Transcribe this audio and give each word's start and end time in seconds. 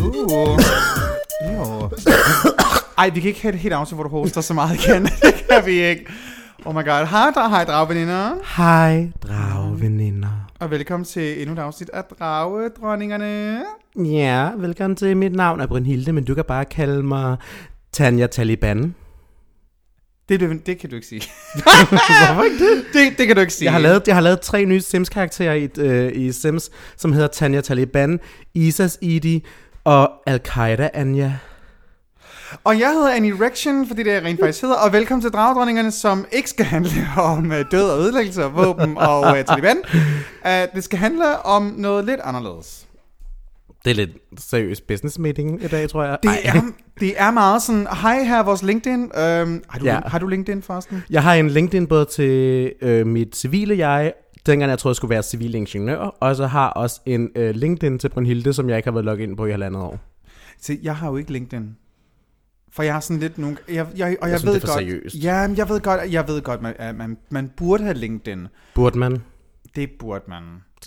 Uh. 0.00 0.58
Jo. 1.52 1.90
Ej, 2.98 3.08
vi 3.10 3.20
kan 3.20 3.28
ikke 3.28 3.42
have 3.42 3.54
et 3.54 3.60
helt 3.60 3.74
afsnit, 3.74 3.96
hvor 3.96 4.02
du 4.02 4.08
hoster 4.08 4.40
så 4.40 4.54
meget 4.54 4.84
igen. 4.84 5.02
det 5.22 5.34
kan 5.50 5.66
vi 5.66 5.82
ikke. 5.84 6.06
Oh 6.64 6.74
my 6.74 6.84
god. 6.84 7.06
Hej, 7.06 7.30
dra- 7.36 7.48
hej 7.48 7.64
dragveninder. 7.64 8.30
Hej. 8.56 9.08
Og 10.60 10.70
velkommen 10.70 11.04
til 11.04 11.40
endnu 11.42 11.54
et 11.54 11.58
afsnit 11.58 11.90
af 11.90 12.04
Dragedronningerne. 12.04 13.62
Ja, 13.96 14.50
velkommen 14.56 14.96
til. 14.96 15.16
Mit 15.16 15.32
navn 15.32 15.60
er 15.60 15.66
Brynhilde, 15.66 16.12
men 16.12 16.24
du 16.24 16.34
kan 16.34 16.44
bare 16.44 16.64
kalde 16.64 17.02
mig 17.02 17.36
Tanja 17.92 18.26
Taliban. 18.26 18.94
Det, 20.28 20.40
det, 20.40 20.66
det 20.66 20.78
kan 20.78 20.90
du 20.90 20.96
ikke 20.96 21.06
sige. 21.06 21.22
Hvorfor 21.88 22.42
ikke 22.42 22.58
det? 22.64 22.84
det, 22.92 23.18
det 23.18 23.26
kan 23.26 23.36
du 23.36 23.40
ikke 23.40 23.52
sige. 23.52 23.64
Jeg 23.66 23.72
har 23.72 23.80
lavet, 23.80 24.02
jeg 24.06 24.16
har 24.16 24.20
lavet 24.22 24.40
tre 24.40 24.64
nye 24.64 24.80
Sims-karakterer 24.80 25.54
i, 25.54 25.68
øh, 25.78 26.12
i 26.14 26.32
Sims, 26.32 26.70
som 26.96 27.12
hedder 27.12 27.28
Tanja 27.28 27.60
Taliban, 27.60 28.20
Isas 28.54 28.98
Idi 29.00 29.44
og 29.84 30.10
Al-Qaida 30.26 30.88
Anja. 30.94 31.32
Og 32.64 32.78
jeg 32.80 32.92
hedder 32.92 33.14
Annie 33.14 33.46
Rection, 33.46 33.86
fordi 33.88 34.02
det 34.02 34.12
er 34.12 34.20
rent 34.20 34.40
faktisk 34.40 34.62
hedder. 34.62 34.76
Og 34.76 34.92
velkommen 34.92 35.22
til 35.22 35.30
Dragedronningerne, 35.30 35.90
som 35.90 36.24
ikke 36.32 36.50
skal 36.50 36.64
handle 36.64 36.90
om 37.34 37.52
øh, 37.52 37.64
død 37.70 37.90
og 37.90 37.98
ødelæggelse 38.00 38.44
og 38.44 38.54
våben 38.54 38.98
og 38.98 39.20
uh, 39.20 39.44
Taliban. 39.48 39.76
Uh, 40.44 40.50
det 40.74 40.84
skal 40.84 40.98
handle 40.98 41.38
om 41.46 41.74
noget 41.76 42.04
lidt 42.04 42.20
anderledes. 42.24 42.86
Det 43.84 43.90
er 43.90 43.94
lidt 43.94 44.10
seriøs 44.38 44.80
business 44.80 45.18
meeting 45.18 45.64
i 45.64 45.68
dag, 45.68 45.88
tror 45.90 46.04
jeg. 46.04 46.18
Det 46.22 46.28
Ej. 46.28 46.40
er, 46.44 46.62
det 47.00 47.14
er 47.16 47.30
meget 47.30 47.62
sådan, 47.62 47.86
hej 48.02 48.22
her 48.24 48.38
er 48.38 48.42
vores 48.42 48.62
LinkedIn. 48.62 49.00
Um, 49.02 49.10
har, 49.68 49.78
du, 49.78 49.84
Ja. 49.84 50.00
har 50.06 50.18
du 50.18 50.26
LinkedIn 50.26 50.62
forresten? 50.62 51.04
Jeg 51.10 51.22
har 51.22 51.34
en 51.34 51.50
LinkedIn 51.50 51.86
både 51.86 52.04
til 52.04 52.72
øh, 52.82 53.06
mit 53.06 53.36
civile 53.36 53.78
jeg, 53.78 54.12
dengang 54.46 54.70
jeg 54.70 54.78
troede, 54.78 54.92
jeg 54.92 54.96
skulle 54.96 55.10
være 55.10 55.22
civil 55.22 55.54
ingeniør, 55.54 55.98
og 55.98 56.36
så 56.36 56.46
har 56.46 56.68
også 56.68 57.00
en 57.06 57.28
øh, 57.36 57.54
LinkedIn 57.54 57.98
til 57.98 58.08
Brunhilde, 58.08 58.52
som 58.52 58.68
jeg 58.68 58.76
ikke 58.76 58.86
har 58.86 58.92
været 58.92 59.04
logget 59.04 59.26
ind 59.26 59.36
på 59.36 59.46
i 59.46 59.50
halvandet 59.50 59.82
år. 59.82 59.98
Se, 60.60 60.78
jeg 60.82 60.96
har 60.96 61.10
jo 61.10 61.16
ikke 61.16 61.32
LinkedIn. 61.32 61.76
For 62.76 62.82
jeg 62.82 62.92
har 62.92 63.00
sådan 63.00 63.20
lidt 63.20 63.38
nogle... 63.38 63.56
Jeg, 63.68 63.74
jeg, 63.74 63.86
og 63.86 63.98
jeg, 63.98 64.18
Jeg 64.32 64.38
synes, 64.40 64.46
ved 64.46 64.54
det 64.54 64.62
er 64.62 64.66
for 64.66 64.74
godt, 64.74 64.84
seriøst. 64.84 65.16
Ja, 65.22 65.46
men 65.48 65.56
jeg 65.56 65.68
ved 65.68 65.80
godt, 65.80 66.12
jeg 66.12 66.28
ved 66.28 66.42
godt, 66.42 66.62
man, 66.62 66.74
at 66.78 66.94
man, 66.96 67.16
man 67.30 67.50
burde 67.56 67.82
have 67.84 67.94
LinkedIn. 67.94 68.46
Burde 68.74 68.98
man? 68.98 69.22
Det 69.76 69.90
burde 69.98 70.24
man. 70.28 70.42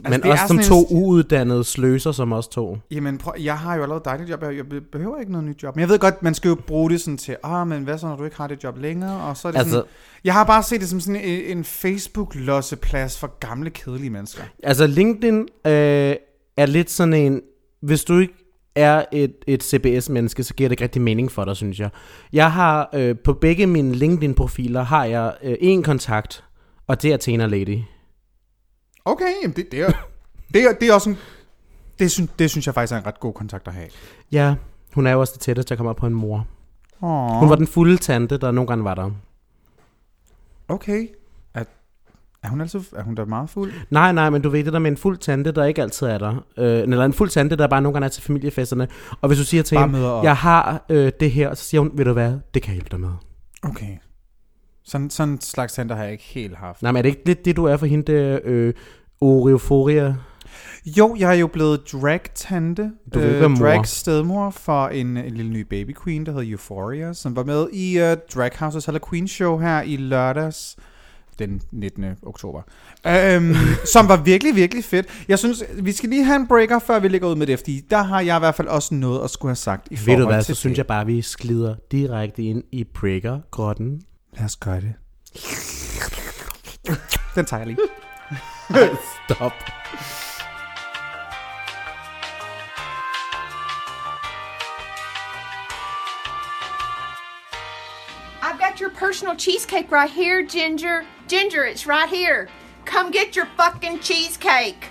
Altså, 0.06 0.20
Men 0.22 0.32
også 0.32 0.48
som 0.48 0.60
to 0.60 0.88
uuddannede 0.92 1.64
sløser 1.64 2.12
som 2.12 2.34
os 2.34 2.48
to. 2.48 2.78
Jamen, 2.92 3.18
prøv, 3.18 3.34
jeg 3.40 3.58
har 3.58 3.76
jo 3.76 3.82
allerede 3.84 4.02
dejligt 4.06 4.30
job. 4.30 4.44
Jeg, 4.44 4.56
jeg 4.58 4.70
be- 4.70 4.82
behøver 4.82 5.20
ikke 5.20 5.32
noget 5.32 5.48
nyt 5.48 5.64
job. 5.64 5.76
Men 5.76 5.82
jeg 5.82 5.90
ved 5.90 6.00
godt, 6.00 6.24
man 6.24 6.34
skal 6.34 6.50
jo 6.50 6.56
bruge 6.56 6.90
det 6.90 7.02
sådan 7.02 7.18
til, 7.18 7.36
ah, 7.44 7.68
men 7.68 7.84
hvad 7.84 7.98
så, 7.98 8.08
når 8.08 8.16
du 8.16 8.24
ikke 8.24 8.38
har 8.38 8.48
det 8.48 8.64
job 8.64 8.78
længere? 8.78 9.22
Og 9.24 9.38
så 9.38 9.48
er 9.48 9.52
det 9.52 9.60
Altså- 9.60 9.74
sådan, 9.74 9.88
jeg 10.24 10.34
har 10.34 10.44
bare 10.44 10.64
set 10.64 10.82
det 10.82 10.90
som 10.90 11.00
sådan 11.00 11.22
en, 11.22 11.58
en 11.58 11.64
Facebook-losseplads 11.64 13.20
for 13.20 13.40
gamle, 13.40 13.70
kedelige 13.70 14.10
mennesker. 14.10 14.44
Altså 14.64 14.88
LinkedIn 14.88 15.40
øh, 15.42 16.16
er 16.58 16.66
lidt 16.66 16.92
sådan 16.92 17.14
en, 17.14 17.42
hvis 17.82 18.04
du 18.04 18.18
ikke 18.20 18.39
er 18.76 19.06
et, 19.12 19.36
et 19.48 19.64
CBS-menneske, 19.64 20.44
så 20.44 20.54
giver 20.54 20.70
det 20.70 20.74
ikke 20.74 20.84
rigtig 20.84 21.02
mening 21.02 21.32
for 21.32 21.46
dig, 21.46 21.56
synes 21.56 21.80
jeg. 21.80 21.90
Jeg 22.34 22.52
har 22.52 22.90
øh, 22.94 23.16
på 23.24 23.34
begge 23.34 23.68
mine 23.68 23.96
LinkedIn-profiler 23.96 24.84
har 24.84 25.06
jeg 25.06 25.34
øh, 25.44 25.56
en 25.60 25.84
kontakt, 25.84 26.44
og 26.88 27.02
det 27.02 27.14
er 27.14 27.18
Tena 27.18 27.46
Lady. 27.46 27.80
Okay, 29.06 29.34
jamen 29.44 29.56
det, 29.56 29.72
det, 29.72 29.82
er, 29.82 29.92
det, 30.54 30.64
er, 30.64 30.74
det 30.74 30.90
er 30.90 30.94
også 30.94 31.10
en... 31.10 31.18
Det 32.00 32.12
synes, 32.12 32.32
det 32.40 32.50
synes 32.50 32.66
jeg 32.66 32.74
faktisk 32.74 32.94
er 32.94 32.98
en 32.98 33.06
ret 33.06 33.20
god 33.20 33.34
kontakt 33.34 33.68
at 33.68 33.74
have. 33.74 33.88
Ja, 34.32 34.56
hun 34.94 35.08
er 35.08 35.12
jo 35.12 35.20
også 35.20 35.34
det 35.34 35.42
tætteste, 35.42 35.72
jeg 35.72 35.78
kommer 35.78 35.94
på 35.94 36.08
en 36.08 36.14
mor. 36.14 36.48
Oh, 37.02 37.40
Hun 37.40 37.50
var 37.50 37.56
den 37.56 37.68
fulde 37.68 37.98
tante, 37.98 38.38
der 38.38 38.52
nogle 38.52 38.68
gange 38.68 38.84
var 38.84 38.96
der. 38.96 39.12
Okay. 40.68 41.08
Er, 42.44 42.50
hun 42.50 42.62
altså 42.62 42.84
er 42.96 43.04
hun 43.04 43.16
da 43.16 43.26
meget 43.26 43.50
fuld? 43.50 43.74
Nej, 43.90 44.12
nej, 44.12 44.30
men 44.30 44.42
du 44.42 44.50
ved 44.50 44.64
det 44.64 44.74
der 44.74 44.80
med 44.80 44.92
en 44.92 44.98
fuld 44.98 45.18
tante, 45.18 45.52
der 45.52 45.66
ikke 45.66 45.82
altid 45.82 46.08
er 46.08 46.18
der. 46.18 46.46
Øh, 46.58 46.80
eller 46.80 47.06
en 47.06 47.14
fuld 47.14 47.30
tante, 47.30 47.56
der 47.56 47.68
bare 47.68 47.82
nogle 47.82 47.94
gange 47.94 48.06
er 48.06 48.10
til 48.10 48.24
familiefesterne. 48.24 48.88
Og 49.22 49.28
hvis 49.28 49.40
du 49.40 49.46
siger 49.46 49.64
til 49.64 49.76
Bare 49.76 49.88
hende, 49.88 50.08
jeg 50.08 50.36
har 50.36 50.86
øh, 50.90 51.12
det 51.20 51.32
her, 51.32 51.54
så 51.54 51.64
siger 51.64 51.82
hun, 51.82 51.92
ved 51.94 52.06
du 52.06 52.14
hvad, 52.14 52.34
det 52.54 52.62
kan 52.62 52.70
jeg 52.70 52.76
hjælpe 52.76 52.90
dig 52.92 53.00
med. 53.00 53.10
Okay. 53.64 53.98
Sådan, 54.84 55.10
sådan 55.10 55.34
en 55.34 55.42
slags 55.42 55.74
center 55.74 55.96
har 55.96 56.04
jeg 56.04 56.12
ikke 56.12 56.24
helt 56.24 56.58
haft. 56.58 56.82
Nej, 56.82 56.92
men 56.92 56.98
er 56.98 57.02
det 57.02 57.10
ikke 57.10 57.22
lidt 57.26 57.46
det, 57.46 57.56
du 57.56 57.66
er 57.66 57.78
for 57.78 57.86
hende, 57.86 58.14
der, 58.14 58.40
øh, 58.44 58.74
Oreoforia? 59.22 60.16
Jo, 60.86 61.16
jeg 61.20 61.30
er 61.30 61.40
jo 61.40 61.48
blevet 61.48 61.82
drag-tante. 61.92 62.92
Du 63.14 63.20
vil 63.20 63.28
ikke 63.28 63.40
være 63.40 63.50
mor. 63.50 63.66
drag 63.66 63.86
stedmor 63.86 64.50
for 64.50 64.88
en, 64.88 65.18
en 65.18 65.34
lille 65.34 65.52
ny 65.52 65.62
baby 65.62 65.96
queen, 66.04 66.26
der 66.26 66.32
hedder 66.32 66.52
Euphoria, 66.52 67.14
som 67.14 67.36
var 67.36 67.44
med 67.44 67.68
i 67.74 67.98
uh, 67.98 68.18
Drag 68.36 68.52
Houses 68.60 68.86
Halla 68.86 69.00
Queen 69.10 69.28
Show 69.28 69.58
her 69.58 69.82
i 69.82 69.98
lørdags 69.98 70.78
den 71.40 71.62
19. 71.72 72.06
oktober. 72.24 72.62
Um, 73.38 73.56
som 73.94 74.08
var 74.08 74.18
virkelig, 74.18 74.56
virkelig 74.56 74.84
fedt. 74.84 75.08
Jeg 75.28 75.40
synes, 75.40 75.64
vi 75.74 75.92
skal 75.92 76.10
lige 76.10 76.24
have 76.24 76.36
en 76.36 76.48
breaker, 76.48 76.80
før 76.80 77.00
vi 77.00 77.08
lægger 77.08 77.28
ud 77.28 77.36
med 77.36 77.48
det, 77.48 77.60
fordi 77.60 77.82
der 77.90 78.04
har 78.04 78.22
jeg 78.22 78.36
i 78.38 78.40
hvert 78.40 78.56
fald 78.56 78.68
også 78.68 78.94
noget 78.94 79.24
at 79.24 79.30
skulle 79.30 79.50
have 79.50 79.56
sagt 79.56 79.88
i 79.92 79.94
Ved 79.94 79.98
forhold 79.98 80.22
du 80.22 80.28
hvad, 80.28 80.44
til 80.44 80.56
så 80.56 80.60
synes 80.60 80.74
det. 80.74 80.78
jeg 80.78 80.88
bare, 80.88 81.06
vi 81.06 81.22
skrider 81.22 81.76
direkte 81.92 82.44
ind 82.44 82.64
i 82.72 82.84
breaker-grotten. 82.84 84.02
Lad 84.38 84.46
os 84.46 84.56
gøre 84.56 84.82
det. 84.82 84.94
Den 87.36 87.46
tager 87.46 87.60
jeg 87.60 87.68
lige. 87.68 87.78
Stop. 89.30 89.52
Got 98.80 98.88
your 98.88 99.10
personal 99.10 99.36
cheesecake 99.36 99.92
right 99.92 100.10
here, 100.10 100.46
Ginger. 100.46 101.06
Ginger, 101.28 101.64
it's 101.66 101.86
right 101.88 102.10
here. 102.10 102.48
Come 102.86 103.12
get 103.12 103.36
your 103.36 103.48
fucking 103.58 104.00
cheesecake. 104.00 104.90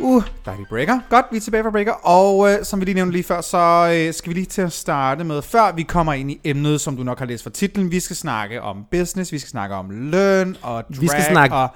Uh, 0.00 0.22
dejlig 0.44 0.66
breaker. 0.68 1.00
Godt, 1.10 1.26
vi 1.30 1.36
er 1.36 1.40
tilbage 1.40 1.62
fra 1.62 1.70
breaker. 1.70 1.92
Og 1.92 2.52
øh, 2.52 2.64
som 2.64 2.80
vi 2.80 2.84
lige 2.84 2.94
nævnte 2.94 3.12
lige 3.12 3.24
før, 3.24 3.40
så 3.40 3.58
øh, 3.94 4.14
skal 4.14 4.30
vi 4.30 4.34
lige 4.34 4.46
til 4.46 4.62
at 4.62 4.72
starte 4.72 5.24
med, 5.24 5.42
før 5.42 5.72
vi 5.72 5.82
kommer 5.82 6.12
ind 6.12 6.30
i 6.30 6.40
emnet, 6.44 6.80
som 6.80 6.96
du 6.96 7.02
nok 7.02 7.18
har 7.18 7.26
læst 7.26 7.42
fra 7.42 7.50
titlen. 7.50 7.90
Vi 7.90 8.00
skal 8.00 8.16
snakke 8.16 8.62
om 8.62 8.84
business, 8.90 9.32
vi 9.32 9.38
skal 9.38 9.50
snakke 9.50 9.74
om 9.74 9.90
løn 9.90 10.56
og 10.62 10.84
drag. 10.84 11.00
Vi 11.00 11.08
skal 11.08 11.24
snakke 11.30 11.56
og, 11.56 11.68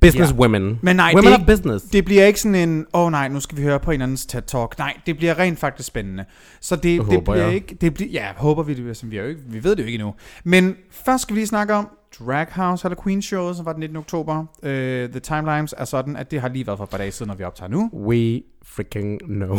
Business 0.00 0.32
Ja. 0.32 0.36
women. 0.36 0.78
Men 0.82 0.96
nej, 0.96 1.12
women 1.14 1.32
det 1.32 1.40
of 1.40 1.46
business. 1.46 1.84
Det 1.84 2.04
bliver 2.04 2.24
ikke 2.26 2.40
sådan 2.40 2.68
en, 2.68 2.86
åh 2.94 3.00
oh, 3.00 3.10
nej, 3.10 3.28
nu 3.28 3.40
skal 3.40 3.58
vi 3.58 3.62
høre 3.62 3.80
på 3.80 3.90
en 3.90 4.02
andens 4.02 4.26
TED-talk. 4.34 4.68
Nej, 4.78 4.96
det 5.06 5.16
bliver 5.16 5.38
rent 5.38 5.58
faktisk 5.58 5.86
spændende. 5.86 6.24
Så 6.60 6.76
det, 6.76 6.82
det 6.82 7.00
håber 7.04 7.32
bliver 7.32 7.46
jeg. 7.46 7.54
ikke, 7.54 7.76
det 7.80 7.94
bliver, 7.94 8.10
ja, 8.10 8.26
håber 8.36 8.62
vi 8.62 8.74
det, 8.74 8.96
som 8.96 9.10
vi, 9.10 9.16
er 9.18 9.22
jo 9.22 9.28
ikke, 9.28 9.40
vi 9.48 9.64
ved 9.64 9.76
det 9.76 9.82
jo 9.82 9.86
ikke 9.86 9.94
endnu. 9.94 10.14
Men 10.44 10.74
først 11.04 11.22
skal 11.22 11.34
vi 11.34 11.40
lige 11.40 11.46
snakke 11.46 11.74
om 11.74 11.88
Drag 12.26 12.46
House 12.50 12.82
Halla 12.84 12.96
Queen 13.04 13.22
Show, 13.22 13.52
som 13.54 13.66
var 13.66 13.72
den 13.72 13.80
19. 13.80 13.96
oktober. 13.96 14.38
Uh, 14.62 14.68
the 14.70 15.20
timelines 15.20 15.74
er 15.78 15.84
sådan, 15.84 16.16
at 16.16 16.30
det 16.30 16.40
har 16.40 16.48
lige 16.48 16.66
været 16.66 16.76
for 16.76 16.84
et 16.84 16.90
par 16.90 16.98
dage 16.98 17.12
siden, 17.12 17.28
når 17.28 17.34
vi 17.34 17.44
optager 17.44 17.70
nu. 17.70 17.90
We 18.06 18.40
freaking 18.66 19.18
know. 19.18 19.56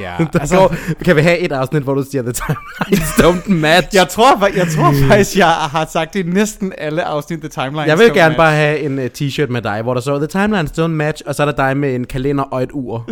Ja, 0.00 0.16
altså, 0.34 0.38
altså, 0.40 0.76
kan 1.04 1.16
vi 1.16 1.20
have 1.20 1.38
et 1.38 1.52
afsnit, 1.52 1.82
hvor 1.82 1.94
du 1.94 2.02
siger, 2.10 2.22
the 2.22 2.32
timelines 2.32 3.08
don't 3.22 3.50
match? 3.52 3.88
jeg 3.96 4.08
tror, 4.08 4.32
fa- 4.36 4.58
jeg 4.58 4.66
tror 4.76 4.92
faktisk, 5.08 5.36
jeg 5.38 5.46
har 5.48 5.86
sagt 5.92 6.14
det 6.14 6.26
i 6.26 6.30
næsten 6.30 6.72
alle 6.78 7.04
afsnit, 7.04 7.40
The 7.40 7.48
Timelines. 7.48 7.86
Jeg 7.86 7.98
vil 7.98 8.06
gerne 8.14 8.28
match. 8.28 8.36
bare 8.36 8.52
have 8.54 8.78
en 8.80 8.98
uh, 8.98 9.04
t-shirt 9.04 9.48
med 9.52 9.62
dig, 9.62 9.82
hvor 9.82 9.94
der 9.94 10.00
står, 10.00 10.18
the 10.18 10.26
timelines 10.26 10.70
don't 10.78 10.86
match, 10.86 11.22
og 11.26 11.34
så 11.34 11.42
er 11.42 11.46
der 11.52 11.66
dig 11.68 11.76
med 11.76 11.94
en 11.94 12.04
kalender 12.04 12.44
og 12.44 12.62
et 12.62 12.70
ur. 12.72 13.08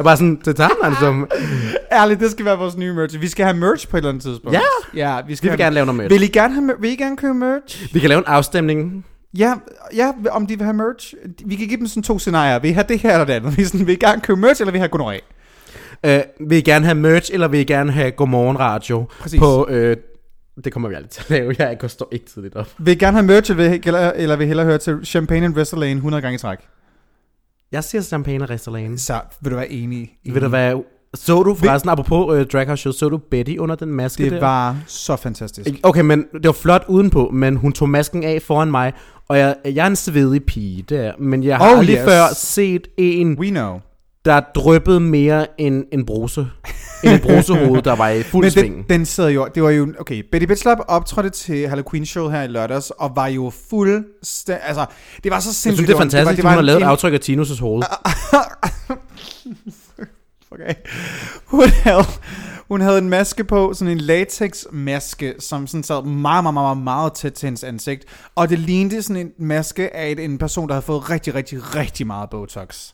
Og 0.00 0.04
bare 0.04 0.16
sådan, 0.16 0.40
the 0.44 0.52
timelines 0.52 0.98
don't 0.98 1.26
Ærligt, 1.92 2.20
det 2.20 2.30
skal 2.30 2.44
være 2.44 2.58
vores 2.58 2.76
nye 2.76 2.92
merch. 2.92 3.20
Vi 3.20 3.28
skal 3.28 3.44
have 3.44 3.56
merch 3.56 3.88
på 3.88 3.96
et 3.96 3.98
eller 4.00 4.08
andet 4.08 4.22
tidspunkt. 4.22 4.58
Ja! 4.58 4.60
Ja, 5.16 5.20
vi 5.26 5.34
skal 5.36 5.46
Vi 5.46 5.50
vil 5.50 5.58
have- 5.58 5.64
gerne 5.66 5.74
lave 5.74 5.86
noget 5.86 5.96
merch. 5.96 6.10
Vil 6.12 6.22
I 6.22 6.26
gerne, 6.26 6.54
have, 6.54 6.70
vil 6.80 6.90
I 6.90 6.96
gerne 6.96 7.16
købe 7.16 7.34
merch? 7.34 7.94
Vi 7.94 8.00
kan 8.00 8.08
lave 8.08 8.18
en 8.18 8.24
afstemning. 8.26 9.06
Ja, 9.38 9.54
ja, 9.94 10.12
om 10.30 10.46
de 10.46 10.56
vil 10.58 10.64
have 10.64 10.76
merch. 10.76 11.14
Vi 11.46 11.56
kan 11.56 11.66
give 11.68 11.78
dem 11.80 11.86
sådan 11.86 12.02
to 12.02 12.18
scenarier. 12.18 12.58
Vil 12.58 12.70
I 12.70 12.72
have 12.72 12.84
det 12.88 12.98
her 12.98 13.12
eller 13.12 13.24
det 13.24 13.32
andet? 13.32 13.56
Vi 13.56 13.62
er 13.62 13.66
sådan, 13.66 13.86
vil 13.86 13.92
I 13.92 13.96
gerne 13.96 14.20
købe 14.20 14.40
merch, 14.40 14.60
eller 14.62 14.72
vil 14.72 14.78
I 14.78 14.80
have 14.80 14.88
gonorrhea? 14.88 15.20
Uh, 16.06 16.48
vil 16.50 16.58
I 16.58 16.60
gerne 16.60 16.84
have 16.84 16.94
merch, 16.94 17.30
eller 17.34 17.48
vil 17.48 17.60
I 17.60 17.64
gerne 17.64 17.92
have 17.92 18.10
Godmorgen 18.10 18.58
Radio? 18.60 19.04
Præcis. 19.20 19.38
På, 19.40 19.64
uh, 19.70 19.74
det 20.64 20.72
kommer 20.72 20.88
vi 20.88 20.94
aldrig 20.94 21.10
til 21.10 21.22
at 21.22 21.30
lave. 21.30 21.54
Jeg 21.58 21.76
går 21.80 21.88
står 21.88 22.08
ikke 22.12 22.26
tidligt 22.26 22.56
op. 22.56 22.68
Vil 22.78 22.92
I 22.92 22.98
gerne 22.98 23.16
have 23.16 23.26
merch, 23.26 23.50
eller 23.50 23.68
vil, 23.70 23.80
eller, 23.86 24.10
eller 24.12 24.36
vil 24.36 24.44
I 24.44 24.48
hellere 24.48 24.66
høre 24.66 24.78
til 24.78 24.98
Champagne 25.04 25.44
and 25.46 25.56
Westerlane 25.56 25.96
100 25.96 26.22
gange 26.22 26.34
i 26.34 26.38
træk? 26.38 26.58
Jeg 27.72 27.84
siger 27.84 28.02
champagne 28.02 28.44
og 28.44 28.50
restaurant. 28.50 29.00
Så 29.00 29.20
vil 29.40 29.52
du 29.52 29.56
være 29.56 29.70
enig? 29.70 29.98
enig. 29.98 30.34
Ved 30.34 30.40
du 30.40 30.48
hvad? 30.48 30.74
Så 31.14 31.42
du 31.42 31.54
forresten, 31.54 31.90
apropos 31.90 32.34
uh, 32.34 32.46
Drag 32.46 32.66
House 32.66 32.80
Show, 32.80 32.92
så 32.92 33.08
du 33.08 33.18
Betty 33.30 33.56
under 33.56 33.74
den 33.74 33.88
maske 33.88 34.24
Det 34.24 34.32
der? 34.32 34.40
var 34.40 34.76
så 34.86 35.16
fantastisk. 35.16 35.70
Okay, 35.82 36.00
men 36.00 36.24
det 36.32 36.44
var 36.44 36.52
flot 36.52 36.84
udenpå, 36.88 37.30
men 37.32 37.56
hun 37.56 37.72
tog 37.72 37.88
masken 37.88 38.24
af 38.24 38.42
foran 38.42 38.70
mig, 38.70 38.92
og 39.28 39.38
jeg, 39.38 39.56
jeg 39.64 39.82
er 39.82 39.86
en 39.86 39.96
svedig 39.96 40.44
pige, 40.44 40.82
der, 40.82 41.12
men 41.18 41.44
jeg 41.44 41.56
har 41.56 41.72
oh, 41.72 41.78
aldrig 41.78 41.96
yes. 41.96 42.04
før 42.04 42.34
set 42.34 42.88
en 42.96 43.38
We 43.38 43.50
know. 43.50 43.80
Der 44.24 44.40
dryppede 44.54 45.00
mere 45.00 45.60
end 45.60 45.84
en 45.92 46.06
bruse. 46.06 46.46
end 47.04 47.12
en 47.12 47.20
brusehoved, 47.20 47.82
der 47.82 47.96
var 47.96 48.08
i 48.08 48.22
fuld 48.22 48.44
Men 48.46 48.50
sving. 48.50 48.74
den, 48.76 48.84
den 48.88 49.06
sidder 49.06 49.28
jo, 49.30 49.48
det 49.54 49.62
var 49.62 49.70
jo, 49.70 49.94
okay, 50.00 50.22
Betty 50.32 50.46
Bitslap 50.46 50.78
optrådte 50.88 51.30
til 51.30 51.68
Halloween 51.68 52.06
Show 52.06 52.28
her 52.28 52.42
i 52.42 52.46
lørdags, 52.46 52.90
og 52.90 53.12
var 53.16 53.26
jo 53.26 53.52
fuld, 53.70 54.04
altså, 54.48 54.86
det 55.24 55.32
var 55.32 55.40
så 55.40 55.48
Jeg 55.48 55.54
sindssygt. 55.54 55.62
synes, 55.62 55.78
det 55.78 55.88
er 55.90 55.94
var- 55.94 56.00
fantastisk, 56.02 56.36
det 56.36 56.44
at 56.44 56.50
hun 56.50 56.54
har 56.56 56.62
lavet 56.62 56.76
et 56.78 56.82
en- 56.82 56.88
aftryk 56.88 57.12
af 57.14 57.18
Tinus' 57.28 57.60
hoved. 57.60 57.82
Okay. 60.52 60.74
Hun 61.46 61.68
havde, 61.68 62.02
hun 62.68 62.80
havde 62.80 62.98
en 62.98 63.08
maske 63.08 63.44
på, 63.44 63.72
sådan 63.74 63.92
en 63.92 63.98
latex 64.00 64.64
maske, 64.72 65.34
som 65.38 65.66
sådan 65.66 65.82
sad 65.82 66.02
meget, 66.04 66.44
meget, 66.44 66.54
meget, 66.54 66.78
meget 66.78 67.12
tæt 67.14 67.32
til 67.32 67.46
hendes 67.46 67.64
ansigt. 67.64 68.04
Og 68.34 68.48
det 68.48 68.58
lignede 68.58 69.02
sådan 69.02 69.16
en 69.26 69.46
maske 69.46 69.96
af 69.96 70.14
en 70.18 70.38
person, 70.38 70.68
der 70.68 70.74
havde 70.74 70.82
fået 70.86 71.10
rigtig, 71.10 71.34
rigtig, 71.34 71.74
rigtig 71.76 72.06
meget 72.06 72.30
Botox. 72.30 72.92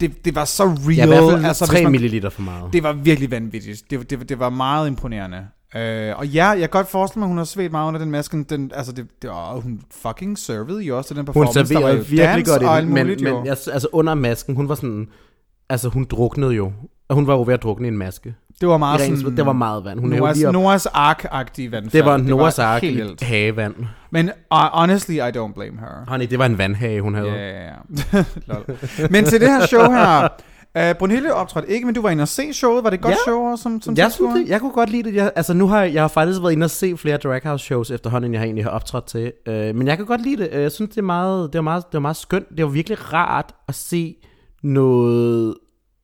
Det, 0.00 0.24
det 0.24 0.34
var 0.34 0.44
så 0.44 0.64
real. 0.64 0.96
Ja, 0.96 1.04
i 1.04 1.06
hvert 1.08 1.32
fald 1.32 1.44
altså, 1.44 1.66
3 1.66 1.72
hvis 1.74 1.82
man- 1.82 1.92
milliliter 1.92 2.30
for 2.30 2.42
meget. 2.42 2.72
Det 2.72 2.82
var 2.82 2.92
virkelig 2.92 3.30
vanvittigt. 3.30 3.82
Det, 3.90 4.10
det, 4.10 4.28
det 4.28 4.38
var 4.38 4.50
meget 4.50 4.86
imponerende. 4.88 5.46
Øh, 5.76 6.18
og 6.18 6.26
ja, 6.26 6.46
jeg 6.48 6.58
kan 6.60 6.68
godt 6.68 6.88
forestille 6.88 7.18
mig, 7.20 7.26
at 7.26 7.28
hun 7.28 7.38
har 7.38 7.44
svedt 7.44 7.72
meget 7.72 7.88
under 7.88 8.00
den 8.00 8.10
maske. 8.10 8.44
Den, 8.44 8.70
altså, 8.74 8.92
det, 8.92 9.06
det, 9.22 9.30
og 9.30 9.60
hun 9.60 9.80
fucking 9.90 10.38
servede 10.38 10.82
jo 10.82 10.96
også 10.98 11.14
den 11.14 11.18
Hun 11.18 11.26
performance. 11.26 11.58
Der 11.58 11.62
var 11.62 11.66
serverede 11.66 11.96
jo 11.96 12.02
virkelig 12.08 12.46
dans 12.46 12.48
godt 12.48 12.62
i 12.62 12.84
den, 12.84 12.94
men, 12.94 13.06
muligt, 13.06 13.20
jo. 13.22 13.36
men 13.36 13.46
jeg, 13.46 13.50
altså 13.72 13.88
under 13.92 14.14
masken, 14.14 14.56
hun 14.56 14.68
var 14.68 14.74
sådan, 14.74 15.08
altså 15.70 15.88
hun 15.88 16.04
druknede 16.04 16.52
jo. 16.52 16.72
Og 17.08 17.14
hun 17.14 17.26
var 17.26 17.34
jo 17.34 17.42
ved 17.46 17.54
at 17.54 17.62
drukne 17.62 17.86
i 17.86 17.90
en 17.90 17.98
maske. 17.98 18.34
det 18.60 18.68
var 18.68 18.76
meget 18.76 19.00
sådan... 19.00 19.36
det 19.36 19.46
var 19.46 19.52
meget 19.52 19.84
vand. 19.84 20.00
Hun 20.00 20.08
Noahs, 20.10 20.36
lige 20.36 20.48
op. 20.48 20.52
Noahs 20.54 20.86
Ark-agtige 20.86 21.70
vandfald. 21.72 21.90
Det 21.90 22.04
var 22.04 22.16
Noahs 22.16 22.58
Ark 22.58 22.82
havevand. 23.22 23.74
Men 24.10 24.30
uh, 24.52 24.58
honestly, 24.58 25.14
I 25.14 25.18
don't 25.20 25.52
blame 25.54 25.78
her. 25.80 26.04
Honey, 26.08 26.26
det 26.30 26.38
var 26.38 26.46
en 26.46 26.58
vandhage, 26.58 27.00
hun 27.00 27.14
havde. 27.14 27.28
Ja, 27.30 27.64
ja. 27.64 27.72
Lol. 28.46 28.64
Men 29.10 29.24
til 29.24 29.40
det 29.40 29.48
her 29.48 29.66
show 29.66 29.90
her, 29.90 30.28
uh, 30.78 30.98
Brunhilde 30.98 31.32
optrådte 31.34 31.68
ikke, 31.70 31.86
men 31.86 31.94
du 31.94 32.02
var 32.02 32.10
inde 32.10 32.22
og 32.22 32.28
se 32.28 32.52
showet. 32.52 32.84
Var 32.84 32.90
det 32.90 32.96
et 32.96 33.02
godt 33.02 33.12
Ja. 33.12 33.16
show 33.30 33.56
som, 33.56 33.80
som 33.82 33.96
Jeg, 33.96 34.12
synes, 34.12 34.34
det, 34.34 34.48
jeg 34.48 34.60
kunne 34.60 34.72
godt 34.72 34.90
lide 34.90 35.02
det. 35.02 35.14
Jeg, 35.14 35.32
altså 35.36 35.54
nu 35.54 35.66
har 35.68 35.82
jeg, 35.82 35.94
jeg 35.94 36.02
har 36.02 36.08
faktisk 36.08 36.40
været 36.42 36.52
inde 36.52 36.64
og 36.64 36.70
se 36.70 36.96
flere 36.96 37.16
Drag 37.16 37.40
House 37.44 37.64
shows 37.64 37.90
efterhånden, 37.90 38.28
end 38.28 38.32
jeg 38.34 38.40
har 38.40 38.44
egentlig 38.44 38.64
har 38.64 38.70
optrådt 38.70 39.04
til. 39.06 39.32
Øh, 39.46 39.74
men 39.74 39.86
jeg 39.86 39.96
kan 39.96 40.06
godt 40.06 40.22
lide 40.22 40.42
det. 40.42 40.48
Øh, 40.52 40.62
Jeg 40.62 40.72
synes, 40.72 40.90
det 40.90 40.98
er 40.98 41.02
meget, 41.02 41.52
det 41.52 41.58
var 41.58 41.62
meget, 41.62 41.84
det 41.86 41.94
var 41.94 42.00
meget 42.00 42.16
skønt. 42.16 42.46
Det 42.56 42.64
var 42.64 42.70
virkelig 42.70 43.12
rart 43.12 43.54
at 43.68 43.74
se 43.74 44.16
noget, 44.62 45.54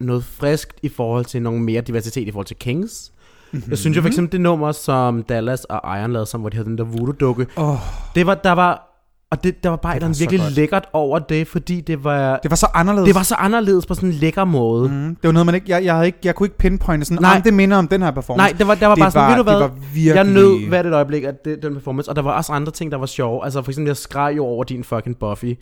noget 0.07 0.25
friskt 0.25 0.79
i 0.83 0.89
forhold 0.89 1.25
til 1.25 1.43
nogle 1.43 1.61
mere 1.61 1.81
diversitet 1.81 2.29
i 2.29 2.31
forhold 2.31 2.47
til 2.47 2.57
Kings. 2.57 3.13
Mm-hmm. 3.53 3.71
Jeg 3.71 3.79
synes 3.79 3.97
jo 3.97 4.03
for 4.03 4.09
eksempel 4.09 4.33
det 4.33 4.41
nummer, 4.41 4.73
som 4.73 5.23
Dallas 5.23 5.65
og 5.65 5.99
Iron 5.99 6.13
lavede 6.13 6.27
sammen, 6.27 6.43
hvor 6.43 6.51
de 6.51 6.57
havde 6.57 6.69
den 6.69 6.79
der 6.79 6.85
voodoo-dukke. 6.85 7.47
Åh, 7.57 7.77
Det 8.15 8.27
var, 8.27 8.35
der 8.35 8.53
var, 8.53 8.94
og 9.35 9.45
det, 9.45 9.65
der 9.65 9.71
var 9.71 9.77
bare 9.77 9.95
Det 9.95 10.03
var 10.03 10.09
var 10.09 10.15
virkelig 10.19 10.41
godt. 10.41 10.53
lækkert 10.53 10.85
over 10.93 11.19
det, 11.19 11.49
fordi 11.49 11.81
det 11.81 12.05
var, 12.05 12.39
det 12.43 12.51
var 12.51 12.57
så 12.57 12.67
anderledes. 12.75 13.07
det 13.07 13.15
var 13.15 13.23
så 13.23 13.35
anderledes 13.35 13.87
på 13.87 13.95
sådan 13.95 14.09
en 14.09 14.15
lækker 14.15 14.45
måde. 14.45 14.89
Mm. 14.89 15.09
Det 15.09 15.25
var 15.25 15.33
noget, 15.33 15.47
man 15.47 15.55
ikke... 15.55 15.67
Jeg, 15.69 15.85
jeg, 15.85 15.95
havde 15.95 16.07
ikke, 16.07 16.19
jeg 16.25 16.35
kunne 16.35 16.47
ikke 16.47 16.59
pinpointe 16.59 17.07
sådan, 17.07 17.23
Nej. 17.23 17.41
Det 17.45 17.55
minder 17.55 17.77
om 17.77 17.89
den 17.89 18.03
her 18.03 18.11
performance. 18.11 18.53
Nej, 18.53 18.59
det 18.59 18.67
var, 18.67 18.75
der 18.75 18.87
var 18.87 18.95
det 18.95 19.03
bare 19.03 19.11
sådan, 19.11 19.31
ved 19.31 19.37
du 19.37 19.43
hvad, 19.43 19.55
det 19.55 19.61
var 19.61 19.71
virkelig... 19.95 20.15
Jeg 20.15 20.25
nød 20.25 20.69
hvert 20.69 20.87
et 20.87 20.93
øjeblik 20.95 21.25
af 21.25 21.33
det, 21.45 21.63
den 21.63 21.75
performance, 21.75 22.11
og 22.11 22.17
der 22.17 22.23
var 22.23 22.33
også 22.33 22.53
andre 22.53 22.73
ting, 22.73 22.93
der 22.93 22.99
var 22.99 23.07
sjove. 23.07 23.45
Altså 23.45 23.63
for 23.63 23.71
eksempel, 23.71 23.89
jeg 23.89 23.97
skreg 23.97 24.33
jo 24.37 24.45
over 24.45 24.65
din 24.65 24.85
fucking 24.85 25.17
Buffy. 25.17 25.45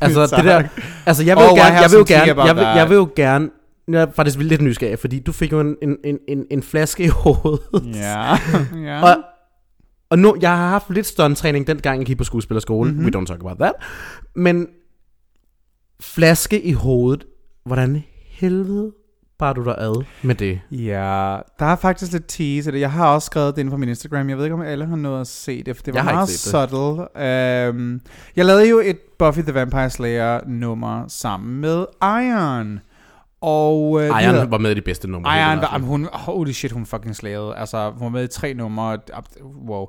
altså 0.00 0.34
det 0.36 0.44
der, 0.44 0.62
altså 1.06 1.24
jeg 1.24 1.36
vil 1.36 1.42
jo 1.42 1.50
Oh, 1.50 1.56
I 1.56 1.60
gerne, 1.60 1.76
jeg 1.80 1.90
vil 1.90 1.98
jo 1.98 2.04
gerne, 2.08 2.44
jeg 2.44 2.56
vil, 2.56 2.62
jeg 2.62 2.88
vil 2.88 2.94
jo 2.94 3.08
gerne, 3.16 3.48
jeg 3.88 4.02
er 4.02 4.06
faktisk 4.16 4.38
lidt 4.38 4.62
nysgerrig, 4.62 4.98
fordi 4.98 5.18
du 5.18 5.32
fik 5.32 5.52
jo 5.52 5.60
en, 5.60 5.76
en, 5.82 5.96
en, 6.04 6.18
en, 6.28 6.44
en 6.50 6.62
flaske 6.62 7.04
i 7.04 7.08
hovedet. 7.08 7.60
Ja, 7.94 8.36
ja. 8.88 9.02
Og, 9.02 9.16
og 10.12 10.18
nu, 10.18 10.36
jeg 10.40 10.56
har 10.56 10.68
haft 10.68 10.90
lidt 10.90 11.06
stunttræning 11.06 11.66
dengang, 11.66 11.98
jeg 11.98 12.06
gik 12.06 12.18
på 12.18 12.24
skuespillerskole. 12.24 12.90
Mm-hmm. 12.90 13.04
We 13.06 13.20
don't 13.20 13.26
talk 13.26 13.40
about 13.40 13.56
that. 13.58 13.72
Men 14.34 14.66
flaske 16.00 16.62
i 16.62 16.72
hovedet, 16.72 17.24
hvordan 17.64 18.02
helvede 18.30 18.92
bar 19.38 19.52
du 19.52 19.64
dig 19.64 19.74
ad 19.78 20.04
med 20.22 20.34
det? 20.34 20.60
Ja, 20.70 21.38
der 21.58 21.66
er 21.66 21.76
faktisk 21.76 22.12
lidt 22.12 22.24
tease 22.28 22.72
det. 22.72 22.80
Jeg 22.80 22.92
har 22.92 23.14
også 23.14 23.26
skrevet 23.26 23.54
det 23.54 23.60
inde 23.60 23.70
på 23.70 23.76
min 23.76 23.88
Instagram. 23.88 24.28
Jeg 24.28 24.36
ved 24.36 24.44
ikke, 24.44 24.54
om 24.54 24.62
alle 24.62 24.86
har 24.86 24.96
nået 24.96 25.20
at 25.20 25.26
se 25.26 25.62
det, 25.62 25.76
for 25.76 25.82
det 25.82 25.94
var 25.94 26.00
Jeg 26.00 26.14
meget 26.14 26.28
set 26.28 26.52
det. 26.52 26.70
subtle. 26.70 27.70
Um, 27.74 28.00
jeg 28.36 28.44
lavede 28.44 28.68
jo 28.68 28.80
et 28.84 28.98
Buffy 29.18 29.40
the 29.40 29.54
Vampire 29.54 29.90
Slayer 29.90 30.40
nummer 30.46 31.04
sammen 31.08 31.60
med 31.60 31.84
Iron. 32.02 32.80
Og 33.42 34.00
havde- 34.00 34.38
Iron 34.38 34.50
var 34.50 34.58
med 34.58 34.70
i 34.70 34.74
de 34.74 34.80
bedste 34.82 35.08
numre. 35.10 35.38
Iron, 35.40 35.48
helt 35.50 35.60
var, 35.62 35.70
jamen, 35.72 35.88
hun, 35.88 36.08
holy 36.12 36.50
shit, 36.50 36.72
hun 36.72 36.86
fucking 36.86 37.16
slayede. 37.16 37.54
Altså, 37.56 37.90
hun 37.90 38.04
var 38.04 38.08
med 38.10 38.24
i 38.24 38.28
tre 38.28 38.54
numre. 38.54 38.98
Wow. 39.68 39.86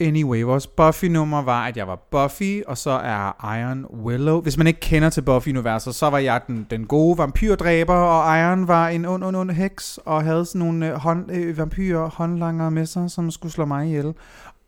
Anyway, 0.00 0.42
vores 0.42 0.66
Buffy-nummer 0.66 1.42
var, 1.42 1.66
at 1.66 1.76
jeg 1.76 1.86
var 1.88 1.96
Buffy, 2.10 2.62
og 2.66 2.78
så 2.78 2.90
er 2.90 3.56
Iron 3.60 3.86
Willow. 4.04 4.40
Hvis 4.40 4.58
man 4.58 4.66
ikke 4.66 4.80
kender 4.80 5.10
til 5.10 5.22
Buffy-universet, 5.22 5.94
så 5.94 6.10
var 6.10 6.18
jeg 6.18 6.40
den, 6.46 6.66
den 6.70 6.86
gode 6.86 7.18
vampyrdræber, 7.18 7.94
og 7.94 8.38
Iron 8.40 8.68
var 8.68 8.88
en 8.88 9.04
ond, 9.04 9.24
ond, 9.24 9.36
ond 9.36 9.50
heks, 9.50 9.98
og 10.04 10.22
havde 10.22 10.44
sådan 10.46 10.58
nogle 10.58 10.88
øh, 10.88 10.94
hånd, 10.94 11.30
øh, 11.32 11.58
vampyrer 11.58 12.08
håndlanger 12.10 12.70
med 12.70 12.86
sig, 12.86 13.10
som 13.10 13.30
skulle 13.30 13.52
slå 13.52 13.64
mig 13.64 13.86
ihjel. 13.86 14.14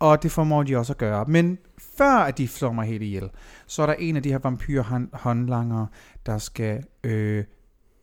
Og 0.00 0.22
det 0.22 0.32
formår 0.32 0.62
de 0.62 0.76
også 0.76 0.92
at 0.92 0.98
gøre. 0.98 1.24
Men 1.28 1.58
før 1.98 2.14
at 2.16 2.38
de 2.38 2.48
slår 2.48 2.72
mig 2.72 2.86
helt 2.86 3.02
ihjel, 3.02 3.28
så 3.66 3.82
er 3.82 3.86
der 3.86 3.94
en 3.98 4.16
af 4.16 4.22
de 4.22 4.30
her 4.32 4.38
vampyr 4.38 4.82
håndlanger, 5.12 5.86
der 6.26 6.38
skal 6.38 6.82
øh, 7.04 7.44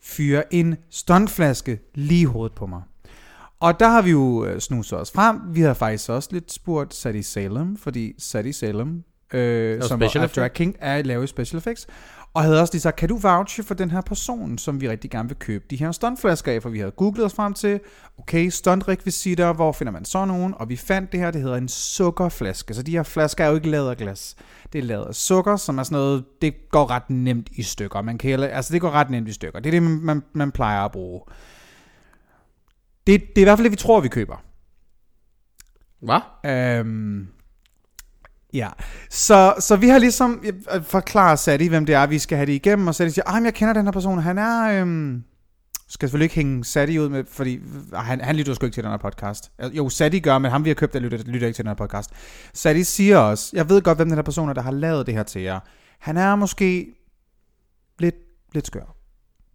fyre 0.04 0.54
en 0.54 0.76
stuntflaske 0.90 1.80
lige 1.96 2.22
i 2.22 2.26
hovedet 2.26 2.56
på 2.56 2.66
mig. 2.66 2.82
Og 3.60 3.80
der 3.80 3.88
har 3.88 4.02
vi 4.02 4.12
jo 4.12 4.46
øh, 4.46 4.60
snuset 4.60 5.00
os 5.00 5.12
frem. 5.12 5.40
Vi 5.50 5.62
har 5.62 5.74
faktisk 5.74 6.10
også 6.10 6.30
lidt 6.32 6.52
spurgt 6.52 6.94
Sadie 6.94 7.24
Salem, 7.24 7.78
fordi 7.78 8.14
Sadie 8.18 8.54
Salem, 8.54 9.04
øh, 9.34 9.84
som 9.84 10.02
er 10.02 10.32
drag 10.36 10.54
king, 10.54 10.76
er 10.80 11.02
lavet 11.02 11.30
special 11.30 11.58
effects. 11.58 11.88
Og 12.34 12.42
havde 12.42 12.62
også 12.62 12.74
lige 12.74 12.82
sagt, 12.82 12.96
kan 12.96 13.10
du 13.10 13.18
vouche 13.18 13.64
for 13.64 13.74
den 13.74 13.92
her 13.92 14.02
person, 14.02 14.58
som 14.58 14.82
vi 14.82 14.90
rigtig 14.90 15.12
gerne 15.12 15.30
vil 15.30 15.38
købe 15.38 15.66
de 15.70 15.76
her 15.76 15.92
stuntflasker 15.92 16.52
af? 16.52 16.62
For 16.62 16.70
vi 16.70 16.80
havde 16.80 16.92
googlet 16.92 17.26
os 17.26 17.34
frem 17.34 17.54
til, 17.54 17.80
okay, 18.20 18.50
stuntrekvisitter, 18.50 19.54
hvor 19.54 19.72
finder 19.72 19.94
man 19.94 20.06
så 20.06 20.26
nogen? 20.26 20.54
Og 20.58 20.70
vi 20.70 20.76
fandt 20.76 21.12
det 21.12 21.20
her, 21.20 21.32
det 21.32 21.42
hedder 21.42 21.58
en 21.58 21.68
sukkerflaske. 21.68 22.74
Så 22.74 22.84
de 22.84 22.92
her 22.92 23.04
flasker 23.04 23.44
er 23.44 23.50
jo 23.50 23.56
ikke 23.56 23.70
lavet 23.70 23.90
af 23.90 23.98
glas. 23.98 24.36
Det 24.74 24.80
er 24.80 24.84
lavet 24.84 25.06
af 25.06 25.16
sukker, 25.16 25.56
som 25.56 25.78
er 25.78 25.84
sådan 25.84 25.96
noget, 25.96 26.26
det 26.42 26.70
går 26.70 26.90
ret 26.90 27.10
nemt 27.10 27.50
i 27.52 27.64
stykker. 27.64 28.02
Man 28.02 28.18
kan 28.18 28.40
altså 28.40 28.74
det 28.74 28.82
går 28.82 28.92
ret 28.92 29.10
nemt 29.10 29.28
i 29.28 29.34
stykker. 29.34 29.60
Det 29.60 29.70
er 29.70 29.72
det, 29.72 29.84
man, 29.84 30.00
man, 30.02 30.24
man 30.34 30.52
plejer 30.52 30.82
at 30.82 30.92
bruge. 30.92 31.22
Det, 33.08 33.22
det 33.22 33.38
er 33.38 33.42
i 33.42 33.44
hvert 33.44 33.58
fald 33.58 33.64
det, 33.64 33.72
vi 33.72 33.78
tror, 33.78 34.02
vi 34.02 34.08
køber. 34.08 34.44
Hvad? 36.00 36.20
Øhm, 36.52 37.28
ja, 38.54 38.70
så, 39.10 39.54
så 39.60 39.76
vi 39.76 39.88
har 39.88 39.98
ligesom 39.98 40.42
øh, 40.44 40.54
øh, 40.76 40.84
forklaret 40.84 41.40
Sadie, 41.40 41.70
hvem 41.70 41.86
det 41.86 41.96
er, 41.96 42.08
vi 42.08 42.20
skal 42.20 42.38
have 42.38 42.46
det 42.46 42.54
igennem, 42.54 42.88
og 42.88 42.96
Sadie 42.96 43.12
siger, 43.12 43.26
ah, 43.28 43.36
men 43.36 43.46
jeg 43.46 43.54
kender 43.54 43.74
den 43.74 43.86
her 43.86 43.92
person, 43.92 44.20
han 44.20 44.38
er, 44.38 44.82
øhm, 44.82 45.24
skal 45.88 46.10
selvfølgelig 46.10 46.26
ikke 46.26 46.36
hænge 46.36 46.66
Sadie 46.66 47.02
ud 47.02 47.10
med, 47.10 47.24
fordi 47.28 47.56
øh, 47.56 47.94
han, 47.94 48.22
han 48.22 48.36
lytter 48.36 48.54
sgu 48.54 48.66
ikke 48.66 48.76
til 48.76 48.84
den 48.84 48.92
her 48.92 48.98
podcast. 48.98 49.52
Jo, 49.74 49.90
Sadie 49.90 50.20
gør, 50.20 50.38
men 50.38 50.52
ham 50.52 50.66
vi 50.66 50.70
har 50.70 50.76
købt, 50.76 50.94
der 50.94 51.00
lytter, 51.00 51.18
lytter 51.26 51.48
ikke 51.48 51.56
til 51.56 51.66
den 51.66 51.70
her 51.70 51.76
podcast. 51.76 52.10
Sadie 52.54 52.86
siger 52.86 53.18
også, 53.18 53.52
jeg 53.54 53.70
ved 53.70 53.82
godt, 53.82 53.98
hvem 53.98 54.08
den 54.08 54.18
her 54.18 54.24
person 54.24 54.50
er, 54.50 54.54
der 54.54 54.62
har 54.62 54.72
lavet 54.72 55.06
det 55.06 55.14
her 55.14 55.24
til 55.24 55.42
jer. 55.42 55.60
Han 56.00 56.18
er 56.18 56.36
måske 56.36 56.96
lidt, 58.00 58.16
lidt 58.54 58.68
skør. 58.68 59.01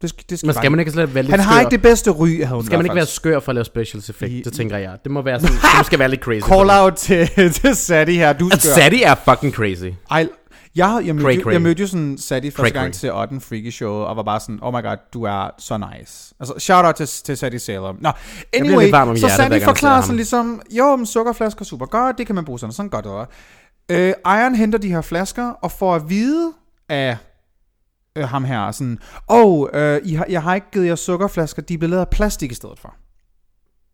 Det, 0.03 0.11
skal- 0.11 0.25
det 0.31 0.39
skal 0.39 0.47
Men 0.47 0.55
skal 0.55 0.71
man 0.71 0.81
ikke 0.81 0.93
slet 0.93 1.15
være 1.15 1.23
lidt 1.23 1.31
han 1.31 1.41
har 1.41 1.53
skør? 1.53 1.61
ikke 1.61 1.71
det 1.71 1.83
bedste 1.83 2.11
ry, 2.11 2.27
havde 2.45 2.49
hun 2.49 2.63
i 2.63 2.67
Skal 2.67 2.77
man 2.79 2.85
ikke 2.87 2.91
fald 2.91 2.99
være 2.99 3.07
skør 3.07 3.41
for 3.41 3.51
at 3.53 3.55
lave 3.55 3.65
special 3.65 3.99
effect? 4.09 4.33
I- 4.33 4.43
Det 4.45 4.53
tænker 4.53 4.77
jeg. 4.77 4.99
Det 5.05 5.13
må 5.13 5.23
være 5.23 5.41
sådan, 5.43 5.57
det 5.79 5.87
skal 5.87 5.99
være 5.99 6.09
lidt 6.09 6.21
crazy. 6.21 6.41
Call 6.47 6.71
out 6.71 6.95
til, 6.95 7.29
til 7.61 7.77
Sadie 7.77 8.17
her, 8.19 8.33
du 8.33 8.51
skør. 8.51 8.59
Sadie 8.59 9.05
er 9.05 9.15
fucking 9.15 9.53
crazy. 9.55 9.85
Ej, 10.11 10.29
jeg, 10.77 11.03
jeg, 11.05 11.15
mødte, 11.15 11.27
Cray, 11.35 11.43
cray. 11.43 11.53
jeg 11.53 11.63
mødte 11.63 11.81
jo 11.81 11.87
sådan 11.87 12.19
Sadie 12.19 12.51
første 12.51 12.73
Cray, 12.73 12.83
gang 12.83 12.95
cray. 12.95 13.01
til 13.01 13.13
8. 13.13 13.41
Freaky 13.41 13.71
Show, 13.71 13.93
og 13.93 14.17
var 14.17 14.23
bare 14.23 14.41
sådan, 14.41 14.59
oh 14.63 14.75
my 14.75 14.83
god, 14.83 14.97
du 15.13 15.23
er 15.23 15.51
så 15.59 15.79
nice. 15.79 16.35
Altså, 16.41 16.55
shout 16.59 16.85
out 16.85 16.95
til, 16.95 17.07
til 17.25 17.37
Sadie 17.37 17.59
Salem. 17.59 17.97
Nå, 18.01 18.11
anyway, 18.53 18.91
varm 18.91 19.17
så 19.17 19.29
ser 19.29 19.61
forklarer 19.65 20.03
sådan 20.03 20.17
ligesom, 20.17 20.63
jo, 20.71 20.97
men 20.97 21.07
sukkerflasker 21.07 21.61
er 21.63 21.65
super 21.65 21.87
godt, 21.87 22.19
det 22.19 22.27
kan 22.27 22.35
man 22.35 22.45
bruge 22.45 22.59
sådan, 22.59 22.73
sådan 22.73 22.91
godt. 22.91 23.29
Øh, 23.91 24.13
Iron 24.27 24.55
henter 24.55 24.79
de 24.79 24.89
her 24.89 25.01
flasker, 25.01 25.49
og 25.51 25.73
får 25.73 25.95
at 25.95 26.03
vide 26.09 26.53
af 26.89 27.17
øh, 28.17 28.29
ham 28.29 28.45
her, 28.45 28.71
sådan, 28.71 28.99
oh, 29.29 29.69
øh, 29.73 30.01
I 30.05 30.15
har, 30.15 30.27
jeg 30.29 30.43
har 30.43 30.55
ikke 30.55 30.67
givet 30.73 30.87
jer 30.87 30.95
sukkerflasker, 30.95 31.63
de 31.63 31.75
er 31.75 31.79
blevet 31.79 31.91
lavet 31.91 32.01
af 32.01 32.09
plastik 32.09 32.53
i 32.53 32.55
stedet 32.55 32.79
for. 32.79 32.95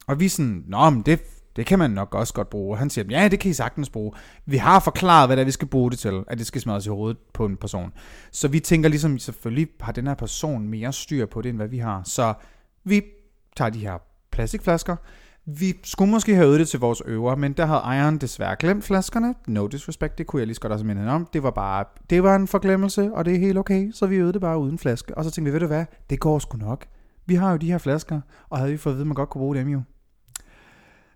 Og 0.07 0.21
vi 0.21 0.25
er 0.25 0.31
sådan, 0.31 0.65
nå, 0.67 0.91
men 0.91 1.03
det, 1.03 1.21
det 1.57 1.67
kan 1.67 1.79
man 1.79 1.91
nok 1.91 2.15
også 2.15 2.35
godt 2.35 2.51
bruge. 2.51 2.79
Han 2.79 2.91
siger, 2.91 3.05
ja, 3.11 3.29
det 3.29 3.41
kan 3.41 3.51
I 3.51 3.55
sagtens 3.55 3.91
bruge. 3.91 4.13
Vi 4.47 4.57
har 4.57 4.81
forklaret, 4.81 5.29
hvad 5.29 5.37
det 5.37 5.41
er, 5.41 5.45
vi 5.45 5.51
skal 5.51 5.69
bruge 5.69 5.91
det 5.91 5.99
til, 5.99 6.25
at 6.27 6.39
det 6.39 6.47
skal 6.47 6.61
smadres 6.61 6.87
i 6.87 6.89
hovedet 6.89 7.19
på 7.35 7.47
en 7.47 7.57
person. 7.57 7.93
Så 8.33 8.49
vi 8.49 8.61
tænker 8.61 8.89
ligesom, 8.89 9.19
selvfølgelig 9.19 9.69
har 9.81 9.93
den 9.93 10.07
her 10.07 10.15
person 10.15 10.69
mere 10.69 10.93
styr 10.93 11.27
på 11.27 11.43
det, 11.43 11.49
end 11.49 11.59
hvad 11.59 11.69
vi 11.69 11.79
har. 11.79 12.03
Så 12.05 12.35
vi 12.85 13.03
tager 13.57 13.71
de 13.71 13.79
her 13.79 13.99
plastikflasker. 14.33 14.97
Vi 15.47 15.75
skulle 15.85 16.11
måske 16.11 16.35
have 16.35 16.47
øvet 16.47 16.61
det 16.61 16.69
til 16.69 16.81
vores 16.81 17.03
øver, 17.07 17.37
men 17.37 17.53
der 17.53 17.67
havde 17.67 17.99
Iron 17.99 18.19
desværre 18.19 18.57
glemt 18.59 18.85
flaskerne. 18.85 19.35
No 19.47 19.67
disrespect, 19.67 20.19
det 20.19 20.27
kunne 20.27 20.41
jeg 20.41 20.47
lige 20.47 20.55
så 20.55 20.61
godt 20.61 20.73
også 20.73 20.85
minde 20.85 21.09
om. 21.13 21.29
Det 21.33 21.43
var 21.43 21.51
bare, 21.51 21.85
det 22.11 22.23
var 22.23 22.37
en 22.37 22.49
forglemmelse, 22.49 23.11
og 23.15 23.25
det 23.25 23.35
er 23.35 23.39
helt 23.39 23.59
okay, 23.59 23.93
så 23.93 24.07
vi 24.07 24.17
øvede 24.17 24.33
det 24.33 24.41
bare 24.41 24.59
uden 24.59 24.79
flaske. 24.79 25.19
Og 25.19 25.25
så 25.25 25.31
tænkte 25.31 25.51
vi, 25.51 25.55
ved 25.55 25.61
du 25.61 25.67
hvad, 25.67 25.85
det 26.11 26.21
går 26.21 26.39
sgu 26.39 26.59
nok. 26.59 26.85
Vi 27.27 27.35
har 27.35 27.51
jo 27.51 27.57
de 27.57 27.71
her 27.71 27.79
flasker, 27.79 28.21
og 28.51 28.59
havde 28.59 28.71
vi 28.71 28.77
fået 28.77 28.93
at 28.93 28.97
vide, 28.97 29.03
at 29.03 29.07
man 29.07 29.15
godt 29.15 29.29
kunne 29.29 29.41
bruge 29.41 29.57
dem 29.57 29.69
jo. 29.69 29.83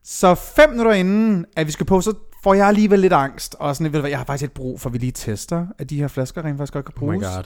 Så 0.05 0.35
fem 0.35 0.71
minutter 0.71 0.93
inden, 0.93 1.45
at 1.57 1.67
vi 1.67 1.73
skal 1.73 1.87
på, 1.87 2.01
så 2.01 2.15
får 2.43 2.55
jeg 2.55 2.67
alligevel 2.69 2.99
lidt 2.99 3.13
angst. 3.13 3.57
Og 3.59 3.77
sådan, 3.77 3.93
ved 3.93 3.99
du 3.99 4.01
hvad, 4.01 4.11
jeg 4.11 4.19
har 4.19 4.25
faktisk 4.25 4.43
lidt 4.43 4.55
brug 4.55 4.81
for, 4.81 4.89
at 4.91 4.93
vi 4.93 4.99
lige 4.99 5.13
tester, 5.13 5.67
at 5.79 5.91
de 5.91 5.97
her 6.01 6.09
flasker 6.09 6.45
rent 6.45 6.59
faktisk 6.59 6.73
godt 6.73 6.85
kan 6.85 6.95
Oh 6.97 7.03
my 7.03 7.13
bruges. 7.13 7.37
god. 7.37 7.43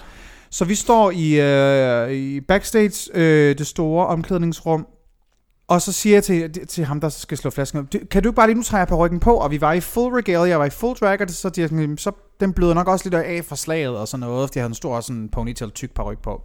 Så 0.51 0.65
vi 0.65 0.75
står 0.75 1.11
i, 1.11 1.41
øh, 1.41 2.11
i 2.13 2.41
backstage, 2.41 3.11
øh, 3.15 3.59
det 3.59 3.67
store 3.67 4.07
omklædningsrum, 4.07 4.87
og 5.71 5.83
så 5.83 5.93
siger 5.93 6.17
jeg 6.17 6.25
til, 6.25 6.67
til 6.67 6.85
ham, 6.85 7.01
der 7.01 7.09
skal 7.09 7.39
slå 7.39 7.51
flasken 7.51 7.79
op, 7.81 7.93
"Du- 7.93 7.99
kan 8.11 8.23
du 8.23 8.29
ikke 8.29 8.37
bare 8.37 8.47
lige, 8.47 8.57
nu 8.57 8.63
tager 8.63 8.81
jeg 8.81 8.89
på 8.89 8.97
ryggen 8.97 9.21
på, 9.21 9.35
og 9.35 9.51
vi 9.51 9.61
var 9.61 9.73
i 9.73 9.81
full 9.81 10.15
regalia, 10.15 10.49
jeg 10.49 10.59
var 10.59 10.65
i 10.65 10.71
full 10.71 10.97
drag, 10.97 11.21
og 11.23 11.31
så, 11.31 11.51
siger 11.55 11.69
jeg 11.81 11.99
så 11.99 12.13
den 12.41 12.53
bløder 12.53 12.75
nok 12.75 12.89
også 12.89 13.05
lidt 13.05 13.15
af 13.15 13.45
fra 13.45 13.57
slaget 13.57 13.97
og 13.99 14.09
sådan 14.09 14.21
noget, 14.21 14.49
fordi 14.49 14.59
jeg 14.59 14.63
havde 14.63 14.71
en 14.71 14.75
stor 14.75 15.01
sådan 15.01 15.29
ponytail 15.29 15.71
tyk 15.71 15.91
par 15.95 16.03
ryg 16.03 16.19
på. 16.19 16.43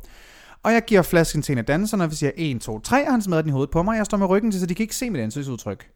Og 0.64 0.74
jeg 0.74 0.84
giver 0.88 1.02
flasken 1.02 1.42
til 1.42 1.52
en 1.52 1.58
af 1.58 1.66
danserne, 1.66 2.04
og 2.04 2.12
vi 2.12 2.16
siger 2.16 2.32
1, 2.36 2.62
2, 2.62 2.80
3, 2.80 3.06
og 3.08 3.14
han 3.14 3.22
smadrer 3.22 3.42
den 3.42 3.50
i 3.50 3.52
hovedet 3.52 3.72
på 3.72 3.84
mig, 3.84 3.92
og 3.92 3.98
jeg 3.98 4.06
står 4.06 4.18
med 4.18 4.28
ryggen 4.28 4.52
til, 4.52 4.60
så 4.60 4.66
de 4.66 4.76
kan 4.76 4.84
ikke 4.84 4.96
se 4.96 5.10
mit 5.10 5.22
ansigtsudtryk. 5.22 5.90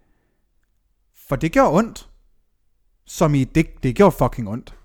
For 1.27 1.35
det 1.35 1.51
gjorde 1.51 1.71
ondt. 1.77 2.09
Som 3.07 3.35
i, 3.35 3.43
det, 3.43 3.83
det 3.83 3.95
gjorde 3.95 4.15
fucking 4.19 4.49
ondt. 4.49 4.75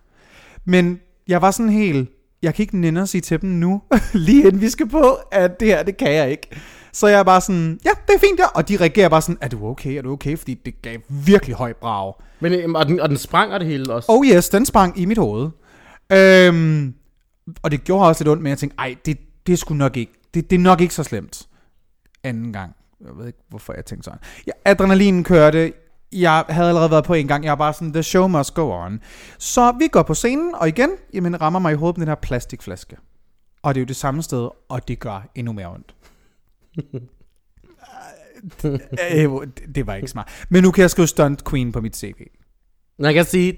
Men 0.65 1.01
jeg 1.29 1.43
var 1.43 1.51
sådan 1.51 1.73
helt, 1.73 2.11
jeg 2.43 2.55
kan 2.55 2.63
ikke 2.63 2.79
nænde 2.79 3.01
at 3.01 3.09
sige 3.09 3.21
til 3.21 3.41
dem 3.43 3.51
nu, 3.51 3.83
lige 4.13 4.47
inden 4.47 4.61
vi 4.61 4.69
skal 4.71 4.89
på, 4.89 5.19
at 5.33 5.61
det 5.61 5.69
her, 5.69 5.83
det 5.83 5.97
kan 5.97 6.13
jeg 6.13 6.31
ikke. 6.31 6.49
Så 6.95 7.07
jeg 7.07 7.19
er 7.19 7.23
bare 7.23 7.41
sådan, 7.41 7.81
ja, 7.85 7.91
det 8.07 8.15
er 8.15 8.19
fint, 8.19 8.39
ja. 8.39 8.47
Og 8.47 8.69
de 8.69 8.77
reagerer 8.77 9.09
bare 9.09 9.23
sådan, 9.23 9.39
er 9.41 9.49
du 9.49 9.67
okay, 9.67 9.97
er 9.99 10.03
du 10.03 10.13
okay? 10.13 10.39
Fordi 10.39 10.55
det 10.55 10.83
gav 10.83 10.99
virkelig 11.09 11.57
høj 11.57 11.73
brag. 11.73 12.15
Men, 12.41 12.53
øhm, 12.53 12.75
og, 12.75 12.87
den, 12.87 13.01
og 13.01 13.09
den 13.09 13.17
sprang 13.17 13.53
og 13.53 13.61
det 13.61 13.69
hele 13.69 13.93
også. 13.93 14.13
Oh 14.13 14.27
yes, 14.27 14.49
den 14.49 14.67
sprang 14.67 14.99
i 14.99 15.05
mit 15.05 15.19
hoved. 15.19 15.51
Øhm, 16.13 16.95
og 17.63 17.71
det 17.71 17.85
gjorde 17.85 18.09
også 18.09 18.25
lidt 18.25 18.29
ondt, 18.29 18.43
men 18.43 18.51
jeg 18.51 18.59
tænkte, 18.59 18.77
ej, 18.79 18.95
det, 19.07 19.19
det 19.47 19.53
er 19.53 19.57
sgu 19.57 19.75
nok 19.75 19.97
ikke, 19.97 20.13
det, 20.35 20.51
det 20.51 20.57
er 20.57 20.61
nok 20.61 20.81
ikke 20.81 20.95
så 20.95 21.03
slemt. 21.03 21.49
Anden 22.25 22.53
gang. 22.53 22.73
Jeg 23.05 23.11
ved 23.17 23.27
ikke, 23.27 23.39
hvorfor 23.49 23.73
jeg 23.73 23.85
tænkte 23.85 24.05
sådan. 24.05 24.21
Ja, 24.47 24.53
adrenalinen 24.65 25.25
kørte. 25.25 25.73
Jeg 26.13 26.45
havde 26.49 26.69
allerede 26.69 26.91
været 26.91 27.05
på 27.05 27.15
en 27.15 27.29
gang. 27.29 27.45
Jeg 27.45 27.51
var 27.51 27.57
bare 27.57 27.73
sådan, 27.73 27.93
the 27.93 28.03
show 28.03 28.29
must 28.29 28.55
go 28.55 28.71
on. 28.71 29.01
Så 29.39 29.73
vi 29.79 29.89
går 29.89 30.03
på 30.03 30.15
scenen, 30.15 30.55
og 30.55 30.69
igen, 30.69 30.91
jamen 31.15 31.41
rammer 31.41 31.59
mig 31.59 31.73
i 31.73 31.77
hovedet 31.77 31.99
med 31.99 32.07
den 32.07 32.11
her 32.11 32.21
plastikflaske. 32.23 32.97
Og 33.63 33.75
det 33.75 33.81
er 33.81 33.83
jo 33.83 33.87
det 33.87 33.97
samme 33.97 34.23
sted, 34.23 34.49
og 34.69 34.89
det 34.89 34.99
gør 34.99 35.29
endnu 35.35 35.53
mere 35.53 35.71
ondt. 35.71 35.95
Øh, 38.65 38.71
det- 39.13 39.75
det 39.75 39.87
var 39.87 39.95
ikke 39.95 40.09
smart. 40.09 40.29
Men 40.49 40.63
nu 40.63 40.71
kan 40.71 40.83
jeg 40.83 40.91
skrive 40.91 41.07
stunt 41.09 41.45
queen 41.51 41.73
på 41.73 41.81
mit 41.81 41.97
CV. 41.97 42.15
Jeg 42.99 43.15
kan 43.15 43.25
sige, 43.25 43.57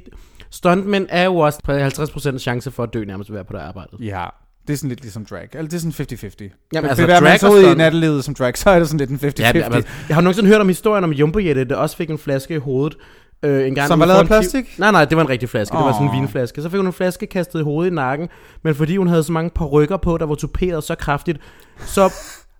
stuntmen 0.50 1.06
er 1.08 1.24
jo 1.24 1.36
også 1.36 1.60
på 1.64 1.72
50% 1.72 2.38
chance 2.38 2.70
for 2.70 2.82
at 2.82 2.94
dø 2.94 3.04
nærmest 3.04 3.30
ved 3.30 3.34
at 3.34 3.38
være 3.38 3.44
på 3.44 3.52
det 3.52 3.60
arbejde. 3.60 3.88
Ja, 4.00 4.24
det 4.66 4.72
er 4.72 4.76
sådan 4.76 4.88
lidt 4.88 5.00
ligesom 5.00 5.24
drag. 5.24 5.48
Eller 5.52 5.68
det 5.68 5.74
er 5.76 5.90
sådan 5.90 5.92
50-50. 5.92 6.50
Jamen, 6.72 6.88
altså, 6.90 7.02
Bevæger 7.04 7.20
man 7.20 7.38
sig 7.38 7.50
ud 7.50 7.62
i 7.62 7.74
nattelivet 7.74 8.24
som 8.24 8.34
drag, 8.34 8.58
så 8.58 8.70
er 8.70 8.78
det 8.78 8.88
sådan 8.88 8.98
lidt 9.08 9.10
en 9.10 9.28
50-50. 9.28 9.42
Ja, 9.42 9.52
men, 9.52 9.62
altså, 9.62 9.90
jeg 10.08 10.16
har 10.16 10.20
nogensinde 10.22 10.48
hørt 10.48 10.60
om 10.60 10.68
historien 10.68 11.04
om 11.04 11.12
Jumbo 11.12 11.38
Jette, 11.38 11.64
der 11.64 11.76
også 11.76 11.96
fik 11.96 12.10
en 12.10 12.18
flaske 12.18 12.54
i 12.54 12.58
hovedet. 12.58 12.98
Øh, 13.42 13.66
en 13.66 13.74
gang 13.74 13.88
Som 13.88 14.00
var 14.00 14.06
lavet 14.06 14.20
af 14.20 14.26
plastik? 14.26 14.78
Nej, 14.78 14.90
nej, 14.90 15.04
det 15.04 15.16
var 15.16 15.22
en 15.22 15.28
rigtig 15.28 15.48
flaske. 15.48 15.76
Det 15.76 15.84
var 15.84 15.92
sådan 15.92 16.06
en 16.08 16.20
vinflaske. 16.20 16.62
Så 16.62 16.68
fik 16.70 16.76
hun 16.76 16.86
en 16.86 16.92
flaske 16.92 17.26
kastet 17.26 17.60
i 17.60 17.62
hovedet 17.62 17.90
i 17.90 17.94
nakken, 17.94 18.28
men 18.62 18.74
fordi 18.74 18.96
hun 18.96 19.06
havde 19.06 19.22
så 19.22 19.32
mange 19.32 19.50
rykker 19.64 19.96
på, 19.96 20.18
der 20.18 20.26
var 20.26 20.34
tuperet 20.34 20.84
så 20.84 20.94
kraftigt, 20.94 21.38
så 21.78 22.12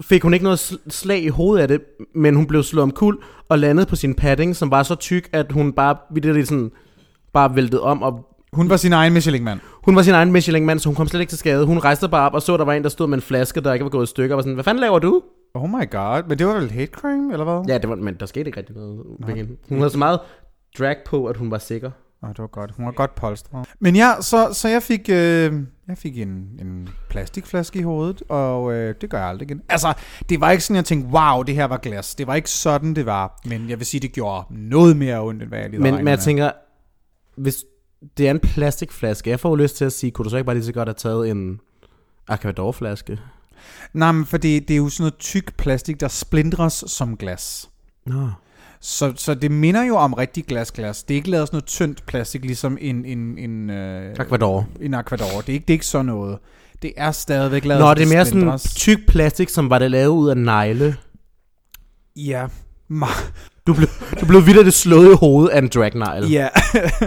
fik 0.02 0.22
hun 0.22 0.34
ikke 0.34 0.44
noget 0.44 0.58
sl- 0.72 0.90
slag 0.90 1.22
i 1.22 1.28
hovedet 1.28 1.62
af 1.62 1.68
det, 1.68 1.80
men 2.14 2.34
hun 2.36 2.46
blev 2.46 2.62
slået 2.62 2.82
om 2.82 2.90
kul 2.90 3.18
og 3.48 3.58
landede 3.58 3.86
på 3.86 3.96
sin 3.96 4.14
padding, 4.14 4.56
som 4.56 4.70
var 4.70 4.82
så 4.82 4.94
tyk, 4.94 5.28
at 5.32 5.52
hun 5.52 5.72
bare, 5.72 5.96
det 6.14 6.48
sådan, 6.48 6.70
bare 7.32 7.56
væltede 7.56 7.82
om, 7.82 8.02
og 8.02 8.26
Hun 8.52 8.70
var 8.70 8.76
sin 8.76 8.92
egen 8.92 9.12
Michelin-mand. 9.12 9.60
hun 9.84 9.96
var 9.96 10.02
sin 10.02 10.14
egen 10.14 10.32
Michelin-mand, 10.32 10.78
så 10.78 10.88
hun 10.88 10.96
kom 10.96 11.06
slet 11.08 11.20
ikke 11.20 11.30
til 11.30 11.38
skade. 11.38 11.66
Hun 11.66 11.78
rejste 11.78 12.08
bare 12.08 12.26
op 12.26 12.34
og 12.34 12.42
så, 12.42 12.54
at 12.54 12.58
der 12.58 12.64
var 12.64 12.72
en, 12.72 12.82
der 12.82 12.88
stod 12.88 13.06
med 13.06 13.18
en 13.18 13.22
flaske, 13.22 13.60
der 13.60 13.72
ikke 13.72 13.84
var 13.84 13.90
gået 13.90 14.06
i 14.06 14.10
stykker, 14.10 14.34
og 14.34 14.36
var 14.36 14.42
sådan, 14.42 14.54
hvad 14.54 14.64
fanden 14.64 14.80
laver 14.80 14.98
du? 14.98 15.22
Oh 15.54 15.68
my 15.70 15.90
god. 15.90 16.28
Men 16.28 16.38
det 16.38 16.46
var 16.46 16.54
vel 16.60 16.70
hate 16.70 16.90
crime, 16.92 17.32
eller 17.32 17.44
hvad? 17.44 17.64
Ja, 17.74 17.78
det 17.78 17.88
var, 17.90 17.96
men 17.96 18.14
der 18.20 18.26
skete 18.26 18.46
ikke 18.46 18.58
rigtig 18.58 18.76
noget 18.76 19.36
hende. 19.36 19.56
Hun 19.68 19.78
havde 19.78 19.90
så 19.90 19.98
meget 19.98 20.20
drag 20.78 20.96
på, 21.06 21.26
at 21.26 21.36
hun 21.36 21.50
var 21.50 21.58
sikker. 21.58 21.90
Oh, 22.22 22.28
det 22.28 22.38
var 22.38 22.46
godt. 22.46 22.70
Hun 22.76 22.86
var 22.86 22.92
godt 22.92 23.14
polstret. 23.14 23.66
Men 23.78 23.96
ja, 23.96 24.14
så, 24.20 24.52
så 24.52 24.68
jeg 24.68 24.82
fik, 24.82 25.00
øh, 25.08 25.52
jeg 25.88 25.98
fik 25.98 26.18
en, 26.18 26.28
en 26.60 26.88
plastikflaske 27.08 27.78
i 27.78 27.82
hovedet, 27.82 28.22
og 28.28 28.72
øh, 28.72 28.94
det 29.00 29.10
gør 29.10 29.18
jeg 29.18 29.28
aldrig 29.28 29.50
igen. 29.50 29.62
Altså, 29.68 29.94
det 30.28 30.40
var 30.40 30.50
ikke 30.50 30.64
sådan, 30.64 30.76
jeg 30.76 30.84
tænkte, 30.84 31.10
wow, 31.10 31.42
det 31.42 31.54
her 31.54 31.64
var 31.64 31.76
glas. 31.76 32.14
Det 32.14 32.26
var 32.26 32.34
ikke 32.34 32.50
sådan, 32.50 32.94
det 32.94 33.06
var. 33.06 33.40
Men 33.44 33.70
jeg 33.70 33.78
vil 33.78 33.86
sige, 33.86 34.00
det 34.00 34.12
gjorde 34.12 34.46
noget 34.50 34.96
mere 34.96 35.22
ondt, 35.22 35.42
end 35.42 35.48
hvad 35.50 35.58
jeg 35.58 35.70
lige 35.70 35.80
Men, 35.80 35.94
men 35.94 35.98
jeg 35.98 36.04
med. 36.04 36.18
tænker, 36.18 36.50
hvis 37.36 37.64
det 38.18 38.26
er 38.26 38.30
en 38.30 38.40
plastikflaske, 38.40 39.30
jeg 39.30 39.40
får 39.40 39.48
jo 39.48 39.54
lyst 39.54 39.76
til 39.76 39.84
at 39.84 39.92
sige, 39.92 40.10
kunne 40.10 40.24
du 40.24 40.30
så 40.30 40.36
ikke 40.36 40.46
bare 40.46 40.56
lige 40.56 40.64
så 40.66 40.72
godt 40.72 40.88
have 40.88 40.94
taget 40.94 41.30
en 41.30 41.60
Aquador-flaske? 42.28 43.18
Nej, 43.92 44.12
men 44.12 44.26
fordi 44.26 44.58
det 44.58 44.74
er 44.74 44.78
jo 44.78 44.88
sådan 44.88 45.02
noget 45.02 45.16
tyk 45.18 45.56
plastik, 45.56 46.00
der 46.00 46.08
splindres 46.08 46.84
som 46.86 47.16
glas. 47.16 47.70
Nå. 48.06 48.28
Så, 48.88 49.12
så 49.16 49.34
det 49.34 49.50
minder 49.50 49.82
jo 49.82 49.96
om 49.96 50.12
rigtig 50.14 50.44
glas-glas. 50.44 51.02
Det 51.02 51.14
er 51.14 51.16
ikke 51.16 51.30
lavet 51.30 51.48
sådan 51.48 51.56
noget 51.56 51.64
tyndt 51.66 52.06
plastik, 52.06 52.44
ligesom 52.44 52.78
en, 52.80 53.04
en, 53.04 53.38
en, 53.38 53.70
øh, 53.70 54.16
Aquador. 54.18 54.68
en 54.80 54.94
Aquador. 54.94 55.40
Det 55.40 55.48
er, 55.48 55.52
ikke, 55.52 55.64
det 55.66 55.70
er 55.70 55.74
ikke 55.74 55.86
sådan 55.86 56.06
noget. 56.06 56.38
Det 56.82 56.92
er 56.96 57.10
stadigvæk 57.12 57.64
lavet 57.64 57.80
Nå, 57.80 57.94
det 57.94 58.02
er 58.02 58.14
mere 58.14 58.26
sådan 58.26 58.58
tyk 58.58 58.98
plastik, 59.08 59.48
som 59.48 59.70
var 59.70 59.78
det 59.78 59.90
lavet 59.90 60.08
ud 60.08 60.28
af 60.28 60.36
negle. 60.36 60.96
Ja. 62.16 62.46
Ma- 62.92 63.22
Du 63.66 63.74
blev, 63.74 63.88
du 64.20 64.26
blev 64.26 64.46
vildt 64.46 64.74
slået 64.74 65.12
i 65.12 65.16
hovedet 65.16 65.50
af 65.50 65.58
en 65.58 65.68
dragnegle. 65.68 66.28
Ja. 66.28 66.48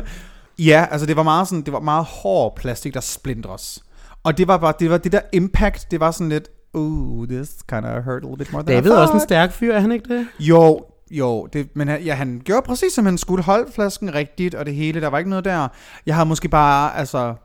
ja, 0.70 0.86
altså 0.92 1.08
det 1.08 1.16
var 1.16 1.24
meget 1.24 1.48
sådan, 1.48 1.62
det 1.62 1.74
var 1.74 1.80
meget 1.80 2.06
hård 2.06 2.56
plastik, 2.56 2.94
der 2.94 3.00
splindres. 3.02 3.84
Og 4.24 4.38
det 4.38 4.48
var 4.48 4.58
bare, 4.58 4.74
det 4.80 4.90
var 4.90 4.98
det 4.98 5.12
der 5.12 5.22
impact, 5.34 5.92
det 5.92 6.00
var 6.00 6.12
sådan 6.12 6.30
lidt, 6.30 6.50
uh, 6.74 7.28
this 7.28 7.50
kind 7.70 7.86
of 7.86 8.04
hurt 8.04 8.24
a 8.24 8.28
little 8.28 8.38
bit 8.38 8.52
more 8.54 8.64
than 8.64 8.76
David 8.76 8.92
er 8.92 8.98
også 8.98 9.14
en 9.14 9.20
thought." 9.20 9.24
stærk 9.24 9.52
fyr, 9.52 9.74
er 9.74 9.80
han 9.80 9.92
ikke 9.92 10.16
det? 10.16 10.28
Jo, 10.40 10.82
jo, 11.12 11.46
det, 11.54 11.70
men 11.76 11.88
han- 11.88 12.02
ja, 12.04 12.14
han 12.14 12.42
gjorde 12.46 12.62
præcis 12.66 12.94
som 12.94 13.06
han 13.06 13.18
skulle 13.18 13.44
holde 13.44 13.72
flasken 13.72 14.14
rigtigt, 14.16 14.56
og 14.56 14.66
det 14.66 14.76
hele, 14.76 15.02
der 15.02 15.08
var 15.08 15.18
ikke 15.18 15.30
noget 15.30 15.46
der. 15.46 15.68
Jeg 16.06 16.16
havde 16.16 16.26
måske 16.30 16.50
bare, 16.50 16.96
altså, 16.98 17.36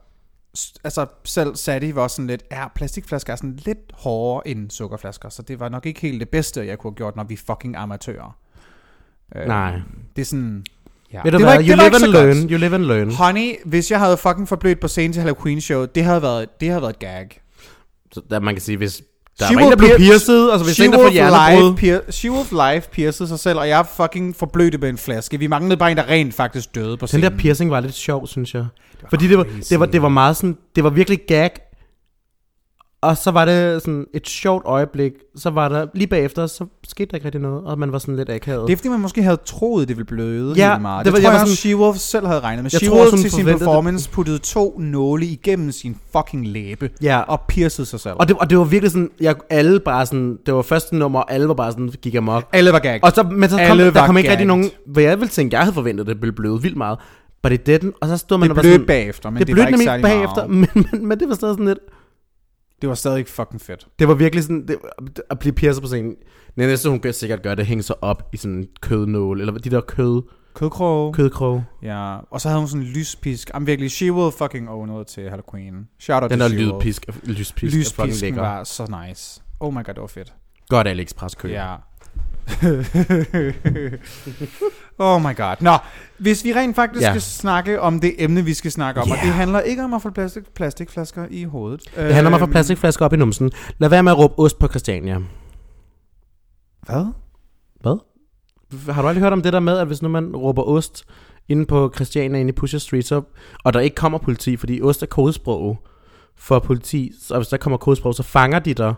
altså 0.84 1.06
selv 1.24 1.56
sat 1.56 1.82
i 1.82 1.94
var 1.94 2.08
sådan 2.08 2.26
lidt, 2.26 2.42
ja, 2.52 2.68
plastikflasker 2.68 3.32
er 3.32 3.36
sådan 3.36 3.56
lidt 3.64 3.78
hårdere 3.92 4.48
end 4.48 4.70
sukkerflasker, 4.70 5.28
så 5.28 5.42
det 5.42 5.60
var 5.60 5.68
nok 5.68 5.86
ikke 5.86 6.00
helt 6.00 6.20
det 6.20 6.28
bedste, 6.28 6.66
jeg 6.66 6.78
kunne 6.78 6.90
have 6.90 6.96
gjort, 6.96 7.16
når 7.16 7.24
vi 7.24 7.34
er 7.34 7.38
fucking 7.46 7.76
amatører. 7.76 8.36
Øh, 9.36 9.46
Nej. 9.46 9.80
Det 10.16 10.22
er 10.22 10.26
sådan, 10.26 10.64
ja. 11.12 11.20
Ved 11.24 11.32
du 11.32 11.38
det 11.38 11.46
hvad, 11.46 11.58
ikke- 11.60 11.72
you 11.72 11.76
var 11.76 11.84
live 11.88 11.94
and 12.04 12.12
godt. 12.14 12.36
learn, 12.36 12.50
you 12.50 12.58
live 12.58 12.74
and 12.74 12.84
learn. 12.84 13.10
Honey, 13.10 13.54
hvis 13.64 13.90
jeg 13.90 14.00
havde 14.00 14.16
fucking 14.16 14.48
forblødt 14.48 14.80
på 14.80 14.88
scenen 14.88 15.12
til 15.12 15.22
Halloween 15.22 15.60
show, 15.60 15.84
det 15.84 16.04
havde 16.04 16.22
været, 16.22 16.60
det 16.60 16.68
havde 16.68 16.82
været 16.82 16.92
et 16.92 16.98
gag. 16.98 17.40
Så 18.12 18.22
der, 18.30 18.40
man 18.40 18.54
kan 18.54 18.62
sige, 18.62 18.76
hvis 18.76 19.02
der 19.38 19.46
She 19.46 19.54
var 19.56 19.62
en, 19.62 19.70
der 19.70 19.76
blev 19.76 19.90
pierced, 19.96 20.50
altså 20.50 20.64
hvis 20.64 20.80
en, 20.80 20.92
der 20.92 20.98
får 20.98 21.10
hjernebrud. 21.10 21.74
live, 21.80 21.98
pier- 21.98 22.10
She-Wolf 22.10 22.50
live 22.70 22.82
piercede 22.92 23.28
sig 23.28 23.38
selv, 23.38 23.58
og 23.58 23.68
jeg 23.68 23.86
fucking 23.96 24.36
forblødte 24.36 24.78
med 24.78 24.88
en 24.88 24.98
flaske. 24.98 25.38
Vi 25.38 25.46
manglede 25.46 25.76
bare 25.76 25.90
en, 25.90 25.96
der 25.96 26.08
rent 26.08 26.34
faktisk 26.34 26.74
døde 26.74 26.96
på 26.96 27.00
Den 27.00 27.06
scenen. 27.08 27.30
der 27.32 27.38
piercing 27.38 27.70
var 27.70 27.80
lidt 27.80 27.94
sjov, 27.94 28.26
synes 28.26 28.54
jeg. 28.54 28.66
Fordi 29.10 29.28
det 29.28 29.38
var, 29.38 29.46
det 29.70 29.80
var, 29.80 29.86
det 29.86 30.02
var 30.02 30.08
meget 30.08 30.36
sådan, 30.36 30.56
det 30.76 30.84
var 30.84 30.90
virkelig 30.90 31.18
gag. 31.28 31.50
Og 33.04 33.16
så 33.16 33.30
var 33.30 33.44
det 33.44 33.82
sådan 33.82 34.06
et 34.14 34.28
sjovt 34.28 34.62
øjeblik. 34.66 35.12
Så 35.36 35.50
var 35.50 35.68
der, 35.68 35.86
lige 35.94 36.06
bagefter, 36.06 36.46
så 36.46 36.66
skete 36.88 37.06
der 37.10 37.14
ikke 37.14 37.24
rigtig 37.24 37.40
noget, 37.40 37.64
og 37.64 37.78
man 37.78 37.92
var 37.92 37.98
sådan 37.98 38.16
lidt 38.16 38.30
akavet. 38.30 38.66
Det 38.66 38.72
er 38.72 38.76
fordi, 38.76 38.88
man 38.88 39.00
måske 39.00 39.22
havde 39.22 39.36
troet, 39.46 39.88
det 39.88 39.96
ville 39.96 40.06
bløde 40.06 40.54
Ja, 40.56 40.70
helt 40.70 40.82
meget. 40.82 41.04
det 41.06 41.12
Det, 41.12 41.12
var- 41.12 41.16
det 41.18 41.24
tror 41.24 41.30
jeg 41.30 41.38
jeg, 41.38 41.46
var 41.46 41.50
også, 41.84 41.94
She-Wolf 41.94 41.98
selv 42.10 42.26
havde 42.26 42.40
regnet 42.40 42.62
med. 42.62 42.70
Jeg 42.72 42.82
She-Wolf 42.82 43.20
til 43.22 43.30
sin 43.30 43.46
det. 43.46 43.58
performance 43.58 44.10
puttede 44.10 44.38
to 44.38 44.78
nåle 44.78 45.26
igennem 45.26 45.72
sin 45.72 45.96
fucking 46.16 46.46
læbe 46.48 46.90
ja, 47.02 47.20
og 47.20 47.40
piercede 47.48 47.86
sig 47.86 48.00
selv. 48.00 48.14
og 48.18 48.28
det, 48.28 48.36
og 48.40 48.50
det 48.50 48.58
var 48.58 48.64
virkelig 48.64 48.90
sådan, 48.92 49.10
jeg, 49.20 49.34
alle 49.50 49.80
bare 49.80 50.06
sådan, 50.06 50.38
det 50.46 50.54
var 50.54 50.62
første 50.62 50.96
nummer, 50.96 51.20
og 51.20 51.32
alle 51.32 51.48
var 51.48 51.54
bare 51.54 51.72
sådan, 51.72 51.88
gik 52.02 52.14
amok. 52.14 52.44
Alle 52.52 52.72
var 52.72 52.78
gag. 52.78 53.00
Og 53.04 53.12
så, 53.14 53.22
men 53.22 53.50
så 53.50 53.56
kom, 53.56 53.60
Alle 53.80 53.92
der 53.92 54.06
kom 54.06 54.16
ikke 54.16 54.30
rigtig 54.30 54.46
gagged. 54.46 54.46
nogen, 54.46 54.70
hvad 54.86 55.02
jeg 55.02 55.18
ville 55.20 55.30
tænke, 55.30 55.54
jeg 55.56 55.62
havde 55.64 55.74
forventet, 55.74 56.06
det 56.06 56.20
ville 56.20 56.32
bløde 56.32 56.62
vildt 56.62 56.76
meget. 56.76 56.98
But 57.42 57.52
it 57.52 57.68
didn't, 57.68 57.90
og 58.00 58.08
så 58.08 58.16
stod 58.16 58.38
man 58.38 58.48
det 58.50 58.58
og 58.58 58.64
var 58.64 58.70
sådan, 58.72 58.86
bagefter, 58.86 59.30
men 59.30 59.38
det, 59.38 59.46
det, 59.46 59.54
blødte 59.54 59.72
var 59.72 59.78
ikke 59.78 59.84
særlig 59.84 60.02
bagefter, 60.02 60.46
meget. 60.46 60.74
men, 60.74 60.86
men, 60.92 61.08
men, 61.08 61.20
det 61.20 61.28
var 61.28 61.34
stadig 61.34 61.52
sådan 61.54 61.66
lidt, 61.66 61.78
Det 62.80 62.88
var 62.88 62.94
stadig 62.94 63.28
fucking 63.28 63.60
fedt. 63.60 63.86
det 63.98 64.08
var 64.08 64.14
virkelig 64.14 64.44
sådan, 64.44 64.66
det, 64.68 64.76
at 65.30 65.38
blive 65.38 65.52
pierced 65.52 65.80
på 65.82 65.86
scenen. 65.86 66.10
Det 66.56 66.68
næste, 66.68 66.90
hun 66.90 67.00
sikkert 67.12 67.42
gøre, 67.42 67.54
det 67.56 67.66
hænge 67.66 67.82
sig 67.82 67.96
op 68.04 68.28
i 68.32 68.36
sådan 68.36 68.56
en 68.56 68.66
kødnål, 68.82 69.40
eller 69.40 69.52
de 69.52 69.70
der 69.70 69.80
kød, 69.80 70.22
Kødkrog. 70.54 71.14
kødkrog. 71.14 71.64
Ja, 71.82 72.16
og 72.30 72.40
så 72.40 72.48
havde 72.48 72.58
hun 72.58 72.68
sådan 72.68 72.82
en 72.86 72.88
lyspisk. 72.92 73.50
I'm 73.54 73.64
virkelig, 73.64 73.90
She-Wolf 73.90 74.38
fucking 74.44 74.70
owned 74.70 75.04
til 75.04 75.30
Halloween. 75.30 75.88
Shout 76.00 76.22
out 76.22 76.30
Den 76.30 76.40
til 76.40 76.50
der 76.50 76.56
lydpisk, 76.72 77.08
er 77.08 77.12
Lyspisken 77.24 78.10
lækker. 78.20 78.40
var 78.40 78.64
så 78.64 79.04
nice. 79.08 79.42
Oh 79.60 79.72
my 79.74 79.84
god, 79.84 79.94
det 79.94 80.00
var 80.00 80.06
fedt. 80.06 80.32
Godt 80.68 80.88
AliExpress 80.88 81.34
køb. 81.34 81.50
Ja. 81.50 81.74
oh 84.98 85.22
my 85.22 85.36
god. 85.36 85.56
Nå, 85.60 85.76
hvis 86.18 86.44
vi 86.44 86.52
rent 86.52 86.76
faktisk 86.76 87.02
Ja. 87.02 87.10
skal 87.10 87.22
snakke 87.22 87.80
om 87.80 88.00
det 88.00 88.14
emne, 88.18 88.44
vi 88.44 88.54
skal 88.54 88.70
snakke 88.70 89.00
om, 89.00 89.08
yeah. 89.08 89.18
og 89.20 89.26
det 89.26 89.34
handler 89.34 89.60
ikke 89.60 89.84
om 89.84 89.94
at 89.94 90.02
få 90.02 90.10
plastik, 90.10 90.54
plastikflasker 90.54 91.26
i 91.30 91.44
hovedet. 91.44 91.80
Det 91.96 92.14
handler 92.14 92.26
om 92.26 92.34
at 92.34 92.40
få 92.40 92.44
Øhm, 92.44 92.52
plastikflasker 92.52 93.04
op 93.04 93.12
i 93.12 93.16
numsen. 93.16 93.52
Lad 93.78 93.88
være 93.88 94.02
med 94.02 94.12
at 94.12 94.18
råbe 94.18 94.38
ost 94.38 94.58
på 94.58 94.68
Christiania. 94.68 95.18
Hvad? 96.86 97.06
Har 98.92 99.02
du 99.02 99.08
aldrig 99.08 99.22
hørt 99.22 99.32
om 99.32 99.42
det 99.42 99.52
der 99.52 99.60
med, 99.60 99.78
at 99.78 99.86
hvis 99.86 100.02
nu 100.02 100.08
man 100.08 100.36
råber 100.36 100.62
ost 100.62 101.04
inde 101.48 101.66
på 101.66 101.92
Christiania, 101.94 102.40
inde 102.40 102.48
i 102.48 102.52
Pusher 102.52 102.78
Street, 102.78 103.06
så, 103.06 103.22
og 103.64 103.72
der 103.72 103.80
ikke 103.80 103.96
kommer 103.96 104.18
politi, 104.18 104.56
fordi 104.56 104.82
ost 104.82 105.02
er 105.02 105.06
kodesprog 105.06 105.78
for 106.36 106.58
politi, 106.58 107.12
så 107.22 107.36
hvis 107.36 107.48
der 107.48 107.56
kommer 107.56 107.76
kodesprog, 107.76 108.14
så 108.14 108.22
fanger 108.22 108.58
de 108.58 108.74
dig, 108.74 108.94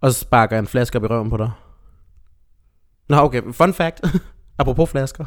og 0.00 0.12
sparker 0.12 0.58
en 0.58 0.66
flaske 0.66 0.98
op 0.98 1.04
i 1.04 1.06
røven 1.06 1.30
på 1.30 1.36
dig. 1.36 1.50
Nå, 3.08 3.16
okay. 3.16 3.42
Fun 3.52 3.74
fact. 3.74 4.00
Apropos 4.58 4.90
flasker. 4.90 5.24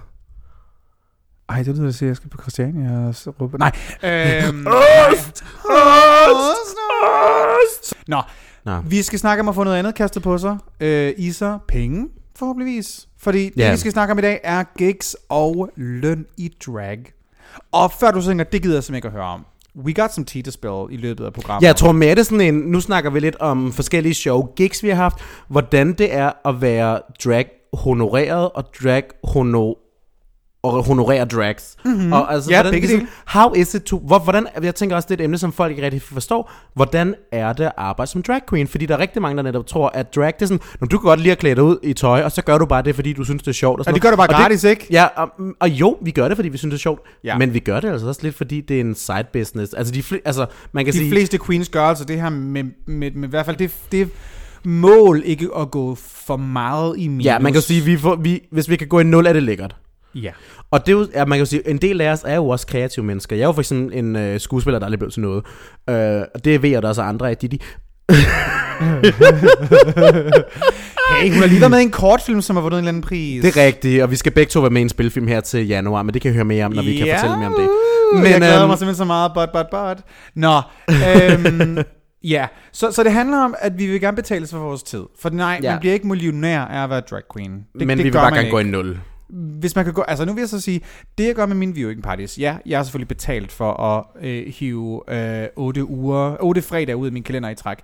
Ej, 1.49 1.63
det 1.63 1.75
lyder 1.77 1.87
at 1.87 1.95
sige, 1.95 2.07
at 2.07 2.09
jeg 2.09 2.15
skal 2.15 2.29
på 2.29 2.37
Christiania 2.41 3.07
og 3.07 3.15
så 3.15 3.29
råbe... 3.41 3.57
Nej. 3.57 3.71
Øhm, 4.03 4.67
Ost! 5.11 5.43
Ost! 6.31 7.93
Nå, 8.07 8.21
Nå. 8.65 8.77
vi 8.81 9.01
skal 9.01 9.19
snakke 9.19 9.41
om 9.41 9.49
at 9.49 9.55
få 9.55 9.63
noget 9.63 9.77
andet 9.77 9.95
kastet 9.95 10.23
på 10.23 10.37
sig. 10.37 10.57
Øh, 10.79 11.13
Iser, 11.17 11.57
penge, 11.67 12.07
forhåbentligvis. 12.35 13.07
Fordi 13.17 13.43
det, 13.49 13.57
Ja. 13.57 13.71
vi 13.71 13.77
skal 13.77 13.91
snakke 13.91 14.11
om 14.11 14.17
i 14.19 14.21
dag, 14.21 14.39
er 14.43 14.63
gigs 14.77 15.15
og 15.29 15.69
løn 15.75 16.25
i 16.37 16.51
drag. 16.65 17.03
Og 17.71 17.91
før 17.91 18.11
du 18.11 18.21
synger, 18.21 18.43
det 18.43 18.61
gider 18.61 18.75
jeg 18.75 18.83
simpelthen 18.83 18.95
ikke 18.97 19.07
at 19.07 19.11
høre 19.13 19.33
om. 19.33 19.45
We 19.75 19.93
got 19.93 20.13
some 20.13 20.25
tea 20.25 20.41
to 20.41 20.51
spill 20.51 20.85
i 20.89 20.97
løbet 20.97 21.25
af 21.25 21.33
programmet. 21.33 21.61
Ja, 21.63 21.67
jeg 21.67 21.75
tror 21.75 21.91
mere 21.91 22.09
det 22.15 22.19
er 22.19 22.23
sådan 22.23 22.41
en, 22.41 22.53
nu 22.55 22.81
snakker 22.81 23.09
vi 23.09 23.19
lidt 23.19 23.35
om 23.35 23.71
forskellige 23.73 24.13
show 24.13 24.45
gigs, 24.55 24.83
vi 24.83 24.89
har 24.89 24.95
haft, 24.95 25.17
hvordan 25.47 25.93
det 25.93 26.15
er 26.15 26.31
at 26.45 26.61
være 26.61 26.99
drag 27.25 27.49
honoreret 27.73 28.49
og 28.51 28.65
drag 28.83 29.03
hono 29.23 29.73
og 30.63 30.83
honorere 30.85 31.25
drags. 31.25 31.75
Mm-hmm. 31.85 32.13
Og 32.13 32.33
altså, 32.33 32.51
Ja, 32.51 32.57
hvordan, 32.57 32.71
begge 32.71 32.87
ligesom, 32.87 33.07
how 33.27 33.53
is 33.53 33.73
it 33.73 33.81
to, 33.81 33.99
hvor, 33.99 34.19
hvordan, 34.19 34.47
jeg 34.63 34.75
tænker 34.75 34.95
også, 34.95 35.07
det 35.09 35.13
er 35.19 35.23
et 35.23 35.25
emne, 35.25 35.37
som 35.37 35.53
folk 35.53 35.71
ikke 35.71 35.83
rigtig 35.83 36.01
forstår. 36.01 36.51
Hvordan 36.73 37.15
er 37.31 37.53
det 37.53 37.63
at 37.63 37.71
arbejde 37.77 38.11
som 38.11 38.23
drag 38.23 38.41
queen? 38.49 38.67
Fordi 38.67 38.85
der 38.85 38.95
er 38.95 38.99
rigtig 38.99 39.21
mange, 39.21 39.37
der 39.37 39.43
netop 39.43 39.67
tror, 39.67 39.89
at 39.89 40.15
drag, 40.15 40.33
det 40.33 40.41
er 40.41 40.45
sådan, 40.45 40.59
"Nå, 40.81 40.87
du 40.87 40.97
kan 40.97 41.05
godt 41.05 41.19
lide 41.19 41.31
at 41.31 41.37
klæde 41.37 41.55
dig 41.55 41.63
ud 41.63 41.77
i 41.83 41.93
tøj, 41.93 42.21
og 42.23 42.31
så 42.31 42.41
gør 42.41 42.57
du 42.57 42.65
bare 42.65 42.81
det, 42.81 42.95
fordi 42.95 43.13
du 43.13 43.23
synes, 43.23 43.41
det 43.43 43.47
er 43.47 43.53
sjovt. 43.53 43.79
Og, 43.79 43.85
sådan 43.85 43.93
det 43.93 44.01
gør 44.01 44.09
du 44.09 44.15
bare 44.15 44.27
Og 44.27 44.33
gratis, 44.33 44.63
ikke? 44.63 44.87
Ja, 44.91 45.05
og, 45.05 45.29
og 45.59 45.69
jo, 45.69 45.97
vi 46.01 46.11
gør 46.11 46.27
det, 46.27 46.37
fordi 46.37 46.49
vi 46.49 46.57
synes, 46.57 46.71
det 46.71 46.77
er 46.77 46.81
sjovt. 46.81 47.01
Ja. 47.23 47.37
Men 47.37 47.53
vi 47.53 47.59
gør 47.59 47.79
det 47.79 47.89
altså 47.91 48.07
også 48.07 48.21
lidt, 48.23 48.35
fordi 48.35 48.61
det 48.61 48.77
er 48.77 48.81
en 48.81 48.95
side 48.95 49.25
business. 49.33 49.73
Altså, 49.73 49.93
de, 49.93 49.99
fl- 49.99 50.21
altså 50.25 50.45
man 50.71 50.85
kan 50.85 50.93
De 50.93 50.97
sige... 50.97 51.11
fleste 51.11 51.39
queens 51.45 51.69
gør 51.69 51.83
altså 51.83 52.03
det 52.05 52.21
her 52.21 52.29
med, 52.29 52.63
med, 52.87 53.11
med 53.11 53.27
i 53.27 53.29
hvert 53.29 53.45
fald 53.45 53.57
det, 53.57 53.71
det 53.91 54.09
mål 54.65 55.21
ikke 55.25 55.49
at 55.59 55.71
gå 55.71 55.95
for 55.95 56.37
meget 56.37 56.95
i 56.97 57.07
minus. 57.07 57.25
Ja, 57.25 57.39
man 57.39 57.53
kan 57.53 57.61
sige, 57.61 57.81
vi 57.81 57.97
får, 57.97 58.15
vi, 58.15 58.41
hvis 58.51 58.69
vi 58.69 58.75
kan 58.75 58.87
gå 58.87 58.99
i 58.99 59.03
nul, 59.03 59.25
er 59.25 59.33
det 59.33 59.43
lækkert. 59.43 59.75
Ja. 60.15 60.31
Og 60.71 60.85
det 60.85 60.93
er 60.93 60.97
jo, 60.97 61.07
ja, 61.13 61.25
man 61.25 61.37
kan 61.37 61.39
jo 61.39 61.45
sige, 61.45 61.69
en 61.69 61.77
del 61.77 62.01
af 62.01 62.11
os 62.11 62.23
er 62.25 62.35
jo 62.35 62.47
også 62.47 62.67
kreative 62.67 63.05
mennesker. 63.05 63.35
Jeg 63.35 63.43
er 63.43 63.47
jo 63.47 63.51
for 63.51 63.61
eksempel 63.61 63.97
en 63.97 64.15
øh, 64.15 64.39
skuespiller, 64.39 64.79
der 64.79 64.85
aldrig 64.85 64.99
blev 64.99 65.11
til 65.11 65.21
noget. 65.21 65.43
Øh, 65.89 66.21
og 66.35 66.45
det 66.45 66.61
ved 66.61 66.69
jeg, 66.69 66.81
der 66.81 66.87
også 66.87 67.01
andre 67.01 67.29
af 67.29 67.37
de, 67.37 67.47
de 67.47 67.59
Hey, 71.19 71.31
hun 71.31 71.39
har 71.41 71.47
lige 71.47 71.59
været 71.59 71.71
med 71.71 71.79
i 71.79 71.83
en 71.83 71.91
kortfilm, 71.91 72.41
som 72.41 72.55
har 72.55 72.63
vundet 72.63 72.77
en 72.77 72.83
eller 72.83 72.89
anden 72.89 73.03
pris. 73.03 73.41
Det 73.41 73.57
er 73.57 73.65
rigtigt, 73.65 74.03
og 74.03 74.11
vi 74.11 74.15
skal 74.15 74.31
begge 74.31 74.49
to 74.49 74.59
være 74.59 74.69
med 74.69 74.81
i 74.81 74.83
en 74.83 74.89
spilfilm 74.89 75.27
her 75.27 75.41
til 75.41 75.67
januar, 75.67 76.03
men 76.03 76.13
det 76.13 76.21
kan 76.21 76.31
I 76.31 76.33
høre 76.33 76.45
mere 76.45 76.65
om, 76.65 76.71
når 76.71 76.83
vi 76.83 76.97
kan 76.97 77.05
Ja, 77.07 77.15
fortælle 77.17 77.37
mere 77.37 77.47
om 77.47 77.53
det. 77.53 77.69
Men, 78.13 78.23
Men, 78.23 78.31
jeg 78.31 78.39
glæder 78.39 78.61
øhm, 78.61 78.69
mig 78.69 78.77
simpelthen 78.77 78.97
så 78.97 79.05
meget, 79.05 79.31
but, 79.33 79.49
but, 79.53 79.65
but. 79.71 79.97
Nå, 80.35 80.61
øhm, 80.89 81.77
ja. 82.23 82.47
Så, 82.71 82.91
så 82.91 83.03
det 83.03 83.11
handler 83.11 83.37
om, 83.37 83.55
at 83.59 83.79
vi 83.79 83.87
vil 83.87 84.01
gerne 84.01 84.15
betale 84.15 84.47
for 84.47 84.59
vores 84.59 84.83
tid. 84.83 85.03
For 85.19 85.29
nej, 85.29 85.59
ja. 85.63 85.71
Man 85.71 85.79
bliver 85.79 85.93
ikke 85.93 86.07
millionær 86.07 86.61
af 86.61 86.83
at 86.83 86.89
være 86.89 87.01
drag 87.01 87.21
queen. 87.33 87.65
Det, 87.79 87.87
men 87.87 87.89
det 87.89 87.97
vi 87.97 88.03
vil 88.03 88.11
bare 88.11 88.31
gerne 88.31 88.39
ikke. 88.39 88.51
gå 88.51 88.59
i 88.59 88.63
nul. 88.63 88.99
Hvis 89.29 89.75
man 89.75 89.85
kan 89.85 89.93
gå, 89.93 90.01
altså 90.01 90.25
nu 90.25 90.33
vil 90.33 90.41
jeg 90.41 90.49
så 90.49 90.61
sige, 90.61 90.81
det 91.17 91.27
jeg 91.27 91.35
gør 91.35 91.45
med 91.45 91.55
mine 91.55 91.73
viewing 91.73 92.03
parties, 92.03 92.37
ja, 92.37 92.57
jeg 92.65 92.77
har 92.77 92.83
selvfølgelig 92.83 93.07
betalt 93.07 93.51
for 93.51 93.73
at 93.73 94.05
øh, 94.21 94.53
hive 94.53 95.01
øh, 95.07 95.47
8 95.55 95.85
uger, 95.85 96.37
8 96.39 96.61
fredage 96.61 96.95
ud 96.95 97.05
af 97.05 97.11
min 97.11 97.23
kalender 97.23 97.49
i 97.49 97.55
træk, 97.55 97.77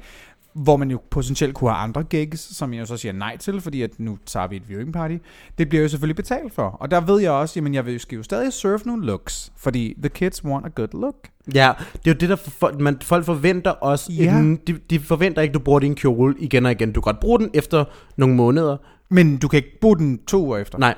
hvor 0.53 0.77
man 0.77 0.91
jo 0.91 0.99
potentielt 1.11 1.53
kunne 1.53 1.69
have 1.69 1.83
andre 1.83 2.03
gigs, 2.03 2.55
som 2.57 2.73
jeg 2.73 2.79
jo 2.79 2.85
så 2.85 2.97
siger 2.97 3.13
nej 3.13 3.37
til, 3.37 3.61
fordi 3.61 3.81
at 3.81 3.99
nu 3.99 4.17
tager 4.25 4.47
vi 4.47 4.55
et 4.55 4.69
viewing 4.69 4.93
party. 4.93 5.17
Det 5.57 5.69
bliver 5.69 5.81
jo 5.81 5.89
selvfølgelig 5.89 6.15
betalt 6.15 6.53
for. 6.53 6.63
Og 6.63 6.91
der 6.91 7.01
ved 7.01 7.21
jeg 7.21 7.31
også, 7.31 7.53
jamen 7.59 7.73
jeg 7.73 7.85
vil 7.85 8.01
jo 8.13 8.23
stadig 8.23 8.53
surfe 8.53 8.87
nogle 8.87 9.05
looks, 9.05 9.51
fordi 9.57 9.95
the 9.99 10.09
kids 10.09 10.45
want 10.45 10.65
a 10.65 10.69
good 10.75 11.01
look. 11.01 11.15
Ja, 11.53 11.71
det 11.93 12.07
er 12.07 12.11
jo 12.11 12.13
det, 12.13 12.29
der 12.29 12.35
folk, 12.35 12.79
man, 12.79 12.97
folk 13.01 13.25
forventer 13.25 13.71
også. 13.71 14.11
Ja. 14.13 14.37
En, 14.37 14.55
de, 14.67 14.73
de 14.89 14.99
forventer 14.99 15.41
ikke, 15.41 15.53
du 15.53 15.59
bruger 15.59 15.79
din 15.79 15.95
kjole 15.95 16.35
igen 16.39 16.65
og 16.65 16.71
igen. 16.71 16.91
Du 16.91 17.01
kan 17.01 17.13
godt 17.13 17.19
bruge 17.19 17.39
den 17.39 17.49
efter 17.53 17.85
nogle 18.17 18.35
måneder. 18.35 18.77
Men 19.09 19.37
du 19.37 19.47
kan 19.47 19.57
ikke 19.57 19.79
bruge 19.81 19.97
den 19.97 20.19
to 20.27 20.45
uger 20.45 20.57
efter. 20.57 20.77
Nej, 20.77 20.95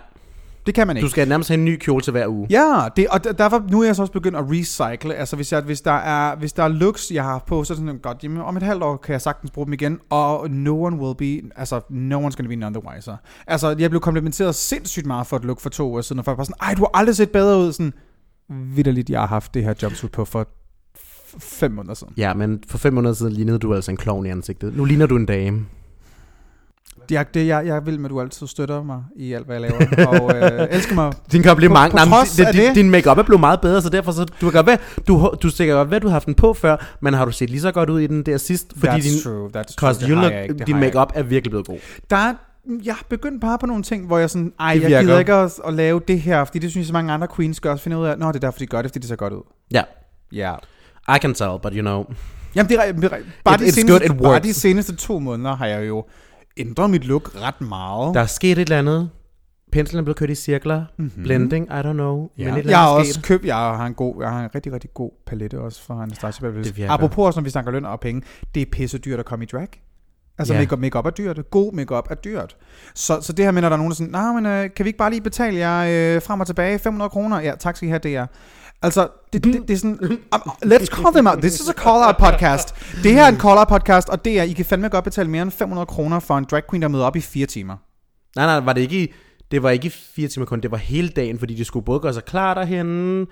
Det 0.66 0.74
kan 0.76 0.88
man 0.88 0.98
ikke. 0.98 1.06
du 1.06 1.10
skal 1.10 1.28
nærmest 1.28 1.50
have 1.50 1.58
en 1.58 1.66
ny 1.66 1.78
kjole 1.78 2.02
til 2.02 2.12
hver 2.12 2.28
uge. 2.28 2.48
Ja, 2.50 2.88
det, 2.96 3.08
og 3.08 3.24
der- 3.24 3.32
derfor 3.34 3.64
nu 3.72 3.82
er 3.82 3.86
jeg 3.86 3.96
så 3.96 4.02
også 4.02 4.12
begyndt 4.14 4.38
at 4.38 4.44
recycle. 4.52 5.16
Altså 5.16 5.36
hvis, 5.36 5.52
jeg, 5.52 5.62
hvis, 5.62 5.82
der 5.82 5.92
er, 5.92 6.36
hvis 6.36 6.54
der 6.54 6.64
er 6.64 6.68
looks, 6.68 7.12
jeg 7.12 7.24
har 7.24 7.44
på, 7.48 7.64
så 7.64 7.74
er 7.74 7.76
det 7.78 7.86
sådan, 7.86 8.00
godt, 8.02 8.24
jamen, 8.24 8.42
om 8.42 8.58
et 8.58 8.64
halvt 8.64 8.84
år 8.84 8.98
kan 8.98 9.14
jeg 9.14 9.22
sagtens 9.22 9.52
bruge 9.52 9.66
dem 9.66 9.74
igen, 9.74 10.00
og 10.10 10.50
no 10.52 10.82
one 10.84 10.98
will 10.98 11.16
be, 11.18 11.50
altså 11.56 11.82
no 11.90 12.28
one's 12.28 12.36
gonna 12.36 12.48
be 12.50 12.56
none 12.56 12.74
the 12.80 12.84
wiser. 12.96 13.16
Altså 13.48 13.76
jeg 13.80 13.90
blev 13.90 14.02
komplimenteret 14.02 14.56
sindssygt 14.56 15.06
meget 15.06 15.28
for 15.28 15.38
et 15.38 15.46
look 15.46 15.60
for 15.60 15.70
to 15.70 15.94
år 15.96 16.02
siden, 16.02 16.20
og 16.20 16.26
folk 16.26 16.38
var 16.38 16.44
sådan, 16.44 16.56
ej 16.62 16.74
du 16.74 16.82
har 16.82 16.92
aldrig 16.94 17.16
set 17.16 17.30
bedre 17.30 17.60
ud, 17.60 17.72
sådan, 17.74 17.94
vidderligt, 18.50 19.10
jeg 19.10 19.20
har 19.20 19.28
haft 19.28 19.54
det 19.54 19.64
her 19.64 19.74
jumpsuit 19.84 20.12
på 20.12 20.26
for 20.26 20.48
fem 21.40 21.72
måneder 21.72 21.94
siden. 21.94 22.14
Ja, 22.18 22.34
men 22.34 22.64
for 22.68 22.78
fem 22.78 22.94
måneder 22.94 23.14
siden 23.14 23.34
lignede 23.34 23.60
du 23.60 23.74
altså 23.76 23.92
en 23.92 23.98
klovn 23.98 24.26
i 24.26 24.30
ansigtet. 24.30 24.78
Nu 24.78 24.86
ligner 24.86 25.06
du 25.06 25.16
en 25.16 25.26
dame. 25.26 25.66
Jeg, 27.12 27.34
det, 27.34 27.48
jeg, 27.48 27.66
jeg 27.66 27.86
vil 27.86 28.00
med, 28.00 28.06
at 28.06 28.10
du 28.12 28.22
altid 28.22 28.48
støtter 28.48 28.84
mig 28.84 29.04
i 29.16 29.34
alt, 29.34 29.46
hvad 29.46 29.60
jeg 29.60 29.62
laver, 29.72 30.08
og 30.08 30.36
øh, 30.36 30.68
elsker 30.76 30.96
mig. 30.96 31.14
Din 31.32 31.44
kompliment. 31.44 31.92
På- 31.92 31.98
på 31.98 32.06
Nej, 32.10 32.24
din, 32.38 32.46
din, 32.46 32.56
det- 32.66 32.76
din 32.76 32.90
makeup 32.90 33.18
er 33.18 33.24
blevet 33.24 33.40
meget 33.40 33.62
bedre, 33.62 33.82
så 33.82 33.90
derfor 33.90 34.12
så, 34.12 34.26
du 34.42 34.50
kan 34.50 34.66
være, 34.66 34.78
du, 35.08 35.32
du 35.44 35.50
stikker 35.50 35.74
godt 35.74 35.94
at 35.94 36.02
du 36.02 36.08
har 36.08 36.14
haft 36.14 36.26
den 36.26 36.34
på 36.36 36.54
før, 36.54 36.96
men 37.02 37.14
har 37.14 37.26
du 37.26 37.32
set 37.32 37.50
lige 37.50 37.62
så 37.62 37.72
godt 37.72 37.90
ud 37.90 38.00
i 38.00 38.08
den 38.08 38.24
der 38.24 38.38
sidst? 38.38 38.74
Fordi 38.78 38.92
That's 38.92 39.02
din, 39.14 39.22
true, 39.24 39.50
that's 39.58 39.76
true. 39.76 40.10
you 40.10 40.22
look, 40.22 40.34
ikke, 40.44 40.54
din 40.68 40.80
makeup 40.80 41.12
er 41.16 41.24
virkelig 41.24 41.52
blevet 41.52 41.68
god. 41.68 41.78
Der 42.10 42.16
er, 42.16 42.34
jeg 42.84 42.94
har 42.94 43.04
begyndt 43.10 43.42
bare 43.42 43.58
på 43.58 43.66
nogle 43.66 43.84
ting, 43.84 44.08
hvor 44.08 44.18
jeg 44.18 44.30
sådan, 44.30 44.54
ej, 44.60 44.80
jeg 44.82 45.02
gider 45.04 45.20
ikke 45.20 45.34
at, 45.34 45.54
at 45.68 45.74
lave 45.74 46.02
det 46.08 46.22
her, 46.22 46.44
fordi 46.46 46.60
det 46.60 46.70
synes 46.72 46.84
jeg, 46.86 46.88
så 46.88 46.94
mange 46.94 47.14
andre 47.14 47.28
queens 47.36 47.60
gør, 47.60 47.72
også 47.72 47.84
finde 47.84 47.98
ud 47.98 48.06
af, 48.06 48.18
nå, 48.18 48.28
det 48.28 48.36
er 48.36 48.40
derfor, 48.40 48.60
de 48.60 48.66
gør 48.66 48.82
det, 48.82 48.92
fordi 48.92 49.00
det 49.00 49.08
ser 49.08 49.16
godt 49.16 49.34
ud. 49.34 49.42
Ja, 49.72 49.82
Ja. 50.34 50.54
I 51.16 51.20
can 51.22 51.34
tell, 51.34 51.52
but 51.64 51.74
you 51.74 51.82
know. 51.82 52.04
Jamen, 52.56 52.70
det 52.70 52.78
er, 53.04 53.10
bare, 53.44 53.56
It- 53.56 53.60
de 53.60 53.72
seneste, 53.72 54.08
good, 54.08 54.20
bare 54.24 54.40
de 54.40 54.54
seneste 54.54 54.96
to 54.96 55.20
måneder 55.20 55.56
har 55.56 55.66
jeg 55.66 55.88
jo 55.88 56.06
ændret 56.60 56.90
mit 56.90 57.06
look 57.06 57.32
ret 57.42 57.62
meget. 57.62 58.16
Der 58.16 58.22
er 58.22 58.26
sket 58.26 58.52
et 58.52 58.60
eller 58.60 58.80
andet. 58.80 59.10
Penslen 59.72 60.00
er 60.00 60.04
blevet 60.04 60.18
kørt 60.18 60.30
i 60.30 60.36
cirkler. 60.36 60.86
Mm-hmm. 60.98 61.24
Blending, 61.24 61.66
I 61.68 61.70
don't 61.72 61.92
know. 61.94 62.30
Ja. 62.38 62.54
Men 62.56 62.70
Jeg 62.70 62.78
har 62.80 62.90
også 62.90 63.14
sket. 63.14 63.24
købt, 63.24 63.46
jeg 63.46 63.56
har 63.56 63.86
en 63.86 63.94
god, 63.94 64.16
jeg 64.22 64.30
har 64.32 64.44
en 64.44 64.50
rigtig, 64.56 64.74
rigtig 64.74 64.90
god 64.94 65.12
palette 65.28 65.60
også 65.60 65.82
fra 65.84 66.04
Anastasia 66.04 66.42
Beverly 66.42 66.64
Hills. 66.64 66.78
virker. 66.78 66.92
Apropos 66.92 67.26
også, 67.26 67.40
når 67.40 67.44
vi 67.44 67.50
snakker 67.50 67.72
løn 67.72 67.86
og 67.86 68.00
penge, 68.00 68.22
det 68.56 68.62
er 68.62 68.66
pisse 68.72 68.98
dyrt 68.98 69.20
at 69.20 69.26
komme 69.26 69.44
i 69.46 69.48
drag. 69.52 69.68
Altså 70.38 70.54
Ja. 70.54 70.60
makeup, 70.60 70.80
makeup 70.80 71.06
er 71.06 71.10
dyrt. 71.10 71.50
God 71.52 71.74
makeup 71.74 72.08
er 72.12 72.16
dyrt. 72.16 72.56
Så, 72.96 73.22
så 73.22 73.34
det 73.34 73.46
her 73.46 73.52
med, 73.52 73.62
når 73.62 73.70
der 73.70 73.74
er 73.76 73.78
nogen, 73.78 73.92
der 73.92 73.94
er 73.94 73.96
sådan, 73.96 74.12
nej, 74.12 74.34
men 74.34 74.46
øh, 74.46 74.70
kan 74.76 74.84
vi 74.86 74.90
ikke 74.90 74.98
bare 74.98 75.10
lige 75.10 75.22
betale 75.22 75.58
jer 75.58 76.16
øh, 76.16 76.22
frem 76.22 76.40
og 76.40 76.48
tilbage 76.48 76.80
500 76.80 77.10
kroner? 77.10 77.40
Ja, 77.40 77.54
tak 77.60 77.76
skal 77.76 77.88
I 77.88 77.90
have, 77.90 78.00
det 78.04 78.16
er. 78.16 78.26
Altså, 78.82 79.08
det, 79.34 79.44
det, 79.44 79.54
det 79.68 79.74
er 79.74 79.78
sådan, 79.78 80.00
um, 80.02 80.52
let's 80.66 80.86
call 80.86 81.14
them 81.14 81.28
out. 81.28 81.38
This 81.38 81.60
is 81.60 81.70
a 81.70 81.74
call-out 81.74 82.16
podcast. 82.18 82.76
Det 83.04 83.14
her 83.14 83.24
er 83.24 83.28
en 83.30 83.38
call-out 83.38 83.68
podcast, 83.68 84.10
og 84.10 84.26
det 84.26 84.40
er, 84.40 84.44
I 84.44 84.54
kan 84.54 84.66
fandme 84.66 84.90
godt 84.90 85.04
betale 85.04 85.30
mere 85.30 85.42
end 85.42 85.52
500 85.52 85.86
kroner 85.86 86.20
for 86.20 86.38
en 86.38 86.46
drag 86.52 86.64
queen, 86.70 86.82
der 86.82 86.88
møder 86.88 87.06
op 87.06 87.16
i 87.16 87.22
fire 87.22 87.46
timer. 87.46 87.78
Nej, 88.36 88.46
nej, 88.46 88.60
var 88.60 88.74
det 88.74 88.82
ikke 88.82 89.04
i, 89.04 89.14
det 89.52 89.64
var 89.64 89.70
ikke 89.70 89.88
i 89.88 89.90
fire 89.90 90.28
timer 90.28 90.46
kun, 90.46 90.62
det 90.62 90.72
var 90.72 90.78
hele 90.78 91.10
dagen, 91.10 91.40
fordi 91.40 91.54
de 91.56 91.66
skulle 91.66 91.86
både 91.86 92.00
gøre 92.00 92.14
sig 92.14 92.26
klar 92.26 92.54
derhenne, 92.54 93.26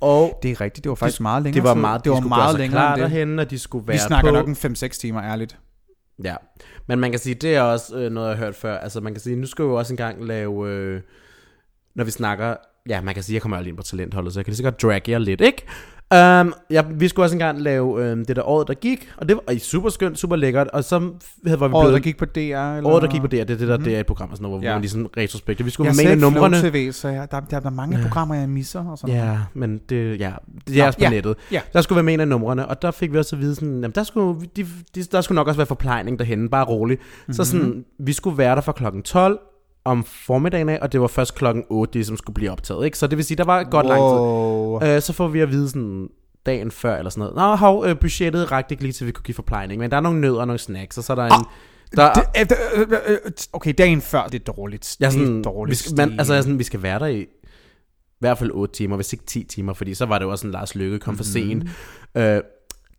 og 0.00 0.38
Det 0.42 0.50
er 0.50 0.60
rigtigt, 0.60 0.84
det 0.84 0.90
var 0.90 0.94
faktisk 0.94 1.20
meget 1.20 1.42
længere 1.42 1.62
det 1.62 1.68
var 1.68 1.74
meget, 1.74 1.98
det 1.98 2.04
de 2.04 2.10
var 2.10 2.16
skulle 2.16 2.28
meget 2.28 2.58
længere 2.58 2.80
klar 2.80 2.96
derhenne, 2.96 3.42
og 3.42 3.50
de 3.50 3.58
skulle 3.58 3.88
være 3.88 3.94
Vi 3.94 3.98
snakker 4.00 4.30
på. 4.30 4.34
nok 4.34 4.48
en 4.48 4.74
5-6 4.76 4.88
timer, 4.88 5.22
ærligt. 5.22 5.58
Ja, 6.24 6.34
men 6.86 6.98
man 6.98 7.10
kan 7.10 7.20
sige, 7.20 7.34
det 7.34 7.56
er 7.56 7.62
også 7.62 7.96
øh, 7.96 8.12
noget, 8.12 8.28
jeg 8.28 8.36
har 8.36 8.44
hørt 8.44 8.54
før. 8.56 8.78
Altså 8.78 9.00
man 9.00 9.12
kan 9.14 9.20
sige, 9.20 9.36
nu 9.36 9.46
skal 9.46 9.64
vi 9.64 9.68
jo 9.68 9.74
også 9.74 9.92
engang 9.92 10.24
lave, 10.24 10.68
øh, 10.68 11.00
når 11.94 12.04
vi 12.04 12.10
snakker, 12.10 12.56
ja 12.88 13.00
man 13.00 13.14
kan 13.14 13.22
sige, 13.22 13.34
jeg 13.34 13.42
kommer 13.42 13.56
aldrig 13.56 13.68
ind 13.70 13.76
på 13.76 13.82
talentholdet, 13.82 14.32
så 14.32 14.40
jeg 14.40 14.44
kan 14.44 14.50
lige 14.50 14.56
så 14.56 14.62
godt 14.62 14.82
drag 14.82 15.08
jer 15.08 15.18
lidt, 15.18 15.40
ikke? 15.40 15.62
Um, 16.14 16.54
ja, 16.70 16.82
vi 16.90 17.08
skulle 17.08 17.26
også 17.26 17.34
engang 17.34 17.60
lave 17.60 18.04
øh, 18.04 18.16
det 18.18 18.36
der 18.36 18.42
året, 18.42 18.68
der 18.68 18.74
gik, 18.74 19.08
og 19.16 19.28
det 19.28 19.36
var 19.36 19.58
super 19.58 19.88
skønt, 19.88 20.18
super 20.18 20.36
lækkert, 20.36 20.68
og 20.68 20.84
så 20.84 20.98
havde, 21.46 21.60
var 21.60 21.68
vi 21.68 21.74
Året, 21.74 21.84
blevet... 21.84 21.94
der 21.94 22.00
gik 22.00 22.16
på 22.16 22.24
DR? 22.24 22.38
Eller? 22.38 22.90
Året, 22.90 23.02
der 23.02 23.08
gik 23.08 23.20
på 23.20 23.26
det, 23.26 23.48
det 23.48 23.54
er 23.54 23.58
det 23.58 23.68
der, 23.68 23.76
det 23.76 23.96
er 23.96 24.00
et 24.00 24.06
program, 24.06 24.30
og 24.30 24.36
sådan 24.36 24.42
noget, 24.50 24.60
hvor 24.60 24.68
Ja. 24.68 24.74
man 24.74 24.80
lige 24.80 24.90
sådan 24.90 25.06
retrospekter. 25.16 25.64
Vi 25.64 25.70
skulle 25.70 25.92
Jeg 25.98 26.08
med 26.08 26.16
numrene. 26.16 26.56
TV, 26.70 26.92
så 26.92 27.08
jeg, 27.08 27.28
der, 27.30 27.40
der, 27.40 27.60
der 27.60 27.66
er 27.66 27.70
mange 27.74 27.96
ja. 27.98 28.02
programmer, 28.02 28.34
jeg 28.34 28.48
misser. 28.48 28.84
Og 28.90 28.98
sådan 28.98 29.16
noget. 29.16 29.30
Ja, 29.30 29.38
men 29.54 29.80
det, 29.88 30.20
ja, 30.20 30.32
det 30.66 30.76
Nå, 30.76 30.82
er 30.82 30.86
også 30.86 30.98
på 30.98 31.04
ja, 31.04 31.10
nettet. 31.10 31.36
ja. 31.52 31.60
Der 31.72 31.80
skulle 31.80 31.96
være 31.96 32.02
med 32.04 32.14
en 32.14 32.20
af 32.20 32.28
numrene, 32.28 32.66
og 32.68 32.82
der 32.82 32.90
fik 32.90 33.12
vi 33.12 33.18
også 33.18 33.36
at 33.36 33.42
vide 33.42 33.54
sådan, 33.54 33.74
jamen 33.74 33.92
der 33.94 34.02
skulle, 34.02 34.40
de, 34.56 34.66
de, 34.94 35.02
der 35.02 35.20
skulle 35.20 35.36
nok 35.36 35.46
også 35.46 35.58
være 35.58 35.66
forplejning 35.66 36.18
derhen, 36.18 36.48
bare 36.48 36.64
rolig. 36.64 36.98
Mm-hmm. 36.98 37.24
Mhm. 37.26 37.34
Så 37.34 37.44
sådan, 37.44 37.84
vi 37.98 38.12
skulle 38.12 38.38
være 38.38 38.54
der 38.54 38.60
fra 38.60 38.72
klokken 38.72 39.02
12 39.02 39.38
om 39.84 40.04
formiddagen 40.04 40.68
af, 40.68 40.78
og 40.82 40.92
det 40.92 41.00
var 41.00 41.06
først 41.06 41.34
klokken 41.34 41.64
8, 41.68 41.98
det 41.98 42.06
som 42.06 42.16
skulle 42.16 42.34
blive 42.34 42.50
optaget, 42.50 42.84
ikke? 42.84 42.98
Så 42.98 43.06
det 43.06 43.16
vil 43.16 43.24
sige, 43.24 43.36
der 43.36 43.44
var 43.44 43.64
godt 43.64 43.86
lang 43.86 44.00
tid. 44.00 44.18
wow. 44.18 44.82
Øh, 44.82 45.02
så 45.02 45.12
får 45.12 45.28
vi 45.28 45.40
at 45.40 45.50
vide 45.50 45.68
sådan 45.68 46.08
dagen 46.46 46.70
før 46.70 46.96
eller 46.96 47.10
sådan 47.10 47.20
noget. 47.20 47.36
Nå, 47.36 47.56
hov, 47.56 47.84
øh, 47.86 47.98
budgettet 47.98 48.52
rakte 48.52 48.72
ikke 48.72 48.82
lige 48.82 48.92
til, 48.92 49.06
vi 49.06 49.12
kunne 49.12 49.24
give 49.24 49.34
forplejning, 49.34 49.80
men 49.80 49.90
der 49.90 49.96
er 49.96 50.00
nogle 50.00 50.20
nødder 50.20 50.40
og 50.40 50.46
nogle 50.46 50.58
snacks, 50.58 50.98
og 50.98 51.04
så 51.04 51.12
er 51.12 51.16
der 51.16 51.24
en... 51.24 51.44
Der, 51.96 52.12
Det, 52.12 52.56
øh, 52.74 52.80
øh, 52.80 52.98
øh, 53.06 53.18
okay, 53.52 53.74
dagen 53.78 54.00
før, 54.00 54.26
det 54.26 54.48
er 54.48 54.52
dårligt. 54.52 54.96
jeg 55.00 55.06
er 55.06 55.10
det 55.10 55.20
er 55.20 55.24
sådan, 55.24 55.42
dårligt 55.42 55.70
vi 55.70 55.74
skal, 55.74 55.96
man, 55.96 56.18
altså, 56.18 56.32
jeg 56.32 56.38
er 56.38 56.42
sådan, 56.42 56.58
vi 56.58 56.64
skal 56.64 56.82
være 56.82 56.98
der 56.98 57.06
i 57.06 57.26
i 58.20 58.22
hvert 58.22 58.38
fald 58.38 58.50
8 58.54 58.74
timer, 58.74 58.96
hvis 58.96 59.12
ikke 59.12 59.24
10 59.24 59.44
timer, 59.44 59.72
fordi 59.72 59.94
så 59.94 60.06
var 60.06 60.18
det 60.18 60.24
jo 60.24 60.30
også 60.30 60.46
en 60.46 60.52
Lars 60.52 60.74
Løkke 60.74 60.98
kom 60.98 61.16
for 61.16 61.24
sent. 61.24 61.64
Øh, 62.14 62.40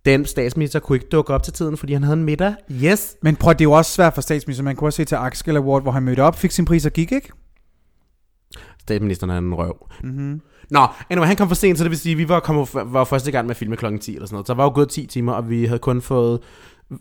den 0.06 0.26
statsminister 0.26 0.80
kunne 0.80 0.96
ikke 0.96 1.08
dukke 1.12 1.34
op 1.34 1.44
til 1.44 1.54
tiden, 1.54 1.78
fordi 1.78 1.94
han 1.94 2.04
havde 2.04 2.18
en 2.18 2.24
middag. 2.24 2.54
Yes. 2.84 3.16
Men 3.22 3.36
prøv, 3.36 3.54
det 3.54 3.62
er 3.62 3.66
jo 3.66 3.72
også 3.72 3.92
svært 3.92 4.14
for 4.14 4.22
statsminister. 4.22 4.64
Man 4.64 4.76
kunne 4.76 4.88
også 4.88 4.98
se 4.98 5.06
til 5.06 5.16
Axel 5.16 5.58
Award, 5.58 5.82
hvor 5.82 5.92
han 5.92 6.04
mødte 6.04 6.20
op, 6.24 6.36
fik 6.40 6.52
sin 6.52 6.66
pris 6.66 6.86
og 6.86 6.92
gik, 6.92 7.12
ikke? 7.12 7.30
Statsministeren 8.80 9.30
er 9.30 9.38
en 9.38 9.54
røv. 9.54 9.88
Mm-hmm. 10.04 10.42
Nå, 10.70 10.88
anyway, 11.10 11.28
han 11.28 11.36
kom 11.36 11.48
for 11.48 11.56
sent, 11.56 11.78
så 11.78 11.84
det 11.84 11.92
vil 11.92 12.00
sige, 12.00 12.12
at 12.12 12.18
vi 12.18 12.30
var, 12.30 12.40
kommet, 12.40 12.70
var 12.74 13.04
første 13.04 13.32
gang 13.32 13.46
med 13.46 13.52
at 13.52 13.58
filme 13.58 13.76
klokken 13.76 14.00
10 14.00 14.16
eller 14.16 14.28
sådan 14.28 14.36
noget. 14.36 14.48
Så 14.48 14.54
der 14.54 14.58
var 14.58 14.64
jo 14.64 14.72
gået 14.76 14.90
10 14.90 15.06
timer, 15.06 15.34
og 15.34 15.50
vi 15.50 15.66
havde 15.66 15.80
kun 15.80 16.02
fået 16.02 16.40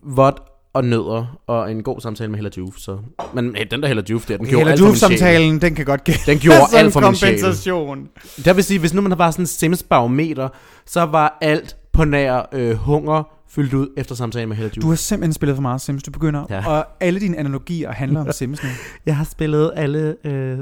vod 0.03 0.33
og 0.73 0.85
nødder 0.85 1.41
og 1.47 1.71
en 1.71 1.83
god 1.83 2.01
samtale 2.01 2.31
med 2.31 2.39
Hella 2.39 2.51
Juf. 2.59 2.75
Så. 2.77 2.99
Men 3.35 3.57
hey, 3.57 3.67
den 3.71 3.83
der 3.83 3.89
Hella 3.89 4.03
Juf 4.11 4.27
der, 4.27 4.37
den 4.37 4.47
gjorde 4.47 4.71
Hela 4.71 4.87
alt 4.87 4.99
samtalen 4.99 5.61
den 5.61 5.75
kan 5.75 5.85
godt 5.85 6.05
give 6.05 6.17
Den 6.27 6.39
gjorde 6.39 6.59
alt 6.79 6.93
for 6.93 7.01
min 7.01 7.15
sjæl. 7.15 7.41
kompensation. 7.41 8.09
Det 8.45 8.57
vil 8.57 8.65
sige, 8.65 8.81
hvis 8.81 8.95
nu 8.95 9.01
man 9.01 9.19
var 9.19 9.31
sådan 9.31 9.43
en 9.43 9.47
Sims 9.47 9.83
barometer, 9.83 10.49
så 10.87 11.03
var 11.03 11.39
alt 11.41 11.77
på 11.92 12.05
nær 12.05 12.48
øh, 12.53 12.74
hunger, 12.76 13.22
fyldt 13.48 13.74
ud 13.74 13.88
efter 13.96 14.14
samtalen 14.14 14.48
med 14.48 14.57
Hella 14.57 14.70
Du 14.70 14.88
har 14.88 14.94
simpelthen 14.96 15.33
spillet 15.33 15.57
for 15.57 15.62
meget 15.62 15.81
Sims. 15.81 16.03
Du 16.03 16.11
begynder, 16.11 16.44
Ja. 16.50 16.66
og 16.68 16.87
alle 17.00 17.20
dine 17.20 17.37
analogier 17.37 17.92
handler 17.92 18.20
om 18.20 18.33
Sims 18.33 18.62
nu. 18.62 18.68
Jeg 19.07 19.16
har 19.16 19.24
spillet 19.24 19.72
alle... 19.76 20.16
Øh, 20.24 20.59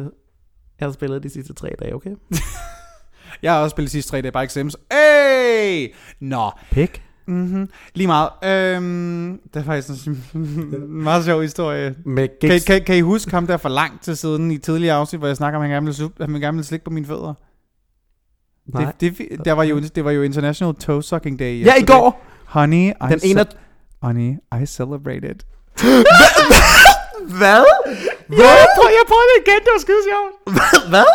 jeg 0.81 0.87
har 0.89 0.93
spillet 0.93 1.23
de 1.23 1.29
sidste 1.31 1.53
tre 1.55 1.69
dage, 1.81 1.95
okay? 1.95 2.11
Jeg 3.43 3.53
har 3.53 3.61
også 3.61 3.71
spillet 3.75 3.89
de 3.89 3.93
sidste 3.93 4.11
tre 4.11 4.23
dage, 4.23 4.33
bare 4.33 4.43
ikke 4.45 4.53
Sims. 4.53 4.77
Hey! 4.93 5.89
Nå, 6.21 6.51
Pik. 6.71 7.03
mm-hmm. 7.27 7.69
lige 7.95 8.07
meget. 8.07 8.29
Øhm, 8.45 9.41
det 9.55 9.61
er 9.61 9.65
faktisk 9.65 10.07
en 10.07 10.25
meget 11.09 11.25
sjov 11.25 11.43
historie. 11.43 11.95
Med 12.05 12.29
Kan, 12.41 12.61
kan, 12.67 12.85
kan 12.85 12.97
I 12.97 13.01
huske 13.01 13.31
ham 13.31 13.47
der 13.47 13.57
for 13.57 13.69
lang 13.69 14.01
tid 14.01 14.15
siden 14.15 14.51
i 14.51 14.59
tidligere 14.59 14.97
afsnit, 14.97 15.21
hvor 15.21 15.27
jeg 15.27 15.37
snakker 15.37 15.59
om, 15.59 15.63
at 15.65 15.71
han 15.71 15.75
gerne 15.85 15.87
ville, 15.99 16.11
han 16.33 16.41
gerne 16.41 16.57
ville 16.57 16.67
slikke 16.67 16.85
på 16.85 16.91
mine 16.91 17.07
fødder? 17.07 17.35
Nej. 18.69 18.93
Det, 19.01 19.19
det, 19.19 19.45
der 19.45 19.53
var 19.53 19.63
jo, 19.63 19.81
det 19.95 20.05
var 20.05 20.11
jo 20.11 20.23
International 20.23 20.75
Toe 20.75 21.03
Sucking 21.03 21.39
Day. 21.39 21.65
Ja, 21.65 21.75
i 21.75 21.85
går! 21.85 22.25
Honey, 22.45 22.91
I, 22.91 22.95
Den 23.11 23.21
ene 23.23 23.45
honey, 24.03 24.35
I 24.63 24.67
celebrated. 24.67 25.37
Hvad? 27.27 27.65
Ja, 28.31 28.49
jeg 28.49 28.67
jeg 28.99 29.05
prøver 29.09 29.27
det 29.31 29.37
igen, 29.47 29.61
det 29.65 29.71
var 29.75 29.81
skide 29.81 30.03
sjovt. 30.11 30.33
Hvad? 30.89 31.11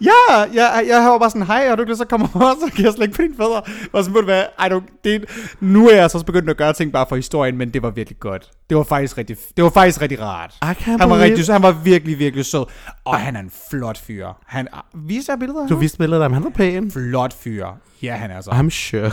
Ja, 0.00 0.20
jeg, 0.54 0.84
jeg 0.88 1.10
var 1.10 1.18
bare 1.18 1.30
sådan, 1.30 1.46
hej, 1.46 1.68
har 1.68 1.76
du 1.76 1.82
ikke 1.82 1.92
lyst 1.92 1.98
til 1.98 2.04
at 2.04 2.08
komme 2.08 2.28
over, 2.34 2.54
så 2.66 2.72
kan 2.76 2.84
jeg 2.84 2.92
slække 2.92 3.14
på 3.14 3.22
dine 3.22 3.34
fødder. 3.36 3.60
Og 3.92 4.04
så 4.04 4.10
må 4.10 4.18
det 4.18 4.26
være, 4.26 4.46
I 4.58 4.72
don't, 4.72 5.00
det, 5.04 5.24
nu 5.60 5.88
er 5.88 5.94
jeg 5.94 6.10
så 6.10 6.16
også 6.18 6.26
begyndt 6.26 6.50
at 6.50 6.56
gøre 6.56 6.72
ting 6.72 6.92
bare 6.92 7.06
for 7.08 7.16
historien, 7.16 7.56
men 7.56 7.70
det 7.70 7.82
var 7.82 7.90
virkelig 7.90 8.20
godt. 8.20 8.50
Det 8.68 8.76
var 8.76 8.82
faktisk 8.82 9.18
rigtig, 9.18 9.36
det 9.56 9.64
var 9.64 9.70
faktisk 9.70 10.00
rigtig 10.00 10.20
rart. 10.20 10.54
Han 10.62 10.98
var, 11.10 11.18
rigtig, 11.18 11.46
han 11.46 11.62
var 11.62 11.72
virkelig, 11.72 12.18
virkelig 12.18 12.44
sød. 12.46 12.64
Og 13.04 13.18
han 13.18 13.36
er 13.36 13.40
en 13.40 13.52
flot 13.70 13.98
fyr. 13.98 14.26
Han, 14.46 14.68
viser 14.94 15.32
jeg 15.32 15.38
billeder 15.38 15.66
Du 15.66 15.76
viste 15.76 15.98
billedet 15.98 16.22
af 16.22 16.24
ham, 16.24 16.32
han 16.32 16.44
var 16.44 16.50
pæn. 16.50 16.90
Flot 16.90 17.32
fyr. 17.32 17.66
Ja, 18.02 18.14
han 18.14 18.30
er 18.30 18.40
så. 18.40 18.50
I'm 18.50 18.70
sure. 18.70 19.10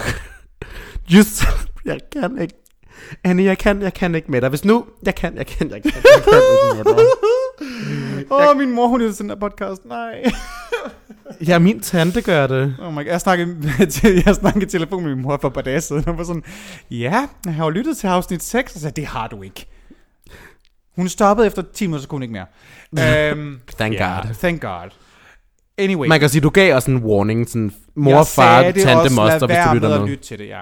Just, 1.13 1.43
jeg 1.86 1.99
kan 2.12 2.38
ikke. 2.41 2.64
Annie, 3.23 3.45
jeg 3.45 3.58
kan, 3.58 3.81
jeg 3.81 3.93
kan 3.93 4.15
ikke 4.15 4.31
med 4.31 4.41
dig. 4.41 4.49
Hvis 4.49 4.65
nu, 4.65 4.86
jeg 5.05 5.15
kan, 5.15 5.38
jeg 5.38 5.47
kan, 5.47 5.69
jeg 5.69 5.81
kan, 5.84 5.91
jeg 5.93 6.23
kan 6.23 6.34
ikke 6.34 6.84
med 6.84 6.95
dig. 6.95 7.05
Åh, 8.31 8.49
oh, 8.49 8.58
min 8.58 8.71
mor, 8.71 8.88
hun 8.88 9.01
er 9.01 9.12
til 9.12 9.29
den 9.29 9.39
podcast. 9.39 9.86
Nej. 9.86 10.23
Ja, 11.47 11.60
min 11.60 11.79
tante 11.79 12.21
gør 12.21 12.47
det. 12.47 12.75
Oh 12.81 12.93
my 12.93 12.95
God. 12.97 13.05
Jeg 13.05 13.21
snakkede, 13.21 13.86
til, 13.91 14.23
jeg 14.25 14.36
snakkede 14.36 14.65
i 14.65 14.69
telefon 14.69 15.03
med 15.03 15.15
min 15.15 15.23
mor 15.23 15.38
for 15.41 15.47
et 15.47 15.53
par 15.53 15.62
dage 15.62 15.81
siden, 15.81 16.08
og 16.10 16.17
var 16.17 16.23
sådan, 16.23 16.43
ja, 16.91 17.27
jeg 17.45 17.53
har 17.53 17.63
jo 17.63 17.69
lyttet 17.69 17.97
til 17.97 18.08
afsnit 18.08 18.43
6, 18.43 18.71
og 18.71 18.73
så 18.73 18.79
sagde, 18.81 19.01
det 19.01 19.05
har 19.05 19.27
du 19.27 19.41
ikke. 19.41 19.65
Hun 20.95 21.10
stoppede 21.10 21.47
efter 21.47 21.63
10 21.73 21.88
minutter, 21.88 22.01
så 22.01 22.08
kunne 22.08 22.15
hun 22.15 22.23
ikke 22.23 22.45
mere. 22.91 23.34
um, 23.34 23.60
Thank 23.79 23.97
God. 23.97 24.34
Thank 24.34 24.62
God. 24.62 24.89
Anyway. 25.77 26.08
Man 26.08 26.19
kan 26.19 26.29
sige, 26.29 26.41
du 26.41 26.49
gav 26.49 26.75
os 26.75 26.86
en 26.86 26.97
warning, 26.97 27.49
sådan 27.49 27.71
mor, 27.95 28.12
jeg 28.12 28.27
far, 28.27 28.62
sagde 28.62 28.73
det 28.73 28.84
tante, 28.84 28.99
også, 28.99 29.15
moster, 29.15 29.39
lad 29.39 29.47
hvis 29.47 29.49
være 29.55 29.67
du 29.67 29.73
med 29.73 29.75
lytter 29.81 29.95
at 29.95 30.01
med. 30.01 30.10
lytte 30.10 30.23
til 30.23 30.39
det, 30.39 30.47
ja. 30.47 30.62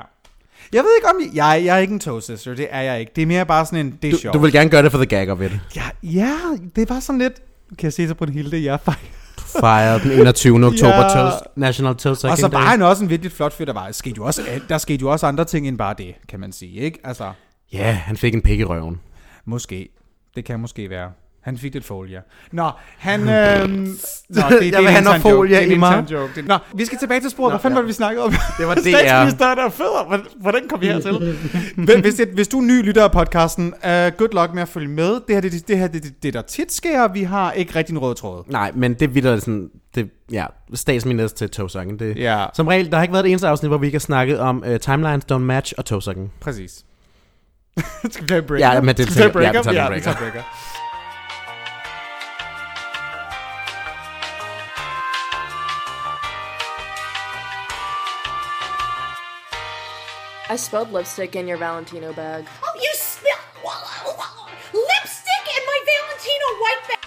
Jeg 0.74 0.84
ved 0.84 0.90
ikke 0.98 1.08
om, 1.10 1.36
jeg, 1.36 1.62
jeg 1.66 1.76
er 1.76 1.80
ikke 1.80 1.94
en 1.94 2.00
toe 2.00 2.22
sister, 2.22 2.56
det 2.56 2.68
er 2.70 2.82
jeg 2.82 3.00
ikke. 3.00 3.12
Det 3.16 3.22
er 3.22 3.26
mere 3.26 3.46
bare 3.46 3.66
sådan 3.66 3.86
en, 3.86 4.00
det 4.02 4.08
er 4.08 4.12
Du, 4.12 4.18
sjovt. 4.18 4.34
du 4.34 4.40
vil 4.40 4.52
gerne 4.52 4.70
gøre 4.70 4.84
det 4.84 4.92
for 4.92 4.98
the 5.00 5.06
gag 5.06 5.30
of 5.32 5.42
it. 5.42 5.52
Ja, 5.76 5.84
ja, 6.04 6.34
det 6.76 6.90
var 6.90 7.00
sådan 7.00 7.20
lidt, 7.20 7.34
kan 7.70 7.84
jeg 7.84 7.94
sige 7.94 8.08
til 8.08 8.14
Brunhilde, 8.16 8.64
jeg 8.64 8.74
er 8.74 8.78
faktisk 8.78 9.12
Fejre 9.60 10.00
den 10.00 10.12
21. 10.12 10.56
oktober, 10.68 10.96
Ja. 10.96 11.10
toast, 11.10 11.36
National 11.56 11.96
Toast 11.96 12.26
Og 12.26 12.38
så 12.38 12.48
var 12.48 12.60
han 12.60 12.82
også 12.82 13.04
en 13.04 13.10
virkelig 13.10 13.32
flot 13.32 13.54
fyr, 13.54 13.66
der 13.66 13.74
var. 13.74 13.92
Skete 13.92 14.14
jo 14.18 14.26
også, 14.26 14.42
der 14.70 14.78
skete 14.78 15.02
jo 15.02 15.12
også 15.12 15.26
andre 15.28 15.46
ting 15.46 15.68
end 15.68 15.78
bare 15.78 15.96
det, 15.98 16.16
kan 16.30 16.40
man 16.40 16.52
sige, 16.52 16.72
ikke? 16.80 17.00
Altså, 17.04 17.32
Ja, 17.74 17.92
han 17.92 18.18
fik 18.18 18.34
en 18.34 18.42
pik 18.42 18.60
i 18.60 18.64
røven. 18.64 19.00
måske. 19.46 19.90
Det 20.36 20.46
kan 20.46 20.60
måske 20.60 20.90
være. 20.90 21.12
Han 21.43 21.58
fik 21.58 21.73
lidt 21.73 21.86
folie. 21.86 22.21
Nå, 22.51 22.69
han... 22.97 23.21
Øhm, 23.29 23.29
nå, 23.29 24.41
det, 24.49 24.62
det, 24.62 24.71
Jeg 24.71 24.79
vil 24.82 24.89
have 24.89 25.03
noget 25.03 25.21
folie. 25.21 25.56
Det 25.60 25.71
i 25.71 25.77
mig. 25.77 26.06
joke. 26.12 26.32
Det, 26.36 26.47
nå, 26.47 26.58
vi 26.75 26.86
skal 26.86 26.97
tilbage 26.97 27.21
til 27.21 27.29
sporet. 27.29 27.51
Hvad 27.51 27.60
fanden 27.60 27.75
ja. 27.75 27.79
var 27.79 27.82
det, 27.82 27.88
vi 27.88 27.93
snakkede 27.93 28.23
om? 28.25 28.32
Det 28.58 28.67
var 28.67 28.75
DR. 28.75 28.79
Statsministeren 28.79 29.60
er 29.60 29.69
fødder. 29.69 30.06
Hvordan- 30.08 30.25
Hvordan 30.41 30.62
kom 30.69 30.82
vi 30.82 30.86
hertil? 30.93 31.38
Hvis- 31.77 31.95
hvis, 32.01 32.13
det, 32.15 32.27
hvis 32.27 32.47
du 32.47 32.58
er 32.60 32.63
ny 32.63 32.86
lytter 32.86 33.03
af 33.03 33.12
podcasten, 33.12 33.65
uh, 33.65 33.89
good 33.89 34.34
luck 34.34 34.53
med 34.53 34.62
at 34.62 34.67
følge 34.69 34.88
med. 34.88 35.12
Det 35.13 35.21
her, 35.36 35.41
det, 35.41 35.51
det, 35.51 35.67
det 35.67 35.77
her, 35.77 35.88
det, 35.88 36.03
det, 36.03 36.23
det 36.23 36.34
der 36.34 36.41
tit 36.41 36.73
sker. 36.73 37.08
Vi 37.08 37.23
har 37.23 37.51
ikke 37.51 37.75
rigtig 37.75 37.93
en 37.93 37.99
rød 37.99 38.15
tråd. 38.15 38.43
Nej, 38.47 38.71
men 38.75 38.93
det 38.93 39.15
vidder 39.15 39.39
sådan, 39.39 39.69
det, 39.95 40.10
ja, 40.32 40.45
statsminister 40.73 41.38
til 41.38 41.49
togsangen. 41.49 41.99
Det, 41.99 42.17
Ja, 42.17 42.45
Som 42.53 42.67
regel, 42.67 42.89
der 42.91 42.97
har 42.97 43.03
ikke 43.03 43.13
været 43.13 43.25
et 43.25 43.29
eneste 43.29 43.47
afsnit, 43.47 43.69
hvor 43.69 43.77
vi 43.77 43.86
ikke 43.88 43.95
har 43.95 43.99
snakket 43.99 44.39
om 44.39 44.63
uh, 44.69 44.75
timelines 44.77 45.23
don't 45.32 45.38
match 45.38 45.73
og 45.77 45.86
togsangen. 45.86 46.32
præcis. 46.41 46.84
skal 48.10 48.21
vi 48.23 48.27
tage 48.27 48.41
en 48.41 48.47
break? 48.47 48.60
Ja, 48.62 48.82
men 48.82 48.95
det 48.95 49.12
skal 49.12 49.15
vi 49.15 49.15
tage 49.15 49.25
en 49.27 49.34
tænker- 49.34 49.41
ja, 49.41 49.51
vi 49.51 49.63
tager 49.63 49.69
en 49.69 49.75
ja, 49.75 49.88
breaker. 49.88 49.95
vi 49.95 50.01
tager 50.03 50.15
en 50.15 50.21
breaker. 50.32 50.43
I 60.49 60.58
spilled 60.58 60.91
lipstick 60.91 61.36
in 61.36 61.47
your 61.47 61.58
Valentino 61.58 62.12
bag. 62.13 62.45
Oh, 62.63 62.73
you 62.75 62.91
spilled 62.93 63.34
lipstick 64.73 65.45
in 65.58 65.63
my 65.65 65.79
Valentino 65.89 66.47
white 66.62 66.88
bag. 66.88 66.97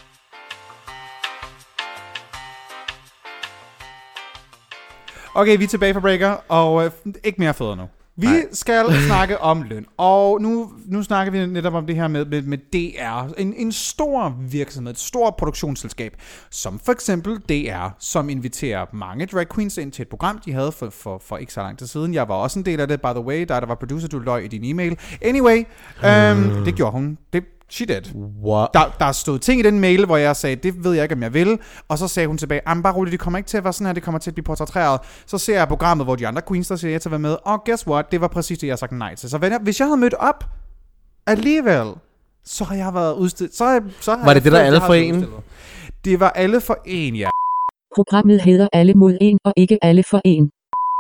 Okay, 5.34 5.58
vi 5.58 5.64
er 5.64 5.68
tilbage 5.68 5.94
fra 5.94 6.00
breaker, 6.00 6.36
og 6.48 6.84
øh, 6.84 6.90
ikke 7.24 7.38
mere 7.38 7.54
fødder 7.54 7.74
nu. 7.74 7.88
Vi 8.18 8.26
Nej. 8.26 8.46
skal 8.52 8.84
snakke 9.08 9.40
om 9.40 9.62
løn, 9.62 9.86
og 9.96 10.42
nu, 10.42 10.72
nu 10.86 11.02
snakker 11.02 11.32
vi 11.32 11.46
netop 11.46 11.74
om 11.74 11.86
det 11.86 11.96
her 11.96 12.08
med, 12.08 12.24
med, 12.24 12.42
med 12.42 12.58
DR. 12.58 13.32
En, 13.40 13.54
en 13.56 13.72
stor 13.72 14.36
virksomhed, 14.40 14.92
et 14.92 14.98
stort 14.98 15.34
produktionsselskab, 15.36 16.16
som 16.50 16.78
for 16.78 16.92
eksempel 16.92 17.36
DR, 17.36 17.88
som 17.98 18.28
inviterer 18.28 18.86
mange 18.92 19.26
drag 19.26 19.48
queens 19.54 19.76
ind 19.78 19.92
til 19.92 20.02
et 20.02 20.08
program, 20.08 20.38
de 20.44 20.52
havde 20.52 20.72
for, 20.72 20.90
for, 20.90 21.22
for 21.24 21.36
ikke 21.36 21.52
så 21.52 21.60
lang 21.60 21.78
tid 21.78 21.86
siden. 21.86 22.14
Jeg 22.14 22.28
var 22.28 22.34
også 22.34 22.58
en 22.58 22.64
del 22.64 22.80
af 22.80 22.88
det, 22.88 23.00
by 23.00 23.06
the 23.06 23.20
way, 23.20 23.44
der, 23.48 23.60
der 23.60 23.66
var 23.66 23.74
producer, 23.74 24.08
du 24.08 24.18
løg 24.18 24.44
i 24.44 24.48
din 24.48 24.64
e-mail. 24.64 24.98
Anyway, 25.22 25.64
øhm, 26.04 26.64
det 26.64 26.74
gjorde 26.74 26.92
hun. 26.92 27.18
Det, 27.32 27.44
she 27.70 27.84
did. 27.86 28.14
What? 28.44 28.68
Der, 28.74 28.96
der 29.00 29.12
stod 29.12 29.38
ting 29.38 29.60
i 29.60 29.62
den 29.62 29.80
mail, 29.80 30.06
hvor 30.06 30.16
jeg 30.16 30.36
sagde, 30.36 30.56
det 30.56 30.84
ved 30.84 30.92
jeg 30.92 31.02
ikke, 31.02 31.14
om 31.14 31.22
jeg 31.22 31.34
vil. 31.34 31.58
Og 31.88 31.98
så 31.98 32.08
sagde 32.08 32.26
hun 32.26 32.38
tilbage, 32.38 32.60
jamen 32.68 32.82
bare 32.82 32.94
roligt, 32.94 33.12
det 33.12 33.20
kommer 33.20 33.38
ikke 33.38 33.48
til 33.48 33.56
at 33.56 33.64
være 33.64 33.72
sådan 33.72 33.86
her, 33.86 33.92
det 33.94 34.02
kommer 34.02 34.18
til 34.18 34.30
at 34.30 34.34
blive 34.34 34.44
portrætteret. 34.44 35.00
Så 35.26 35.38
ser 35.38 35.58
jeg 35.58 35.68
programmet, 35.68 36.06
hvor 36.06 36.16
de 36.16 36.26
andre 36.26 36.42
queens, 36.48 36.68
der 36.68 36.76
siger 36.76 36.92
ja 36.92 36.98
til 36.98 37.08
at 37.08 37.10
være 37.10 37.18
med. 37.18 37.36
Og 37.44 37.64
guess 37.64 37.86
what, 37.86 38.12
det 38.12 38.20
var 38.20 38.28
præcis 38.28 38.58
det, 38.58 38.66
jeg 38.66 38.78
sagt 38.78 38.92
nej 38.92 39.14
til. 39.14 39.30
Så 39.30 39.38
venner, 39.38 39.58
hvis 39.58 39.80
jeg 39.80 39.88
havde 39.88 40.00
mødt 40.00 40.14
op 40.14 40.44
alligevel, 41.26 41.86
så 42.44 42.64
har 42.64 42.76
jeg 42.76 42.94
været 42.94 43.14
udstillet. 43.14 43.54
Så, 43.54 43.64
har- 43.64 43.82
så 44.00 44.10
har 44.10 44.18
Var 44.24 44.24
det 44.26 44.34
jeg 44.34 44.44
det, 44.44 44.52
der 44.52 44.58
alle 44.58 44.78
jeg 44.78 44.86
for 44.86 44.94
en? 44.94 45.14
udstillet. 45.14 45.40
Det 46.04 46.20
var 46.20 46.30
alle 46.30 46.60
for 46.60 46.78
en, 46.84 47.16
ja. 47.16 47.28
Programmet 47.96 48.42
hedder 48.42 48.68
Alle 48.72 48.94
mod 48.94 49.18
en 49.20 49.38
og 49.44 49.52
ikke 49.56 49.78
Alle 49.82 50.02
for 50.10 50.20
en. 50.24 50.50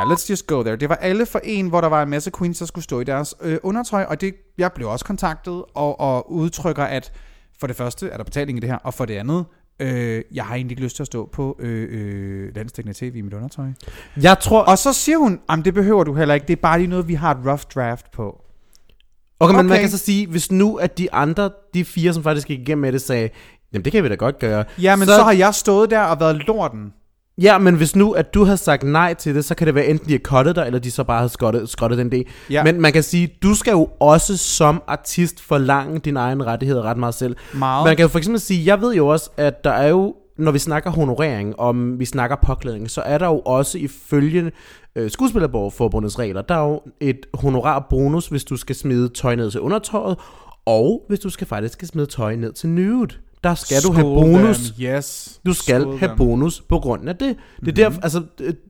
Ja, 0.00 0.04
let's 0.04 0.30
just 0.30 0.46
go 0.46 0.62
there. 0.62 0.76
Det 0.76 0.88
var 0.88 0.94
alle 0.94 1.26
for 1.26 1.40
en, 1.44 1.68
hvor 1.68 1.80
der 1.80 1.88
var 1.88 2.02
en 2.02 2.08
masse 2.10 2.30
queens, 2.38 2.58
der 2.58 2.66
skulle 2.66 2.84
stå 2.84 3.00
i 3.00 3.04
deres 3.04 3.34
øh, 3.42 3.58
undertøj, 3.62 4.02
og 4.04 4.20
det, 4.20 4.34
jeg 4.58 4.72
blev 4.72 4.88
også 4.88 5.04
kontaktet 5.04 5.64
og, 5.74 6.00
og 6.00 6.32
udtrykker, 6.32 6.84
at 6.84 7.12
for 7.60 7.66
det 7.66 7.76
første 7.76 8.08
er 8.08 8.16
der 8.16 8.24
betaling 8.24 8.58
i 8.58 8.60
det 8.60 8.70
her, 8.70 8.76
og 8.76 8.94
for 8.94 9.04
det 9.04 9.14
andet, 9.14 9.44
øh, 9.80 10.22
jeg 10.32 10.44
har 10.44 10.54
egentlig 10.54 10.72
ikke 10.72 10.82
lyst 10.82 10.96
til 10.96 11.02
at 11.02 11.06
stå 11.06 11.28
på 11.32 11.56
øh, 11.58 11.88
øh, 11.90 12.54
landstækkende 12.54 12.98
tv 12.98 13.16
i 13.16 13.20
mit 13.20 13.34
undertøj. 13.34 13.66
Jeg 14.22 14.38
tror... 14.38 14.62
Og 14.62 14.78
så 14.78 14.92
siger 14.92 15.18
hun, 15.18 15.40
at 15.48 15.58
det 15.64 15.74
behøver 15.74 16.04
du 16.04 16.14
heller 16.14 16.34
ikke, 16.34 16.46
det 16.46 16.52
er 16.52 16.60
bare 16.62 16.78
lige 16.78 16.88
noget, 16.88 17.08
vi 17.08 17.14
har 17.14 17.30
et 17.30 17.46
rough 17.46 17.62
draft 17.74 18.10
på. 18.10 18.42
Okay, 19.40 19.54
men 19.54 19.66
man 19.66 19.72
Okay. 19.72 19.80
kan 19.80 19.90
så 19.90 19.98
sige, 19.98 20.26
hvis 20.26 20.52
nu 20.52 20.76
at 20.76 20.98
de 20.98 21.12
andre, 21.12 21.50
de 21.74 21.84
fire, 21.84 22.14
som 22.14 22.22
faktisk 22.22 22.46
gik 22.46 22.60
igennem 22.60 22.82
med 22.82 22.92
det, 22.92 23.02
sagde, 23.02 23.28
jamen 23.72 23.84
det 23.84 23.92
kan 23.92 24.04
vi 24.04 24.08
da 24.08 24.14
godt 24.14 24.38
gøre. 24.38 24.64
Ja, 24.82 24.96
men 24.96 25.06
så, 25.08 25.14
så 25.16 25.22
har 25.22 25.32
jeg 25.32 25.54
stået 25.54 25.90
der 25.90 26.00
og 26.00 26.20
været 26.20 26.36
lorten. 26.36 26.92
Ja, 27.42 27.58
men 27.58 27.74
hvis 27.74 27.96
nu, 27.96 28.12
at 28.12 28.34
du 28.34 28.44
har 28.44 28.56
sagt 28.56 28.82
nej 28.82 29.14
til 29.14 29.34
det, 29.34 29.44
så 29.44 29.54
kan 29.54 29.66
det 29.66 29.74
være 29.74 29.86
enten 29.86 30.08
de 30.08 30.12
har 30.12 30.18
cuttet 30.18 30.56
dig, 30.56 30.66
eller 30.66 30.78
de 30.78 30.90
så 30.90 31.04
bare 31.04 31.20
har 31.20 31.28
skrottet, 31.28 31.68
skrottet 31.68 31.98
den 31.98 32.12
del. 32.12 32.24
Ja. 32.50 32.64
Men 32.64 32.80
man 32.80 32.92
kan 32.92 33.02
sige, 33.02 33.32
du 33.42 33.54
skal 33.54 33.70
jo 33.70 33.88
også 34.00 34.36
som 34.36 34.82
artist 34.86 35.40
forlange 35.40 35.98
dine 35.98 36.20
egne 36.20 36.44
rettigheder 36.44 36.82
ret 36.82 36.96
meget 36.96 37.14
selv. 37.14 37.36
Meget. 37.54 37.84
Man 37.84 37.96
kan 37.96 38.02
jo 38.02 38.08
for 38.08 38.18
eksempel 38.18 38.40
sige, 38.40 38.66
jeg 38.66 38.80
ved 38.80 38.94
jo 38.94 39.06
også, 39.06 39.30
at 39.36 39.64
der 39.64 39.70
er 39.70 39.88
jo, 39.88 40.14
når 40.38 40.52
vi 40.52 40.58
snakker 40.58 40.90
honorering, 40.90 41.60
om 41.60 41.98
vi 41.98 42.04
snakker 42.04 42.36
påklædning, 42.42 42.90
så 42.90 43.00
er 43.00 43.18
der 43.18 43.26
jo 43.26 43.38
også 43.38 43.78
ifølge 43.78 44.52
øh, 44.96 45.10
Skuespillerforbundets 45.10 46.18
regler, 46.18 46.42
der 46.42 46.54
er 46.54 46.68
jo 46.68 46.80
et 47.00 47.26
honorar 47.34 47.86
bonus, 47.90 48.26
hvis 48.26 48.44
du 48.44 48.56
skal 48.56 48.76
smide 48.76 49.08
tøj 49.08 49.34
ned 49.34 49.50
til 49.50 49.60
undertøjet, 49.60 50.18
og 50.66 51.04
hvis 51.08 51.18
du 51.18 51.30
skal 51.30 51.46
faktisk 51.46 51.72
skal 51.72 51.88
smide 51.88 52.06
tøj 52.06 52.36
ned 52.36 52.52
til 52.52 52.68
nude. 52.68 53.14
Der 53.48 53.54
skal 53.54 53.82
du 53.82 53.92
have 53.92 54.02
Skål 54.04 54.14
bonus. 54.32 54.70
dem. 54.70 54.86
Yes. 54.86 55.40
Du 55.46 55.52
skal 55.52 55.80
Skål 55.82 55.98
have 55.98 56.08
dem. 56.08 56.16
bonus 56.16 56.60
på 56.68 56.78
grund 56.78 57.08
af 57.08 57.16
det. 57.16 57.28
Det 57.28 57.28
er, 57.28 57.62
Mhm. 57.62 57.74
derfor, 57.74 58.00
altså, 58.00 58.22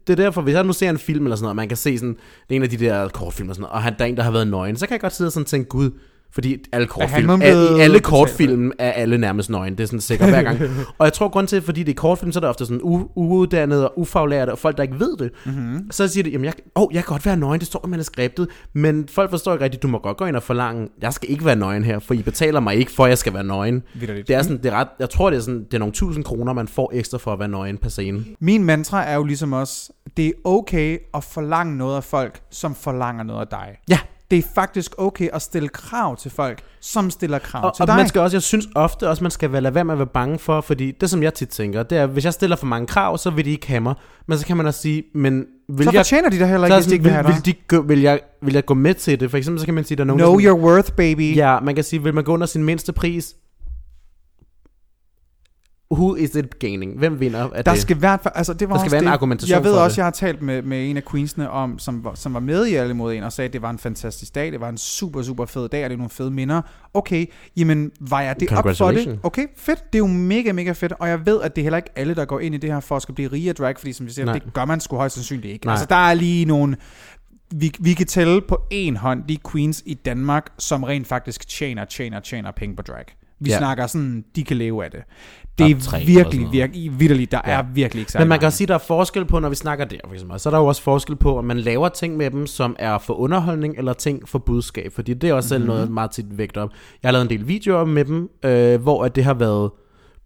det 0.07 0.13
er 0.13 0.17
derfor, 0.17 0.43
hvis 0.43 0.55
jeg 0.55 0.65
nu 0.65 0.73
ser 0.73 0.91
en 0.91 0.99
film 0.99 1.25
eller 1.27 1.37
sådan 1.37 1.45
noget, 1.45 1.57
man 1.57 1.69
kan 1.69 1.77
se 1.77 1.99
sådan, 1.99 2.15
det 2.49 2.55
er 2.55 2.57
en 2.57 2.63
af 2.63 2.71
de 2.71 2.77
der 2.77 3.09
kortfilm 3.09 3.49
og 3.49 3.55
sådan 3.55 3.63
noget, 3.63 3.73
og 3.73 3.83
han, 3.83 3.95
der 3.99 4.05
er 4.05 4.09
en, 4.09 4.17
der 4.17 4.23
har 4.23 4.31
været 4.31 4.49
nøgen, 4.49 4.77
så 4.77 4.87
kan 4.87 4.93
jeg 4.93 5.01
godt 5.01 5.15
sidde 5.15 5.29
og 5.29 5.33
sådan 5.33 5.45
tænke, 5.45 5.69
gud, 5.69 5.91
fordi 6.37 6.57
alle 6.73 6.87
kortfilm, 6.87 7.31
er, 7.31 7.37
blevet 7.37 7.79
i 7.79 7.81
alle 7.81 8.01
kortfilm 8.01 8.73
er 8.79 8.93
alle 8.93 9.19
nærmest 9.19 9.51
nøgen, 9.51 9.79
det 9.79 9.83
er 9.83 9.87
sådan 9.87 10.01
sikkert 10.01 10.29
hver 10.29 10.43
gang. 10.43 10.61
og 10.99 11.05
jeg 11.05 11.13
tror 11.13 11.29
grund 11.29 11.47
til, 11.49 11.63
fordi 11.63 11.83
det 11.83 11.93
er 11.93 11.97
kortfilm, 11.97 12.33
så 12.33 12.39
er 12.39 12.41
der 12.41 12.49
ofte 12.49 12.67
sådan 12.67 12.81
u- 12.81 13.13
uuddannede 13.15 13.91
og 13.91 13.99
ufaglærte, 13.99 14.51
og 14.51 14.59
folk, 14.59 14.77
der 14.77 14.83
ikke 14.83 15.01
ved 15.01 15.17
det. 15.17 15.31
Mm-hmm. 15.47 15.91
Så 15.91 16.09
siger 16.09 16.25
de, 16.25 16.31
jamen 16.31 16.45
jeg, 16.45 16.53
oh, 16.75 16.95
jeg 16.95 17.05
kan 17.05 17.13
godt 17.13 17.27
være 17.27 17.37
nøgen, 17.37 17.61
det 17.61 17.67
står 17.67 17.85
i 17.87 17.89
manuskriptet, 17.89 18.49
men 18.73 19.09
folk 19.09 19.31
forstår 19.31 19.53
ikke 19.53 19.65
rigtigt, 19.65 19.83
du 19.83 19.89
må 19.89 19.99
godt 19.99 20.17
gå 20.17 20.25
ind 20.25 20.37
og 20.37 20.43
forlange, 20.43 20.89
jeg 21.03 21.13
skal 21.13 21.31
ikke 21.31 21.45
være 21.45 21.57
nøgen 21.57 21.85
her, 21.85 21.99
for 21.99 22.15
I 22.15 22.23
betaler 22.23 22.61
mig 22.61 22.75
ikke 22.75 22.91
for, 22.91 23.05
at 23.05 23.11
jeg 23.11 23.19
skal 23.19 23.35
være 23.35 23.45
nøgen. 23.45 23.83
Vitterligt. 23.95 24.29
Det 24.29 24.37
er 24.37 24.43
sådan, 24.43 24.57
det 24.57 24.67
er 24.67 24.77
ret, 24.77 24.89
jeg 25.01 25.11
tror, 25.11 25.31
det 25.31 25.37
er 25.37 25.41
sådan, 25.41 25.65
det 25.65 25.75
er 25.75 25.79
nogle 25.79 25.93
tusind 25.95 26.25
kroner, 26.25 26.53
man 26.53 26.69
får 26.69 26.91
ekstra 26.95 27.19
for 27.19 27.33
at 27.33 27.39
være 27.39 27.49
nøgen 27.49 27.79
per 27.79 27.89
scene. 27.89 28.25
Min 28.41 28.65
mantra 28.65 29.05
er 29.05 29.15
jo 29.15 29.25
ligesom 29.25 29.53
også, 29.53 29.93
det 30.17 30.27
er 30.27 30.33
okay 30.45 30.99
at 31.15 31.25
forlange 31.25 31.77
noget 31.77 31.97
af 31.97 32.05
folk, 32.05 32.41
som 32.51 32.75
forlanger 32.75 33.25
noget 33.25 33.41
af 33.41 33.47
dig. 33.47 33.77
Ja, 33.89 33.99
det 34.31 34.39
er 34.39 34.43
faktisk 34.55 34.95
okay 34.99 35.29
at 35.33 35.43
stille 35.43 35.69
krav 35.69 36.17
til 36.17 36.31
folk, 36.31 36.63
som 36.81 37.11
stiller 37.11 37.39
krav 37.39 37.65
Og, 37.65 37.77
til 37.77 37.83
og 37.83 37.87
dig. 37.87 37.97
man 37.97 38.09
skal 38.09 38.21
også, 38.21 38.37
jeg 38.37 38.43
synes 38.43 38.69
ofte 38.75 39.09
også, 39.09 39.25
man 39.25 39.31
skal 39.31 39.51
lade 39.51 39.75
være 39.75 39.85
med 39.85 39.95
at 39.95 39.99
være 39.99 40.07
bange 40.07 40.39
for, 40.39 40.61
fordi 40.61 40.91
det 41.01 41.11
som 41.11 41.23
jeg 41.23 41.35
tit 41.35 41.49
tænker, 41.49 41.83
det 41.83 41.99
er, 41.99 42.07
hvis 42.07 42.25
jeg 42.25 42.33
stiller 42.33 42.57
for 42.57 42.67
mange 42.67 42.87
krav, 42.87 43.19
så 43.19 43.31
vil 43.31 43.45
de 43.45 43.51
ikke 43.51 43.67
have 43.69 43.81
mig. 43.81 43.95
Men 44.27 44.39
så 44.39 44.47
kan 44.47 44.57
man 44.57 44.67
også 44.67 44.81
sige, 44.81 45.03
men 45.15 45.45
vil 45.69 45.85
så 45.85 45.91
jeg... 45.93 45.99
fortjener 45.99 46.29
de 46.29 46.39
dig 46.39 46.49
heller 46.49 46.67
ikke, 46.67 46.77
hvis 46.77 46.87
de 46.87 46.93
ikke 46.93 47.03
vil 47.05 47.13
have 47.13 47.25
vil, 47.25 47.35
dig. 47.35 47.43
vil, 47.47 47.55
de 47.55 47.59
gå, 47.69 47.83
vil, 47.83 48.01
jeg, 48.01 48.21
vil 48.43 48.55
jeg 48.55 48.65
gå 48.65 48.75
med 48.75 48.95
til 48.95 49.21
det? 49.21 49.31
For 49.31 49.39
eksempel 49.39 49.61
så 49.61 49.65
kan 49.65 49.75
man 49.75 49.85
sige, 49.85 49.97
der 49.97 50.03
er 50.03 50.07
nogen, 50.07 50.21
Know 50.21 50.41
your 50.41 50.61
worth, 50.61 50.93
baby. 50.93 51.37
Ja, 51.37 51.61
man 51.61 51.75
kan 51.75 51.85
sige, 51.85 52.03
vil 52.03 52.15
man 52.15 52.25
gå 52.25 52.33
under 52.33 52.47
sin 52.47 52.65
mindste 52.65 52.93
pris? 52.93 53.35
Who 55.91 56.15
is 56.15 56.35
it 56.35 56.59
gaining? 56.59 56.99
Hvem 56.99 57.21
vinder 57.21 57.51
af 57.51 57.65
Der 57.65 57.73
det? 57.73 57.81
skal 57.81 58.01
fald, 58.01 58.19
altså 58.35 58.53
det 58.53 58.69
var 58.69 58.75
Der 58.75 58.81
skal 58.81 58.93
være 58.93 58.99
en 59.01 59.07
det. 59.07 59.13
argumentation 59.13 59.55
Jeg 59.55 59.65
ved 59.65 59.73
også, 59.73 59.93
det. 59.95 59.97
jeg 59.99 60.05
har 60.07 60.11
talt 60.11 60.43
med, 60.43 60.63
med 60.63 60.91
en 60.91 60.97
af 60.97 61.03
queensene 61.11 61.51
om, 61.51 61.79
som, 61.79 62.05
var- 62.05 62.15
som 62.15 62.35
var 62.35 62.41
med 62.41 62.67
i 62.67 62.75
Alle 62.75 62.95
mod 62.95 63.15
en, 63.15 63.23
og 63.23 63.33
sagde, 63.33 63.47
at 63.49 63.53
det 63.53 63.63
var 63.63 63.71
en 63.71 63.79
fantastisk 63.79 64.35
dag, 64.35 64.53
det 64.53 64.61
var 64.61 64.69
en 64.69 64.79
super, 64.79 65.23
super 65.23 65.47
fed 65.47 65.69
dag, 65.69 65.85
og 65.85 65.91
det 65.91 65.95
er 65.95 65.99
nogle 65.99 66.11
fede 66.11 66.31
minder. 66.31 66.63
Okay, 66.95 67.27
jamen, 67.57 67.91
var 68.01 68.21
jeg 68.21 68.41
det 68.41 68.53
op 68.53 68.77
for 68.77 68.91
det? 68.91 69.19
Okay, 69.23 69.47
fedt, 69.57 69.85
det 69.93 69.95
er 69.95 69.99
jo 69.99 70.07
mega, 70.07 70.53
mega 70.53 70.73
fedt, 70.73 70.93
og 70.99 71.09
jeg 71.09 71.27
ved, 71.27 71.41
at 71.43 71.57
det 71.57 71.63
er 71.63 71.65
heller 71.65 71.77
ikke 71.77 71.91
alle, 71.97 72.15
der 72.15 72.25
går 72.25 72.41
ind 72.41 72.55
i 72.55 72.59
det 72.59 72.73
her 72.73 72.81
for 72.81 72.97
at 72.97 73.03
skal 73.03 73.15
blive 73.15 73.33
rige 73.33 73.49
af 73.49 73.55
drag, 73.55 73.79
fordi 73.79 73.93
som 73.93 74.07
vi 74.07 74.13
siger, 74.13 74.25
Nej. 74.27 74.35
det 74.39 74.53
gør 74.55 74.65
man 74.65 74.81
sgu 74.81 74.97
højst 74.97 75.15
sandsynligt 75.15 75.53
ikke. 75.53 75.67
Nej. 75.67 75.73
Altså, 75.73 75.87
der 75.89 76.09
er 76.09 76.15
lige 76.15 76.45
nogle, 76.45 76.77
vi, 77.55 77.73
vi 77.81 77.93
kan 77.93 78.07
tælle 78.07 78.41
på 78.49 78.59
en 78.71 78.97
hånd 78.97 79.23
de 79.29 79.39
queens 79.53 79.83
i 79.87 79.95
Danmark, 79.95 80.47
som 80.59 80.83
rent 80.83 81.07
faktisk 81.07 81.49
tjener, 81.49 81.85
tjener, 81.85 82.21
tjener 82.21 82.51
penge 82.51 82.77
på 82.77 82.83
drag. 82.83 83.05
Vi 83.41 83.51
Ja. 83.51 83.59
snakker 83.59 83.87
sådan, 83.87 84.25
de 84.37 84.45
kan 84.45 84.57
leve 84.57 84.85
af 84.85 84.91
det. 84.91 85.01
Det 85.59 85.71
er 85.71 86.07
virkelig, 86.07 86.53
virkelig, 86.53 87.01
vidderligt, 87.01 87.33
der 87.33 87.41
Ja. 87.47 87.51
er 87.53 87.63
virkelig 87.75 88.01
ikke 88.01 88.13
Men 88.19 88.29
man 88.29 88.39
kan 88.39 88.47
også 88.47 88.59
sige, 88.59 88.65
at 88.65 88.69
der 88.69 88.75
er 88.75 88.79
forskel 88.79 89.25
på, 89.25 89.39
når 89.39 89.49
vi 89.49 89.55
snakker 89.55 89.85
der, 89.85 89.97
for 90.07 90.13
eksempel. 90.13 90.41
Så 90.41 90.49
er 90.49 90.51
der 90.51 90.59
jo 90.59 90.67
også 90.67 90.83
forskel 90.83 91.17
på, 91.17 91.39
om 91.39 91.45
man 91.45 91.59
laver 91.59 91.89
ting 91.89 92.17
med 92.17 92.31
dem, 92.31 92.47
som 92.47 92.77
er 92.79 92.99
for 92.99 93.15
underholdning, 93.15 93.75
eller 93.79 93.93
ting 93.93 94.29
for 94.29 94.39
budskab. 94.39 94.93
Fordi 94.93 95.15
det 95.15 95.31
er 95.31 95.35
også 95.35 95.49
selv 95.49 95.61
Mhm. 95.61 95.67
noget 95.67 95.91
meget 95.91 96.11
tit 96.11 96.39
vægt 96.39 96.57
op. 96.57 96.71
Jeg 97.03 97.09
har 97.09 97.13
lavet 97.13 97.25
en 97.25 97.39
del 97.39 97.49
videoer 97.49 97.85
med 97.85 98.05
dem, 98.05 98.29
øh, 98.45 98.81
hvor 98.83 99.05
at 99.05 99.17
det 99.17 99.25
har 99.25 99.35
været 99.35 99.71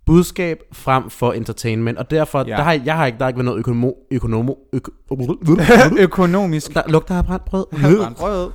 budskab 0.07 0.59
frem 0.73 1.11
for 1.11 1.33
entertainment. 1.33 1.99
Og 1.99 2.11
derfor, 2.11 2.39
ja. 2.39 2.45
Ja. 2.49 2.57
der 2.57 2.63
har, 2.63 2.81
jeg 2.85 2.97
har 2.97 3.07
ikke, 3.07 3.19
der 3.19 3.25
har 3.25 3.29
ikke 3.29 3.39
været 3.39 3.45
noget 3.45 3.59
økonomo, 3.59 3.93
økonomo, 4.11 4.55
øko, 4.73 4.91
økonomisk. 5.99 6.75
der 6.75 6.83
lugter 6.89 7.15
af 7.15 7.25
brændt 7.25 7.45
brød. 7.45 7.67
Brød. 8.19 8.47
Um, 8.47 8.51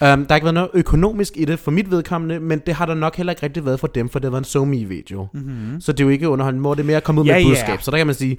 der 0.00 0.26
har 0.28 0.34
ikke 0.34 0.44
været 0.44 0.54
noget 0.54 0.70
økonomisk 0.74 1.32
i 1.36 1.44
det 1.44 1.58
for 1.58 1.70
mit 1.70 1.90
vedkommende, 1.90 2.40
men 2.40 2.58
det 2.66 2.74
har 2.74 2.86
der 2.86 2.94
nok 2.94 3.16
heller 3.16 3.32
ikke 3.32 3.42
rigtig 3.42 3.64
været 3.64 3.80
for 3.80 3.86
dem, 3.86 4.08
for 4.08 4.18
det 4.18 4.32
var 4.32 4.38
en 4.38 4.44
somi 4.44 4.84
video 4.84 5.26
mm-hmm. 5.34 5.80
Så 5.80 5.92
det 5.92 6.00
er 6.00 6.04
jo 6.04 6.10
ikke 6.10 6.28
underholdende, 6.28 6.60
hvor 6.60 6.74
det 6.74 6.82
er 6.82 6.86
mere 6.86 6.96
at 6.96 7.04
komme 7.04 7.20
ud 7.20 7.26
Ja, 7.26 7.32
med 7.32 7.40
et 7.40 7.44
ja. 7.44 7.48
budskab. 7.50 7.82
Så 7.82 7.90
der 7.90 7.96
kan 7.96 8.06
man 8.06 8.14
sige, 8.14 8.38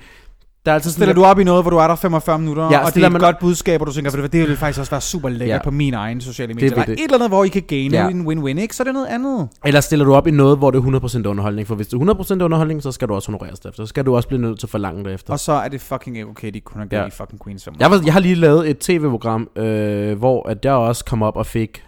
der 0.65 0.71
er 0.71 0.75
altid 0.75 0.91
Stiller 0.91 1.13
du 1.13 1.23
op 1.25 1.39
i 1.39 1.43
noget, 1.43 1.63
hvor 1.63 1.69
du 1.69 1.77
er 1.77 1.87
der 1.87 1.95
45 1.95 2.39
minutter, 2.39 2.63
Ja, 2.71 2.85
og 2.85 2.93
det 2.95 3.01
er 3.03 3.05
et 3.05 3.11
man- 3.11 3.21
godt 3.21 3.39
budskab, 3.39 3.81
og 3.81 3.87
du 3.87 3.93
tænker, 3.93 4.11
"Ved 4.11 4.17
du 4.17 4.21
hvad, 4.21 4.29
det 4.29 4.49
vil 4.49 4.57
faktisk 4.57 4.79
også 4.79 4.91
være 4.91 5.01
super 5.01 5.29
lækkert 5.29 5.57
Ja. 5.59 5.63
på 5.63 5.71
mine 5.71 5.97
egne 5.97 6.21
sociale 6.21 6.53
medier. 6.53 6.71
Eller 6.71 6.85
det. 6.85 6.93
et 6.93 7.03
eller 7.03 7.15
andet, 7.15 7.29
hvor 7.29 7.43
I 7.43 7.47
kan 7.47 7.61
gaine 7.61 7.97
Ja. 7.97 8.09
en 8.09 8.27
win-win, 8.27 8.59
ikke? 8.61 8.75
Så 8.75 8.83
er 8.83 8.85
det 8.85 8.93
noget 8.93 9.07
andet. 9.07 9.49
Eller 9.65 9.81
stiller 9.81 10.05
du 10.05 10.13
op 10.13 10.27
i 10.27 10.31
noget, 10.31 10.57
hvor 10.57 10.71
det 10.71 10.77
er 10.77 10.81
100% 10.81 11.25
underholdning, 11.25 11.67
for 11.67 11.75
hvis 11.75 11.87
det 11.87 11.93
er 11.93 11.97
100% 11.97 12.41
underholdning, 12.41 12.83
så 12.83 12.91
skal 12.91 13.07
du 13.07 13.13
også 13.13 13.31
honoreres 13.31 13.59
derefter. 13.59 13.83
Så 13.83 13.87
skal 13.87 14.05
du 14.05 14.15
også 14.15 14.27
blive 14.27 14.41
nødt 14.41 14.59
til 14.59 14.65
at 14.65 14.71
forlange 14.71 15.03
det 15.03 15.13
efter. 15.13 15.33
Og 15.33 15.39
så 15.39 15.51
er 15.51 15.67
det 15.67 15.81
fucking 15.81 16.17
ikke 16.17 16.29
okay, 16.29 16.51
de 16.53 16.59
kun 16.59 16.79
har 16.81 16.87
Ja. 16.91 17.05
i 17.05 17.09
fucking 17.09 17.43
Queens 17.43 17.63
5. 17.63 17.73
Jeg, 17.79 17.91
var, 17.91 18.01
jeg 18.05 18.13
har 18.13 18.19
lige 18.19 18.35
lavet 18.35 18.69
et 18.69 18.77
tv-program, 18.77 19.49
øh, 19.55 20.17
hvor 20.17 20.49
at 20.49 20.65
jeg 20.65 20.73
også 20.73 21.05
kom 21.05 21.23
op 21.23 21.37
og 21.37 21.45
fik, 21.45 21.83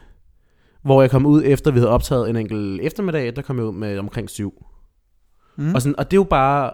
hvor 0.83 1.01
jeg 1.01 1.11
kom 1.11 1.25
ud 1.25 1.41
efter, 1.45 1.71
vi 1.71 1.79
havde 1.79 1.89
optaget 1.91 2.29
en 2.29 2.35
enkelt 2.35 2.81
eftermiddag, 2.81 3.35
der 3.35 3.41
kom 3.41 3.57
jeg 3.57 3.65
ud 3.65 3.73
med 3.73 3.99
omkring 3.99 4.29
syv. 4.29 4.53
Mm. 5.57 5.75
Og, 5.75 5.81
sådan, 5.81 5.95
og 5.99 6.11
det 6.11 6.17
er 6.17 6.19
jo 6.19 6.23
bare, 6.23 6.71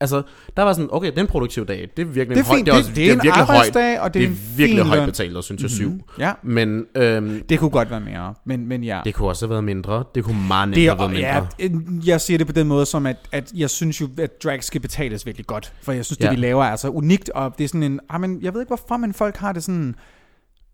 altså, 0.00 0.22
der 0.56 0.62
var 0.62 0.72
sådan, 0.72 0.88
okay, 0.92 1.10
det 1.10 1.16
er 1.16 1.20
en 1.22 1.26
produktiv 1.26 1.66
dag, 1.66 1.88
det 1.96 2.02
er 2.02 2.06
virkelig 2.06 2.36
det 2.36 2.42
er 2.42 2.46
højt, 2.46 2.56
fint. 2.56 2.66
det 2.66 2.72
er, 2.74 2.78
også, 2.78 2.88
Det, 2.88 2.96
det 2.96 3.08
er 3.08 3.12
en 3.12 3.20
virkelig 3.22 3.44
højt, 3.44 3.76
og 4.00 4.14
det 4.14 4.22
det 4.22 4.22
er, 4.22 4.26
er 4.32 4.56
virkelig 4.56 4.84
højt 4.84 5.06
betalt, 5.06 5.44
synes 5.44 5.62
jeg, 5.62 5.70
syv. 5.70 5.90
Mhm. 5.90 6.00
Ja, 6.18 6.32
Men 6.42 6.86
øhm, 6.94 7.42
det 7.48 7.58
kunne 7.58 7.70
godt 7.70 7.90
være 7.90 8.00
mere. 8.00 8.34
Men, 8.46 8.66
men 8.68 8.84
ja. 8.84 9.00
det 9.04 9.14
kunne 9.14 9.28
også 9.28 9.46
have 9.46 9.50
været 9.50 9.64
mindre, 9.64 10.04
det 10.14 10.24
kunne 10.24 10.46
meget 10.48 10.68
nemt 10.68 10.76
Det 10.76 10.84
have 10.88 10.98
været 10.98 11.10
mindre. 11.10 11.46
ja, 11.58 11.68
jeg 12.12 12.20
siger 12.20 12.38
det 12.38 12.46
på 12.46 12.52
den 12.52 12.66
måde, 12.68 12.86
som 12.86 13.06
at, 13.06 13.16
at 13.32 13.52
jeg 13.54 13.70
synes 13.70 14.00
jo, 14.00 14.08
at 14.18 14.42
drag 14.44 14.64
skal 14.64 14.80
betales 14.80 15.26
virkelig 15.26 15.46
godt. 15.46 15.72
For 15.82 15.92
jeg 15.92 16.04
synes, 16.04 16.18
det 16.18 16.24
Ja. 16.24 16.30
de 16.30 16.36
laver 16.36 16.64
er 16.64 16.76
så 16.76 16.88
unikt, 16.88 17.30
og 17.30 17.54
det 17.58 17.64
er 17.64 17.68
sådan 17.68 17.82
en... 17.82 18.00
Ah, 18.10 18.20
men 18.20 18.38
jeg 18.42 18.54
ved 18.54 18.60
ikke, 18.60 18.68
hvorfor, 18.70 18.96
men 18.96 19.14
folk 19.14 19.36
har 19.36 19.52
det 19.52 19.64
sådan... 19.64 19.94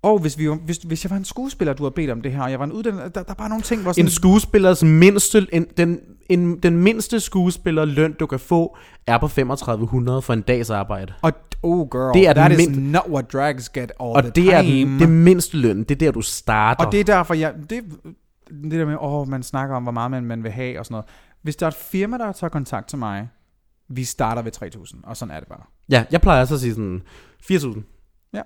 Og 0.07 0.19
hvis, 0.19 0.39
vi, 0.39 0.49
hvis, 0.65 0.77
hvis 0.77 1.05
jeg 1.05 1.11
var 1.11 1.17
en 1.17 1.25
skuespiller, 1.25 1.73
du 1.75 1.83
har 1.83 1.91
bedt 1.91 2.11
om 2.11 2.21
det 2.23 2.33
her, 2.33 2.43
og 2.43 2.51
jeg 2.51 2.59
var 2.59 2.65
en 2.65 2.73
uddannet... 2.73 3.15
Der, 3.15 3.23
der 3.23 3.31
er 3.31 3.35
bare 3.35 3.49
nogle 3.49 3.63
ting, 3.63 3.83
hvor 3.83 3.93
sådan... 3.93 4.05
En 4.05 4.11
skuespillers 4.11 4.83
mindste, 4.83 5.47
en, 5.53 5.67
den, 5.77 6.01
en, 6.29 6.59
den 6.59 6.77
mindste 6.77 7.21
skuespillerløn, 7.21 8.13
du 8.21 8.27
kan 8.27 8.39
få, 8.41 8.77
er 9.07 9.19
på 9.19 9.29
3500 9.29 10.23
for 10.23 10.33
en 10.33 10.41
dags 10.43 10.71
arbejde. 10.71 11.13
og, 11.23 11.33
oh 11.63 11.89
girl, 11.91 12.19
Det 12.19 12.29
er 12.29 12.33
that 12.33 12.53
is 12.61 12.69
mind- 12.69 12.81
not 12.91 13.03
what 13.09 13.33
drags 13.33 13.69
get 13.69 13.93
all 14.01 14.11
Og 14.17 14.23
the 14.23 14.31
det 14.35 14.55
er 14.55 14.63
time. 14.63 14.91
den, 14.91 15.01
det 15.01 15.09
mindste 15.09 15.57
løn, 15.57 15.79
det 15.79 15.91
er 15.91 15.95
der, 15.95 16.11
du 16.13 16.21
starter. 16.21 16.85
Og 16.87 16.93
det 16.93 17.01
er 17.01 17.05
derfor, 17.05 17.35
jeg... 17.35 17.55
Det, 17.71 17.81
det 18.63 18.73
der 18.73 18.87
med, 18.87 18.97
åh, 19.01 19.29
man 19.29 19.43
snakker 19.43 19.77
om, 19.77 19.83
hvor 19.83 19.93
meget 19.93 20.11
man, 20.11 20.25
man 20.25 20.43
vil 20.43 20.53
have 20.53 20.79
og 20.79 20.85
sådan 20.87 20.93
noget. 20.95 21.07
Hvis 21.43 21.57
der 21.57 21.67
er 21.67 21.71
et 21.71 21.77
firma, 21.77 22.19
der 22.19 22.33
tager 22.33 22.49
kontakt 22.49 22.89
til 22.89 22.99
mig, 22.99 23.29
vi 23.89 24.05
starter 24.05 24.43
ved 24.43 24.53
3.000, 24.63 25.01
og 25.05 25.17
sådan 25.17 25.35
er 25.35 25.41
det 25.41 25.49
bare. 25.49 25.63
Ja, 25.91 26.05
jeg 26.11 26.21
plejer 26.21 26.41
altså 26.41 26.55
at 26.55 26.61
sige 26.61 26.75
sådan 26.75 27.03
4000. 27.43 27.85
Ja, 28.35 28.41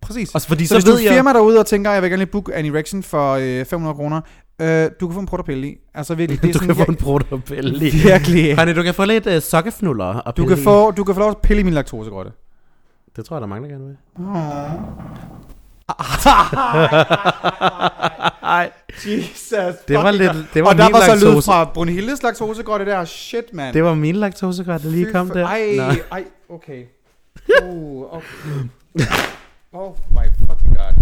præcis. 0.00 0.34
Også 0.34 0.48
fordi 0.48 0.64
Så, 0.66 0.68
så, 0.68 0.74
hvis 0.74 0.84
du 0.84 0.90
ved 0.90 0.98
er 0.98 1.02
jeg... 1.04 1.12
firma 1.12 1.32
derude 1.32 1.58
og 1.60 1.66
tænker, 1.66 1.90
jeg 1.90 2.02
vil 2.02 2.10
gerne 2.10 2.20
lige 2.20 2.30
booke 2.32 2.54
an 2.54 2.66
erection 2.66 3.02
for 3.02 3.32
øh, 3.40 3.64
500 3.64 3.94
kroner, 3.94 4.20
øh, 4.60 4.90
du 5.00 5.06
kan 5.08 5.14
få 5.14 5.20
en 5.20 5.26
protopille 5.26 5.68
i. 5.68 5.76
Altså 5.94 6.14
virkelig, 6.14 6.38
det 6.42 6.48
er 6.48 6.52
du 6.52 6.58
sådan, 6.58 6.74
kan 6.74 6.84
få 6.84 6.90
en 6.92 6.96
protopille. 6.96 7.74
jeg, 7.82 7.92
virkelig. 8.04 8.56
Honey, 8.56 8.76
du 8.76 8.82
kan 8.82 8.94
få 8.94 9.04
lidt 9.04 9.26
uh, 9.26 9.32
sokkefnuller 9.42 10.04
og 10.04 10.36
Du 10.36 10.46
kan, 10.46 10.58
i. 10.58 10.62
få, 10.62 10.90
du 10.90 11.04
kan 11.04 11.14
få 11.14 11.20
lov 11.20 11.30
at 11.30 11.38
pille 11.38 11.60
i 11.60 11.62
min 11.62 11.74
laktosegrotte. 11.74 12.30
Det 13.16 13.24
tror 13.24 13.36
jeg, 13.36 13.40
der 13.40 13.46
er 13.46 13.48
mange, 13.48 13.68
der 13.68 13.74
gerne 13.74 13.86
vil. 13.86 13.96
Ej, 18.42 18.70
Jesus. 19.06 19.52
det 19.88 19.96
var 19.96 20.10
lidt... 20.10 20.32
Det 20.54 20.62
var 20.62 20.68
og 20.68 20.78
der 20.78 20.90
var 20.90 21.00
så 21.00 21.14
lyd 21.14 21.24
laktose. 21.24 21.46
fra 21.46 21.64
Brunhildes 21.64 22.22
laktosegrotte 22.22 22.86
der. 22.86 23.04
Shit, 23.04 23.44
mand. 23.52 23.74
Det 23.74 23.84
var 23.84 23.94
min 23.94 24.16
laktosegræt, 24.16 24.82
der 24.82 24.88
lige 24.88 25.12
kom 25.12 25.30
der. 25.30 25.46
Ej, 25.46 25.74
Nå. 25.76 25.82
ej, 26.12 26.24
okay. 26.48 26.84
Oh, 27.62 28.14
okay. 28.14 28.24
Oh 29.74 29.96
my 30.10 30.46
fucking 30.46 30.76
god. 30.76 30.94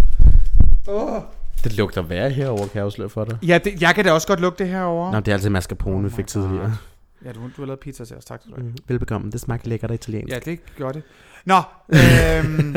Oh. 0.87 1.23
Det 1.65 1.77
lugter 1.77 2.03
værre 2.03 2.31
herovre, 2.31 2.69
kan 2.69 2.77
jeg 2.77 2.85
afsløre 2.85 3.09
for 3.09 3.25
dig. 3.25 3.39
Ja, 3.43 3.59
det, 3.65 3.83
jeg 3.83 3.95
kan 3.95 4.05
da 4.05 4.13
også 4.13 4.27
godt 4.27 4.41
lugte 4.41 4.65
det 4.65 4.73
herovre. 4.73 5.13
Nå, 5.13 5.21
det 5.21 5.29
er 5.29 5.33
altid 5.33 5.51
mascarpone, 5.51 6.05
vi 6.05 6.15
fik 6.17 6.27
tidligere. 6.27 6.77
Ja, 7.25 7.33
du, 7.33 7.41
du 7.41 7.63
har 7.63 7.67
lavet 7.67 7.81
pizza 7.81 8.05
til 8.05 8.17
os. 8.17 8.25
Tak 8.25 8.41
skal 8.41 8.53
du 8.53 8.57
have. 8.57 8.69
Mm, 8.69 8.77
velbekomme, 8.89 9.31
det 9.31 9.41
smagte 9.41 9.69
lækkert 9.69 9.91
italiensk. 9.91 10.33
Ja, 10.35 10.39
det 10.39 10.61
gør 10.79 10.93
det. 10.93 11.03
Nå, 11.45 11.63
øhm, 11.89 12.77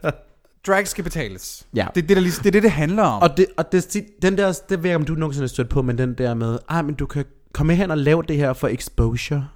drag 0.66 0.88
skal 0.88 1.04
betales. 1.04 1.66
Ja. 1.74 1.86
Det, 1.94 2.02
er 2.02 2.06
det, 2.06 2.16
der, 2.16 2.22
det 2.22 2.46
er 2.46 2.50
det, 2.50 2.62
det 2.62 2.70
handler 2.70 3.02
om. 3.02 3.22
Og, 3.22 3.36
det, 3.36 3.46
og 3.56 3.72
det, 3.72 4.04
den 4.22 4.38
der, 4.38 4.60
det 4.68 4.82
ved 4.82 4.90
jeg 4.90 4.96
om 4.96 5.04
du 5.04 5.14
nogensinde 5.14 5.42
har 5.42 5.48
stødt 5.48 5.68
på, 5.68 5.82
men 5.82 5.98
den 5.98 6.14
der 6.14 6.34
med, 6.34 6.58
ej, 6.68 6.82
men 6.82 6.94
du 6.94 7.06
kan 7.06 7.24
komme 7.52 7.74
hen 7.74 7.90
og 7.90 7.98
lave 7.98 8.22
det 8.22 8.36
her 8.36 8.52
for 8.52 8.68
exposure. 8.68 9.48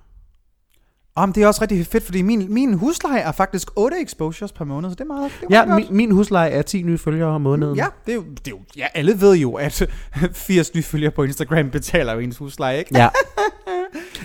Om 1.23 1.33
det 1.33 1.43
er 1.43 1.47
også 1.47 1.63
rigtig 1.63 1.87
fedt, 1.87 2.05
fordi 2.05 2.23
min, 2.23 2.55
min 2.55 2.75
husleje 2.75 3.19
er 3.21 3.33
faktisk 3.33 3.69
8 3.77 3.97
exposures 4.03 4.53
per 4.53 4.65
måned, 4.65 4.91
så 4.91 4.95
det 4.95 5.01
er 5.01 5.05
meget, 5.05 5.33
det 5.41 5.47
er 5.51 5.59
Ja, 5.61 5.65
meget 5.67 5.87
min, 5.89 5.97
min 5.97 6.11
husleje 6.11 6.51
er 6.51 6.63
10 6.63 6.83
nye 6.83 6.99
følgere 6.99 7.29
om 7.29 7.41
måneden. 7.41 7.77
Ja, 7.77 7.87
det 8.07 8.13
er, 8.13 8.17
jo, 8.17 8.23
det 8.23 8.47
er 8.47 8.51
jo, 8.51 8.59
ja, 8.77 8.87
alle 8.95 9.21
ved 9.21 9.37
jo, 9.37 9.55
at 9.55 9.87
80 10.33 10.75
nye 10.75 10.83
følgere 10.83 11.11
på 11.11 11.23
Instagram 11.25 11.71
betaler 11.71 12.13
jo 12.13 12.19
ens 12.19 12.37
husleje, 12.37 12.79
ikke? 12.79 12.99
ja. 12.99 13.09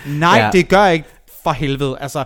Nej, 0.06 0.38
Ja. 0.38 0.44
ja. 0.44 0.50
det 0.50 0.68
gør 0.68 0.86
ikke 0.86 1.08
for 1.44 1.50
helvede. 1.52 1.96
Altså, 2.00 2.24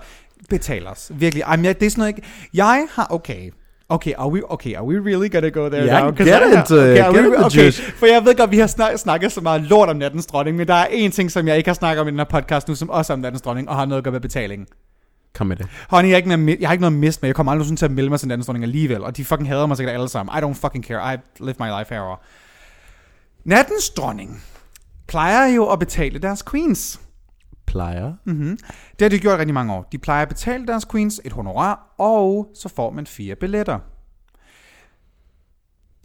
betal 0.49 0.87
os. 0.87 1.11
Virkelig. 1.15 1.43
Ej, 1.43 1.57
men 1.57 1.65
jeg, 1.65 1.81
det 1.81 1.87
er 1.87 1.91
sådan 1.91 2.01
noget, 2.01 2.17
ikke... 2.17 2.29
Jeg 2.55 2.87
har... 2.91 3.07
Okay. 3.11 3.51
Okay, 3.91 4.13
are 4.19 4.29
we, 4.31 4.43
okay, 4.51 4.75
are 4.75 4.85
we 4.85 4.95
really 5.01 5.29
gonna 5.29 5.49
go 5.51 5.69
there 5.69 5.85
Ja, 5.85 6.01
now? 6.01 6.11
get 6.11 6.27
I- 6.27 6.31
into- 6.31 6.75
okay, 6.75 6.97
get 6.97 7.13
we, 7.31 7.45
okay, 7.45 7.57
juice. 7.65 7.83
for 7.83 8.07
jeg 8.07 8.25
ved 8.25 8.35
godt, 8.37 8.51
vi 8.51 8.59
har 8.59 8.67
snak, 8.67 8.99
snakket 8.99 9.33
så 9.33 9.41
meget 9.41 9.63
lort 9.63 9.89
om 9.89 9.97
nattens 9.97 10.27
dronning, 10.27 10.57
men 10.57 10.67
der 10.69 10.75
er 10.75 10.87
én 10.87 11.11
ting, 11.11 11.31
som 11.31 11.49
jeg 11.49 11.57
ikke 11.57 11.69
har 11.69 11.75
snakket 11.75 12.01
om 12.01 12.09
i 12.09 12.11
den 12.11 12.19
her 12.19 12.25
podcast 12.25 12.69
nu, 12.69 12.75
som 12.75 12.91
også 12.91 13.13
er 13.13 13.15
om 13.15 13.21
nattens 13.21 13.43
dronning, 13.43 13.69
og 13.69 13.77
har 13.77 13.85
noget 13.85 13.99
at 13.99 14.05
gøre 14.05 14.13
med 14.13 14.21
betalingen. 14.21 14.67
Kom 15.35 15.47
med 15.47 15.57
det. 15.57 15.67
Honey, 15.91 16.09
jeg, 16.09 16.13
er 16.13 16.17
ikke 16.17 16.29
noget, 16.29 16.61
jeg 16.61 16.69
har 16.69 16.73
ikke 16.73 16.83
noget 16.83 16.95
at 16.95 17.01
miste 17.01 17.23
med. 17.23 17.29
Jeg 17.29 17.35
kommer 17.37 17.53
aldrig 17.53 17.67
sådan 17.67 17.77
til 17.77 17.85
at 17.85 17.91
melde 17.91 18.11
mig 18.11 18.19
til 18.19 18.29
nattens 18.29 18.47
dronning 18.47 18.65
alligevel, 18.65 19.05
og 19.05 19.17
de 19.17 19.25
fucking 19.25 19.49
hader 19.49 19.67
mig 19.67 19.77
sikkert 19.77 19.95
alle 19.95 20.09
sammen. 20.09 20.35
I 20.39 20.41
don't 20.45 20.61
fucking 20.61 20.85
care. 20.87 21.15
I 21.15 21.17
live 21.41 21.55
my 21.61 21.67
life 21.79 21.95
herover. 21.95 22.17
Nattens 23.45 23.91
dronning 23.91 24.43
plejer 25.09 25.55
jo 25.55 25.67
at 25.67 25.79
betale 25.79 26.19
deres 26.19 26.43
queens. 26.51 27.01
Plejer. 27.69 28.15
Mm-hmm. 28.25 28.59
Det 28.99 29.03
har 29.03 29.09
de 29.09 29.19
gjort 29.19 29.39
rigtig 29.39 29.55
mange 29.55 29.73
år. 29.75 29.89
De 29.93 29.99
plejer 29.99 30.23
at 30.23 30.29
betale 30.29 30.67
deres 30.67 30.87
queens 30.87 31.21
et 31.25 31.33
honorar, 31.33 31.95
og 31.99 32.51
så 32.55 32.69
får 32.69 32.91
man 32.91 33.07
fire 33.07 33.37
billetter. 33.37 33.79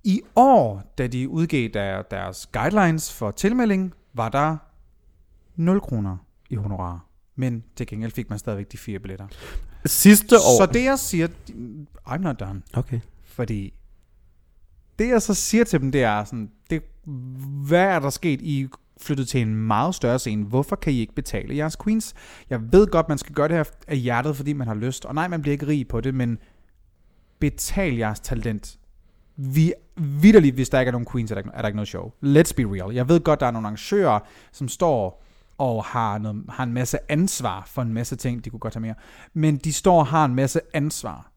I 0.03 0.21
år, 0.35 0.93
da 0.97 1.07
de 1.07 1.29
udgav 1.29 1.69
der, 1.73 2.01
deres 2.01 2.49
guidelines 2.53 3.13
for 3.13 3.31
tilmelding, 3.31 3.93
var 4.13 4.29
der 4.29 4.57
0 5.55 5.81
kroner 5.81 6.17
i 6.49 6.55
honorar. 6.55 7.05
Men 7.35 7.63
til 7.75 7.87
gengæld 7.87 8.11
fik 8.11 8.29
man 8.29 8.39
stadigvæk 8.39 8.71
de 8.71 8.77
fire 8.77 8.99
billetter. 8.99 9.27
Sidste 9.85 10.35
år. 10.35 10.65
Så 10.65 10.71
det 10.73 10.83
jeg 10.83 10.99
siger, 10.99 11.27
I'm 12.07 12.17
not 12.17 12.39
done. 12.39 12.61
Okay. 12.73 12.99
Fordi 13.23 13.73
det 14.99 15.09
jeg 15.09 15.21
så 15.21 15.33
siger 15.33 15.63
til 15.63 15.81
dem, 15.81 15.91
det 15.91 16.03
er 16.03 16.23
sådan, 16.23 16.51
det, 16.69 16.83
hvad 17.67 17.83
er 17.83 17.99
der 17.99 18.09
sket? 18.09 18.41
I 18.41 18.67
flyttet 19.01 19.27
til 19.27 19.41
en 19.41 19.55
meget 19.55 19.95
større 19.95 20.19
scene. 20.19 20.45
Hvorfor 20.45 20.75
kan 20.75 20.93
I 20.93 20.99
ikke 20.99 21.15
betale 21.15 21.55
jeres 21.55 21.77
queens? 21.83 22.13
Jeg 22.49 22.73
ved 22.73 22.87
godt, 22.87 23.09
man 23.09 23.17
skal 23.17 23.35
gøre 23.35 23.47
det 23.47 23.55
her 23.55 23.63
af 23.87 23.97
hjertet, 23.97 24.35
fordi 24.35 24.53
man 24.53 24.67
har 24.67 24.75
lyst. 24.75 25.05
Og 25.05 25.15
nej, 25.15 25.27
man 25.27 25.41
bliver 25.41 25.53
ikke 25.53 25.67
rig 25.67 25.87
på 25.87 26.01
det, 26.01 26.13
men 26.13 26.37
betal 27.39 27.95
jeres 27.95 28.19
talent 28.19 28.79
vi 29.35 29.73
vidderligt, 29.95 30.55
hvis 30.55 30.69
der 30.69 30.79
ikke 30.79 30.89
er 30.89 30.91
nogen 30.91 31.07
queens, 31.11 31.31
er 31.31 31.35
der, 31.35 31.39
ikke, 31.39 31.51
er 31.53 31.61
der 31.61 31.67
ikke 31.67 31.75
noget 31.75 31.87
show. 31.87 32.11
Let's 32.23 32.53
be 32.55 32.63
real. 32.63 32.93
Jeg 32.93 33.09
ved 33.09 33.19
godt, 33.19 33.39
der 33.39 33.45
er 33.45 33.51
nogle 33.51 33.67
arrangører, 33.67 34.19
som 34.51 34.67
står 34.67 35.23
og 35.57 35.83
har, 35.83 36.17
noget, 36.17 36.43
har 36.49 36.63
en 36.63 36.73
masse 36.73 36.97
ansvar 37.09 37.63
for 37.67 37.81
en 37.81 37.93
masse 37.93 38.15
ting, 38.15 38.45
de 38.45 38.49
kunne 38.49 38.59
godt 38.59 38.73
have 38.73 38.81
mere. 38.81 38.95
Men 39.33 39.57
de 39.57 39.73
står 39.73 39.99
og 39.99 40.07
har 40.07 40.25
en 40.25 40.35
masse 40.35 40.59
ansvar. 40.73 41.31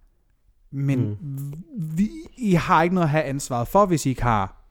Men 0.70 1.18
mm. 1.20 1.52
vi, 1.76 2.10
I 2.36 2.52
har 2.52 2.82
ikke 2.82 2.94
noget 2.94 3.06
at 3.06 3.10
have 3.10 3.24
ansvaret 3.24 3.68
for, 3.68 3.86
hvis 3.86 4.06
I 4.06 4.08
ikke 4.08 4.22
har 4.22 4.62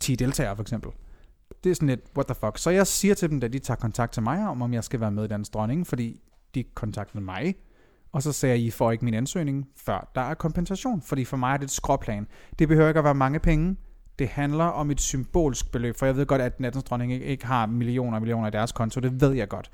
10 0.00 0.14
deltagere, 0.14 0.56
for 0.56 0.62
eksempel. 0.62 0.90
Det 1.64 1.70
er 1.70 1.74
sådan 1.74 1.88
lidt, 1.88 2.00
what 2.16 2.26
the 2.26 2.34
fuck. 2.34 2.58
Så 2.58 2.70
jeg 2.70 2.86
siger 2.86 3.14
til 3.14 3.30
dem, 3.30 3.40
da 3.40 3.48
de 3.48 3.58
tager 3.58 3.76
kontakt 3.78 4.12
til 4.12 4.22
mig 4.22 4.48
om, 4.48 4.62
om 4.62 4.74
jeg 4.74 4.84
skal 4.84 5.00
være 5.00 5.10
med 5.10 5.24
i 5.24 5.28
Dansk 5.28 5.54
Dronning, 5.54 5.86
fordi 5.86 6.20
de 6.54 6.64
kontaktede 6.74 7.24
mig. 7.24 7.54
Og 8.12 8.22
så 8.22 8.32
sagde 8.32 8.54
jeg, 8.56 8.64
I 8.64 8.70
får 8.70 8.92
ikke 8.92 9.04
min 9.04 9.14
ansøgning, 9.14 9.66
før 9.76 10.10
der 10.14 10.20
er 10.20 10.34
kompensation. 10.34 11.02
Fordi 11.02 11.24
for 11.24 11.36
mig 11.36 11.52
er 11.52 11.56
det 11.56 11.64
et 11.64 11.70
skråplan. 11.70 12.26
Det 12.58 12.68
behøver 12.68 12.88
ikke 12.88 12.98
at 12.98 13.04
være 13.04 13.14
mange 13.14 13.38
penge. 13.38 13.76
Det 14.18 14.28
handler 14.28 14.64
om 14.64 14.90
et 14.90 15.00
symbolsk 15.00 15.72
beløb, 15.72 15.96
for 15.98 16.06
jeg 16.06 16.16
ved 16.16 16.26
godt, 16.26 16.42
at 16.42 16.60
Nattens 16.60 16.84
Dronning 16.84 17.12
ikke, 17.12 17.26
ikke 17.26 17.46
har 17.46 17.66
millioner 17.66 18.14
og 18.16 18.22
millioner 18.22 18.48
i 18.48 18.50
deres 18.50 18.72
konto. 18.72 19.00
Det 19.00 19.20
ved 19.20 19.32
jeg 19.32 19.48
godt. 19.48 19.70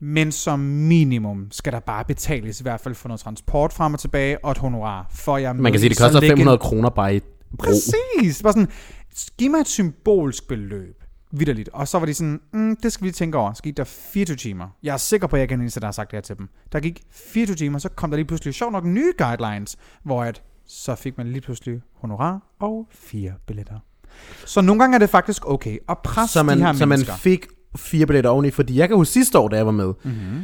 Men 0.00 0.32
som 0.32 0.58
minimum 0.60 1.48
skal 1.50 1.72
der 1.72 1.80
bare 1.80 2.04
betales 2.04 2.60
i 2.60 2.62
hvert 2.62 2.80
fald 2.80 2.94
for 2.94 3.08
noget 3.08 3.20
transport 3.20 3.72
frem 3.72 3.94
og 3.94 4.00
tilbage 4.00 4.44
og 4.44 4.50
et 4.50 4.58
honorar. 4.58 5.06
For 5.10 5.36
jeg 5.36 5.56
Man 5.56 5.72
kan 5.72 5.80
sige, 5.80 5.88
det 5.90 5.98
koster 5.98 6.20
legend- 6.20 6.30
500 6.30 6.58
kroner 6.58 6.90
bare 6.90 7.16
i. 7.16 7.20
Præcis. 7.58 8.42
Bare 8.42 8.52
sådan, 8.52 8.68
giv 9.38 9.50
mig 9.50 9.58
et 9.58 9.68
symbolsk 9.68 10.48
beløb. 10.48 10.97
Vidderligt. 11.30 11.68
Og 11.72 11.88
så 11.88 11.98
var 11.98 12.06
de 12.06 12.14
sådan, 12.14 12.40
mm, 12.52 12.76
det 12.82 12.92
skal 12.92 13.06
vi 13.06 13.12
tænke 13.12 13.38
over. 13.38 13.52
Så 13.52 13.62
gik 13.62 13.76
der 13.76 13.84
24 13.84 14.36
timer. 14.36 14.66
Jeg 14.82 14.92
er 14.92 14.96
sikker 14.96 15.26
på, 15.26 15.36
at 15.36 15.40
jeg 15.40 15.48
den 15.48 15.60
eneste, 15.60 15.80
der 15.80 15.86
har 15.86 15.92
sagt 15.92 16.10
det 16.10 16.16
her 16.16 16.20
til 16.22 16.38
dem. 16.38 16.48
Der 16.72 16.80
gik 16.80 17.02
24 17.12 17.56
timer, 17.56 17.78
så 17.78 17.88
kom 17.88 18.10
der 18.10 18.16
lige 18.16 18.26
pludselig 18.26 18.54
sjovt 18.54 18.72
nok 18.72 18.84
nye 18.84 19.12
guidelines, 19.18 19.76
hvor 20.02 20.24
at, 20.24 20.42
så 20.66 20.94
fik 20.94 21.18
man 21.18 21.26
lige 21.26 21.40
pludselig 21.40 21.80
honorar 21.94 22.40
og 22.60 22.86
fire 22.90 23.32
billetter. 23.46 23.78
Så 24.46 24.60
nogle 24.60 24.80
gange 24.82 24.94
er 24.94 24.98
det 24.98 25.10
faktisk 25.10 25.48
okay 25.50 25.78
at 25.88 25.98
presse 25.98 26.32
Så 26.32 26.42
man, 26.42 26.58
de 26.58 26.64
her 26.64 26.72
så 26.72 26.78
man 26.78 26.88
mennesker. 26.88 27.14
fik 27.14 27.46
fire 27.76 28.06
billetter 28.06 28.30
oveni, 28.30 28.50
fordi 28.50 28.78
jeg 28.78 28.88
kan 28.88 28.96
huske 28.96 29.12
sidste 29.12 29.38
år, 29.38 29.48
da 29.48 29.56
jeg 29.56 29.66
var 29.66 29.72
med, 29.72 29.86
Mhm. 30.04 30.12
mm-hmm. 30.14 30.42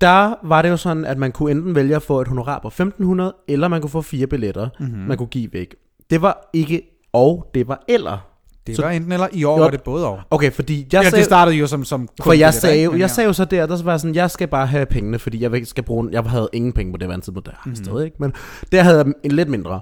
der 0.00 0.34
var 0.48 0.62
det 0.62 0.68
jo 0.68 0.76
sådan, 0.76 1.04
at 1.04 1.18
man 1.18 1.32
kunne 1.32 1.50
enten 1.50 1.74
vælge 1.74 1.96
at 1.96 2.02
få 2.02 2.20
et 2.20 2.28
honorar 2.28 2.58
på 2.58 2.68
1500, 2.68 3.34
eller 3.48 3.68
man 3.68 3.80
kunne 3.80 3.90
få 3.90 4.02
fire 4.02 4.26
billetter, 4.26 4.68
Mhm. 4.78 4.88
mm-hmm. 4.88 5.08
man 5.08 5.18
kunne 5.18 5.26
give 5.26 5.52
væk. 5.52 5.74
Det 6.10 6.22
var 6.22 6.50
ikke 6.52 6.82
og, 7.12 7.50
det 7.54 7.68
var 7.68 7.84
eller. 7.88 8.29
Det 8.66 8.76
så- 8.76 8.82
var 8.82 8.90
enten 8.90 9.12
eller. 9.12 9.28
I 9.32 9.44
år 9.44 9.56
Jo. 9.58 9.62
var 9.62 9.70
det 9.70 9.82
både 9.82 10.06
år. 10.06 10.26
Okay, 10.30 10.52
fordi 10.52 10.78
jeg 10.82 10.92
Ja, 10.92 11.00
det 11.00 11.10
sagde, 11.10 11.24
startede 11.24 11.56
jo 11.56 11.66
som, 11.66 11.84
som 11.84 12.08
for 12.22 12.32
jeg 12.32 12.54
sagde, 12.54 12.82
jo, 12.84 12.96
jeg 12.96 13.10
sagde 13.10 13.26
jo 13.26 13.32
så 13.32 13.44
der, 13.44 13.66
der 13.66 13.82
var 13.82 13.96
sådan, 13.98 14.14
jeg 14.14 14.30
skal 14.30 14.48
bare 14.48 14.66
have 14.66 14.86
pengene, 14.86 15.18
fordi 15.18 15.42
jeg 15.42 15.66
skal 15.66 15.84
bruge, 15.84 16.08
jeg 16.12 16.22
havde 16.22 16.48
ingen 16.52 16.72
penge 16.72 16.92
på 16.92 16.96
det 16.98 17.08
her 17.10 17.14
tidspunkt, 17.20 17.46
der 17.46 17.52
jeg 17.66 17.76
stadig 17.76 18.04
ikke, 18.04 18.16
men 18.20 18.32
der 18.72 18.82
havde 18.82 18.96
jeg 18.98 19.06
en 19.24 19.32
lidt 19.32 19.48
mindre. 19.48 19.80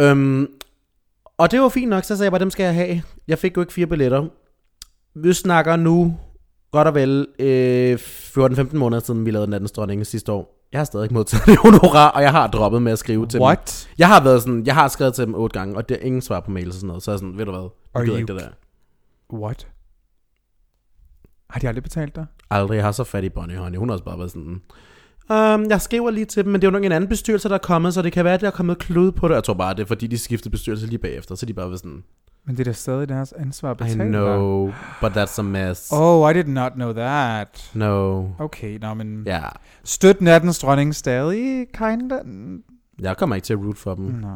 Øhm, 0.00 0.46
og 1.38 1.50
det 1.50 1.60
var 1.60 1.68
fint 1.68 1.90
nok, 1.90 2.04
så 2.04 2.08
sagde 2.16 2.22
jeg 2.24 2.32
bare, 2.32 2.40
dem 2.40 2.50
skal 2.50 2.64
jeg 2.64 2.74
have. 2.74 3.02
Jeg 3.28 3.38
fik 3.38 3.56
jo 3.56 3.60
ikke 3.60 3.72
fire 3.72 3.86
billetter. 3.86 4.24
Vi 5.14 5.32
snakker 5.32 5.76
nu 5.76 6.16
godt 6.72 6.88
og 6.88 6.94
vel 6.94 7.26
øh, 7.38 7.98
14-15 7.98 8.76
måneder 8.76 9.02
siden, 9.02 9.26
vi 9.26 9.30
lavede 9.30 9.50
Nattens 9.50 9.72
Dronning 9.72 10.06
sidste 10.06 10.32
år. 10.32 10.55
Jeg 10.72 10.80
har 10.80 10.84
stadig 10.84 11.04
ikke 11.04 11.14
modtaget 11.14 11.46
det 11.46 11.58
honorar, 11.58 12.10
og 12.10 12.22
jeg 12.22 12.30
har 12.30 12.46
droppet 12.46 12.82
med 12.82 12.92
at 12.92 12.98
skrive 12.98 13.26
til 13.26 13.38
dem. 13.38 13.44
What? 13.44 13.88
Jeg 13.98 14.08
har 14.08 14.24
været 14.24 14.42
sådan, 14.42 14.66
jeg 14.66 14.74
har 14.74 14.88
skrevet 14.88 15.14
til 15.14 15.26
dem 15.26 15.34
otte 15.34 15.58
gange, 15.58 15.76
og 15.76 15.88
det 15.88 15.96
er 16.00 16.06
ingen 16.06 16.22
svar 16.22 16.40
på 16.40 16.50
mail 16.50 16.68
og 16.68 16.74
sådan 16.74 16.86
noget. 16.86 17.02
Så 17.02 17.10
er 17.10 17.12
jeg 17.12 17.18
sådan, 17.18 17.38
ved 17.38 17.44
du 17.44 17.50
hvad, 17.50 17.60
Are 17.60 17.70
jeg 17.94 18.04
gider 18.04 18.16
you 18.16 18.20
ikke 18.20 18.32
det 18.32 18.42
der. 18.42 18.48
What? 19.38 19.68
Har 21.50 21.60
de 21.60 21.68
aldrig 21.68 21.82
betalt 21.82 22.16
dig? 22.16 22.26
Aldrig 22.50 22.82
har 22.82 22.92
så 22.92 23.04
fat 23.04 23.24
i 23.24 23.28
Bonnie 23.28 23.56
Honey. 23.58 23.78
Hun 23.78 23.88
har 23.88 23.92
også 23.92 24.04
bare 24.04 24.18
været 24.18 24.30
sådan... 24.30 24.60
Um, 25.30 25.70
jeg 25.70 25.80
skriver 25.80 26.10
lige 26.10 26.24
til 26.24 26.44
dem, 26.44 26.52
men 26.52 26.60
det 26.60 26.66
er 26.66 26.70
jo 26.70 26.72
nok 26.72 26.84
en 26.84 26.92
anden 26.92 27.08
bestyrelse, 27.08 27.48
der 27.48 27.54
er 27.54 27.58
kommet, 27.58 27.94
så 27.94 28.02
det 28.02 28.12
kan 28.12 28.24
være, 28.24 28.34
at 28.34 28.40
der 28.40 28.46
er 28.46 28.50
kommet 28.50 28.78
klud 28.78 29.12
på 29.12 29.28
det. 29.28 29.34
Jeg 29.34 29.44
tror 29.44 29.54
bare, 29.54 29.74
det 29.74 29.82
er 29.82 29.86
fordi, 29.86 30.06
de 30.06 30.18
skiftede 30.18 30.50
bestyrelse 30.50 30.86
lige 30.86 30.98
bagefter, 30.98 31.34
så 31.34 31.46
de 31.46 31.54
bare 31.54 31.70
var 31.70 31.76
sådan... 31.76 32.04
Men 32.46 32.56
det 32.56 32.60
er 32.60 32.64
da 32.64 32.72
stadig 32.72 33.08
deres 33.08 33.32
ansvar 33.32 33.70
at 33.70 33.76
I 33.80 33.82
betale 33.84 33.98
dig. 34.02 34.08
know, 34.10 34.72
but 35.00 35.12
that's 35.16 35.38
a 35.38 35.42
mess. 35.42 35.88
Oh, 35.92 36.30
I 36.30 36.34
did 36.34 36.46
not 36.48 36.72
know 36.72 36.92
that. 36.92 37.70
No. 37.74 38.24
Okay, 38.38 38.78
nå, 38.78 38.94
men... 38.94 39.22
Ja, 39.26 39.42
Støt 39.84 40.20
nattens 40.20 40.58
dronning 40.58 40.94
stadig, 40.94 41.66
kinda? 41.74 42.18
jeg 43.00 43.16
kommer 43.16 43.36
ikke 43.36 43.44
til 43.46 43.52
at 43.52 43.58
root 43.58 43.76
for 43.78 43.94
dem. 43.94 44.04
Nej. 44.04 44.30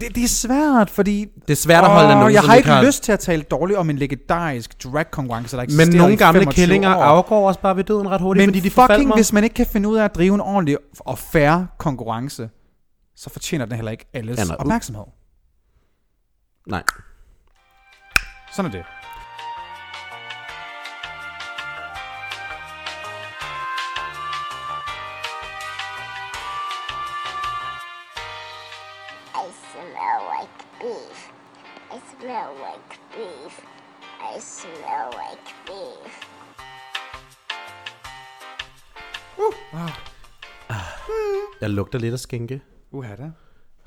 Det, 0.00 0.14
det, 0.14 0.24
er 0.24 0.28
svært, 0.28 0.90
fordi... 0.90 1.24
Det 1.46 1.50
er 1.52 1.56
svært 1.56 1.84
at 1.84 1.90
holde 1.90 2.08
nogen, 2.14 2.32
jeg 2.32 2.42
har 2.42 2.54
ikke 2.54 2.68
har- 2.68 2.84
lyst 2.84 3.02
til 3.02 3.12
at 3.12 3.18
tale 3.18 3.42
dårligt 3.42 3.78
om 3.78 3.90
en 3.90 3.96
legendarisk 3.98 4.84
drag-konkurrence, 4.84 5.56
der 5.56 5.62
Men 5.62 5.64
eksisterer 5.64 5.98
nogle 5.98 6.14
i 6.14 6.16
gamle 6.16 6.38
25 6.40 6.62
killinger 6.62 6.96
år. 6.96 7.02
afgår 7.02 7.48
også 7.48 7.60
bare 7.60 7.76
ved 7.76 7.84
døden 7.84 8.10
ret 8.10 8.20
hurtigt, 8.20 8.46
Men 8.46 8.54
fordi 8.54 8.60
de 8.68 8.70
fucking, 8.70 9.14
hvis 9.14 9.32
man 9.32 9.44
ikke 9.44 9.54
kan 9.54 9.66
finde 9.66 9.88
ud 9.88 9.96
af 9.96 10.04
at 10.04 10.14
drive 10.14 10.34
en 10.34 10.40
ordentlig 10.40 10.76
og 11.00 11.18
fair 11.18 11.64
konkurrence, 11.78 12.50
så 13.16 13.30
fortjener 13.30 13.64
den 13.64 13.74
heller 13.74 13.90
ikke 13.92 14.04
alles 14.14 14.38
Anna, 14.40 14.54
opmærksomhed. 14.54 15.04
Nej. 16.68 16.82
Sådan 18.58 18.72
er 18.72 18.76
det. 18.76 18.86
I 29.34 29.46
smell 29.70 30.20
like 30.34 30.58
beef. 30.80 31.30
I 31.92 31.98
smell 32.10 32.50
like 32.66 33.00
beef. 33.14 33.54
I 34.20 34.40
smell 34.40 35.08
like 35.22 35.54
beef. 35.66 36.28
Jeg 41.60 41.70
lugter 41.70 41.98
lidt 41.98 42.12
af 42.12 42.18
skænke. 42.18 42.62
Uha 42.90 43.16
da. 43.16 43.22
Jeg 43.22 43.32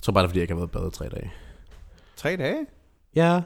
tror 0.04 0.14
bare, 0.14 0.22
det 0.24 0.28
er, 0.28 0.30
fordi 0.30 0.40
jeg 0.40 0.44
ikke 0.44 0.54
har 0.54 0.60
været 0.60 0.70
i 0.70 0.72
bad 0.72 0.88
i 0.88 0.92
tre 0.92 1.10
dage. 1.10 1.34
Tre 2.16 2.38
dage? 2.38 2.66
Ja. 3.16 3.42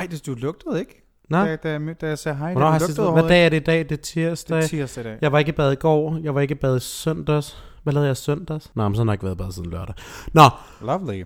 Ej, 0.00 0.06
det, 0.10 0.26
du 0.26 0.34
lugtede 0.34 0.80
ikke. 0.80 1.06
Nej. 1.30 1.46
Da, 1.48 1.56
da, 1.56 1.68
jeg- 1.72 2.00
da 2.00 2.06
jeg 2.08 2.18
sagde 2.18 2.38
hej, 2.38 2.52
Hvornår 2.52 2.70
jeg 2.72 2.80
sidst, 2.80 2.98
lugtede 2.98 3.12
hvad 3.12 3.28
dag 3.28 3.44
er 3.44 3.48
det 3.48 3.56
i 3.56 3.64
dag? 3.64 3.78
Det 3.78 3.92
er 3.92 3.96
tirsdag. 3.96 4.56
Det 4.56 4.64
er 4.64 4.68
tirsdag 4.68 5.04
i 5.04 5.06
dag. 5.08 5.16
Jeg 5.22 5.32
var 5.32 5.38
ikke 5.38 5.48
i 5.48 5.52
bad 5.52 5.72
i 5.72 5.74
går. 5.74 6.18
Jeg 6.22 6.34
var 6.34 6.40
ikke 6.40 6.52
i 6.52 6.58
bad 6.58 6.76
i 6.76 6.80
søndags. 6.80 7.56
Hvad 7.82 7.92
lavede 7.92 8.06
jeg 8.08 8.12
i 8.12 8.14
søndags? 8.14 8.70
Nå, 8.74 8.88
men 8.88 8.96
så 8.96 9.02
har 9.02 9.06
jeg 9.06 9.14
ikke 9.14 9.24
været 9.24 9.34
i 9.34 9.38
bad 9.38 9.52
siden 9.52 9.70
lørdag. 9.70 9.94
Nå. 10.32 10.42
Lovely. 10.82 11.24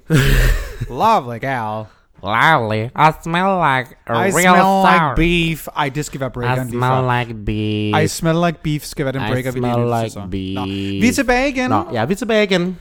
Lovely 1.02 1.38
gal. 1.40 1.84
Lovely. 2.22 2.84
I 2.84 3.10
smell 3.22 3.52
like 3.66 3.88
a 4.06 4.24
I 4.26 4.30
smell 4.30 4.84
like 4.92 5.04
beef. 5.16 5.66
Ej, 5.76 5.88
det 5.88 6.04
skal 6.04 6.20
være 6.20 6.30
breakeren 6.30 6.68
lige 6.68 6.80
før. 6.80 7.18
like 7.18 7.34
beef. 7.34 8.04
I 8.04 8.08
smell 8.08 8.36
like 8.46 8.58
beef 8.62 8.82
skal 8.82 9.04
være 9.04 9.12
den 9.12 9.22
I 9.22 9.30
breaker, 9.30 9.52
vi 9.52 9.58
lige 9.60 9.72
smell 9.74 10.02
like 10.04 10.30
beef. 10.30 10.54
Nå, 10.54 10.64
vi 11.00 11.08
er 11.08 11.12
tilbage 11.12 11.48
igen. 11.48 11.70
Nå, 11.70 11.84
ja, 11.92 12.04
vi 12.04 12.12
er 12.12 12.16
tilbage 12.16 12.44
igen. 12.44 12.78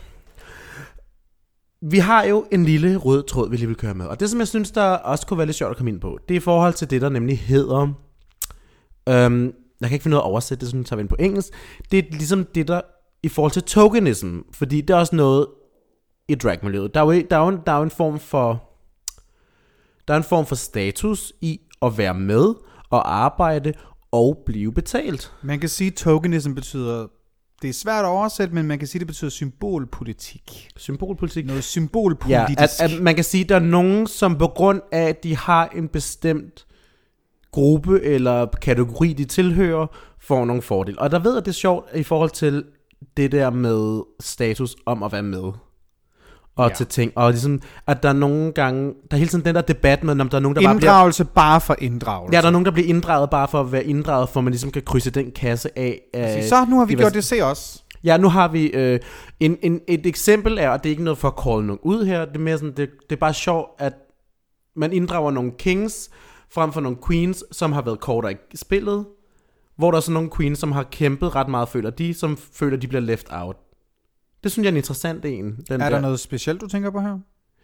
Vi 1.85 1.97
har 1.97 2.23
jo 2.23 2.45
en 2.51 2.65
lille 2.65 2.97
rød 2.97 3.23
tråd, 3.23 3.49
vi 3.49 3.57
lige 3.57 3.67
vil 3.67 3.75
køre 3.75 3.93
med. 3.93 4.05
Og 4.05 4.19
det, 4.19 4.29
som 4.29 4.39
jeg 4.39 4.47
synes, 4.47 4.71
der 4.71 4.83
også 4.83 5.27
kunne 5.27 5.37
være 5.37 5.45
lidt 5.45 5.57
sjovt 5.57 5.71
at 5.71 5.77
komme 5.77 5.91
ind 5.91 6.01
på, 6.01 6.19
det 6.27 6.35
er 6.35 6.39
i 6.39 6.43
forhold 6.43 6.73
til 6.73 6.89
det, 6.89 7.01
der 7.01 7.09
nemlig 7.09 7.39
hedder... 7.39 7.81
Øhm, 9.09 9.53
jeg 9.81 9.89
kan 9.89 9.95
ikke 9.95 10.03
finde 10.03 10.13
noget 10.13 10.23
at 10.23 10.29
oversætte 10.29 10.61
det, 10.61 10.71
så 10.71 10.77
nu 10.77 10.83
tager 10.83 10.97
vi 10.97 11.01
ind 11.01 11.09
på 11.09 11.15
engelsk. 11.19 11.49
Det 11.91 11.99
er 11.99 12.03
ligesom 12.11 12.45
det, 12.45 12.67
der 12.67 12.81
i 13.23 13.29
forhold 13.29 13.51
til 13.51 13.63
tokenism. 13.63 14.39
Fordi 14.53 14.81
det 14.81 14.89
er 14.89 14.97
også 14.97 15.15
noget 15.15 15.47
i 16.27 16.35
dragmiljøet. 16.35 16.93
Der 16.93 16.99
er 17.01 17.05
jo, 17.05 17.23
der 17.29 17.37
er 17.37 17.41
jo, 17.41 17.47
en, 17.47 17.59
der 17.65 17.71
er 17.71 17.77
jo 17.77 17.83
en 17.83 17.91
form 17.91 18.19
for... 18.19 18.69
Der 20.07 20.13
er 20.13 20.17
en 20.17 20.23
form 20.23 20.45
for 20.45 20.55
status 20.55 21.33
i 21.41 21.59
at 21.81 21.97
være 21.97 22.13
med 22.13 22.53
og 22.89 23.15
arbejde 23.15 23.73
og 24.11 24.43
blive 24.45 24.73
betalt. 24.73 25.33
Man 25.41 25.59
kan 25.59 25.69
sige, 25.69 25.87
at 25.87 25.93
tokenism 25.93 26.53
betyder... 26.53 27.07
Det 27.63 27.69
er 27.69 27.73
svært 27.73 28.05
at 28.05 28.09
oversætte, 28.09 28.53
men 28.55 28.65
man 28.67 28.79
kan 28.79 28.87
sige, 28.87 28.99
at 28.99 28.99
det 28.99 29.07
betyder 29.07 29.31
symbolpolitik. 29.31 30.69
Symbolpolitik. 30.77 31.45
Noget 31.45 31.57
Ja, 31.57 31.61
symbolpolitisk. 31.61 32.59
at, 32.59 32.81
at 32.81 33.01
man 33.01 33.15
kan 33.15 33.23
sige, 33.23 33.43
at 33.43 33.49
der 33.49 33.55
er 33.55 33.59
nogen, 33.59 34.07
som 34.07 34.37
på 34.37 34.47
grund 34.47 34.81
af, 34.91 35.01
at 35.09 35.23
de 35.23 35.35
har 35.37 35.67
en 35.75 35.87
bestemt 35.87 36.65
gruppe 37.51 38.01
eller 38.01 38.45
kategori, 38.45 39.13
de 39.13 39.25
tilhører, 39.25 39.87
får 40.19 40.45
nogle 40.45 40.61
fordele. 40.61 40.99
Og 40.99 41.11
der 41.11 41.19
ved 41.19 41.33
jeg, 41.33 41.45
det 41.45 41.51
er 41.51 41.53
sjovt 41.53 41.89
i 41.95 42.03
forhold 42.03 42.29
til 42.29 42.63
det 43.17 43.31
der 43.31 43.49
med 43.49 44.01
status 44.19 44.75
om 44.85 45.03
at 45.03 45.11
være 45.11 45.23
med. 45.23 45.51
Og 46.55 46.69
Ja. 46.69 46.75
til 46.75 46.85
ting. 46.85 47.11
Og 47.15 47.31
ligesom, 47.31 47.61
at 47.87 48.03
der 48.03 48.09
er 48.09 48.13
nogle 48.13 48.51
gange, 48.51 48.87
der 48.87 48.93
er 49.11 49.17
hele 49.17 49.29
tiden 49.29 49.45
den 49.45 49.55
der 49.55 49.61
debat 49.61 50.03
med, 50.03 50.21
om 50.21 50.29
der 50.29 50.37
er 50.37 50.41
nogen, 50.41 50.55
der 50.55 50.61
bare 50.61 50.75
bliver... 50.75 50.91
Inddragelse 50.91 51.25
bare 51.25 51.61
for 51.61 51.75
inddragelse. 51.79 52.35
Ja, 52.35 52.41
der 52.41 52.47
er 52.47 52.51
nogen, 52.51 52.65
der 52.65 52.71
bliver 52.71 52.87
inddraget 52.87 53.29
bare 53.29 53.47
for 53.47 53.59
at 53.59 53.71
være 53.71 53.83
inddraget, 53.83 54.29
for 54.29 54.39
at 54.39 54.43
man 54.43 54.51
ligesom 54.51 54.71
kan 54.71 54.81
krydse 54.81 55.11
den 55.11 55.31
kasse 55.31 55.79
af. 55.79 56.01
af 56.13 56.43
Så 56.49 56.65
nu 56.69 56.77
har 56.77 56.85
vi 56.85 56.93
gjort 56.93 57.13
det, 57.13 57.23
se 57.23 57.41
os. 57.41 57.83
Ja, 58.03 58.17
nu 58.17 58.29
har 58.29 58.47
vi 58.47 58.65
øh, 58.65 58.99
en, 59.39 59.57
en, 59.61 59.81
et 59.87 60.05
eksempel 60.05 60.57
er, 60.57 60.69
og 60.69 60.83
det 60.83 60.89
er 60.89 60.91
ikke 60.91 61.03
noget 61.03 61.17
for 61.17 61.27
at 61.27 61.43
call 61.43 61.65
nogen 61.65 61.79
ud 61.83 62.05
her, 62.05 62.25
det 62.25 62.35
er 62.35 62.39
mere 62.39 62.57
sådan, 62.57 62.73
det, 62.77 62.89
det 63.09 63.15
er 63.15 63.19
bare 63.19 63.33
sjovt, 63.33 63.69
at 63.79 63.93
man 64.75 64.93
inddrager 64.93 65.31
nogle 65.31 65.51
kings, 65.59 66.09
frem 66.53 66.73
for 66.73 66.81
nogle 66.81 66.97
queens, 67.07 67.43
som 67.51 67.71
har 67.71 67.81
været 67.81 67.99
kortere 67.99 68.33
i 68.33 68.57
spillet, 68.57 69.05
hvor 69.77 69.91
der 69.91 69.97
er 69.97 70.01
så 70.01 70.11
nogle 70.11 70.29
queens, 70.37 70.59
som 70.59 70.71
har 70.71 70.83
kæmpet 70.83 71.35
ret 71.35 71.47
meget, 71.47 71.69
føler 71.69 71.89
de, 71.89 72.13
som 72.13 72.37
føler, 72.53 72.77
de 72.77 72.87
bliver 72.87 73.01
left 73.01 73.27
out. 73.31 73.55
Det 74.43 74.51
synes 74.51 74.63
jeg 74.63 74.69
er 74.69 74.73
en 74.73 74.77
interessant 74.77 75.25
en. 75.25 75.57
Den 75.69 75.81
Er 75.81 75.89
der 75.89 75.99
noget 76.01 76.19
specielt, 76.19 76.61
du 76.61 76.67
tænker 76.67 76.89
på 76.89 76.99
her? 77.01 77.17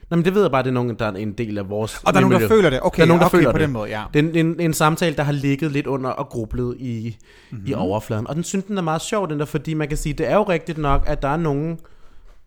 Nå, 0.09 0.15
men 0.15 0.25
det 0.25 0.33
ved 0.35 0.41
jeg 0.41 0.51
bare, 0.51 0.63
det 0.63 0.69
er 0.69 0.73
nogen, 0.73 0.95
der 0.99 1.05
er 1.05 1.11
en 1.11 1.33
del 1.33 1.57
af 1.57 1.69
vores... 1.69 2.01
Og 2.05 2.13
der 2.13 2.19
er 2.19 2.21
nogen, 2.21 2.41
der 2.41 2.47
føler 2.47 2.69
det. 2.69 2.79
Okay, 2.81 2.97
der 2.97 3.03
er 3.03 3.07
nogen, 3.07 3.19
der 3.21 3.25
okay 3.25 3.37
føler 3.37 3.51
på 3.51 3.57
det. 3.57 3.65
den 3.65 3.73
måde, 3.73 3.89
ja. 3.89 4.03
Det 4.13 4.25
er 4.25 4.29
en, 4.29 4.47
en, 4.47 4.59
en 4.59 4.73
samtale, 4.73 5.15
der 5.15 5.23
har 5.23 5.31
ligget 5.31 5.71
lidt 5.71 5.87
under 5.87 6.09
og 6.09 6.29
grublet 6.29 6.75
i, 6.79 7.17
Mhm. 7.51 7.57
mm-hmm. 7.57 7.71
i 7.71 7.73
overfladen. 7.73 8.27
Og 8.27 8.35
den 8.35 8.43
synes, 8.43 8.65
den 8.65 8.77
er 8.77 8.81
meget 8.81 9.01
sjov, 9.01 9.29
den 9.29 9.39
der, 9.39 9.45
fordi 9.45 9.73
man 9.73 9.87
kan 9.87 9.97
sige, 9.97 10.13
det 10.13 10.27
er 10.27 10.35
jo 10.35 10.43
rigtigt 10.43 10.77
nok, 10.77 11.03
at 11.07 11.21
der 11.21 11.27
er 11.27 11.37
nogen, 11.37 11.79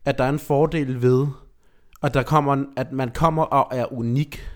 at 0.04 0.18
der 0.18 0.24
er 0.24 0.28
en 0.28 0.38
fordel 0.38 1.02
ved 1.02 1.26
Og 2.00 2.14
der 2.14 2.22
kommer, 2.22 2.64
at 2.76 2.92
man 2.92 3.10
kommer 3.14 3.42
og 3.42 3.78
er 3.78 3.92
unik. 3.92 4.48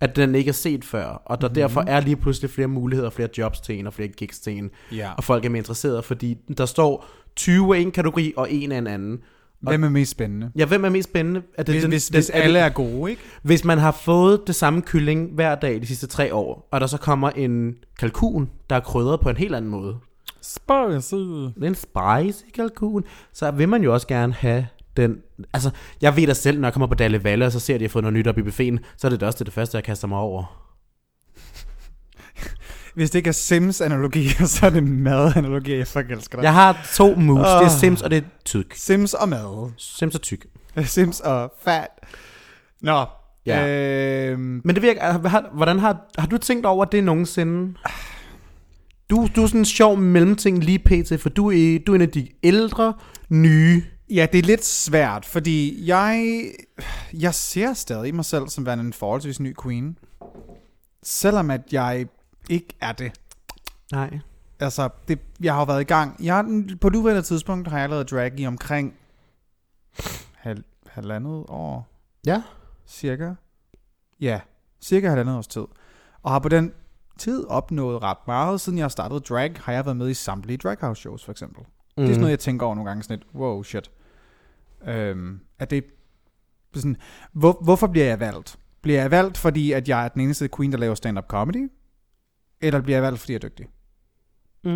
At 0.00 0.16
den 0.16 0.34
ikke 0.34 0.48
er 0.48 0.52
set 0.52 0.84
før. 0.84 1.04
Og 1.04 1.40
der 1.40 1.48
mm-hmm. 1.48 1.54
derfor 1.54 1.84
er 1.86 2.00
lige 2.00 2.16
pludselig 2.16 2.50
flere 2.50 2.68
muligheder, 2.68 3.10
flere 3.10 3.28
jobs 3.38 3.60
til 3.60 3.78
en, 3.78 3.86
og 3.86 3.92
flere 3.94 4.08
gigs 4.08 4.38
til 4.40 4.58
en. 4.58 4.70
Ja. 4.92 5.10
Og 5.16 5.24
folk 5.24 5.44
er 5.44 5.48
mere 5.48 5.58
interesserede, 5.58 6.02
fordi 6.02 6.36
der 6.58 6.66
står 6.66 7.06
20 7.38 7.76
af 7.76 7.80
en 7.80 7.90
kategori, 7.90 8.32
og 8.36 8.52
en 8.52 8.72
af 8.72 8.78
en 8.78 8.86
anden. 8.86 9.18
Hvem 9.60 9.84
er 9.84 9.88
mest 9.88 10.10
spændende? 10.10 10.50
Ja, 10.56 10.64
hvem 10.66 10.84
er 10.84 10.88
mest 10.88 11.08
spændende? 11.08 11.42
Er 11.58 11.62
det 11.62 11.74
Hvis, 11.74 11.82
den- 11.82 11.90
hvis, 11.90 12.06
den- 12.06 12.16
hvis 12.16 12.30
er 12.30 12.34
det- 12.34 12.42
alle 12.42 12.58
er 12.58 12.68
gode, 12.68 13.10
ikke? 13.10 13.22
Hvis 13.42 13.64
man 13.64 13.78
har 13.78 13.90
fået 13.92 14.40
det 14.46 14.54
samme 14.54 14.82
kylling 14.82 15.30
hver 15.34 15.54
dag 15.54 15.80
de 15.80 15.86
sidste 15.86 16.06
tre 16.06 16.34
år, 16.34 16.68
og 16.72 16.80
der 16.80 16.86
så 16.86 16.98
kommer 16.98 17.30
en 17.30 17.74
kalkun, 17.98 18.50
der 18.70 18.76
er 18.76 18.80
krydret 18.80 19.20
på 19.20 19.30
en 19.30 19.36
helt 19.36 19.54
anden 19.54 19.70
måde. 19.70 19.96
Spicy. 20.42 21.14
En 21.64 21.74
spicy 21.74 22.44
kalkun. 22.54 23.04
Så 23.32 23.50
vil 23.50 23.68
man 23.68 23.82
jo 23.82 23.92
også 23.94 24.06
gerne 24.06 24.32
have 24.32 24.66
den... 24.96 25.16
Altså, 25.52 25.70
jeg 26.02 26.16
ved 26.16 26.26
da 26.26 26.34
selv, 26.34 26.60
når 26.60 26.68
jeg 26.68 26.72
kommer 26.72 26.86
på 26.86 26.94
Dalle 26.94 27.24
Valle, 27.24 27.46
og 27.46 27.52
så 27.52 27.60
ser 27.60 27.74
at 27.74 27.80
jeg 27.80 27.88
har 27.88 27.90
fået 27.90 28.02
noget 28.02 28.14
nyt 28.14 28.26
op 28.26 28.38
i 28.38 28.42
buffeten, 28.42 28.78
så 28.96 29.06
er 29.06 29.10
det 29.10 29.20
da 29.20 29.26
også 29.26 29.44
det 29.44 29.52
første, 29.52 29.76
jeg 29.76 29.84
kaster 29.84 30.08
mig 30.08 30.18
over. 30.18 30.67
Hvis 32.94 33.10
det 33.10 33.18
ikke 33.18 33.28
er 33.28 33.32
Sims-analogier, 33.32 34.46
så 34.54 34.66
er 34.66 34.70
det 34.70 34.84
mad-analogier. 34.84 35.76
Jeg 35.76 35.86
fucking 35.86 36.12
elsker 36.12 36.38
dig. 36.38 36.42
Jeg 36.42 36.54
har 36.54 36.88
to 36.94 37.14
moves. 37.14 37.48
Det 37.48 37.64
er. 37.64 37.78
Sims, 37.78 38.02
og 38.02 38.10
det 38.10 38.16
er 38.16 38.22
tyk. 38.44 38.74
Sims 38.74 39.14
og 39.14 39.28
mad. 39.28 39.70
Sims 39.76 40.14
og 40.14 40.22
tyk. 40.22 40.46
Sims 40.84 41.20
og 41.20 41.52
fat. 41.64 41.88
Nå. 42.82 43.04
Ja. 43.46 43.68
Øhm, 43.68 44.60
Men 44.64 44.74
det 44.74 44.82
virker, 44.82 45.18
hvordan 45.54 45.78
har, 45.78 46.10
har 46.18 46.26
du 46.26 46.38
tænkt 46.38 46.66
over 46.66 46.84
det 46.84 47.04
nogensinde? 47.04 47.74
Du, 49.10 49.28
du 49.36 49.42
er 49.42 49.46
sådan 49.46 49.60
en 49.60 49.64
sjov 49.64 49.96
mellemting 49.96 50.64
lige 50.64 50.78
pt, 50.78 51.20
for 51.20 51.28
du 51.28 51.50
er, 51.50 51.78
du 51.86 51.92
er 51.92 51.96
en 51.96 52.02
af 52.02 52.08
de 52.08 52.28
ældre, 52.42 52.94
nye... 53.28 53.82
ja, 54.10 54.26
det 54.32 54.38
er 54.38 54.42
lidt 54.42 54.64
svært, 54.64 55.24
fordi 55.24 55.86
jeg, 55.86 56.42
jeg 57.12 57.34
ser 57.34 57.72
stadig 57.74 58.14
mig 58.14 58.24
selv 58.24 58.48
som 58.48 58.66
værende 58.66 58.84
en 58.84 58.92
forholdsvis 58.92 59.40
ny 59.40 59.54
queen. 59.62 59.98
Selvom 61.02 61.50
at 61.50 61.60
jeg 61.72 62.06
ikke 62.48 62.76
er 62.80 62.92
det. 62.92 63.20
Nej. 63.92 64.18
Altså, 64.60 64.88
det, 65.08 65.18
jeg 65.40 65.52
har 65.52 65.60
jo 65.60 65.64
været 65.64 65.80
i 65.80 65.84
gang. 65.84 66.24
Jeg, 66.24 66.44
på 66.80 66.88
nuværende 66.88 67.22
tidspunkt 67.22 67.68
har 67.68 67.78
jeg 67.78 67.88
lavet 67.88 68.10
drag 68.10 68.40
i 68.40 68.46
omkring 68.46 68.94
hal, 70.34 70.64
halvandet 70.86 71.44
år. 71.48 71.88
Ja. 72.26 72.42
Cirka. 72.86 73.34
Ja, 74.20 74.40
cirka 74.80 75.08
halvandet 75.08 75.36
års 75.36 75.46
tid. 75.46 75.64
Og 76.22 76.30
har 76.30 76.38
på 76.38 76.48
den 76.48 76.72
tid 77.18 77.46
opnået 77.46 78.02
ret 78.02 78.18
meget. 78.26 78.60
Siden 78.60 78.78
jeg 78.78 78.90
startede 78.90 79.20
drag, 79.20 79.54
har 79.56 79.72
jeg 79.72 79.84
været 79.84 79.96
med 79.96 80.08
i 80.08 80.14
samtlige 80.14 80.56
draghouse 80.56 81.00
shows, 81.00 81.24
for 81.24 81.32
eksempel. 81.32 81.62
Mm. 81.62 81.66
Det 81.96 82.04
er 82.04 82.08
sådan 82.08 82.20
noget, 82.20 82.30
jeg 82.30 82.38
tænker 82.38 82.66
over 82.66 82.74
nogle 82.74 82.90
gange 82.90 83.02
sådan 83.02 83.18
lidt, 83.18 83.34
wow, 83.34 83.62
shit. 83.62 83.90
Øhm, 84.86 85.40
er 85.58 85.64
det 85.64 85.84
sådan, 86.74 86.96
hvor, 87.32 87.58
hvorfor 87.62 87.86
bliver 87.86 88.06
jeg 88.06 88.20
valgt? 88.20 88.58
Bliver 88.82 89.00
jeg 89.00 89.10
valgt, 89.10 89.38
fordi 89.38 89.72
at 89.72 89.88
jeg 89.88 90.04
er 90.04 90.08
den 90.08 90.20
eneste 90.20 90.48
queen, 90.56 90.72
der 90.72 90.78
laver 90.78 90.94
stand-up 90.94 91.26
comedy? 91.26 91.70
Eller 92.60 92.80
bliver 92.80 92.96
jeg 92.96 93.02
valgt, 93.02 93.20
fordi 93.20 93.32
jeg 93.32 93.44
er 93.44 93.48
dygtig? 93.48 93.66
Mm. 94.64 94.70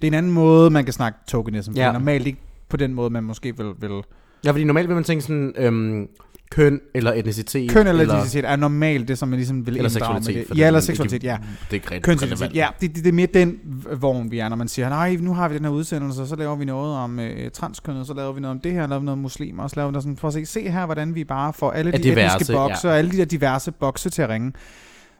Det 0.00 0.06
er 0.06 0.06
en 0.06 0.14
anden 0.14 0.32
måde, 0.32 0.70
man 0.70 0.84
kan 0.84 0.92
snakke 0.92 1.18
tokenism. 1.28 1.72
Ja. 1.72 1.86
Ja. 1.86 1.92
Normalt 1.92 2.26
ikke 2.26 2.38
på 2.68 2.76
den 2.76 2.94
måde, 2.94 3.10
man 3.10 3.24
måske 3.24 3.56
vil... 3.56 3.72
vil 3.78 4.02
Ja, 4.44 4.50
fordi 4.50 4.64
normalt 4.64 4.88
vil 4.88 4.94
man 4.94 5.04
tænke 5.04 5.22
sådan, 5.22 5.52
øhm, 5.56 6.08
køn 6.50 6.80
eller 6.94 7.12
etnicitet. 7.12 7.70
køn 7.70 7.86
eller 7.86 8.04
etnicitet 8.04 8.50
er 8.50 8.56
normalt 8.56 9.08
det, 9.08 9.18
som 9.18 9.28
man 9.28 9.36
ligesom 9.36 9.66
vil 9.66 9.76
eller 9.76 9.90
inddrage 9.90 10.20
med 10.20 10.34
det. 10.34 10.58
Ja, 10.58 10.66
eller 10.66 10.80
er 10.80 10.82
seksualitet, 10.82 11.24
ja. 11.24 11.38
Det 11.70 11.70
er 11.70 11.74
ikke 11.74 12.08
rigtig 12.08 12.22
relevant. 12.22 12.54
ja. 12.54 12.68
Det, 12.80 12.94
det, 12.96 13.04
det 13.04 13.10
er 13.10 13.12
mere 13.14 13.26
den 13.34 13.60
vogn, 14.00 14.30
vi 14.30 14.38
er, 14.38 14.48
når 14.48 14.56
man 14.56 14.68
siger, 14.68 14.88
nej, 14.88 15.16
nu 15.20 15.34
har 15.34 15.48
vi 15.48 15.54
den 15.54 15.64
her 15.64 15.72
udsendelse, 15.72 16.22
og 16.22 16.26
så 16.26 16.36
laver 16.36 16.56
vi 16.56 16.64
noget 16.64 16.96
om 16.96 17.20
øh, 17.20 17.50
transkønnet, 17.50 18.06
så 18.06 18.14
laver 18.14 18.32
vi 18.32 18.40
noget 18.40 18.54
om 18.56 18.60
det 18.60 18.72
her, 18.72 18.86
laver 18.86 19.00
vi 19.00 19.04
noget 19.04 19.16
om 19.16 19.22
muslimer, 19.22 19.62
og 19.62 19.70
så 19.70 19.76
laver 19.76 19.88
vi 19.88 19.92
noget 19.92 20.02
sådan, 20.02 20.16
for 20.16 20.28
at 20.28 20.34
se, 20.34 20.46
se 20.46 20.70
her, 20.70 20.86
hvordan 20.86 21.14
vi 21.14 21.24
bare 21.24 21.52
får 21.52 21.70
alle 21.70 21.92
de 21.92 21.98
diverse, 21.98 22.36
etniske 22.36 22.52
bokse, 22.52 22.88
og 22.88 22.98
alle 22.98 23.10
de 23.10 23.16
der 23.16 23.24
diverse 23.24 23.72
bokse 23.72 24.10
til 24.10 24.22
at 24.22 24.28
ringe. 24.28 24.52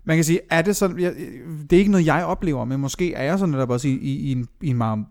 Man 0.05 0.17
kan 0.17 0.25
sige, 0.25 0.41
er 0.51 0.63
det 0.63 0.77
sådan, 0.77 0.99
jeg, 1.01 1.15
det 1.71 1.73
er 1.73 1.79
ikke 1.79 1.91
noget, 1.91 2.07
jeg 2.07 2.25
oplever, 2.25 2.65
men 2.65 2.81
måske 2.81 3.15
er 3.15 3.23
jeg 3.25 3.39
sådan 3.39 3.53
netop 3.53 3.71
også 3.71 3.89
i, 3.89 3.91
i, 3.91 4.17
i, 4.17 4.33
en, 4.33 4.49
i 4.63 4.69
en 4.69 4.77
meget, 4.77 5.05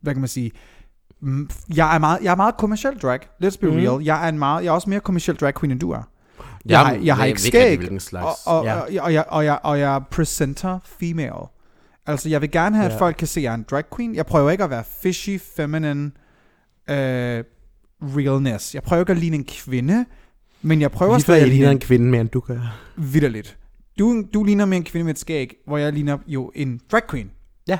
hvad 0.00 0.14
kan 0.14 0.20
man 0.20 0.28
sige, 0.28 0.50
mm, 1.20 1.50
jeg 1.76 1.94
er 1.94 1.98
meget, 1.98 2.18
jeg 2.22 2.30
er 2.32 2.36
meget 2.36 2.56
kommerciel 2.56 2.98
drag, 2.98 3.18
let's 3.44 3.58
be 3.60 3.66
Mhm. 3.66 3.76
real. 3.76 4.02
Jeg 4.04 4.24
er, 4.24 4.28
en 4.28 4.38
meget, 4.38 4.64
jeg 4.64 4.68
er 4.70 4.72
også 4.74 4.90
mere 4.90 5.00
kommerciel 5.00 5.36
drag 5.36 5.54
queen, 5.60 5.70
end 5.70 5.80
du 5.80 5.90
er. 5.90 5.96
Jeg, 5.96 6.70
Jeg, 6.70 6.78
har, 6.78 6.94
jeg 6.94 7.16
har 7.16 7.24
ikke 7.24 7.42
skæg, 7.42 7.78
og, 8.12 8.32
og, 8.46 8.64
ja. 8.64 8.74
og, 8.80 8.88
og, 9.00 9.12
jeg, 9.14 9.24
og, 9.28 9.44
jeg, 9.44 9.58
og 9.62 9.78
jeg 9.80 9.94
er 9.94 10.00
presenter 10.10 10.78
female. 10.84 11.32
Altså, 12.06 12.28
jeg 12.28 12.40
vil 12.40 12.50
gerne 12.50 12.76
have, 12.76 12.86
at 12.86 12.92
Ja. 12.92 12.98
folk 12.98 13.16
kan 13.18 13.26
se, 13.26 13.40
at 13.40 13.44
jeg 13.44 13.50
er 13.50 13.54
en 13.54 13.64
drag 13.70 13.84
queen. 13.96 14.14
Jeg 14.14 14.26
prøver 14.26 14.50
ikke 14.50 14.64
at 14.64 14.70
være 14.70 14.84
fishy, 15.02 15.38
feminine, 15.56 16.04
øh, 16.90 17.44
realness. 18.02 18.74
Jeg 18.74 18.82
prøver 18.82 19.00
ikke 19.02 19.12
at 19.12 19.18
ligne 19.18 19.36
en 19.36 19.44
kvinde, 19.44 20.04
men 20.62 20.80
jeg 20.80 20.90
prøver 20.90 21.12
Lige 21.12 21.20
stadig 21.22 21.38
jeg 21.38 21.42
at 21.42 21.48
ligner 21.48 21.66
ligne 21.66 21.72
en 21.72 21.80
kvinde 21.80 22.06
mere, 22.06 22.20
end 22.20 22.28
du 22.28 22.40
gør. 22.40 22.58
vidderligt. 22.96 23.58
Du, 23.98 24.24
du 24.34 24.44
ligner 24.44 24.64
mere 24.64 24.76
en 24.76 24.84
kvinde 24.84 25.04
med 25.04 25.14
et 25.14 25.18
skæg, 25.18 25.56
hvor 25.66 25.78
jeg 25.78 25.92
ligner 25.92 26.18
jo 26.26 26.52
en 26.54 26.80
drag 26.92 27.02
queen. 27.10 27.30
Ja. 27.68 27.78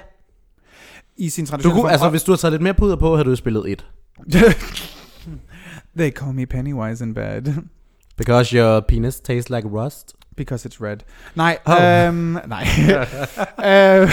I 1.17 1.29
sin 1.29 1.45
Du 1.45 1.51
tradition. 1.51 1.75
kunne, 1.75 1.91
altså, 1.91 2.09
hvis 2.11 2.23
du 2.23 2.33
havde 2.33 2.41
taget 2.41 2.53
lidt 2.53 2.63
mere 2.63 2.75
puder 2.75 2.97
på, 2.97 3.15
havde 3.17 3.25
du 3.25 3.31
jo 3.31 3.37
spillet 3.37 3.73
et. 3.73 3.87
They 5.99 6.11
call 6.11 6.33
me 6.35 6.47
Pennywise 6.47 7.05
in 7.05 7.15
bed. 7.15 7.43
Because 8.19 8.53
your 8.59 8.81
penis 8.81 9.21
tastes 9.21 9.51
like 9.51 9.69
rust. 9.69 10.15
Because 10.37 10.69
it's 10.69 10.81
red. 10.85 10.97
Nej, 11.35 11.59
Oh. 11.67 11.75
oh. 11.75 12.07
øhm, 12.09 12.39
nej. 12.49 12.67
øh, 14.03 14.11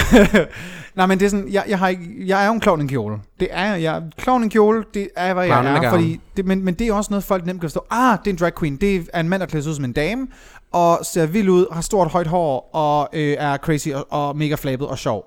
nej, 0.96 1.06
men 1.06 1.20
det 1.20 1.26
er 1.26 1.30
sådan, 1.30 1.50
jeg, 1.52 1.64
jeg, 1.68 1.80
har 1.80 1.88
ikke, 1.88 2.28
jeg 2.28 2.44
er 2.44 2.48
jo 2.48 2.54
en 2.54 2.60
klovn 2.60 2.80
i 2.80 2.82
en 2.82 2.88
kjole. 2.88 3.18
Det 3.40 3.48
er 3.52 3.76
jeg. 3.76 4.04
Klovn 4.18 4.42
i 4.42 4.44
en 4.44 4.50
kjole, 4.50 4.84
det 4.94 5.10
er, 5.16 5.34
hvad 5.34 5.44
jeg 5.46 5.52
Clown 5.54 5.66
in 5.66 5.72
a 5.72 5.76
er. 5.76 5.82
gown. 5.82 5.92
Fordi 5.92 6.20
det, 6.38 6.46
men, 6.46 6.64
men 6.66 6.74
det 6.74 6.88
er 6.88 6.94
også 6.94 7.12
noget, 7.12 7.24
folk 7.24 7.46
nemt 7.46 7.62
kan 7.62 7.70
forstå. 7.70 7.86
Ah, 7.92 8.18
det 8.20 8.28
er 8.28 8.32
en 8.34 8.38
drag 8.40 8.56
queen. 8.60 8.76
Det 8.78 9.08
er 9.14 9.20
en 9.20 9.30
mand, 9.30 9.40
der 9.40 9.46
klæder 9.46 9.64
sig 9.64 9.70
ud 9.70 9.76
som 9.76 9.86
en 9.86 9.94
dame, 9.94 10.28
og 10.74 11.00
ser 11.06 11.26
vild 11.26 11.50
ud, 11.50 11.66
har 11.72 11.82
stort 11.82 12.08
højt 12.08 12.28
hår, 12.28 12.70
og 12.74 13.10
øh, 13.14 13.36
er 13.40 13.58
crazy 13.58 13.90
og, 13.90 14.08
og 14.10 14.38
mega 14.38 14.56
flabet 14.56 14.88
og 14.88 14.98
sjov. 14.98 15.26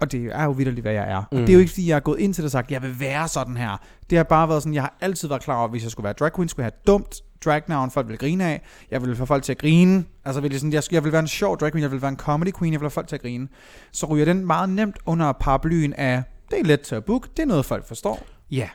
Og 0.00 0.12
det 0.12 0.28
er 0.32 0.44
jo 0.44 0.50
vidderligt, 0.50 0.84
hvad 0.84 0.92
jeg 0.92 1.10
er. 1.10 1.22
Mm. 1.32 1.38
Og 1.38 1.40
det 1.40 1.48
er 1.48 1.52
jo 1.54 1.58
ikke, 1.58 1.70
fordi 1.70 1.88
jeg 1.88 1.96
er 1.96 2.00
gået 2.00 2.18
ind 2.18 2.34
til 2.34 2.42
det 2.42 2.46
og 2.46 2.50
sagt, 2.52 2.70
jeg 2.70 2.82
vil 2.82 3.00
være 3.00 3.28
sådan 3.28 3.56
her. 3.56 3.76
Det 4.10 4.18
har 4.18 4.24
bare 4.24 4.48
været 4.48 4.62
sådan, 4.62 4.74
jeg 4.74 4.82
har 4.82 4.96
altid 5.00 5.28
været 5.28 5.42
klar 5.42 5.56
over, 5.56 5.64
at 5.64 5.70
hvis 5.70 5.82
jeg 5.82 5.90
skulle 5.90 6.04
være 6.04 6.12
drag 6.12 6.32
queen, 6.32 6.48
skulle 6.48 6.64
jeg 6.64 6.72
have 6.72 6.82
dumt 6.86 7.14
dragnavn, 7.44 7.90
folk 7.90 8.06
ville 8.06 8.18
grine 8.18 8.44
af. 8.44 8.62
Jeg 8.90 9.00
ville 9.00 9.16
få 9.16 9.24
folk 9.24 9.42
til 9.42 9.52
at 9.52 9.58
grine. 9.58 10.04
Altså, 10.24 10.40
virkelig 10.40 10.60
sådan, 10.60 10.72
jeg, 10.72 10.82
jeg 10.90 11.04
vil 11.04 11.12
være 11.12 11.20
en 11.20 11.28
sjov 11.28 11.58
drag 11.58 11.72
queen, 11.72 11.82
jeg 11.82 11.90
vil 11.90 12.02
være 12.02 12.08
en 12.08 12.16
comedy 12.16 12.52
queen, 12.58 12.72
jeg 12.72 12.80
vil 12.80 12.84
have 12.84 12.90
folk 12.90 13.08
til 13.08 13.16
at 13.16 13.22
grine. 13.22 13.48
Så 13.92 14.06
ryger 14.06 14.24
den 14.24 14.46
meget 14.46 14.68
nemt 14.68 14.96
under 15.06 15.32
paraplyen 15.32 15.92
af, 15.92 16.22
det 16.50 16.60
er 16.60 16.64
let 16.64 16.80
til 16.80 16.94
at 16.94 17.04
book, 17.04 17.28
det 17.36 17.42
er 17.42 17.46
noget, 17.46 17.64
folk 17.64 17.88
forstår. 17.88 18.22
Ja, 18.50 18.68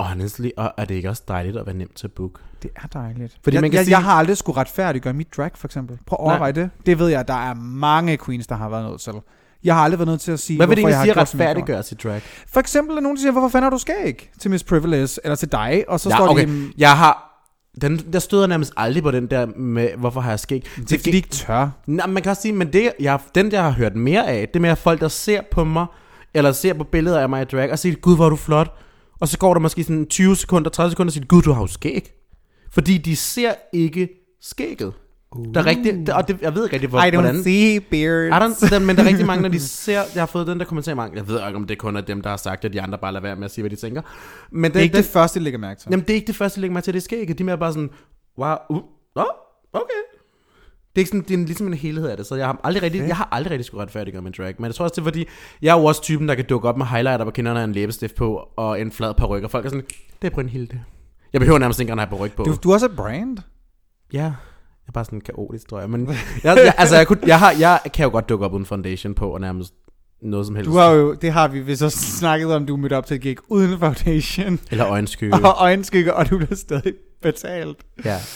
Honestly, 0.00 0.48
og 0.56 0.72
er 0.76 0.84
det 0.84 0.94
ikke 0.94 1.08
også 1.10 1.22
dejligt 1.28 1.56
at 1.56 1.66
være 1.66 1.74
nemt 1.76 1.94
til 1.96 2.06
at 2.06 2.12
book? 2.12 2.40
det 2.62 2.70
er 2.76 2.86
dejligt. 2.86 3.38
Fordi 3.42 3.54
jeg, 3.54 3.60
man 3.60 3.70
kan 3.70 3.76
jeg, 3.78 3.84
sige- 3.84 3.96
jeg 3.96 4.02
har 4.04 4.12
aldrig 4.12 4.36
skulle 4.36 4.56
retfærdiggøre 4.60 5.12
mit 5.14 5.28
drag, 5.36 5.50
for 5.54 5.68
eksempel. 5.68 5.98
Prøv 6.06 6.16
at 6.20 6.24
Nej. 6.24 6.30
overveje 6.32 6.52
det. 6.52 6.70
Det 6.86 6.98
ved 6.98 7.08
jeg, 7.08 7.28
der 7.28 7.34
er 7.50 7.54
mange 7.54 8.18
queens, 8.26 8.46
der 8.46 8.54
har 8.54 8.68
været 8.68 8.90
nødt 8.90 9.00
til. 9.00 9.12
Jeg 9.64 9.74
har 9.74 9.82
aldrig 9.82 9.98
været 9.98 10.08
nødt 10.08 10.20
til 10.20 10.32
at 10.32 10.40
sige, 10.40 10.56
Hvad 10.56 10.66
vil 10.66 10.76
det 10.76 10.82
hvorfor 10.84 10.88
jeg 10.88 10.96
egentlig 11.04 11.14
har 11.16 11.24
sige 11.24 11.38
gjorde. 11.40 11.50
retfærdiggøre 11.50 11.82
sit 11.82 12.02
drag? 12.02 12.22
For 12.52 12.60
eksempel 12.60 12.96
er 12.96 13.00
nogen, 13.00 13.16
der 13.16 13.20
siger, 13.20 13.32
hvorfor 13.32 13.48
fanden 13.48 13.62
har 13.64 13.70
du 13.70 13.78
skæg 13.78 14.30
til 14.40 14.50
Miss 14.50 14.64
Privilege, 14.64 15.08
eller 15.24 15.36
til 15.36 15.52
dig, 15.52 15.84
og 15.88 16.00
så 16.00 16.10
står 16.10 16.28
okay. 16.28 16.48
de, 16.48 16.72
Jeg 16.78 16.96
har... 16.96 17.24
Den, 17.80 17.96
der 18.12 18.18
støder 18.18 18.46
nærmest 18.46 18.72
aldrig 18.76 19.02
på 19.02 19.10
den 19.10 19.26
der 19.26 19.46
med, 19.46 19.88
hvorfor 19.96 20.20
har 20.20 20.30
jeg 20.30 20.40
skæg? 20.40 20.62
det 20.76 20.92
er 20.92 20.98
fordi, 20.98 21.10
ikke 21.16 21.28
tør. 21.28 21.70
Nej, 21.86 22.06
man 22.06 22.22
kan 22.22 22.30
også 22.30 22.42
sige, 22.42 22.52
men 22.54 22.72
det, 22.72 22.92
jeg, 23.00 23.18
den 23.34 23.52
jeg 23.52 23.62
har 23.62 23.70
hørt 23.70 23.96
mere 23.96 24.28
af, 24.28 24.48
det 24.48 24.62
med 24.62 24.70
at 24.70 24.78
folk, 24.78 25.00
der 25.00 25.08
ser 25.08 25.40
på 25.50 25.64
mig, 25.64 25.86
eller 26.34 26.52
ser 26.52 26.74
på 26.74 26.84
billeder 26.84 27.20
af 27.20 27.28
mig 27.28 27.42
i 27.42 27.44
drag, 27.44 27.72
og 27.72 27.78
siger, 27.78 27.94
gud, 27.96 28.16
hvor 28.16 28.24
er 28.26 28.30
du 28.30 28.36
flot. 28.36 28.76
Og 29.20 29.28
så 29.28 29.38
går 29.38 29.54
der 29.54 29.60
måske 29.60 29.84
sådan 29.84 30.06
20 30.06 30.36
sekunder, 30.36 30.70
30 30.70 30.90
sekunder, 30.90 31.08
og 31.10 31.12
siger, 31.12 31.26
gud, 31.26 31.42
du 31.42 31.52
har 31.52 31.60
jo 31.60 31.66
skæg. 31.66 32.12
Fordi 32.70 32.98
de 32.98 33.16
ser 33.16 33.54
ikke 33.72 34.08
skægget. 34.40 34.92
Uh. 35.36 35.54
Der 35.54 35.60
er 35.60 35.66
rigtig, 35.66 36.14
og 36.14 36.28
det, 36.28 36.42
jeg 36.42 36.54
ved 36.54 36.64
ikke 36.64 36.74
rigtig, 36.74 36.88
hvor, 36.90 37.02
I 37.02 37.10
don't 37.10 37.20
hvordan... 37.20 37.42
see 37.42 37.80
beards. 37.80 38.60
I 38.60 38.64
don't, 38.66 38.74
den, 38.74 38.86
men 38.86 38.96
der 38.96 39.02
er 39.02 39.06
rigtig 39.06 39.26
mange, 39.26 39.42
når 39.42 39.48
de 39.48 39.60
ser... 39.60 40.02
Jeg 40.14 40.22
har 40.22 40.26
fået 40.26 40.46
den 40.46 40.58
der 40.58 40.64
kommentar 40.64 40.94
mange. 40.94 41.16
Jeg 41.16 41.28
ved 41.28 41.34
ikke, 41.34 41.56
om 41.56 41.66
det 41.66 41.78
kun 41.78 41.96
er 41.96 42.00
dem, 42.00 42.20
der 42.20 42.30
har 42.30 42.36
sagt 42.36 42.62
det, 42.62 42.72
de 42.72 42.82
andre 42.82 42.98
bare 42.98 43.12
lader 43.12 43.22
være 43.22 43.36
med 43.36 43.44
at 43.44 43.50
sige, 43.50 43.62
hvad 43.62 43.70
de 43.70 43.76
tænker. 43.76 44.02
Men 44.50 44.62
Det 44.62 44.68
er 44.68 44.72
den, 44.72 44.82
ikke 44.82 44.96
den, 44.96 45.02
det 45.02 45.10
første, 45.10 45.36
jeg 45.38 45.42
lægger 45.42 45.58
mærke 45.58 45.80
til. 45.80 45.88
Jamen, 45.90 46.04
det 46.04 46.10
er 46.10 46.14
ikke 46.14 46.26
det 46.26 46.36
første, 46.36 46.58
jeg 46.58 46.60
lægger 46.60 46.72
mig 46.72 46.84
til, 46.84 46.94
det 46.94 47.02
sker 47.02 47.20
ikke. 47.20 47.34
De 47.34 47.42
er 47.42 47.44
mere 47.44 47.58
bare 47.58 47.72
sådan, 47.72 47.90
wow, 48.38 48.56
uh, 48.70 48.76
oh, 49.14 49.24
okay. 49.72 50.02
Det 50.88 51.00
er, 51.00 51.00
ikke 51.00 51.08
sådan, 51.08 51.24
det 51.28 51.34
er 51.34 51.46
ligesom 51.46 51.66
en 51.66 51.74
helhed 51.74 52.08
af 52.08 52.16
det, 52.16 52.26
så 52.26 52.34
jeg 52.34 52.46
har 52.46 52.60
aldrig 52.64 52.82
rigtig, 52.82 53.00
jeg 53.00 53.16
har 53.16 53.28
aldrig 53.32 53.50
rigtig 53.50 53.64
skulle 53.64 53.82
retfærdiggøre 53.82 54.22
min 54.22 54.34
drag. 54.38 54.54
Men 54.58 54.64
jeg 54.66 54.74
tror 54.74 54.82
også, 54.84 54.94
det 54.94 55.00
er 55.00 55.04
fordi, 55.04 55.26
jeg 55.62 55.76
er 55.76 55.80
jo 55.80 55.84
også 55.84 56.02
typen, 56.02 56.28
der 56.28 56.34
kan 56.34 56.44
dukke 56.48 56.68
op 56.68 56.76
med 56.76 56.86
highlighter 56.86 57.24
på 57.24 57.30
kinderne 57.30 57.60
og 57.60 57.64
en 57.64 57.72
læbestift 57.72 58.14
på, 58.14 58.48
og 58.56 58.80
en 58.80 58.92
flad 58.92 59.14
paryk, 59.14 59.44
og 59.44 59.50
folk 59.50 59.64
er 59.66 59.68
sådan, 59.70 59.84
det 60.22 60.30
er 60.30 60.34
Brynhilde. 60.34 60.80
Jeg 61.32 61.40
behøver 61.40 61.58
nærmest 61.58 61.80
ikke 61.80 61.90
engang 61.90 62.00
at 62.02 62.08
have 62.08 62.18
paryk 62.18 62.32
på. 62.36 62.44
Du, 62.44 62.56
du 62.62 62.70
er 62.70 62.74
også 62.74 62.86
et 62.86 62.96
brand. 62.96 63.38
Ja, 64.12 64.22
jeg 64.22 64.32
er 64.88 64.92
bare 64.92 65.04
sådan 65.04 65.20
kaotisk, 65.20 65.68
tror 65.68 65.80
jeg. 65.80 65.90
Men 65.90 66.06
jeg, 66.08 66.16
jeg, 66.44 66.74
altså, 66.78 66.96
jeg, 66.96 67.06
kunne, 67.06 67.18
jeg, 67.26 67.38
har, 67.38 67.52
jeg 67.58 67.80
kan 67.94 68.04
jo 68.04 68.10
godt 68.10 68.28
dukke 68.28 68.44
op 68.44 68.52
uden 68.52 68.66
foundation 68.66 69.14
på, 69.14 69.30
og 69.30 69.40
nærmest 69.40 69.74
noget 70.22 70.46
som 70.46 70.56
helst. 70.56 70.70
Du 70.70 70.76
har 70.76 70.90
jo, 70.90 71.14
det 71.14 71.32
har 71.32 71.48
vi 71.48 71.60
vist 71.60 71.82
også 71.82 71.98
snakket 71.98 72.54
om, 72.54 72.66
du 72.66 72.76
mødte 72.76 72.96
op 72.96 73.06
til 73.06 73.14
et 73.14 73.20
gig 73.20 73.36
uden 73.48 73.78
foundation 73.78 74.60
Eller 74.70 74.86
øjenskygge. 74.86 75.34
og 75.34 75.54
øjenskygge, 75.58 76.14
og 76.14 76.30
du 76.30 76.36
bliver 76.36 76.54
stadig 76.54 76.92
betalt. 77.22 77.76
ja. 78.04 78.16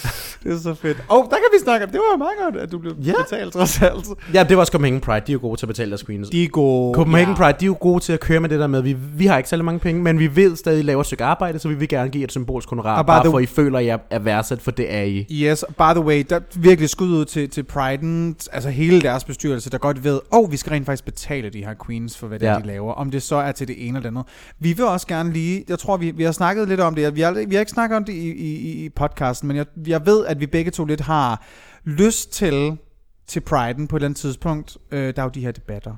Det 0.44 0.52
er 0.52 0.58
så 0.58 0.74
fedt. 0.74 1.04
Og 1.08 1.18
oh, 1.18 1.24
der 1.24 1.30
kan 1.30 1.44
vi 1.52 1.58
snakke 1.64 1.86
om, 1.86 1.92
det 1.92 2.00
var 2.10 2.16
meget 2.18 2.32
godt, 2.44 2.56
at 2.56 2.72
du 2.72 2.78
blev 2.78 2.94
Ja. 3.04 3.12
betalt 3.22 3.52
trods 3.52 3.82
alt. 3.82 4.06
Ja, 4.34 4.42
det 4.42 4.56
var 4.56 4.60
også 4.60 4.72
Copenhagen 4.72 5.00
Pride. 5.00 5.22
De 5.26 5.32
er 5.32 5.34
jo 5.34 5.38
gode 5.40 5.56
til 5.60 5.66
at 5.66 5.68
betale 5.68 5.90
deres 5.90 6.04
queens. 6.04 6.28
De 6.28 6.44
er 6.44 6.48
gode. 6.48 6.94
Copenhagen 6.94 7.28
ja. 7.28 7.34
Pride, 7.34 7.56
de 7.60 7.64
er 7.64 7.66
jo 7.66 7.76
gode 7.80 8.00
til 8.00 8.12
at 8.12 8.20
køre 8.20 8.40
med 8.40 8.48
det 8.48 8.60
der 8.60 8.66
med, 8.66 8.82
vi, 8.82 8.92
vi 8.92 9.26
har 9.26 9.36
ikke 9.36 9.48
særlig 9.48 9.64
mange 9.64 9.78
penge, 9.78 10.02
men 10.02 10.18
vi 10.18 10.26
vil 10.26 10.56
stadig 10.56 10.84
lave 10.84 11.00
et 11.00 11.06
stykke 11.06 11.24
arbejde, 11.24 11.58
så 11.58 11.68
vi 11.68 11.74
vil 11.74 11.88
gerne 11.88 12.10
give 12.10 12.24
et 12.24 12.30
symbolsk 12.32 12.68
honorar, 12.68 13.02
bare 13.02 13.22
bare 13.22 13.30
for 13.30 13.38
I 13.38 13.46
føler, 13.46 13.78
at 13.78 13.84
I 13.84 13.88
er, 14.10 14.18
værdsat, 14.18 14.62
for 14.62 14.70
det 14.70 14.94
er 14.94 15.02
I. 15.02 15.26
Yes, 15.30 15.64
by 15.78 15.82
the 15.94 16.00
way, 16.00 16.24
der 16.30 16.36
er 16.36 16.40
virkelig 16.56 16.90
skud 16.90 17.08
ud 17.08 17.24
til, 17.24 17.50
til 17.50 17.62
Priden, 17.62 18.36
altså 18.52 18.70
hele 18.70 19.00
deres 19.00 19.24
bestyrelse, 19.24 19.70
der 19.70 19.78
godt 19.78 20.04
ved, 20.04 20.20
åh, 20.32 20.38
oh, 20.38 20.52
vi 20.52 20.56
skal 20.56 20.70
rent 20.72 20.86
faktisk 20.86 21.04
betale 21.04 21.50
de 21.50 21.58
her 21.58 21.74
queens 21.86 22.18
for, 22.18 22.26
hvad 22.26 22.38
det 22.38 22.48
er, 22.48 22.52
Ja. 22.52 22.58
de 22.58 22.66
laver. 22.66 22.92
Om 22.92 23.10
det 23.10 23.22
så 23.22 23.36
er 23.36 23.52
til 23.52 23.68
det 23.68 23.76
ene 23.88 23.98
eller 23.98 24.10
det 24.10 24.18
andet. 24.18 24.24
Vi 24.58 24.72
vil 24.72 24.84
også 24.84 25.06
gerne 25.06 25.32
lige, 25.32 25.64
jeg 25.68 25.78
tror, 25.78 25.96
vi, 25.96 26.10
vi 26.10 26.22
har 26.24 26.32
snakket 26.32 26.68
lidt 26.68 26.80
om 26.80 26.94
det, 26.94 27.16
vi 27.16 27.20
har, 27.20 27.32
vi 27.48 27.54
har 27.54 27.60
ikke 27.60 27.72
snakket 27.72 27.96
om 27.96 28.04
det 28.04 28.12
i, 28.12 28.30
i, 28.30 28.71
i 28.72 28.88
podcasten, 28.88 29.48
men 29.48 29.56
jeg, 29.56 29.66
jeg 29.86 30.06
ved, 30.06 30.26
at 30.26 30.40
vi 30.40 30.46
begge 30.46 30.70
to 30.70 30.84
lidt 30.84 31.00
har 31.00 31.44
lyst 31.84 32.32
til, 32.32 32.78
til 33.26 33.40
Priden 33.40 33.88
på 33.88 33.96
et 33.96 34.00
eller 34.00 34.08
andet 34.08 34.18
tidspunkt, 34.18 34.78
øh, 34.90 35.16
der 35.16 35.22
er 35.22 35.26
jo 35.26 35.30
de 35.30 35.40
her 35.40 35.52
debatter. 35.52 35.96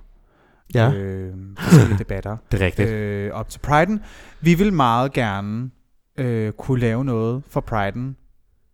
Ja, 0.75 0.93
Øh, 0.93 1.35
forskellige 1.59 1.99
debatter. 1.99 2.37
det 2.53 2.62
er 2.62 2.66
rigtigt. 2.66 2.89
øh, 2.89 3.33
op 3.33 3.49
til 3.49 3.59
Priden. 3.59 4.01
Vi 4.41 4.55
vil 4.55 4.72
meget 4.72 5.12
gerne 5.12 5.70
øh, 6.18 6.53
kunne 6.53 6.81
lave 6.81 7.05
noget 7.05 7.43
for 7.49 7.61
Priden, 7.61 8.16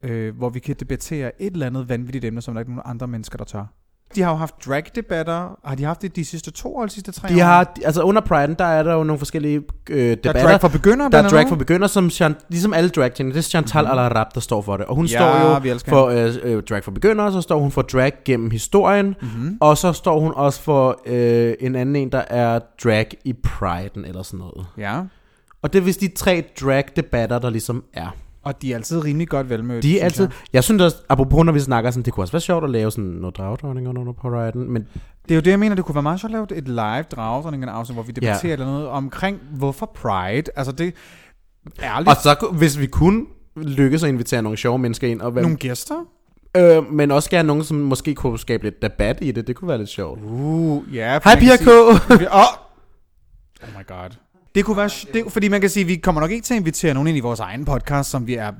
øh, 0.02 0.36
hvor 0.36 0.50
vi 0.50 0.58
kan 0.58 0.76
debattere 0.80 1.42
et 1.42 1.52
eller 1.52 1.66
andet 1.66 1.88
vanvittigt 1.88 2.24
emne, 2.24 2.42
som 2.42 2.54
der 2.54 2.60
ikke 2.60 2.70
er 2.70 2.74
nogen 2.74 2.90
andre 2.90 3.08
mennesker, 3.08 3.36
der 3.38 3.44
tør. 3.44 3.66
De 4.14 4.22
har 4.22 4.30
jo 4.30 4.36
haft 4.36 4.54
drag-debatter. 4.66 5.58
Har 5.64 5.74
de 5.74 5.84
haft 5.84 6.02
det 6.02 6.16
de 6.16 6.24
sidste 6.24 6.50
to 6.50 6.76
eller 6.80 6.88
de 6.88 6.92
sidste 6.94 7.12
tre 7.12 7.28
De 7.28 7.34
år? 7.34 7.44
har, 7.44 7.74
altså 7.84 8.02
under 8.02 8.20
Priden, 8.20 8.54
der 8.54 8.64
er 8.64 8.82
der 8.82 8.94
jo 8.94 9.04
nogle 9.04 9.18
forskellige 9.18 9.62
øh, 9.90 9.98
der 10.10 10.14
debatter. 10.14 10.40
er 10.42 10.46
drag 10.48 10.60
for 10.60 10.68
begyndere, 10.68 11.10
der 11.10 11.18
er 11.22 11.28
drag 11.28 11.48
for 11.48 11.56
begynder, 11.56 11.86
som 11.86 12.10
Chan, 12.10 12.34
ligesom 12.48 12.74
alle 12.74 12.90
drag. 12.90 13.10
Det 13.18 13.36
er 13.36 13.40
Chantal 13.42 13.82
mm-hmm. 13.84 13.98
Alarab, 13.98 14.26
der 14.34 14.40
står 14.40 14.62
for 14.62 14.76
det. 14.76 14.86
Og 14.86 14.96
hun 14.96 15.06
Ja, 15.06 15.18
står 15.18 15.62
jo 15.72 15.78
for 15.88 16.06
øh, 16.06 16.34
øh, 16.56 16.62
drag 16.62 16.84
for 16.84 16.90
begyndere, 16.90 17.32
så 17.32 17.40
står 17.40 17.58
hun 17.60 17.70
for 17.70 17.82
drag 17.82 18.12
gennem 18.24 18.50
historien, 18.50 19.14
Mm-hmm. 19.20 19.56
og 19.60 19.78
så 19.78 19.92
står 19.92 20.20
hun 20.20 20.32
også 20.36 20.60
for 20.62 21.00
øh, 21.06 21.54
en 21.60 21.76
anden 21.76 21.96
en, 21.96 22.12
der 22.12 22.22
er 22.30 22.58
drag 22.84 23.06
i 23.24 23.32
Priden 23.32 24.04
eller 24.04 24.22
sådan 24.22 24.38
noget. 24.38 24.66
Ja, 24.78 25.00
Og 25.62 25.72
det 25.72 25.78
er 25.78 25.82
vist 25.82 26.00
de 26.00 26.08
tre 26.08 26.44
drag-debatter, 26.60 27.38
der 27.38 27.50
ligesom 27.50 27.84
er. 27.94 28.14
Og 28.42 28.62
de 28.62 28.72
er 28.72 28.76
altid 28.76 29.04
rimelig 29.04 29.28
godt 29.28 29.50
velmødt. 29.50 29.82
De 29.82 30.00
er 30.00 30.04
altid, 30.04 30.24
jeg. 30.24 30.32
jeg 30.52 30.64
synes 30.64 30.82
også, 30.82 30.96
apropos 31.08 31.44
når 31.44 31.52
vi 31.52 31.60
snakker 31.60 31.90
sådan, 31.90 32.02
det 32.04 32.12
kunne 32.12 32.24
også 32.24 32.32
være 32.32 32.40
sjovt 32.40 32.64
at 32.64 32.70
lave 32.70 32.90
sådan 32.90 33.04
noget 33.04 33.36
dragdrøjning 33.36 33.88
under 33.88 34.12
Priden, 34.12 34.70
men 34.70 34.86
Det 35.22 35.30
er 35.30 35.34
jo 35.34 35.40
det, 35.40 35.50
jeg 35.50 35.58
mener, 35.58 35.76
det 35.76 35.84
kunne 35.84 35.94
være 35.94 36.02
meget 36.02 36.20
sjovt 36.20 36.34
at 36.34 36.50
lave 36.50 36.58
et 36.58 36.68
live 36.68 37.02
dragdrønning 37.02 37.64
afsnit, 37.64 37.96
hvor 37.96 38.02
vi 38.02 38.12
debatterer 38.12 38.48
ja. 38.48 38.52
eller 38.52 38.66
noget 38.66 38.88
omkring, 38.88 39.38
hvorfor 39.50 39.86
Pride. 39.94 40.50
Altså 40.56 40.72
det 40.72 40.94
ærligt. 41.82 42.08
og 42.08 42.16
så 42.16 42.48
hvis 42.52 42.78
vi 42.78 42.86
kunne 42.86 43.26
lykkes 43.56 44.02
at 44.02 44.08
invitere 44.08 44.42
nogle 44.42 44.58
sjove 44.58 44.78
mennesker 44.78 45.08
ind, 45.08 45.20
og, 45.20 45.32
Nogle 45.32 45.56
gæster? 45.56 45.94
øh, 46.56 46.92
men 46.92 47.10
også 47.10 47.30
gerne 47.30 47.46
nogen, 47.46 47.64
som 47.64 47.76
måske 47.76 48.14
kunne 48.14 48.38
skabe 48.38 48.64
lidt 48.64 48.82
debat 48.82 49.18
i 49.22 49.32
det, 49.32 49.46
det 49.46 49.56
kunne 49.56 49.68
være 49.68 49.78
lidt 49.78 49.88
sjovt. 49.88 50.20
Uh, 50.22 50.94
ja. 50.94 51.18
for 51.18 51.28
Hej 51.28 51.38
Pia 51.38 51.56
K! 51.56 51.66
Åh! 51.68 52.40
Oh 53.62 53.68
my 53.78 53.86
god. 53.86 54.10
Det 54.54 54.64
kunne 54.64 54.76
være, 54.76 54.90
det, 55.14 55.24
fordi 55.32 55.48
man 55.48 55.60
kan 55.60 55.70
sige, 55.70 55.82
at 55.84 55.88
vi 55.88 55.96
kommer 55.96 56.20
nok 56.20 56.30
ikke 56.30 56.44
til 56.44 56.54
at 56.54 56.60
invitere 56.60 56.94
nogen 56.94 57.06
ind 57.08 57.16
i 57.16 57.20
vores 57.20 57.40
egen 57.40 57.64
podcast, 57.64 58.10
som 58.10 58.26
vi 58.26 58.34
er 58.34 58.52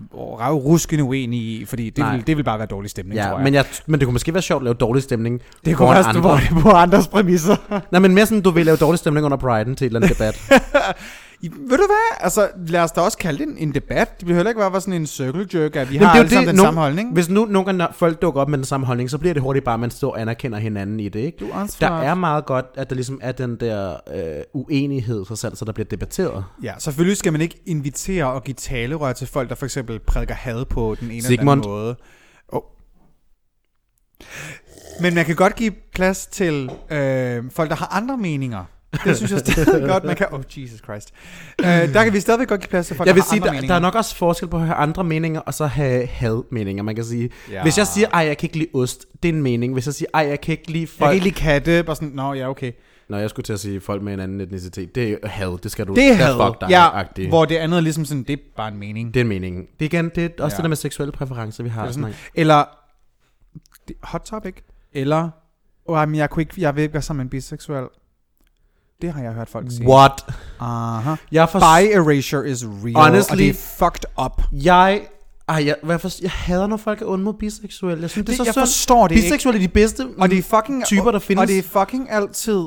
ruskende 0.53 1.05
uenige 1.05 1.43
i, 1.61 1.65
fordi 1.65 1.91
det 1.91 2.05
vil, 2.13 2.27
det 2.27 2.37
vil 2.37 2.45
bare 2.45 2.59
være 2.59 2.67
dårlig 2.67 2.91
stemning, 2.91 3.21
tror 3.21 3.27
Ja, 3.29 3.35
jeg. 3.35 3.45
men, 3.45 3.55
jeg, 3.55 3.65
men 3.87 4.01
det 4.01 4.07
kunne 4.07 4.13
måske 4.13 4.35
være 4.35 4.43
sjovt 4.43 4.61
at 4.61 4.65
lave 4.65 4.75
dårlig 4.75 5.03
stemning. 5.03 5.41
det 5.65 5.77
kunne 5.77 5.91
være, 5.91 6.05
andre. 6.05 6.41
er 6.43 6.61
på 6.63 6.71
andres 6.71 7.09
præmisser. 7.09 7.57
Nej, 7.91 8.01
men 8.01 8.15
mere 8.15 8.27
sådan, 8.27 8.43
du 8.43 8.51
vil 8.51 8.67
lave 8.67 8.77
dårlig 8.77 8.99
stemning 8.99 9.25
under 9.25 9.39
Priden 9.39 9.77
til 9.77 9.85
et 9.85 9.89
eller 9.89 10.01
andet 10.01 10.19
debat. 10.19 10.41
I- 11.43 11.49
Ved 11.49 11.79
du 11.79 11.87
hvad? 11.87 12.17
Altså, 12.21 12.49
lad 12.67 12.81
os 12.81 12.93
da 12.93 13.01
også 13.01 13.19
kalde 13.19 13.39
det 13.39 13.49
en, 13.49 13.57
en 13.69 13.75
debat. 13.75 14.21
Det 14.21 14.35
heller 14.35 14.51
ikke 14.51 14.61
være 14.61 14.81
sådan 14.81 14.95
en 14.95 15.07
circle 15.07 15.47
jerk, 15.55 15.77
at 15.77 15.91
vi 15.91 15.95
Jamen, 15.95 16.07
har 16.09 16.15
det 16.15 16.21
alle 16.21 16.31
sammen 16.31 16.47
det, 16.47 16.49
den 16.49 16.57
nogen- 16.57 16.67
samme 16.67 16.81
holdning. 16.81 17.13
Hvis 17.13 17.29
nu 17.29 17.45
nogle 17.45 17.67
gange 17.67 17.87
folk 17.93 18.23
dukker 18.23 18.41
op 18.41 18.49
med 18.49 18.59
den 18.59 18.65
samme 18.65 18.87
holdning, 18.87 19.11
så 19.11 19.19
bliver 19.19 19.35
det 19.35 19.43
hurtigt 19.43 19.65
bare, 19.65 19.75
at 19.75 19.81
man 19.81 19.91
står 19.91 20.11
og 20.13 20.21
anerkender 20.21 20.59
hinanden 20.59 21.01
i 21.01 21.09
det, 21.09 21.21
ikke? 21.21 21.39
Du 21.41 21.47
er 21.51 21.77
Der 21.81 21.91
er 21.91 22.15
meget 22.15 22.47
godt, 22.47 22.67
at 22.75 22.91
der 22.91 22.95
ligesom 22.97 23.19
er 23.23 23.33
den 23.33 23.57
der 23.57 23.97
øh, 24.15 24.43
uenighed, 24.55 25.25
for 25.25 25.35
selv, 25.35 25.57
så 25.57 25.65
der 25.65 25.73
bliver 25.73 25.87
debatteret. 25.91 26.45
Ja, 26.63 26.75
selvfølgelig 26.79 27.17
skal 27.17 27.33
man 27.33 27.41
ikke 27.41 27.63
invitere 27.67 28.25
og 28.33 28.45
give 28.45 28.55
talerør 28.55 29.13
til 29.13 29.27
folk, 29.27 29.49
der 29.49 29.55
for 29.55 29.67
eksempel 29.67 29.99
prædiker 29.99 30.35
had 30.35 30.65
på 30.65 30.97
den 31.01 31.07
ene 31.09 31.17
eller 31.17 31.27
Sigmund. 31.29 31.51
anden 31.61 31.71
måde. 31.71 31.97
Oh. 32.49 32.63
Men 35.01 35.15
man 35.15 35.25
kan 35.25 35.37
godt 35.37 35.57
give 35.57 35.73
plads 35.95 36.27
til 36.27 36.71
øh, 36.91 37.45
folk, 37.51 37.71
der 37.71 37.77
har 37.77 37.87
andre 37.97 38.17
meninger. 38.17 38.65
Det 39.05 39.17
synes 39.17 39.33
jeg 39.33 39.41
stadig 39.41 39.89
godt, 39.89 40.05
man 40.05 40.17
kan... 40.17 40.27
Oh, 40.33 40.41
Jesus 40.57 40.81
Christ. 40.85 41.13
Øh, 41.61 41.67
der 41.67 42.05
kan 42.05 42.13
vi 42.13 42.21
stadigvæk 42.21 42.49
godt 42.49 42.61
give 42.61 42.69
plads 42.69 42.87
til 42.87 42.97
folk, 42.97 43.07
Jeg 43.07 43.15
vil 43.15 43.23
sige, 43.23 43.41
der, 43.41 43.47
meninger. 43.47 43.69
der 43.69 43.75
er 43.75 43.79
nok 43.79 43.95
også 43.95 44.17
forskel 44.17 44.49
på 44.49 44.57
at 44.57 44.63
have 44.63 44.75
andre 44.75 45.05
meninger, 45.05 45.41
og 45.41 45.55
så 45.55 45.67
have 45.67 46.07
had-meninger. 46.07 46.83
Man 46.83 46.95
kan 46.95 47.05
sige, 47.05 47.31
Ja. 47.51 47.63
hvis 47.63 47.79
jeg 47.79 47.87
siger, 47.87 48.09
ej, 48.09 48.21
jeg 48.21 48.37
kan 48.39 48.47
ikke 48.47 48.59
lide 48.59 48.69
ost, 48.75 49.07
det 49.23 49.29
er 49.29 49.33
en 49.33 49.43
mening. 49.43 49.73
Hvis 49.73 49.87
jeg 49.87 49.95
siger, 49.95 50.09
ej, 50.15 50.21
jeg 50.29 50.41
kan 50.41 50.53
ikke 50.53 50.71
lide 50.71 50.81
Jeg 50.83 50.89
folk... 50.89 51.09
kan 51.09 51.15
ikke 51.15 51.25
lide 51.25 51.35
katte, 51.35 51.83
bare 51.83 51.97
sådan, 51.97 52.09
nå 52.09 52.33
ja, 52.33 52.49
okay. 52.51 52.73
Nå, 53.09 53.17
jeg 53.17 53.31
skulle 53.31 53.45
til 53.45 53.53
at 53.53 53.61
sige 53.61 53.81
folk 53.81 54.03
med 54.03 54.13
en 54.15 54.21
anden 54.21 54.41
etnicitet. 54.41 54.95
Det 54.95 55.19
er 55.23 55.29
had, 55.29 55.59
det 55.63 55.71
skal 55.71 55.87
du... 55.87 55.95
Det 55.95 56.07
er 56.07 56.17
fuck 56.17 56.41
had, 56.43 56.53
dig, 56.61 56.69
ja, 56.71 56.99
agtigt. 56.99 57.29
hvor 57.29 57.45
det 57.45 57.57
andet 57.57 57.77
er 57.77 57.81
ligesom 57.81 58.05
sådan, 58.05 58.23
det 58.23 58.33
er 58.33 58.37
bare 58.57 58.69
en 58.69 58.77
mening. 58.79 59.15
Det 59.15 59.21
er 59.21 59.25
en 59.25 59.29
mening. 59.29 59.67
Det 59.81 59.95
er 59.95 59.99
igen, 59.99 60.11
det 60.15 60.25
er 60.25 60.45
også 60.45 60.55
Ja. 60.55 60.57
det 60.57 60.63
der 60.65 60.69
med 60.69 60.77
seksuelle 60.77 61.13
præferencer, 61.13 61.63
vi 61.63 61.69
har. 61.69 61.83
Eller, 61.83 61.93
Sådan. 61.93 62.15
eller 62.35 62.65
hot 64.03 64.21
topic, 64.21 64.55
eller, 64.93 65.31
oh, 65.87 66.09
men 66.09 66.15
jeg, 66.15 66.31
kunne 66.31 66.43
ikke, 66.43 66.55
jeg 66.59 66.77
vil 66.77 66.83
ikke 66.83 66.95
være 66.95 67.03
sammen 67.03 67.19
med 67.19 67.25
en 67.25 67.31
biseksuel. 67.31 67.85
Det 69.03 69.13
har 69.13 69.23
jeg 69.23 69.33
hørt 69.33 69.49
folk 69.49 69.67
sige. 69.71 69.89
What? 69.89 70.25
Aha. 70.61 71.15
Jeg, 71.33 71.49
for, 71.49 71.59
Bi 71.59 71.93
erasure 71.93 72.51
is 72.51 72.65
real, 72.65 72.97
Honestly- 72.97 73.31
og 73.33 73.39
det 73.39 73.49
er 73.49 73.55
fucked 73.55 74.25
up. 74.25 74.43
jeg, 74.53 75.01
ej, 75.49 75.67
jeg, 75.67 75.77
hvad 75.83 75.99
for, 75.99 76.11
jeg 76.23 76.31
hader, 76.31 76.67
når 76.67 76.77
folk 76.77 77.03
er 77.03 77.07
onde 77.07 77.25
mod 77.25 77.35
biseksuelle. 77.35 78.03
Jeg 78.03 78.11
synes, 78.11 78.27
det, 78.27 78.27
Det, 78.27 78.33
er 78.33 78.37
så 78.37 78.45
jeg 78.45 78.53
synd. 78.55 78.63
forstår 78.63 79.09
det 79.09 79.15
ikke. 79.17 79.27
Biseksuelle 79.27 79.59
er 79.59 79.67
de 79.69 79.73
bedste 79.73 80.07
Og 80.19 80.31
det 80.31 80.39
er 80.39 80.43
fucking 80.43 80.85
typer, 80.85 81.11
der 81.11 81.19
findes. 81.19 81.41
Og 81.43 81.49
det 81.49 81.59
er 81.59 81.63
fucking 81.63 82.11
altid 82.11 82.65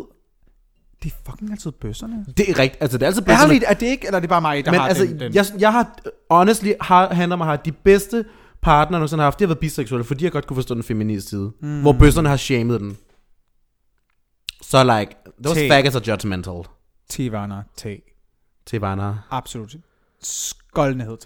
det 1.03 1.11
er 1.11 1.31
fucking 1.31 1.51
altid 1.51 1.71
bøsserne. 1.71 2.25
det 2.38 2.49
er 2.49 2.59
rigtigt. 2.59 2.81
Altså, 2.81 2.97
det 2.97 3.03
er 3.03 3.07
altid 3.07 3.21
bedste. 3.21 3.43
Ærligt, 3.43 3.63
er 3.67 3.73
det 3.73 3.86
ikke, 3.86 4.05
eller 4.05 4.15
er 4.15 4.19
det 4.19 4.29
bare 4.29 4.41
mig, 4.41 4.65
der 4.65 4.71
Men 4.71 4.79
har 4.79 4.88
altså, 4.88 5.05
den, 5.05 5.19
den? 5.19 5.34
Jeg, 5.34 5.45
jeg 5.59 5.71
har, 5.71 5.97
honestly, 6.29 6.71
har, 6.81 7.13
handler 7.13 7.36
mig 7.36 7.47
har 7.47 7.55
de 7.55 7.71
bedste 7.71 8.25
partner, 8.61 8.99
jeg 8.99 9.09
har 9.09 9.23
haft, 9.23 9.39
de 9.39 9.43
har 9.43 9.47
været 9.47 9.59
biseksuelle, 9.59 10.03
fordi 10.03 10.23
jeg 10.23 10.31
godt 10.31 10.47
kunne 10.47 10.55
forstå 10.55 10.75
den 10.75 10.84
feminine 10.84 11.21
side. 11.21 11.51
Mm. 11.61 11.81
Hvor 11.81 11.91
bøsserne 11.93 12.29
har 12.29 12.38
shamed 12.38 12.79
den. 12.79 12.97
Så 14.74 14.84
like, 14.99 15.15
those 15.43 15.59
Te. 15.59 15.69
faggots 15.69 15.95
are 15.95 16.03
judgmental. 16.11 16.63
T-Varner, 17.09 17.63
T. 17.78 17.86
Til 18.65 18.80
Varner. 18.80 19.28
Absolut. 19.32 19.76
Skoldenhed 20.21 21.17
T. 21.17 21.26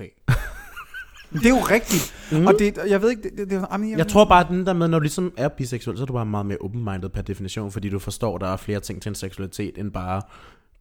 det 1.33 1.45
er 1.45 1.49
jo 1.49 1.55
rigtigt. 1.55 2.13
Mm. 2.31 2.47
Og 2.47 2.53
det, 2.59 2.77
jeg 2.89 3.01
ved 3.01 3.09
ikke, 3.09 3.23
det, 3.23 3.31
det, 3.37 3.49
det 3.49 3.65
I 3.75 3.77
mean, 3.77 3.97
Jeg 3.97 4.07
tror 4.07 4.25
bare, 4.25 4.39
at 4.43 4.47
den 4.49 4.65
der 4.65 4.73
med, 4.73 4.87
når 4.87 4.99
du 4.99 5.03
ligesom 5.03 5.33
er 5.37 5.47
biseksuel, 5.47 5.97
så 5.97 6.03
er 6.03 6.05
du 6.05 6.13
bare 6.13 6.25
meget 6.25 6.45
mere 6.45 6.57
open-minded 6.57 7.09
per 7.09 7.21
definition, 7.21 7.71
fordi 7.71 7.89
du 7.89 7.99
forstår, 7.99 8.35
at 8.35 8.41
der 8.41 8.47
er 8.47 8.57
flere 8.57 8.79
ting 8.79 9.01
til 9.01 9.09
en 9.09 9.15
seksualitet, 9.15 9.77
end 9.77 9.91
bare 9.91 10.21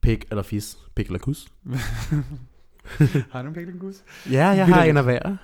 pik 0.00 0.24
eller 0.30 0.42
fis, 0.42 0.78
pik 0.94 1.06
eller 1.06 1.18
kus. 1.18 1.48
Har 3.32 3.42
du 3.42 3.48
en 3.48 3.54
pik, 3.54 3.66
gus? 3.80 3.94
Ja, 4.30 4.48
jeg 4.48 4.66
har 4.66 4.84
en 4.84 4.96
af 4.96 5.04
hver. 5.04 5.36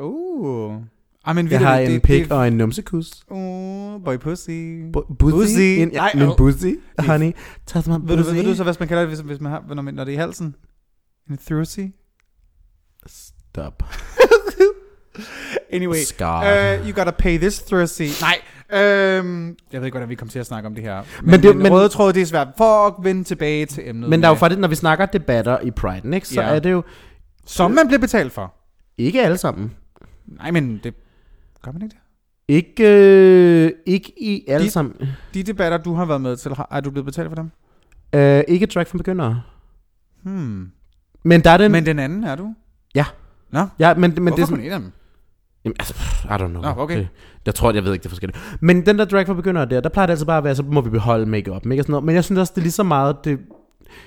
Uh. 0.00 0.82
I 1.30 1.34
mean, 1.34 1.50
Jeg 1.50 1.60
har 1.60 1.78
en 1.78 2.00
pik 2.00 2.30
og 2.30 2.46
en 2.48 2.52
numsekus. 2.52 3.10
Uh, 3.30 4.04
boy 4.04 4.16
pussy. 4.16 4.50
Bu-. 4.96 5.14
Bussy. 5.18 5.60
En, 5.60 5.92
ja, 5.92 5.98
Ej, 5.98 6.12
min 6.14 6.28
bussy, 6.36 6.66
honey. 6.98 7.32
Tag 7.66 7.82
mig 7.86 8.00
Ved 8.02 8.16
du, 8.16 8.22
ved 8.22 8.44
du 8.44 8.54
så, 8.54 8.62
hvad 8.62 8.74
man 8.80 8.88
kalder 8.88 9.02
det, 9.02 9.08
hvis, 9.10 9.18
hvis 9.20 9.40
man 9.40 9.52
har, 9.52 9.64
når, 9.74 9.82
man, 9.82 9.94
når 9.94 10.04
det 10.04 10.12
er 10.12 10.16
i 10.16 10.20
halsen? 10.20 10.54
En 11.30 11.38
thrussy? 11.46 11.80
Stop. 13.06 13.82
Anyway, 15.72 15.96
Scar. 16.04 16.42
uh, 16.42 16.86
you 16.88 16.92
gotta 16.92 17.10
pay 17.10 17.38
this 17.38 17.58
thrussy. 17.62 18.02
Nej, 18.20 18.38
øhm, 18.80 19.56
jeg 19.72 19.80
ved 19.80 19.86
ikke, 19.86 19.94
hvordan 19.94 20.08
vi 20.08 20.14
kommer 20.14 20.32
til 20.32 20.38
at 20.38 20.46
snakke 20.46 20.66
om 20.66 20.74
det 20.74 20.84
her. 20.84 21.02
Men, 21.22 21.30
Men 21.30 21.42
det- 21.42 21.56
men 21.56 21.62
men- 21.62 21.72
røde 21.72 21.88
tråd, 21.88 22.12
det 22.12 22.22
er 22.22 22.26
svært. 22.26 22.48
For 22.58 22.86
at 22.86 22.94
vende 23.02 23.24
tilbage 23.24 23.66
til 23.66 23.88
emnet. 23.88 24.10
Men 24.10 24.20
der 24.20 24.26
er 24.26 24.30
jo 24.30 24.34
faktisk, 24.34 24.58
når 24.60 24.68
vi 24.68 24.74
snakker 24.74 25.06
debatter 25.06 25.60
i 25.60 25.70
Pride, 25.70 26.14
ikke, 26.14 26.28
så 26.28 26.40
Ja. 26.42 26.48
er 26.48 26.58
det 26.58 26.72
jo 26.72 26.82
Som 27.46 27.70
man 27.70 27.86
bliver 27.86 28.00
betalt 28.00 28.32
for. 28.32 28.54
ikke 28.98 29.22
alle 29.22 29.36
sammen. 29.38 29.72
Nej, 30.26 30.50
men 30.50 30.80
det... 30.84 30.94
Gør 31.68 31.72
man 31.72 31.82
ikke 31.82 31.94
det? 31.94 32.00
Ikke, 32.54 32.84
øh, 33.66 33.72
ikke 33.86 34.12
i 34.20 34.44
alle 34.48 34.66
De- 34.66 34.70
sammen. 34.70 34.94
De 35.34 35.42
debatter, 35.42 35.78
du 35.78 35.94
har 35.94 36.04
været 36.04 36.20
med 36.20 36.36
til, 36.36 36.54
har, 36.54 36.68
er 36.70 36.80
du 36.80 36.90
blevet 36.90 37.04
betalt 37.04 37.28
for 37.28 37.34
dem? 37.34 37.50
Øh, 38.14 38.42
ikke 38.48 38.66
drag 38.66 38.86
for 38.86 38.98
begyndere. 38.98 39.42
Hmm. 40.22 40.70
Men 41.24 41.40
der 41.44 41.50
er 41.50 41.56
den... 41.58 41.72
Men 41.72 41.86
den 41.86 41.98
anden 41.98 42.24
er 42.24 42.34
du? 42.34 42.54
Ja. 42.94 43.04
Nå, 43.50 43.66
ja, 43.78 43.94
men, 43.94 44.00
men 44.00 44.22
Hvorfor 44.22 44.36
det 44.36 44.42
er 44.42 44.46
kun 44.46 44.56
sådan, 44.58 44.72
af 44.72 44.80
dem? 44.80 44.92
Jamen, 45.64 45.76
altså, 45.80 45.94
I 46.24 46.28
don't 46.28 46.46
know. 46.48 46.62
Nå, 46.62 46.68
okay. 46.76 46.98
Det, 46.98 47.08
jeg 47.46 47.54
tror, 47.54 47.72
jeg 47.72 47.84
ved 47.84 47.92
ikke 47.92 48.02
det 48.02 48.06
er 48.06 48.10
forskelligt. 48.10 48.38
Men 48.60 48.86
den 48.86 48.98
der 48.98 49.04
drag 49.04 49.26
for 49.26 49.34
begyndere 49.34 49.66
der, 49.66 49.80
der 49.80 49.88
plejer 49.88 50.06
det 50.06 50.12
altså 50.12 50.26
bare 50.26 50.38
at 50.38 50.44
være, 50.44 50.56
så 50.56 50.62
må 50.62 50.80
vi 50.80 50.90
beholde 50.90 51.26
make-up, 51.26 51.66
ikke? 51.66 51.80
Og 51.80 51.84
sådan 51.84 51.92
noget. 51.92 52.04
Men 52.04 52.14
jeg 52.14 52.24
synes 52.24 52.38
også, 52.38 52.52
det 52.54 52.60
er 52.60 52.62
lige 52.62 52.72
så 52.72 52.82
meget, 52.82 53.16
det, 53.24 53.38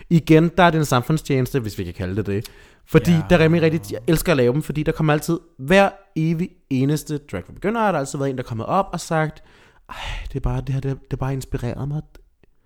igen, 0.09 0.51
der 0.57 0.63
er 0.63 0.69
det 0.71 0.79
en 0.79 0.85
samfundstjeneste, 0.85 1.59
hvis 1.59 1.77
vi 1.77 1.83
kan 1.83 1.93
kalde 1.93 2.15
det 2.15 2.25
det. 2.25 2.49
Fordi 2.91 3.11
ja. 3.11 3.21
der 3.29 3.37
er 3.37 3.43
rimelig 3.43 3.61
rigtigt, 3.61 3.91
jeg 3.91 3.99
elsker 4.07 4.31
at 4.31 4.37
lave 4.37 4.53
dem, 4.53 4.61
fordi 4.61 4.83
der 4.83 4.91
kommer 4.91 5.13
altid, 5.13 5.39
hver 5.59 5.89
evig 6.15 6.49
eneste 6.69 7.17
drag 7.17 7.45
for 7.45 7.53
begyndere, 7.53 7.83
har 7.83 7.91
der 7.91 7.99
altid 7.99 8.19
været 8.19 8.29
en, 8.29 8.37
der 8.37 8.43
er 8.43 8.47
kommet 8.47 8.67
op 8.67 8.85
og 8.93 8.99
sagt, 8.99 9.43
ej, 9.89 9.95
det 10.27 10.35
er 10.35 10.39
bare, 10.39 10.61
det 10.61 10.69
her, 10.69 10.81
det, 10.81 10.97
det 11.11 11.19
bare 11.19 11.33
inspireret 11.33 11.87
mig. 11.87 12.01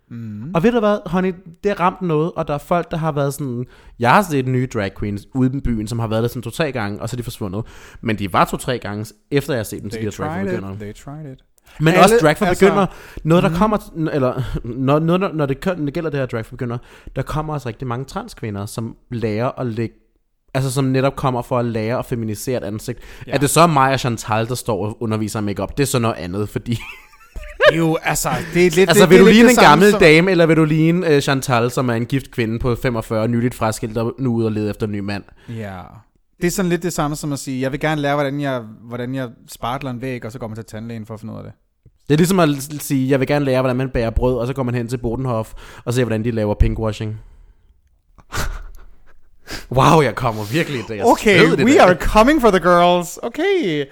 Mm. 0.10 0.52
Og 0.54 0.64
ved 0.64 0.72
du 0.72 0.80
hvad, 0.80 1.10
honey, 1.10 1.34
det 1.64 1.72
har 1.72 1.80
ramt 1.80 2.02
noget, 2.02 2.32
og 2.32 2.48
der 2.48 2.54
er 2.54 2.58
folk, 2.58 2.92
der 2.92 2.98
har 2.98 3.12
været 3.12 3.34
sådan... 3.34 3.66
Jeg 4.00 4.12
har 4.12 4.22
set 4.22 4.48
nye 4.48 4.68
drag 4.74 4.92
queens 5.00 5.28
ude 5.34 5.58
i 5.58 5.62
byen, 5.62 5.88
som 5.88 6.00
har 6.00 6.08
været 6.08 6.22
der 6.22 6.28
sådan 6.28 6.42
to-tre 6.42 6.72
gange, 6.72 7.02
og 7.02 7.10
så 7.10 7.16
er 7.16 7.18
de 7.18 7.24
forsvundet. 7.24 7.66
Men 8.02 8.20
de 8.20 8.34
var 8.34 8.46
to-tre 8.46 8.80
gange, 8.80 9.14
efter 9.32 9.54
jeg 9.54 9.60
har 9.60 9.64
set 9.64 9.82
dem 9.82 9.90
til 9.90 10.00
de 10.00 10.06
her 10.06 10.12
drag 10.12 10.50
for 10.50 10.72
it. 10.72 10.80
They 10.80 10.94
tried 10.94 11.32
it. 11.32 11.44
Men 11.80 11.88
Alle- 11.88 12.04
også 12.04 12.16
drag 12.22 12.38
for 12.38 12.46
altså- 12.46 12.66
begyndere. 12.66 12.88
Noget, 13.24 13.44
der 13.44 13.50
kommer... 13.50 13.78
Eller, 14.12 14.42
når, 14.64 15.00
når, 15.00 15.18
når, 15.18 15.28
det, 15.46 15.66
når 15.66 15.86
det 15.86 15.94
gælder 15.94 16.10
det 16.10 16.20
her 16.20 16.26
drag 16.26 16.46
for 16.46 16.52
begyndere, 16.52 16.80
der 17.16 17.22
kommer 17.22 17.54
også 17.54 17.70
rigtig 17.70 17.88
mange 17.88 18.06
transkvinder, 18.06 18.66
som 18.66 18.96
lærer 19.12 19.60
at 19.60 19.68
lægge 19.68 19.96
Altså 20.56 20.72
som 20.72 20.84
netop 20.86 21.16
kommer 21.16 21.41
for 21.41 21.60
at 21.60 21.66
lære 21.66 21.99
at 21.99 22.06
feminisere 22.06 22.58
et 22.58 22.64
ansigt. 22.64 22.99
Ja. 23.28 23.32
Er 23.32 23.38
det 23.38 23.49
så 23.49 23.68
mig 23.68 23.93
og 23.93 23.99
Chantal, 23.99 24.47
der 24.47 24.56
står 24.56 24.86
og 24.88 24.97
underviser 25.03 25.41
makeup? 25.41 25.78
Det 25.78 25.84
er 25.84 25.88
så 25.88 25.99
noget 25.99 26.16
andet, 26.16 26.49
fordi... 26.49 26.80
Jo, 27.78 27.97
altså, 28.03 28.30
det 28.53 28.66
er 28.68 28.72
lidt... 28.72 28.89
altså 28.89 29.03
det, 29.03 29.10
vil 29.10 29.18
det 29.18 29.26
du 29.26 29.32
ligne 29.32 29.49
en 29.49 29.56
gammel 29.56 29.91
som- 29.91 29.99
dame, 29.99 30.32
eller 30.32 30.45
vil 30.45 30.58
du 30.58 30.64
ligne 30.64 31.16
uh, 31.16 31.20
Chantal, 31.22 31.72
som 31.72 31.89
er 31.89 31.93
en 31.93 32.06
gift 32.06 32.32
kvinde 32.32 32.60
på 32.60 32.76
45, 32.76 33.28
nyligt 33.28 33.56
fraskilt, 33.56 33.95
der 33.95 34.12
nu 34.20 34.34
ude 34.34 34.45
og 34.45 34.51
lede 34.51 34.70
efter 34.70 34.86
en 34.86 34.91
ny 34.91 34.99
mand? 34.99 35.24
Ja. 35.49 35.80
Det 36.41 36.47
er 36.47 36.51
sådan 36.51 36.70
lidt 36.70 36.84
det 36.84 36.93
samme 36.93 37.16
som 37.16 37.34
at 37.34 37.39
sige, 37.39 37.62
jeg 37.62 37.72
vil 37.72 37.80
gerne 37.80 38.01
lære, 38.01 38.14
hvordan 38.14 38.41
jeg, 38.41 38.62
hvordan 38.84 39.16
jeg 39.16 39.30
spartler 39.51 39.91
en 39.91 40.01
væg, 40.01 40.26
og 40.26 40.32
så 40.32 40.39
går 40.39 40.47
man 40.47 40.56
til 40.56 40.66
tandlægen 40.66 41.06
for 41.06 41.14
at 41.14 41.20
finde 41.20 41.34
ud 41.34 41.38
af 41.38 41.43
det. 41.43 41.53
Det 42.08 42.14
er 42.14 42.18
ligesom 42.18 42.39
at 42.39 42.49
sige, 42.80 43.10
jeg 43.10 43.20
vil 43.20 43.28
gerne 43.28 43.45
lære, 43.45 43.62
hvordan 43.62 43.76
man 43.78 43.89
bager 43.89 44.10
brød, 44.10 44.38
og 44.38 44.47
så 44.47 44.53
går 44.53 44.64
man 44.64 44.76
hen 44.76 44.88
til 44.88 44.97
Bodenhof 44.97 45.53
og 45.86 45.93
ser, 45.93 46.03
hvordan 46.03 46.24
de 46.24 46.32
laver 46.32 46.53
pinkwashing. 46.56 47.18
Wow, 49.72 50.01
jeg 50.01 50.16
kommer 50.16 50.43
virkelig. 50.43 50.84
Jeg 50.89 51.06
Okay, 51.06 51.39
sved 51.39 51.53
i 51.53 51.56
det 51.56 51.66
we 51.66 51.74
der. 51.74 51.82
are 51.84 51.95
coming 51.95 52.41
for 52.41 52.49
the 52.51 52.60
girls. 52.60 53.20
Okay. 53.24 53.86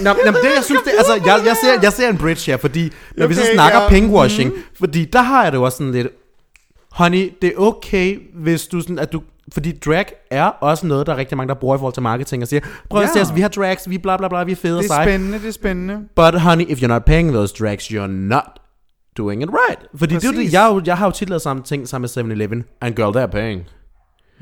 Nå, 0.00 0.10
nå, 0.24 0.32
det, 0.32 0.50
jeg 0.56 0.64
synes, 0.64 0.80
det, 0.82 0.92
altså, 0.98 1.14
jeg, 1.14 1.42
jeg, 1.46 1.56
ser, 1.64 1.78
jeg 1.82 1.92
ser 1.92 2.08
en 2.08 2.18
bridge 2.18 2.50
her, 2.50 2.56
fordi 2.56 2.92
når 3.16 3.26
vi 3.26 3.34
så 3.34 3.40
Okay, 3.40 3.52
snakker 3.54 3.80
ja, 3.82 3.88
pinkwashing, 3.88 4.52
fordi 4.78 5.04
der 5.04 5.22
har 5.22 5.42
jeg 5.42 5.52
det 5.52 5.60
også 5.60 5.78
sådan 5.78 5.92
lidt, 5.92 6.08
honey, 6.92 7.32
det 7.42 7.48
er 7.56 7.58
okay, 7.60 8.18
hvis 8.34 8.66
du 8.66 8.80
sådan, 8.80 8.98
at 8.98 9.12
du, 9.12 9.22
fordi 9.52 9.78
drag 9.84 10.06
er 10.30 10.44
også 10.44 10.86
noget, 10.86 11.06
der 11.06 11.12
er 11.12 11.16
rigtig 11.16 11.36
mange, 11.36 11.48
der 11.48 11.54
bruger 11.54 11.76
i 11.76 11.78
forhold 11.78 11.94
til 11.94 12.02
marketing 12.02 12.42
og 12.42 12.48
siger, 12.48 12.60
prøv 12.90 13.02
at 13.02 13.08
Ja. 13.08 13.12
se 13.12 13.20
os, 13.20 13.34
vi 13.34 13.40
har 13.40 13.48
drags, 13.48 13.90
vi 13.90 13.98
bla 13.98 14.16
bla 14.16 14.28
bla, 14.28 14.42
vi 14.44 14.52
er 14.52 14.56
fede 14.56 14.78
og 14.78 14.82
Det 14.82 14.90
er 14.90 15.04
spændende, 15.04 15.38
det 15.38 15.48
er 15.48 15.52
spændende. 15.52 15.98
But 16.16 16.40
honey, 16.40 16.64
if 16.68 16.78
you're 16.82 16.86
not 16.86 17.04
paying 17.04 17.32
those 17.32 17.54
drags, 17.60 17.84
you're 17.86 18.06
not 18.06 18.60
doing 19.18 19.42
it 19.42 19.48
right. 19.48 19.80
Fordi 19.98 20.14
det 20.14 20.24
er 20.24 20.28
det, 20.28 20.36
Præcis. 20.36 20.52
jeg, 20.52 20.80
jeg 20.86 20.96
har 20.98 21.06
jo 21.06 21.10
tit 21.12 21.28
lavet 21.28 21.42
samme 21.42 21.62
ting 21.62 21.88
sammen 21.88 22.10
med 22.16 22.32
7-Eleven. 22.32 22.64
And 22.80 22.94
girl, 22.94 23.16
they're 23.16 23.30
paying. 23.30 23.62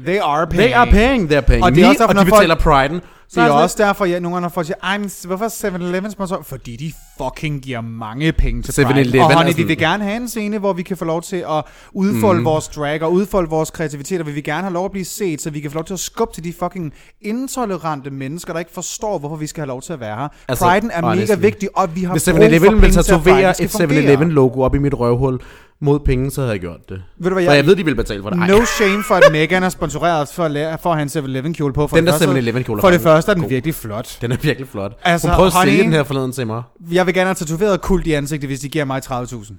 They 0.04 0.18
are 0.22 0.46
paying. 0.46 0.62
They 0.62 0.72
are 0.74 0.86
paying, 0.90 1.32
they're 1.32 1.40
paying 1.40 1.64
Og 1.64 1.74
det 1.74 1.84
er 1.84 1.88
også 1.88 1.98
derfor, 2.02 2.18
og 2.18 2.24
de 2.26 2.30
folk- 2.30 2.40
betaler 2.40 2.54
priden. 2.54 3.00
Så 3.30 3.40
Det 3.40 3.44
er 3.46 3.48
sådan 3.48 3.62
også 3.62 3.76
derfor, 3.78 4.04
jeg 4.04 4.20
nogle 4.20 4.34
gange 4.34 4.44
har 4.44 4.48
folk 4.50 4.66
siger, 4.66 4.76
Ej, 4.82 4.98
men 4.98 5.10
hvorfor 5.26 5.44
er 5.44 5.48
7-Eleven 5.48 6.10
sponsor? 6.10 6.42
Fordi 6.42 6.76
de 6.76 6.92
fucking 7.22 7.60
giver 7.62 7.80
mange 7.80 8.32
penge 8.32 8.62
til 8.62 8.72
7-Eleven 8.72 9.10
Pride. 9.10 9.24
Og 9.24 9.30
er 9.32 9.36
honey, 9.36 9.54
vi 9.56 9.62
vil 9.62 9.78
gerne 9.78 10.04
have 10.04 10.16
en 10.16 10.28
scene, 10.28 10.58
hvor 10.58 10.72
vi 10.72 10.82
kan 10.82 10.96
få 10.96 11.04
lov 11.04 11.22
til 11.22 11.36
at 11.36 11.64
udfolde 11.92 12.38
mm. 12.40 12.44
vores 12.44 12.68
drag 12.68 13.02
og 13.02 13.12
udfolde 13.12 13.50
vores 13.50 13.70
kreativitet, 13.70 14.20
og 14.20 14.26
vi 14.26 14.32
vil 14.32 14.44
gerne 14.44 14.62
have 14.62 14.72
lov 14.72 14.84
at 14.84 14.90
blive 14.90 15.04
set, 15.04 15.42
så 15.42 15.50
vi 15.50 15.60
kan 15.60 15.70
få 15.70 15.74
lov 15.74 15.84
til 15.84 15.94
at 15.94 16.00
skubbe 16.00 16.34
til 16.34 16.44
de 16.44 16.52
fucking 16.60 16.92
intolerante 17.22 18.10
mennesker, 18.10 18.52
der 18.52 18.60
ikke 18.60 18.72
forstår, 18.72 19.18
hvorfor 19.18 19.36
vi 19.36 19.46
skal 19.46 19.60
have 19.60 19.68
lov 19.68 19.82
til 19.82 19.92
at 19.92 20.00
være 20.00 20.16
her. 20.16 20.28
Altså, 20.48 20.64
Priden 20.64 20.90
er 20.94 21.02
honestly. 21.02 21.30
mega 21.36 21.40
vigtig, 21.40 21.68
og 21.76 21.88
vi 21.96 22.02
har 22.04 22.12
Hvis 22.12 22.24
brug 22.24 22.34
for 22.34 22.42
7-Eleven 22.42 22.62
vil 22.72 22.80
penge 22.80 22.92
til, 22.92 22.98
at 22.98 23.04
tatovere 23.04 23.22
Priden 23.34 23.48
et 23.50 23.56
skal 23.56 23.68
fungere. 23.70 23.88
7-Eleven-logo 24.02 24.60
op 24.62 24.74
i 24.74 24.78
mit 24.78 24.94
røvhul 24.94 25.40
mod 25.80 26.00
penge, 26.00 26.30
så 26.30 26.40
havde 26.40 26.52
jeg 26.52 26.60
gjort 26.60 26.88
det. 26.88 27.02
Ved 27.18 27.30
du 27.30 27.34
hvad, 27.34 27.44
For 27.44 27.50
jeg, 27.52 27.56
jeg 27.56 27.66
ved, 27.66 27.76
de 27.76 27.84
vil 27.84 27.94
betale 27.94 28.22
for 28.22 28.30
det. 28.30 28.38
Ej, 28.38 28.46
No 28.48 28.64
shame 28.64 29.04
for, 29.04 29.14
at 29.14 29.32
Megan 29.32 29.62
er 29.62 29.68
sponsoreret 29.68 30.28
for 30.28 30.44
at, 30.44 30.50
lære, 30.50 30.78
for 30.78 30.92
at 30.94 31.16
en 31.16 31.24
7-Eleven 31.24 31.54
kjole 31.54 31.72
på. 31.74 31.86
For 31.86 31.96
Den 31.96 32.06
det 32.06 32.12
der 32.12 32.18
første- 32.18 32.34
7-Eleven 32.34 32.62
kjole 32.64 32.80
For 32.80 32.90
det 32.90 33.00
første 33.00 33.30
er 33.30 33.34
den 33.34 33.42
god. 33.42 33.50
virkelig 33.50 33.74
flot. 33.74 34.18
Den 34.20 34.32
er 34.32 34.36
virkelig 34.36 34.68
flot. 34.68 34.98
Altså, 35.02 35.28
Hun 35.28 35.34
prøvede 35.34 35.46
at 35.48 35.52
honey- 35.54 35.64
sælge 35.68 35.82
den 35.82 35.92
her 35.92 36.02
forleden 36.02 36.32
til 36.32 36.46
mig. 36.46 36.62
Jeg 36.90 37.06
vil 37.06 37.14
gerne 37.14 37.26
have 37.28 37.34
tatoveret 37.34 37.80
kult 37.80 38.06
i 38.06 38.12
ansigtet, 38.12 38.48
hvis 38.50 38.60
de 38.60 38.68
giver 38.68 38.84
mig 38.84 39.02
30.000. 39.04 39.52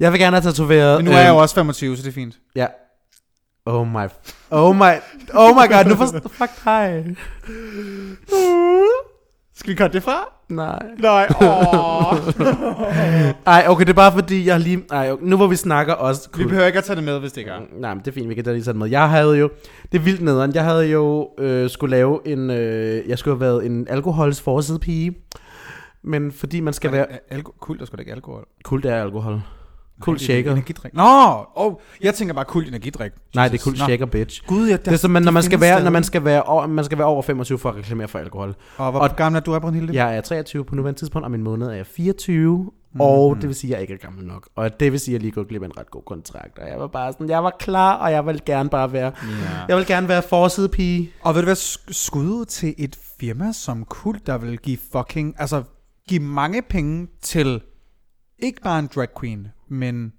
Jeg 0.00 0.12
vil 0.12 0.20
gerne 0.20 0.36
have 0.36 0.50
tatoveret... 0.52 0.98
Men 0.98 1.04
nu 1.04 1.10
er 1.10 1.18
jeg 1.18 1.28
jo 1.28 1.32
øhm, 1.34 1.40
også 1.42 1.54
25, 1.54 1.96
så 1.96 2.02
det 2.02 2.08
er 2.08 2.12
fint. 2.12 2.34
Ja. 2.56 2.66
Oh 3.66 3.86
my... 3.88 4.06
Oh 4.50 4.76
my... 4.76 4.80
Oh 5.34 5.50
my 5.56 5.68
god, 5.72 5.84
nu 5.88 5.94
forstår... 5.96 6.20
Fuck 6.32 6.64
dig. 6.64 7.16
Skal 9.56 9.72
vi 9.72 9.76
cutte 9.76 9.92
det 9.92 10.02
fra? 10.02 10.28
Nej. 10.52 10.82
Nej, 10.98 11.26
åh. 11.42 12.18
Ej, 13.54 13.64
okay, 13.68 13.84
det 13.84 13.88
er 13.90 13.94
bare 13.94 14.12
fordi, 14.12 14.46
jeg 14.46 14.60
lige... 14.60 14.82
Ej, 14.90 15.10
okay, 15.12 15.24
nu 15.24 15.36
hvor 15.36 15.46
vi 15.46 15.56
snakker 15.56 15.92
også... 15.94 16.28
vi 16.36 16.44
behøver 16.44 16.66
ikke 16.66 16.78
at 16.78 16.84
tage 16.84 16.96
det 16.96 17.04
med, 17.04 17.18
hvis 17.20 17.32
det 17.32 17.38
ikke 17.38 17.50
er. 17.50 17.60
Nej, 17.80 17.94
men 17.94 17.98
det 18.04 18.08
er 18.08 18.12
fint, 18.12 18.28
vi 18.28 18.34
kan 18.34 18.44
da 18.44 18.52
lige 18.52 18.64
sætte 18.64 18.78
med. 18.78 18.88
Jeg 18.90 19.10
havde 19.10 19.38
jo... 19.38 19.50
Det 19.92 19.98
er 19.98 20.02
vildt 20.02 20.22
nederen. 20.22 20.54
Jeg 20.54 20.64
havde 20.64 20.86
jo 20.86 21.28
øh, 21.38 21.70
skulle 21.70 21.90
lave 21.96 22.20
en... 22.24 22.50
Øh, 22.50 23.08
jeg 23.08 23.18
skulle 23.18 23.34
have 23.34 23.40
været 23.40 23.66
en 23.66 23.86
alkohols 23.90 24.40
forside 24.40 24.78
pige. 24.78 25.16
Men 26.04 26.32
fordi 26.32 26.60
man 26.60 26.72
skal 26.72 26.92
være... 26.92 27.06
Alko- 27.32 27.58
kult 27.60 27.82
er 27.82 27.86
sgu 27.86 27.96
da 27.96 28.00
ikke 28.00 28.12
alkohol. 28.12 28.44
Kult 28.64 28.84
er 28.86 29.02
alkohol. 29.02 29.40
Er 30.10 30.18
shaker. 30.18 30.52
Energidrik. 30.52 30.94
Nå, 30.94 31.44
oh, 31.54 31.72
jeg 32.02 32.14
tænker 32.14 32.34
bare 32.34 32.44
kult 32.44 32.68
energidrik. 32.68 33.12
Nej, 33.34 33.44
det 33.44 33.50
er 33.50 33.54
Jesus. 33.54 33.64
kult 33.64 33.78
Nå. 33.78 33.84
shaker, 33.84 34.06
bitch. 34.06 34.46
Gud, 34.46 34.68
ja, 34.68 34.76
Det 34.76 34.88
er 34.92 34.96
som, 34.96 35.10
man, 35.10 35.22
når, 35.22 35.32
man 35.32 35.42
skal 35.42 35.60
være, 35.60 35.82
når 35.84 35.90
man 35.90 36.04
skal 36.04 36.24
være, 36.24 36.42
over, 36.42 36.66
man 36.66 36.84
skal 36.84 36.98
være 36.98 37.06
over 37.06 37.22
25 37.22 37.58
for 37.58 37.68
at 37.68 37.76
reklamere 37.76 38.08
for 38.08 38.18
alkohol. 38.18 38.54
Og 38.76 38.90
hvor 38.90 39.00
og- 39.00 39.16
gammel 39.16 39.36
er 39.40 39.42
du, 39.44 39.58
Brunhilde? 39.58 39.94
Jeg 39.94 40.16
er 40.16 40.20
23 40.20 40.64
på 40.64 40.74
nuværende 40.74 41.00
tidspunkt, 41.00 41.24
og 41.24 41.30
min 41.30 41.42
måned 41.42 41.68
er 41.68 41.84
24. 41.84 42.70
Mm. 42.94 43.00
Og 43.00 43.36
det 43.40 43.46
vil 43.48 43.54
sige, 43.54 43.70
at 43.70 43.72
jeg 43.74 43.80
ikke 43.82 43.94
er 43.94 43.98
gammel 43.98 44.24
nok. 44.26 44.48
Og 44.56 44.80
det 44.80 44.92
vil 44.92 45.00
sige, 45.00 45.12
at 45.12 45.14
jeg 45.14 45.20
lige 45.22 45.32
går 45.32 45.44
glip 45.44 45.62
af 45.62 45.66
en 45.66 45.78
ret 45.78 45.90
god 45.90 46.02
kontrakt. 46.06 46.58
Og 46.58 46.68
jeg 46.68 46.78
var 46.80 46.86
bare 46.86 47.12
sådan, 47.12 47.28
jeg 47.28 47.44
var 47.44 47.56
klar, 47.58 47.94
og 47.96 48.12
jeg 48.12 48.26
vil 48.26 48.40
gerne 48.46 48.68
bare 48.68 48.92
være, 48.92 49.12
jeg 49.68 49.76
vil 49.76 49.86
gerne 49.86 50.08
være 50.08 50.22
forside 50.22 50.68
pige. 50.68 51.10
Og 51.22 51.34
ved 51.34 51.42
du 51.42 51.50
sk- 51.52 51.86
skud 51.92 52.26
ud 52.26 52.44
til 52.44 52.74
et 52.78 52.96
firma 53.20 53.52
som 53.52 53.84
Kult, 53.84 54.26
der 54.26 54.38
vil 54.38 54.58
give 54.58 54.78
fucking, 54.92 55.34
altså 55.38 55.62
give 56.08 56.20
mange 56.22 56.62
penge 56.62 57.06
til 57.22 57.60
ikke 58.42 58.60
bare 58.62 58.78
en 58.78 58.88
drag 58.94 59.08
queen, 59.20 59.46
men 59.70 60.12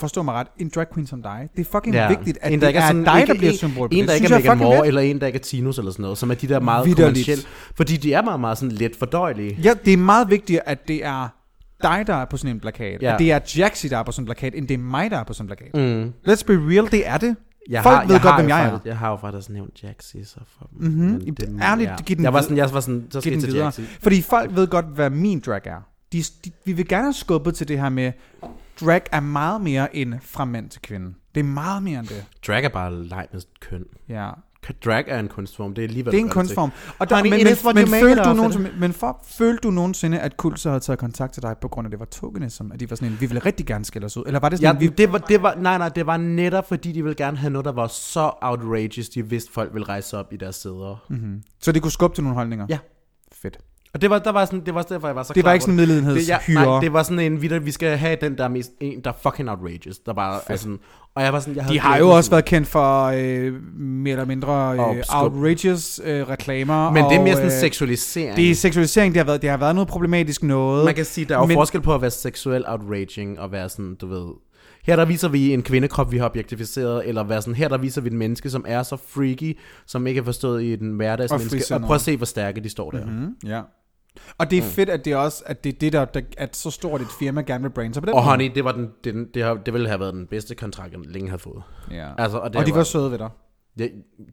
forstå 0.00 0.22
mig 0.22 0.34
ret, 0.34 0.46
en 0.58 0.70
drag 0.74 0.86
queen 0.94 1.06
som 1.06 1.22
dig. 1.22 1.48
Det 1.56 1.66
er 1.66 1.70
fucking 1.72 1.94
ja, 1.94 2.08
vigtigt, 2.08 2.38
at 2.40 2.52
en, 2.52 2.60
det 2.60 2.76
er, 2.76 2.80
sådan- 2.86 2.96
dig, 3.04 3.12
der 3.12 3.18
ikke- 3.20 3.34
bliver 3.34 3.50
en- 3.50 3.56
symbol 3.58 3.88
på 3.88 3.94
En, 3.94 4.00
det. 4.00 4.08
der 4.08 4.14
ikke 4.14 4.26
er 4.34 4.38
Megan 4.38 4.58
Moore, 4.58 4.86
eller 4.86 5.00
en, 5.00 5.20
der 5.20 5.26
ikke 5.26 5.36
er 5.38 5.42
Tinus 5.42 5.78
eller 5.78 5.90
sådan 5.90 6.02
noget, 6.02 6.18
som 6.18 6.30
er 6.30 6.34
de 6.34 6.48
der 6.48 6.60
meget 6.60 6.86
Vitterligt. 6.86 7.26
kommercielle. 7.26 7.44
Fordi 7.76 7.96
de 7.96 8.12
er 8.12 8.22
meget, 8.22 8.40
meget 8.40 8.58
sådan 8.58 8.72
let 8.72 8.96
fordøjelige. 8.96 9.58
Ja, 9.62 9.74
det 9.84 9.92
er 9.92 9.96
meget 9.96 10.30
vigtigt, 10.30 10.60
at 10.66 10.88
det 10.88 11.04
er 11.04 11.28
dig, 11.82 12.04
der 12.06 12.14
er 12.14 12.24
på 12.24 12.36
sådan 12.36 12.56
en 12.56 12.60
plakat. 12.60 13.02
Ja. 13.02 13.12
At 13.12 13.18
det 13.18 13.32
er 13.32 13.40
Jaxi, 13.56 13.88
der 13.88 13.98
er 13.98 14.02
på 14.02 14.12
sådan 14.12 14.22
en 14.22 14.26
plakat, 14.26 14.54
end 14.54 14.68
det 14.68 14.74
er 14.74 14.78
mig, 14.78 15.10
der 15.10 15.16
er 15.18 15.24
på 15.24 15.32
sådan 15.32 15.50
en 15.50 15.56
plakat. 15.56 15.74
Mm. 16.04 16.12
Let's 16.28 16.44
be 16.46 16.52
real, 16.52 16.90
det 16.90 17.08
er 17.08 17.16
det. 17.16 17.36
Jeg 17.70 17.82
Folk 17.82 17.96
har, 17.96 18.04
ved 18.06 18.14
jeg 18.14 18.22
godt, 18.22 18.34
hvem 18.36 18.48
jeg 18.48 18.66
er. 18.66 18.78
Jeg 18.84 18.98
har 18.98 19.10
jo 19.10 19.16
faktisk 19.16 19.50
nævnt 19.50 19.82
Jaxi, 19.82 20.24
så 20.24 20.36
for 20.58 20.68
Mhm. 20.72 20.90
men 20.90 21.62
Ærligt, 21.62 21.90
giv 22.06 22.16
den 22.16 22.24
jeg 22.24 22.32
var 22.32 22.40
sådan, 22.40 22.56
jeg 22.56 22.72
var 22.72 22.80
sådan, 22.80 23.06
så 23.10 23.20
skal 23.20 23.32
jeg 23.32 23.40
til. 23.42 23.54
Jaxi. 23.54 23.82
Fordi 24.02 24.22
folk 24.22 24.54
ved 24.56 24.66
godt, 24.66 24.86
hvad 24.86 25.10
min 25.10 25.40
drag 25.46 25.60
er. 25.66 25.86
De, 26.12 26.22
de, 26.44 26.50
vi 26.64 26.72
vil 26.72 26.88
gerne 26.88 27.04
have 27.04 27.12
skubbet 27.12 27.54
til 27.54 27.68
det 27.68 27.80
her 27.80 27.88
med, 27.88 28.12
drag 28.80 29.02
er 29.12 29.20
meget 29.20 29.60
mere 29.60 29.96
end 29.96 30.14
fra 30.22 30.44
mand 30.44 30.70
til 30.70 30.82
kvinde. 30.82 31.14
Det 31.34 31.40
er 31.40 31.44
meget 31.44 31.82
mere 31.82 31.98
end 31.98 32.08
det. 32.08 32.24
Drag 32.46 32.64
er 32.64 32.68
bare 32.68 32.94
leg 32.94 33.26
med 33.32 33.40
køn. 33.60 33.84
Ja. 34.08 34.30
Drag 34.84 35.04
er 35.08 35.18
en 35.18 35.28
kunstform, 35.28 35.74
det 35.74 35.84
er 35.84 35.88
lige 35.88 36.02
hvad 36.02 36.12
Det 36.12 36.20
er 36.20 36.24
en 36.24 36.30
kunstform. 36.30 36.70
Og 36.98 37.10
der, 37.10 37.16
Honey, 37.16 37.30
men, 37.30 37.38
men, 37.44 37.74
men, 37.74 38.00
følte 38.00 38.24
du 38.24 38.32
nogensinde, 38.32 38.72
men 38.78 38.92
for, 38.92 39.24
følte 39.28 39.60
du 39.62 39.70
nogensinde, 39.70 40.20
at 40.20 40.36
Kult 40.36 40.60
så 40.60 40.68
havde 40.68 40.80
taget 40.80 40.98
kontakt 40.98 41.32
til 41.32 41.42
dig 41.42 41.56
på 41.60 41.68
grund 41.68 41.86
af, 41.86 41.88
at 41.88 41.92
det 41.92 42.00
var 42.00 42.06
tokenism? 42.06 42.72
At 42.72 42.80
de 42.80 42.90
var 42.90 42.96
sådan 42.96 43.12
en, 43.12 43.20
vi 43.20 43.26
ville 43.26 43.46
rigtig 43.46 43.66
gerne 43.66 43.84
skille 43.84 44.06
os 44.06 44.16
ud? 44.16 44.22
Eller 44.26 44.40
var 44.40 44.48
det 44.48 44.62
Ja, 44.62 44.66
sådan, 44.66 44.82
en, 44.82 44.88
vi, 44.90 44.94
det 44.94 45.12
var, 45.12 45.18
det 45.18 45.42
var, 45.42 45.54
nej, 45.54 45.78
nej, 45.78 45.88
det 45.88 46.06
var 46.06 46.16
netop 46.16 46.68
fordi, 46.68 46.92
de 46.92 47.02
ville 47.02 47.14
gerne 47.14 47.36
have 47.36 47.50
noget, 47.50 47.64
der 47.64 47.72
var 47.72 47.86
så 47.86 48.32
outrageous, 48.42 49.08
de 49.08 49.28
vidste, 49.28 49.52
folk 49.52 49.74
ville 49.74 49.88
rejse 49.88 50.18
op 50.18 50.32
i 50.32 50.36
deres 50.36 50.56
sæder. 50.56 51.04
Mm. 51.08 51.42
så 51.60 51.72
det 51.72 51.82
kunne 51.82 51.92
skubbe 51.92 52.16
til 52.16 52.24
nogle 52.24 52.34
holdninger? 52.34 52.66
Ja. 52.68 52.78
Fedt. 53.32 53.58
Og 53.94 54.02
det 54.02 54.10
var, 54.10 54.18
der 54.18 54.32
var 54.32 54.44
sådan, 54.44 54.62
det 54.66 54.74
var 54.74 54.82
derfor, 54.82 55.08
jeg 55.08 55.16
var 55.16 55.22
så 55.22 55.32
Det 55.32 55.42
klar 55.42 55.50
var 55.50 55.54
ikke 55.54 55.64
sådan 55.64 55.80
en 55.80 56.04
det, 56.04 56.28
ja, 56.28 56.38
nej, 56.48 56.80
det 56.80 56.92
var 56.92 57.02
sådan 57.02 57.18
en, 57.18 57.42
vi, 57.42 57.58
vi 57.58 57.70
skal 57.70 57.96
have 57.96 58.16
den 58.20 58.38
der 58.38 58.48
mest, 58.48 58.70
en, 58.80 59.00
der 59.04 59.10
er 59.10 59.14
fucking 59.22 59.50
outrageous, 59.50 59.98
der 59.98 60.12
bare 60.12 60.40
er 60.48 60.56
sådan, 60.56 60.78
og 61.14 61.22
jeg 61.22 61.32
var 61.32 61.40
sådan, 61.40 61.54
jeg 61.56 61.64
havde 61.64 61.74
De 61.74 61.80
har 61.80 61.98
jo 61.98 62.08
også 62.10 62.26
sådan- 62.26 62.34
været 62.34 62.44
kendt 62.44 62.68
for 62.68 63.04
øh, 63.04 63.52
mere 63.78 64.12
eller 64.12 64.24
mindre 64.24 64.72
øh, 64.74 64.78
Og 64.80 64.96
outrageous 65.12 66.00
øh, 66.04 66.28
reklamer. 66.28 66.90
Men 66.90 67.04
det 67.04 67.12
er 67.14 67.18
og, 67.18 67.24
mere 67.24 67.34
sådan 67.34 67.46
øh, 67.46 67.52
seksualisering. 67.52 68.36
Det 68.36 68.50
er 68.50 68.54
seksualisering, 68.54 69.14
det 69.14 69.20
har 69.20 69.24
været, 69.26 69.42
det 69.42 69.50
har 69.50 69.56
været 69.56 69.74
noget 69.74 69.88
problematisk 69.88 70.42
noget. 70.42 70.84
Man 70.84 70.94
kan 70.94 71.04
sige, 71.04 71.24
der 71.24 71.34
er 71.34 71.38
jo 71.38 71.46
Men- 71.46 71.54
forskel 71.56 71.80
på 71.80 71.94
at 71.94 72.00
være 72.02 72.10
seksuel 72.10 72.64
outraging 72.68 73.40
og 73.40 73.52
være 73.52 73.68
sådan, 73.68 73.94
du 73.94 74.06
ved... 74.06 74.26
Her 74.84 74.96
der 74.96 75.04
viser 75.04 75.28
vi 75.28 75.52
en 75.54 75.62
kvindekrop, 75.62 76.12
vi 76.12 76.18
har 76.18 76.24
objektificeret, 76.26 77.08
eller 77.08 77.24
være 77.24 77.42
sådan, 77.42 77.54
her 77.54 77.68
der 77.68 77.78
viser 77.78 78.00
vi 78.00 78.06
et 78.06 78.12
menneske, 78.12 78.50
som 78.50 78.64
er 78.68 78.82
så 78.82 78.96
freaky, 79.08 79.58
som 79.86 80.06
ikke 80.06 80.18
er 80.20 80.24
forstået 80.24 80.62
i 80.62 80.76
den 80.76 80.92
hverdagsmenneske, 80.92 81.46
og, 81.56 81.58
frisindet. 81.60 81.86
prøv 81.86 81.94
at 81.94 82.00
se, 82.00 82.16
hvor 82.16 82.26
stærke 82.26 82.60
de 82.60 82.68
står 82.68 82.90
der. 82.90 83.04
Mm-hmm. 83.04 83.20
Mm, 83.20 83.48
ja. 83.48 83.60
Og 84.38 84.50
det 84.50 84.58
er 84.58 84.62
fedt, 84.62 84.90
at 84.90 85.04
det 85.04 85.16
også, 85.16 85.42
at 85.46 85.64
det 85.64 85.74
er 85.74 85.78
det, 85.78 85.92
der, 85.92 86.04
der 86.04 86.20
at 86.38 86.56
så 86.56 86.70
stort 86.70 87.00
et 87.00 87.06
firma 87.18 87.40
gerne 87.42 87.62
vil 87.62 87.70
brande 87.70 87.94
sig 87.94 88.02
på 88.02 88.06
den 88.06 88.14
Og 88.14 88.20
måde. 88.22 88.30
honey, 88.30 88.50
det, 88.54 88.64
var 88.64 88.72
den, 88.72 88.90
den, 89.04 89.26
det, 89.34 89.42
har, 89.42 89.54
det 89.54 89.72
ville 89.74 89.88
have 89.88 90.00
været 90.00 90.14
den 90.14 90.26
bedste 90.26 90.54
kontrakt, 90.54 90.92
jeg 90.92 91.00
længe 91.04 91.28
havde 91.28 91.42
fået. 91.42 91.62
Ja. 91.90 92.08
Altså, 92.18 92.38
og, 92.38 92.52
det 92.52 92.60
og 92.60 92.66
de 92.66 92.70
var, 92.70 92.76
var 92.76 92.84
søde 92.84 93.10
ved 93.10 93.18
dig. 93.18 93.30
de, 93.78 93.90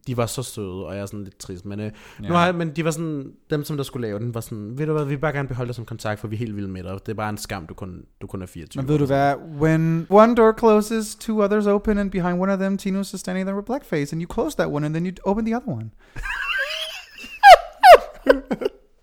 de 0.08 0.18
var 0.18 0.26
så 0.26 0.44
søde, 0.44 0.86
og 0.86 0.96
jeg 0.96 1.02
er 1.02 1.06
sådan 1.06 1.24
lidt 1.24 1.38
trist. 1.38 1.66
Men, 1.66 1.80
øh, 1.80 1.86
Ja. 1.86 1.92
ja. 2.24 2.28
nu 2.30 2.34
har 2.36 2.46
jeg, 2.46 2.56
men 2.56 2.76
de 2.76 2.86
var 2.86 2.92
sådan, 2.92 3.32
dem 3.50 3.64
som 3.64 3.78
der 3.78 3.84
skulle 3.84 4.08
lave 4.08 4.20
den, 4.20 4.34
var 4.34 4.42
sådan, 4.42 4.78
ved 4.78 4.86
du 4.86 4.94
hvad, 4.94 5.04
vi 5.04 5.10
vil 5.10 5.18
bare 5.22 5.34
gerne 5.34 5.48
beholde 5.48 5.68
dig 5.68 5.76
som 5.76 5.86
kontakt, 5.86 6.20
for 6.20 6.28
vi 6.28 6.36
er 6.36 6.40
helt 6.40 6.56
vilde 6.56 6.70
med 6.70 6.84
dig. 6.84 6.92
Det 7.06 7.10
er 7.10 7.14
bare 7.14 7.30
en 7.30 7.38
skam, 7.38 7.66
du 7.68 7.74
kun, 7.74 8.02
du 8.22 8.28
kun 8.28 8.42
er 8.42 8.46
24. 8.46 8.82
Men 8.82 8.90
ved 8.90 9.00
du 9.00 9.06
hvad? 9.06 9.36
When 9.60 10.08
one 10.10 10.36
door 10.36 10.54
closes, 10.60 11.16
two 11.16 11.44
others 11.44 11.68
open, 11.68 11.98
and 11.98 12.12
behind 12.12 12.42
one 12.42 12.54
of 12.54 12.60
them, 12.60 12.78
Tinus 12.78 13.14
is 13.14 13.20
standing 13.20 13.48
there 13.48 13.58
with 13.58 13.72
blackface, 13.72 14.14
and 14.14 14.22
you 14.22 14.34
close 14.34 14.56
that 14.58 14.72
one, 14.72 14.86
and 14.86 14.94
then 14.96 15.06
you 15.06 15.14
open 15.26 15.46
the 15.46 15.56
other 15.56 15.72
one. 15.74 15.92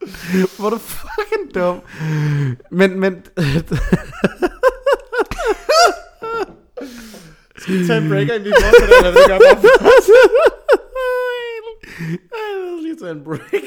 Hvor 0.59 0.71
du 0.71 0.79
fucking 0.79 1.55
dum. 1.55 1.81
Men, 2.71 3.01
men... 3.01 3.23
Skal 7.57 7.79
vi 7.79 7.87
tage 7.87 8.03
en 8.03 8.09
breaker, 8.09 8.35
inden 8.35 8.45
vi 8.45 8.53
fortsætter, 8.63 8.97
eller 8.97 9.11
det 9.11 9.21
gør 9.29 9.39
bare 9.39 9.61
Lad 12.33 12.75
os 12.77 12.83
lige 12.83 12.97
tage 12.97 13.11
en 13.11 13.25
break. 13.25 13.41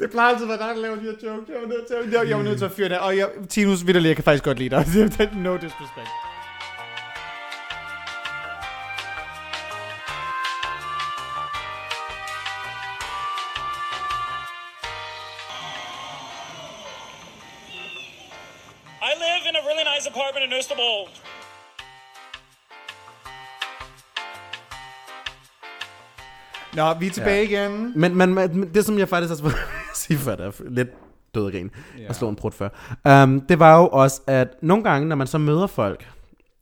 det 0.00 0.10
plejer 0.10 0.28
altid 0.28 0.44
at 0.44 0.48
være 0.48 0.58
dig, 0.68 0.76
der 0.76 0.82
laver 0.82 0.96
de 0.96 1.02
her 1.02 1.08
jokes. 1.08 1.48
Jeg 1.48 1.56
var 1.62 1.68
nødt 1.68 1.86
til, 1.86 1.96
jeg 2.28 2.36
var 2.36 2.42
nødt 2.42 2.58
til 2.58 2.64
at 2.64 2.72
fyre 2.72 2.88
det. 2.88 2.98
Og 2.98 3.16
jeg, 3.16 3.28
Tinus 3.48 3.86
Vitterlig, 3.86 4.08
jeg 4.08 4.16
kan 4.16 4.24
faktisk 4.24 4.44
godt 4.44 4.58
lide 4.58 4.70
dig. 4.70 4.86
no 5.44 5.56
disrespect. 5.56 6.08
Nå, 26.76 26.94
vi 27.00 27.06
er 27.06 27.10
tilbage 27.10 27.48
ja. 27.50 27.68
igen. 27.68 27.92
Men, 27.96 28.16
men, 28.16 28.34
men 28.34 28.70
det, 28.74 28.84
som 28.84 28.98
jeg 28.98 29.08
faktisk 29.08 29.30
også 29.30 29.42
vil 29.46 29.52
sige 29.94 30.18
før, 30.18 30.36
der 30.36 30.46
er 30.46 30.50
lidt 30.68 30.88
død 31.34 31.50
grin 31.52 31.70
Ja. 31.98 32.08
og 32.08 32.14
slå 32.14 32.28
en 32.28 32.36
prut 32.36 32.54
før, 32.54 32.68
um, 33.24 33.40
det 33.40 33.58
var 33.58 33.78
jo 33.78 33.86
også, 33.88 34.20
at 34.26 34.48
nogle 34.62 34.84
gange, 34.84 35.08
når 35.08 35.16
man 35.16 35.26
så 35.26 35.38
møder 35.38 35.66
folk, 35.66 36.08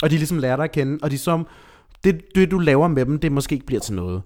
og 0.02 0.10
de 0.10 0.16
ligesom 0.16 0.38
lærer 0.38 0.56
dig 0.56 0.64
at 0.64 0.72
kende, 0.72 0.98
og 1.02 1.10
de 1.10 1.18
som, 1.18 1.46
det, 2.04 2.20
det 2.34 2.50
du 2.50 2.58
laver 2.58 2.88
med 2.88 3.06
dem, 3.06 3.18
det 3.18 3.32
måske 3.32 3.52
ikke 3.54 3.66
bliver 3.66 3.80
til 3.80 3.94
noget. 3.94 4.22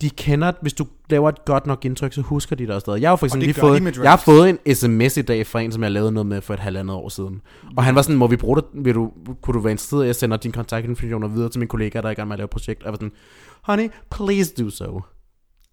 De 0.00 0.10
kender, 0.10 0.52
hvis 0.62 0.72
du 0.72 0.86
laver 1.10 1.28
et 1.28 1.44
godt 1.44 1.66
nok 1.66 1.84
indtryk, 1.84 2.12
så 2.12 2.20
husker 2.20 2.56
de 2.56 2.66
dig 2.66 2.80
stadig. 2.80 3.02
Jeg 3.02 3.10
har 3.10 3.16
for 3.16 3.26
eksempel 3.26 3.46
lige 3.46 3.54
fået, 3.54 3.96
jeg 4.02 4.10
har 4.10 4.16
fået 4.16 4.50
en 4.50 4.74
sms 4.74 5.16
i 5.16 5.22
dag 5.22 5.46
fra 5.46 5.60
en, 5.60 5.72
som 5.72 5.82
jeg 5.82 5.90
lavede 5.90 6.12
noget 6.12 6.26
med 6.26 6.40
for 6.40 6.54
et 6.54 6.60
halvandet 6.60 6.96
år 6.96 7.08
siden. 7.08 7.40
Og 7.76 7.84
han 7.84 7.94
var 7.94 8.02
sådan, 8.02 8.16
må 8.16 8.26
vi 8.26 8.36
bruge 8.36 8.56
det, 8.56 8.64
vil 8.74 8.94
du, 8.94 9.12
kunne 9.42 9.54
du 9.54 9.58
være 9.60 9.70
interesseret 9.70 10.02
i, 10.02 10.04
at 10.04 10.06
jeg 10.06 10.14
sender 10.16 10.36
din 10.36 10.52
kontaktinformationer 10.52 11.28
videre 11.28 11.48
til 11.48 11.58
min 11.58 11.68
kollega, 11.68 12.00
der 12.00 12.06
er 12.06 12.10
i 12.10 12.14
gang 12.14 12.28
med 12.28 12.34
at 12.34 12.38
lave 12.38 12.44
et 12.44 12.50
projekt? 12.50 12.82
Og 12.82 12.84
jeg 12.84 12.92
var 12.92 12.96
sådan, 12.96 13.12
honey, 13.62 13.88
please 14.10 14.54
do 14.62 14.70
so. 14.70 15.00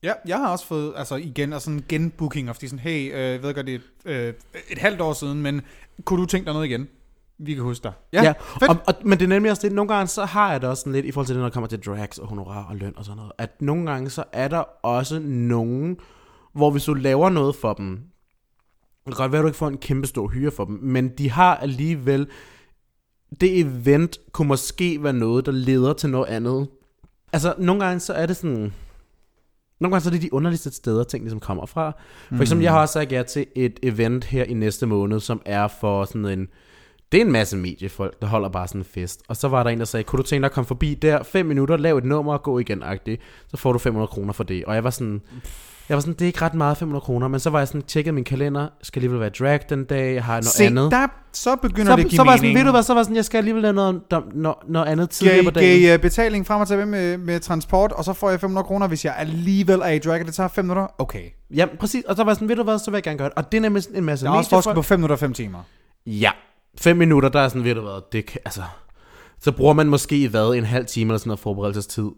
Ja, 0.03 0.13
jeg 0.27 0.37
har 0.37 0.51
også 0.51 0.65
fået, 0.67 0.93
altså 0.95 1.15
igen, 1.15 1.53
altså 1.53 1.71
en 1.71 1.85
genbooking, 1.89 2.49
fordi 2.55 2.67
sådan, 2.67 2.79
hey, 2.79 3.13
øh, 3.13 3.19
jeg 3.19 3.43
ved 3.43 3.53
godt, 3.53 3.65
det 3.65 3.75
er 3.75 3.79
et, 4.05 4.27
øh, 4.27 4.33
et 4.71 4.77
halvt 4.77 5.01
år 5.01 5.13
siden, 5.13 5.41
men 5.41 5.61
kunne 6.05 6.21
du 6.21 6.25
tænke 6.25 6.45
dig 6.45 6.53
noget 6.53 6.67
igen? 6.67 6.87
Vi 7.37 7.53
kan 7.53 7.63
huske 7.63 7.83
dig. 7.83 7.93
Ja, 8.13 8.23
Ja, 8.23 8.31
fedt. 8.59 8.69
og, 8.69 8.77
og, 8.87 8.93
men 9.03 9.19
det 9.19 9.25
er 9.25 9.29
nemlig 9.29 9.51
også 9.51 9.67
det, 9.67 9.75
nogle 9.75 9.93
gange 9.93 10.07
så 10.07 10.25
har 10.25 10.51
jeg 10.51 10.61
det 10.61 10.69
også 10.69 10.81
sådan 10.81 10.93
lidt, 10.93 11.05
i 11.05 11.11
forhold 11.11 11.25
til 11.27 11.35
det, 11.35 11.39
når 11.39 11.47
det 11.47 11.53
kommer 11.53 11.67
til 11.67 11.79
drags 11.79 12.17
og 12.17 12.27
honorar 12.27 12.65
og 12.69 12.75
løn 12.75 12.93
og 12.97 13.05
sådan 13.05 13.17
noget, 13.17 13.31
at 13.37 13.61
nogle 13.61 13.91
gange 13.91 14.09
så 14.09 14.23
er 14.31 14.47
der 14.47 14.63
også 14.85 15.19
nogen, 15.19 15.97
hvor 16.53 16.71
hvis 16.71 16.83
du 16.83 16.93
laver 16.93 17.29
noget 17.29 17.55
for 17.55 17.73
dem, 17.73 17.99
det 19.05 19.15
kan 19.15 19.23
godt 19.23 19.31
være, 19.31 19.39
at 19.39 19.43
du 19.43 19.47
ikke 19.47 19.57
får 19.57 19.67
en 19.67 19.77
kæmpe 19.77 20.07
stor 20.07 20.27
hyre 20.27 20.51
for 20.51 20.65
dem, 20.65 20.79
men 20.81 21.09
de 21.09 21.31
har 21.31 21.55
alligevel, 21.55 22.27
det 23.41 23.59
event 23.59 24.17
kunne 24.31 24.47
måske 24.47 25.03
være 25.03 25.13
noget, 25.13 25.45
der 25.45 25.51
leder 25.51 25.93
til 25.93 26.09
noget 26.09 26.27
andet. 26.27 26.67
Altså, 27.33 27.55
nogle 27.57 27.85
gange 27.85 27.99
så 27.99 28.13
er 28.13 28.25
det 28.25 28.37
sådan, 28.37 28.73
nogle 29.79 29.93
gange 29.93 30.03
så 30.03 30.09
er 30.09 30.11
det 30.11 30.21
de 30.21 30.33
underligste 30.33 30.71
steder, 30.71 31.03
ting 31.03 31.23
ligesom 31.23 31.39
kommer 31.39 31.65
fra. 31.65 31.91
For 32.35 32.41
eksempel, 32.41 32.63
jeg 32.63 32.71
har 32.71 32.81
også 32.81 32.93
sagt 32.93 33.11
ja 33.11 33.23
til 33.23 33.45
et 33.55 33.79
event 33.83 34.25
her 34.25 34.43
i 34.43 34.53
næste 34.53 34.85
måned, 34.85 35.19
som 35.19 35.41
er 35.45 35.67
for 35.67 36.05
sådan 36.05 36.25
en, 36.25 36.47
det 37.11 37.21
er 37.21 37.25
en 37.25 37.31
masse 37.31 37.57
mediefolk, 37.57 38.21
der 38.21 38.27
holder 38.27 38.49
bare 38.49 38.67
sådan 38.67 38.81
en 38.81 38.85
fest. 38.85 39.23
Og 39.27 39.35
så 39.37 39.47
var 39.47 39.63
der 39.63 39.69
en, 39.69 39.79
der 39.79 39.85
sagde, 39.85 40.03
kunne 40.03 40.17
du 40.17 40.23
tænke 40.23 40.41
dig 40.41 40.45
at 40.45 40.51
komme 40.51 40.67
forbi 40.67 40.93
der, 40.93 41.23
5 41.23 41.45
minutter, 41.45 41.77
lav 41.77 41.97
et 41.97 42.05
nummer 42.05 42.33
og 42.33 42.43
gå 42.43 42.59
igen, 42.59 42.83
agtigt. 42.83 43.21
Så 43.47 43.57
får 43.57 43.73
du 43.73 43.79
500 43.79 44.07
kroner 44.07 44.33
for 44.33 44.43
det. 44.43 44.65
Og 44.65 44.75
jeg 44.75 44.83
var 44.83 44.89
sådan, 44.89 45.21
jeg 45.89 45.95
var 45.95 46.01
sådan, 46.01 46.13
det 46.13 46.21
er 46.21 46.25
ikke 46.25 46.41
ret 46.41 46.53
meget 46.53 46.77
500 46.77 47.01
kroner, 47.01 47.27
men 47.27 47.39
så 47.39 47.49
var 47.49 47.59
jeg 47.59 47.67
sådan, 47.67 47.81
tjekket 47.81 48.13
min 48.13 48.23
kalender, 48.23 48.67
skal 48.81 48.99
alligevel 48.99 49.19
være 49.19 49.29
drag 49.29 49.59
den 49.69 49.83
dag, 49.83 50.13
jeg 50.13 50.23
har 50.23 50.33
noget 50.33 50.45
Se, 50.45 50.65
andet. 50.65 50.91
der, 50.91 51.07
så 51.33 51.55
begynder 51.55 51.91
så, 51.91 51.95
det 51.95 52.03
at 52.03 52.09
give 52.09 52.17
så 52.17 52.23
var 52.23 52.31
jeg 52.31 52.39
sådan, 52.39 52.49
mening. 52.49 52.57
ved 52.59 52.65
du 52.65 52.71
hvad, 52.71 52.83
så 52.83 52.93
var 52.93 52.99
jeg 52.99 53.05
sådan, 53.05 53.15
jeg 53.15 53.25
skal 53.25 53.37
alligevel 53.37 53.63
have 53.63 53.73
noget, 53.73 54.01
noget, 54.33 54.57
noget 54.67 54.87
andet 54.87 55.09
tidligere 55.09 55.43
på 55.43 55.49
dagen. 55.49 55.81
gav 55.81 55.95
uh, 55.95 56.01
betaling 56.01 56.47
frem 56.47 56.61
og 56.61 56.67
tilbage 56.67 56.85
med, 56.85 57.17
med 57.17 57.39
transport, 57.39 57.91
og 57.91 58.03
så 58.03 58.13
får 58.13 58.29
jeg 58.29 58.39
500 58.39 58.65
kroner, 58.65 58.87
hvis 58.87 59.05
jeg 59.05 59.15
alligevel 59.17 59.79
er 59.79 59.89
i 59.89 59.99
drag, 59.99 60.19
og 60.19 60.25
det 60.25 60.33
tager 60.33 60.47
5 60.47 60.65
minutter. 60.65 60.87
Okay. 60.97 61.23
Ja, 61.55 61.65
præcis. 61.79 62.03
Og 62.03 62.15
så 62.15 62.23
var 62.23 62.31
jeg 62.31 62.35
sådan, 62.35 62.49
ved 62.49 62.55
du 62.55 62.63
hvad, 62.63 62.79
så 62.79 62.91
vil 62.91 62.97
jeg 62.97 63.03
gerne 63.03 63.17
gøre 63.17 63.29
det. 63.29 63.37
Og 63.37 63.51
det 63.51 63.57
er 63.57 63.61
nemlig 63.61 63.83
en 63.95 64.03
masse 64.03 64.25
Der 64.25 64.31
er 64.31 64.35
også 64.35 64.49
forskel 64.49 64.73
på 64.73 64.81
5 64.81 64.99
minutter 64.99 65.15
og 65.15 65.19
5 65.19 65.33
timer. 65.33 65.59
Ja, 66.05 66.31
5 66.77 66.97
minutter, 66.97 67.29
der 67.29 67.39
er 67.39 67.47
sådan, 67.47 67.63
ved 67.63 67.75
du 67.75 67.81
hvad, 67.81 68.01
det 68.11 68.25
kan, 68.25 68.41
altså... 68.45 68.61
Så 69.41 69.51
bruger 69.51 69.73
man 69.73 69.87
måske, 69.87 70.27
hvad, 70.29 70.55
en 70.55 70.63
halv 70.63 70.85
time 70.85 71.11
eller 71.11 71.17
sådan 71.17 71.29
noget 71.29 71.39
forberedelsestid. 71.39 72.09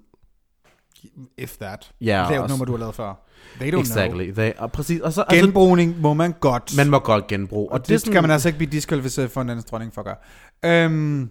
If 1.37 1.57
that. 1.57 1.91
Ja, 2.01 2.25
det 2.27 2.33
er 2.33 2.37
jo 2.37 2.43
et 2.43 2.49
nummer, 2.49 2.65
du 2.65 2.71
har 2.71 2.79
lavet 2.79 2.95
før. 2.95 3.25
They 3.59 3.73
don't 3.73 3.79
Exactly. 3.79 4.31
They, 4.33 4.51
og 4.57 4.71
præcis. 4.71 5.01
Og 5.01 5.13
så, 5.13 5.23
know. 5.23 5.25
altså, 5.35 5.45
Genbrugning 5.45 6.01
må 6.01 6.13
man 6.13 6.33
godt. 6.39 6.73
man 6.77 6.89
må 6.89 6.99
godt 6.99 7.27
genbruge. 7.27 7.71
og 7.71 7.79
det, 7.79 7.89
det 7.89 8.01
skal 8.01 8.21
man 8.21 8.31
altså 8.31 8.49
ikke 8.49 8.57
blive 8.57 8.71
diskvalificeret 8.71 9.31
for 9.31 9.41
en 9.41 9.49
anden 9.49 9.65
dronning 9.71 9.93
for 9.93 10.01
at 10.01 10.05
gøre. 10.05 10.83
Øhm, 10.85 11.29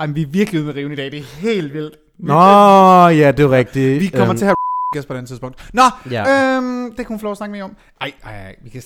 ej, 0.00 0.06
vi 0.06 0.22
er 0.22 0.26
virkelig 0.26 0.60
ude 0.60 0.66
med 0.66 0.74
riven 0.74 0.92
i 0.92 0.96
dag. 0.96 1.10
Det 1.10 1.18
er 1.18 1.22
helt 1.24 1.72
vildt. 1.74 1.96
Nå, 2.18 2.34
ja, 3.08 3.32
det 3.32 3.40
er 3.44 3.50
rigtigt. 3.50 4.00
Vi 4.00 4.06
kommer 4.08 4.28
Øhm, 4.28 4.36
til 4.36 4.44
at 4.44 4.48
have 4.48 4.54
gæst 4.94 5.08
på 5.08 5.14
den 5.14 5.26
tidspunkt. 5.26 5.70
Nå, 5.74 5.82
Ja. 6.10 6.56
øhm, 6.56 6.86
det 6.88 6.96
kan 6.96 7.06
hun 7.06 7.18
få 7.18 7.24
lov 7.24 7.30
at 7.30 7.36
snakke 7.36 7.52
mere 7.52 7.64
om. 7.64 7.76
Ej, 8.00 8.12
ej, 8.24 8.44
ej, 8.44 8.56
vi 8.62 8.70
kan... 8.70 8.82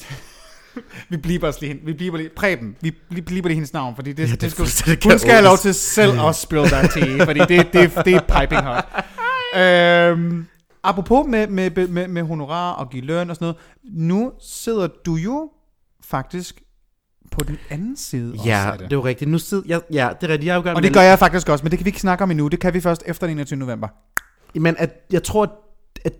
vi 1.09 1.16
bliver 1.16 1.47
også 1.47 1.61
lige 1.61 1.69
hende. 1.73 1.87
Vi 1.87 1.93
bliver 1.93 2.16
lige... 2.16 2.29
Preben, 2.37 2.77
vi 2.81 2.91
bli- 3.11 3.21
bliver 3.21 3.43
lige 3.43 3.55
hendes 3.55 3.73
navn, 3.73 3.95
fordi 3.95 4.12
det, 4.12 4.23
Ja, 4.29 4.33
det 4.33 4.41
det, 4.41 4.53
fuldstændig 4.53 5.11
hun 5.11 5.19
skal 5.19 5.33
have 5.33 5.45
lov 5.45 5.57
til 5.59 5.75
selv 5.75 6.21
at 6.21 6.35
spill 6.37 6.64
that 6.64 6.91
tea, 6.91 7.25
fordi 7.25 7.41
det, 7.41 7.49
det, 7.73 7.93
det 8.05 8.14
er 8.14 8.21
piping 8.41 8.62
hot. 8.62 8.85
øhm, 9.62 10.47
apropos 10.85 11.27
med, 11.29 11.47
med, 11.47 11.89
med, 11.89 12.09
med 12.09 12.23
honorar 12.23 12.73
og 12.73 12.91
give 12.91 13.03
løn 13.05 13.31
og 13.31 13.37
sådan 13.37 13.45
noget, 13.45 13.57
nu 14.09 14.33
sidder 14.41 14.89
du 15.07 15.14
jo 15.14 15.51
faktisk 16.05 16.62
på 17.33 17.45
den 17.45 17.59
anden 17.71 17.97
side 17.97 18.33
også 18.33 18.45
Ja, 18.49 18.71
af 18.73 18.79
det 18.79 18.85
er 18.93 18.97
jo 18.97 19.05
rigtigt. 19.05 19.31
Nu 19.31 19.39
sidder 19.39 19.62
jeg, 19.66 19.81
ja, 19.93 20.09
det 20.21 20.27
er 20.29 20.33
rigtigt. 20.33 20.47
Jeg 20.47 20.57
er 20.57 20.71
jo 20.71 20.77
Og 20.77 20.83
det 20.83 20.93
gør 20.95 21.01
jeg 21.01 21.19
faktisk 21.19 21.49
også, 21.49 21.64
men 21.64 21.71
det 21.71 21.79
kan 21.79 21.85
vi 21.85 21.89
ikke 21.89 22.01
snakke 22.01 22.25
om 22.25 22.31
endnu. 22.31 22.49
Det 22.49 22.61
kan 22.61 22.75
vi 22.75 22.81
først 22.81 23.03
efter 23.07 23.27
den 23.27 23.37
21. 23.37 23.59
november. 23.59 23.89
Men 24.55 24.75
at, 24.79 24.91
jeg 25.12 25.23
tror, 25.23 25.43
at 25.43 25.51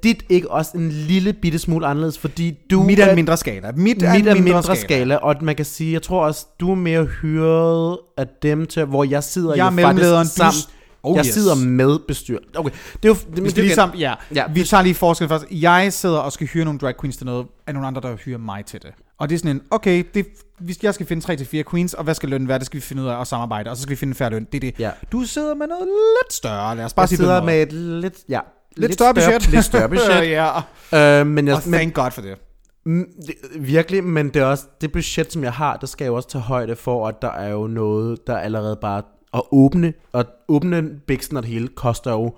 dit 0.03 0.25
ikke 0.29 0.51
også 0.51 0.71
en 0.75 0.89
lille 0.91 1.33
bitte 1.33 1.59
smule 1.59 1.87
anderledes, 1.87 2.19
fordi 2.19 2.59
du... 2.71 2.83
Mit 2.83 2.99
er 2.99 3.09
en 3.09 3.15
mindre 3.15 3.37
skala. 3.37 3.73
Mit 3.73 4.03
er 4.03 4.13
mit 4.13 4.23
en 4.23 4.29
er 4.29 4.35
mindre, 4.35 4.45
mindre 4.45 4.63
skala. 4.63 4.81
skala, 4.81 5.17
og 5.17 5.37
man 5.43 5.57
kan 5.57 5.65
sige, 5.65 5.93
jeg 5.93 6.03
tror 6.03 6.25
også, 6.25 6.47
du 6.61 6.71
er 6.71 6.75
mere 6.75 7.05
hyret 7.05 7.99
af 8.17 8.27
dem 8.43 8.67
til, 8.67 8.85
hvor 8.85 9.05
jeg 9.05 9.25
sidder 9.25 9.55
Jeg 9.55 9.67
er 9.67 9.71
jo 9.71 9.81
faktisk 9.81 10.37
sammen. 10.37 10.63
Oh, 11.03 11.17
jeg 11.17 11.27
yes. 11.27 11.35
sidder 11.35 11.55
med 11.55 11.99
bestyr. 12.09 12.39
Okay, 12.57 12.71
det 13.03 13.05
er 13.05 13.09
jo... 13.09 13.15
Det, 13.15 13.37
det 13.37 13.59
er 13.59 13.63
ligesom, 13.63 13.91
ja, 13.99 14.15
Ja, 14.35 14.45
vi 14.55 14.65
tager 14.65 14.83
lige 14.83 14.95
forskel 14.95 15.29
først. 15.29 15.45
Jeg 15.51 15.93
sidder 15.93 16.19
og 16.19 16.33
skal 16.33 16.47
hyre 16.47 16.65
nogle 16.65 16.79
drag 16.79 16.95
queens 17.01 17.17
til 17.17 17.27
noget, 17.27 17.47
af 17.67 17.75
nogle 17.75 17.87
andre, 17.87 18.01
der 18.01 18.17
hyrer 18.17 18.39
mig 18.39 18.65
til 18.65 18.83
det. 18.83 18.91
Og 19.19 19.29
det 19.29 19.35
er 19.35 19.39
sådan 19.39 19.57
en, 19.57 19.63
okay, 19.71 20.05
det, 20.15 20.27
hvis 20.59 20.83
jeg 20.83 20.95
skal 20.95 21.07
finde 21.07 21.23
3 21.23 21.37
til 21.37 21.47
fire 21.47 21.65
queens, 21.71 21.95
og 21.95 22.05
hvad 22.05 22.15
skal 22.15 22.29
lønnen 22.29 22.49
være, 22.49 22.59
det 22.59 22.67
skal 22.67 22.77
vi 22.77 22.83
finde 22.83 23.03
ud 23.03 23.09
af 23.09 23.15
og 23.15 23.27
samarbejde, 23.27 23.71
og 23.71 23.77
så 23.77 23.83
skal 23.83 23.91
vi 23.91 23.97
finde 23.97 24.11
en 24.11 24.15
færre 24.15 24.31
løn. 24.31 24.47
Det 24.53 24.55
er 24.55 24.61
det. 24.61 24.75
Ja. 24.79 24.91
Du 25.13 25.23
sidder 25.23 25.55
med 25.55 25.67
noget 25.67 25.87
lidt 25.87 26.33
større, 26.33 26.77
lad 26.77 26.85
os 26.85 26.95
bare 26.95 27.03
jeg 27.03 27.09
sige 27.09 27.17
sidder 27.17 27.35
det 27.37 27.45
med 27.45 27.63
et 27.63 27.73
lidt... 27.73 28.15
Ja, 28.29 28.41
lidt, 28.81 28.93
større 28.95 29.15
budget. 29.15 29.51
Lidt 29.51 29.65
større 29.65 29.89
budget. 29.89 30.31
ja, 30.93 31.21
øh, 31.21 31.27
men 31.27 31.47
jeg, 31.47 31.55
og 31.55 31.63
men, 31.67 31.73
thank 31.73 31.95
God 31.95 32.11
for 32.11 32.23
det. 32.23 32.39
Mm, 32.87 33.07
det, 33.27 33.35
virkelig, 33.59 34.05
men 34.05 34.29
det 34.29 34.43
er 34.43 34.47
også 34.47 34.65
det 34.81 34.93
budget, 34.93 35.33
som 35.33 35.45
jeg 35.45 35.53
har, 35.53 35.77
der 35.77 35.87
skal 35.87 36.05
jeg 36.05 36.11
jo 36.11 36.15
også 36.15 36.29
tage 36.29 36.43
højde 36.43 36.77
for, 36.77 37.09
at 37.09 37.23
der 37.23 37.31
er 37.31 37.51
jo 37.51 37.67
noget, 37.67 38.27
der 38.27 38.37
allerede 38.37 38.79
bare 38.81 39.03
at 39.35 39.43
åbne, 39.53 39.93
og 40.13 40.25
åbne 40.49 40.83
biksen 41.07 41.37
og 41.37 41.43
det 41.43 41.51
hele 41.51 41.69
koster 41.69 42.11
jo 42.11 42.35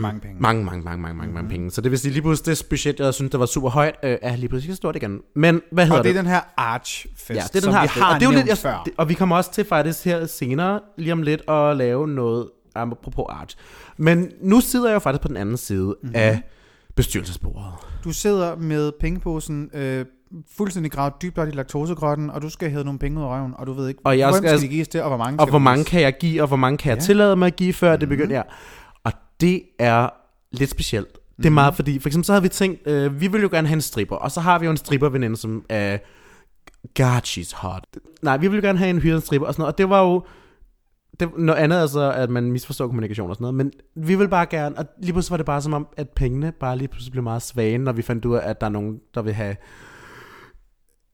Mange 0.00 0.20
penge. 0.20 0.36
mange, 0.40 0.64
mange, 0.64 0.84
mange, 0.84 1.02
mange, 1.02 1.16
mange, 1.16 1.34
mange 1.34 1.50
penge. 1.50 1.70
Så 1.70 1.80
det 1.80 1.90
vil 1.90 1.98
sige, 1.98 2.12
lige 2.12 2.22
pludselig 2.22 2.58
det 2.58 2.66
budget, 2.70 3.00
jeg 3.00 3.14
synes, 3.14 3.30
der 3.30 3.38
var 3.38 3.46
super 3.46 3.68
højt, 3.68 3.94
øh, 4.02 4.18
er 4.22 4.36
lige 4.36 4.48
pludselig 4.48 4.76
stort 4.76 4.96
igen. 4.96 5.20
Men 5.34 5.62
hvad 5.72 5.84
hedder 5.84 5.98
Og 5.98 6.04
det 6.04 6.10
er 6.10 6.14
det? 6.14 6.24
den 6.24 6.30
her 6.32 6.40
Arch-fest, 6.56 7.30
ja, 7.30 7.34
det 7.34 7.48
er 7.48 7.52
den 7.52 7.62
som 7.62 7.72
her 7.72 7.82
vi 7.82 7.88
har 7.88 8.14
og 8.14 8.20
det 8.20 8.26
er 8.26 8.30
jo 8.30 8.44
lidt, 8.44 8.58
før. 8.58 8.70
jeg, 8.70 8.80
det, 8.84 8.92
og 8.96 9.08
vi 9.08 9.14
kommer 9.14 9.36
også 9.36 9.52
til 9.52 9.64
faktisk 9.64 10.04
her 10.04 10.26
senere, 10.26 10.80
lige 10.96 11.12
om 11.12 11.22
lidt, 11.22 11.50
at 11.50 11.76
lave 11.76 12.08
noget, 12.08 12.48
apropos 12.74 13.24
art. 13.28 13.56
Men 13.98 14.30
nu 14.40 14.60
sidder 14.60 14.86
jeg 14.88 14.94
jo 14.94 14.98
faktisk 14.98 15.22
på 15.22 15.28
den 15.28 15.36
anden 15.36 15.56
side 15.56 15.84
Mhm. 15.86 15.94
mm-hmm. 16.02 16.12
af 16.14 16.40
bestyrelsesbordet. 16.94 17.72
Du 18.04 18.12
sidder 18.12 18.56
med 18.56 18.92
pengeposen 19.00 19.70
øh, 19.74 20.04
fuldstændig 20.56 20.92
gravet 20.92 21.12
dybt 21.22 21.38
i 21.38 21.50
laktosegrotten, 21.50 22.30
og 22.30 22.42
du 22.42 22.48
skal 22.50 22.70
hæve 22.70 22.84
nogle 22.84 22.98
penge 22.98 23.18
ud 23.18 23.24
af 23.24 23.28
røven, 23.28 23.54
og 23.58 23.66
du 23.66 23.72
ved 23.72 23.88
ikke, 23.88 24.00
Og 24.04 24.18
jeg 24.18 24.30
hvem 24.30 24.36
skal- 24.36 24.58
skal 24.58 24.68
de 24.68 24.74
gives 24.74 24.88
til, 24.88 25.02
og 25.02 25.08
hvor 25.08 25.16
mange 25.16 25.40
og 25.40 25.48
hvor 25.50 25.58
mange 25.58 25.84
kan 25.84 26.00
jeg 26.00 26.16
give, 26.20 26.42
og 26.42 26.48
hvor 26.48 26.56
mange 26.56 26.78
kan 26.78 26.90
jeg 26.90 26.96
Ja. 26.98 27.02
tillade 27.04 27.36
mig 27.36 27.46
at 27.46 27.56
give, 27.56 27.72
før 27.72 27.88
Mhm. 27.88 27.92
mm-hmm. 27.92 28.00
det 28.00 28.08
begynder. 28.18 28.36
Ja. 28.36 28.42
Og 29.04 29.12
det 29.40 29.62
er 29.78 30.08
lidt 30.52 30.70
specielt. 30.70 31.18
Det 31.36 31.46
er 31.46 31.50
meget, 31.50 31.74
fordi 31.74 31.98
for 31.98 32.08
eksempel 32.08 32.24
så 32.24 32.32
havde 32.32 32.42
vi 32.42 32.48
tænkt, 32.48 32.86
øh, 32.88 33.20
vi 33.20 33.26
vil 33.26 33.42
jo 33.42 33.48
gerne 33.52 33.68
have 33.68 33.74
en 33.74 33.80
stripper, 33.80 34.16
og 34.16 34.30
så 34.30 34.40
har 34.40 34.58
vi 34.58 34.64
jo 34.64 34.70
en 34.70 34.76
stripperveninde, 34.76 35.36
som 35.36 35.64
er, 35.68 35.98
God, 36.96 37.20
she's 37.26 37.56
hot. 37.56 37.84
Nej, 38.22 38.36
vi 38.36 38.48
vil 38.48 38.56
jo 38.56 38.62
gerne 38.66 38.78
have 38.78 38.90
en 38.90 38.98
hyret 38.98 39.22
stripper 39.22 39.46
og 39.46 39.54
sådan 39.54 39.60
noget, 39.62 39.72
og 39.72 39.78
det 39.78 39.88
var 39.90 40.02
jo, 40.02 40.24
det, 41.20 41.28
noget 41.38 41.60
andet 41.60 41.82
er 41.82 41.86
så, 41.86 42.12
at 42.12 42.30
man 42.30 42.52
misforstår 42.52 42.86
kommunikation 42.86 43.30
og 43.30 43.36
sådan 43.36 43.42
noget, 43.42 43.54
men 43.54 43.72
vi 44.06 44.14
vil 44.14 44.28
bare 44.28 44.46
gerne, 44.46 44.78
og 44.78 44.84
lige 45.02 45.12
pludselig 45.12 45.30
var 45.30 45.36
det 45.36 45.46
bare 45.46 45.62
som 45.62 45.72
om, 45.72 45.86
at 45.96 46.08
pengene 46.08 46.52
bare 46.60 46.78
lige 46.78 46.88
pludselig 46.88 47.12
blev 47.12 47.22
meget 47.22 47.42
svage, 47.42 47.78
når 47.78 47.92
vi 47.92 48.02
fandt 48.02 48.24
ud 48.24 48.36
af, 48.36 48.50
at 48.50 48.60
der 48.60 48.66
er 48.66 48.70
nogen, 48.70 49.00
der 49.14 49.22
vil 49.22 49.32
have 49.32 49.56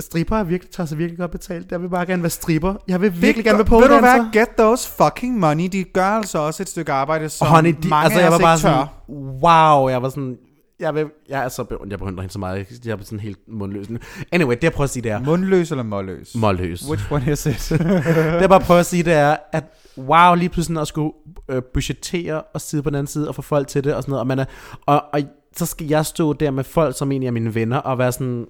stripper 0.00 0.36
er 0.36 0.44
virkelig, 0.44 0.72
tager 0.72 0.86
sig 0.86 0.98
virkelig 0.98 1.18
godt 1.18 1.30
betalt. 1.30 1.72
Jeg 1.72 1.82
vil 1.82 1.88
bare 1.88 2.06
gerne 2.06 2.22
være 2.22 2.30
stripper. 2.30 2.74
Jeg 2.88 3.00
vil 3.00 3.22
virkelig 3.22 3.44
gerne 3.44 3.58
være 3.58 3.64
på 3.64 3.78
Ved 3.78 3.88
du 3.88 3.98
hvad? 3.98 4.32
Get 4.32 4.48
those 4.58 4.88
fucking 4.88 5.38
money. 5.38 5.68
De 5.72 5.84
gør 5.84 6.04
altså 6.04 6.38
også 6.38 6.62
et 6.62 6.68
stykke 6.68 6.92
arbejde, 6.92 7.28
som 7.28 7.46
honey, 7.46 7.74
de, 7.82 7.88
mange 7.88 8.04
altså 8.04 8.20
jeg 8.20 8.32
var 8.32 8.38
bare 8.38 8.58
sådan, 8.58 8.76
tør. 8.76 9.04
wow, 9.42 9.88
jeg 9.88 10.02
var 10.02 10.08
sådan, 10.08 10.36
Jeg, 10.82 10.94
vil, 10.94 11.06
jeg 11.28 11.44
er 11.44 11.48
så 11.48 11.64
beundret, 11.64 11.90
jeg 11.90 11.98
beundrer 11.98 12.22
hende 12.22 12.32
så 12.32 12.38
meget. 12.38 12.66
Jeg 12.84 12.92
er 12.92 13.02
sådan 13.02 13.20
helt 13.20 13.38
mundløs. 13.48 13.86
Anyway, 14.32 14.54
det 14.56 14.64
jeg 14.64 14.72
prøver 14.72 14.84
at 14.84 14.90
sige, 14.90 15.02
det 15.02 15.10
er... 15.10 15.20
Mundløs 15.20 15.70
eller 15.70 15.82
målløs? 15.82 16.34
Målløs. 16.34 16.88
Which 16.88 17.12
one 17.12 17.32
is 17.32 17.46
it? 17.46 17.68
det 17.78 18.40
jeg 18.40 18.48
bare 18.48 18.60
prøver 18.60 18.80
at 18.80 18.86
sige, 18.86 19.02
det 19.02 19.12
er, 19.12 19.36
at 19.52 19.64
wow, 19.98 20.34
lige 20.34 20.48
pludselig 20.48 20.80
at 20.80 20.88
skulle 20.88 21.12
øh, 21.48 21.62
budgettere 21.74 22.42
og 22.42 22.60
sidde 22.60 22.82
på 22.82 22.90
den 22.90 22.94
anden 22.94 23.06
side 23.06 23.28
og 23.28 23.34
få 23.34 23.42
folk 23.42 23.68
til 23.68 23.84
det 23.84 23.94
og 23.94 24.02
sådan 24.02 24.10
noget. 24.10 24.20
Og, 24.20 24.26
man 24.26 24.38
er, 24.38 24.44
og, 24.86 25.04
og 25.12 25.20
så 25.56 25.66
skal 25.66 25.86
jeg 25.86 26.06
stå 26.06 26.32
der 26.32 26.50
med 26.50 26.64
folk, 26.64 26.98
som 26.98 27.12
egentlig 27.12 27.26
er 27.26 27.32
mine 27.32 27.54
venner, 27.54 27.78
og 27.78 27.98
være 27.98 28.12
sådan, 28.12 28.46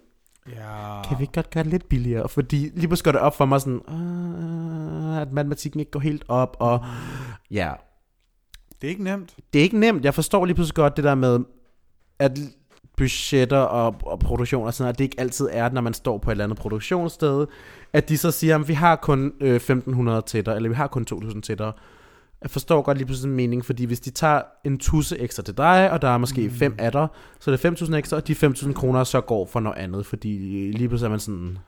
ja. 0.49 1.03
kan 1.09 1.19
vi 1.19 1.23
ikke 1.23 1.33
godt 1.33 1.51
gøre 1.51 1.65
det 1.65 1.71
lidt 1.71 1.89
billigere? 1.89 2.29
Fordi 2.29 2.57
lige 2.57 2.89
pludselig 2.89 3.05
går 3.05 3.13
det 3.13 3.21
op 3.21 3.37
for 3.37 3.45
mig 3.45 3.61
sådan, 3.61 3.81
øh, 3.89 5.21
at 5.21 5.33
matematikken 5.33 5.81
ikke 5.81 5.91
går 5.93 6.01
helt 6.01 6.25
op, 6.29 6.57
og 6.61 6.85
ja, 7.51 7.73
Det 8.81 8.87
er 8.87 8.91
ikke 8.91 9.05
nemt. 9.05 9.37
det 9.53 9.59
er 9.59 9.63
ikke 9.63 9.79
nemt. 9.79 10.05
Jeg 10.05 10.15
forstår 10.15 10.45
lige 10.45 10.55
pludselig 10.55 10.75
godt 10.75 10.97
det 10.97 11.05
der 11.05 11.15
med, 11.15 11.39
at 12.23 12.39
budgetter 12.97 13.59
og, 13.59 13.95
og 14.03 14.19
produktion 14.19 14.67
og 14.67 14.75
sådan 14.75 14.85
noget, 14.85 14.93
at 14.93 14.99
det 14.99 15.05
ikke 15.05 15.21
altid 15.21 15.49
er, 15.51 15.71
når 15.71 15.81
man 15.81 15.95
står 15.95 16.19
på 16.19 16.31
et 16.31 16.33
eller 16.33 16.45
andet 16.45 16.59
produktionssted, 16.59 17.47
at 17.93 18.09
de 18.09 18.19
så 18.19 18.31
siger, 18.31 18.59
at 18.59 18.69
vi 18.69 18.75
har 18.75 18.97
kun 18.97 19.33
øh, 19.41 19.55
1500 19.55 20.23
til 20.23 20.47
dig, 20.47 20.57
eller 20.57 20.69
vi 20.69 20.75
har 20.75 20.87
kun 20.87 21.05
2000 21.05 21.43
til 21.43 21.59
dig. 21.59 21.73
Jeg 22.43 22.51
forstår 22.51 22.83
godt 22.83 22.99
lige 22.99 23.07
pludselig 23.07 23.31
en 23.31 23.37
mening, 23.37 23.65
fordi 23.65 23.85
hvis 23.85 24.01
de 24.01 24.11
tager 24.11 24.43
en 24.65 24.79
tusse 24.79 25.19
ekstra 25.19 25.43
til 25.43 25.57
dig, 25.57 25.91
og 25.91 26.03
der 26.03 26.09
er 26.09 26.19
måske 26.19 26.43
mm. 26.43 26.51
fem 26.51 26.75
af 26.79 26.93
dig, 26.93 27.09
så 27.41 27.51
er 27.51 27.57
det 27.57 27.83
5.000 27.83 27.95
ekstra, 27.95 28.17
og 28.17 28.29
de 28.29 28.33
5.000 28.33 28.73
kroner 28.73 29.05
så 29.05 29.21
går 29.21 29.47
for 29.47 29.61
noget 29.61 29.79
andet, 29.79 30.07
fordi 30.07 30.39
lige 30.73 30.89
pludselig 30.89 31.07
er 31.07 31.11
man 31.11 31.21
sådan... 31.21 31.59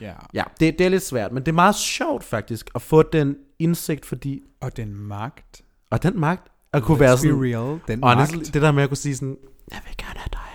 Ja. 0.00 0.12
Ja, 0.34 0.42
det, 0.60 0.78
det 0.78 0.84
er 0.84 0.88
lidt 0.88 1.02
svært, 1.02 1.32
men 1.32 1.42
det 1.42 1.48
er 1.48 1.54
meget 1.54 1.74
sjovt 1.74 2.24
faktisk, 2.24 2.70
at 2.74 2.82
få 2.82 3.02
den 3.02 3.36
indsigt, 3.58 4.06
fordi... 4.06 4.40
Og 4.60 4.76
den 4.76 4.94
magt. 4.94 5.62
Og 5.90 6.02
den 6.02 6.20
magt, 6.20 6.48
at 6.72 6.82
kunne 6.82 6.96
Let's 6.96 7.00
være 7.00 7.16
be 7.16 7.20
sådan... 7.20 7.42
real. 7.42 7.80
Den 7.88 8.02
Honestly, 8.02 8.36
magt. 8.36 8.54
det 8.54 8.62
der 8.62 8.72
med 8.72 8.82
at 8.82 8.88
kunne 8.88 8.96
sige 8.96 9.16
sådan, 9.16 9.36
jeg 9.72 9.80
vil 9.86 9.94
gerne 10.06 10.18
have 10.24 10.30
dig. 10.32 10.50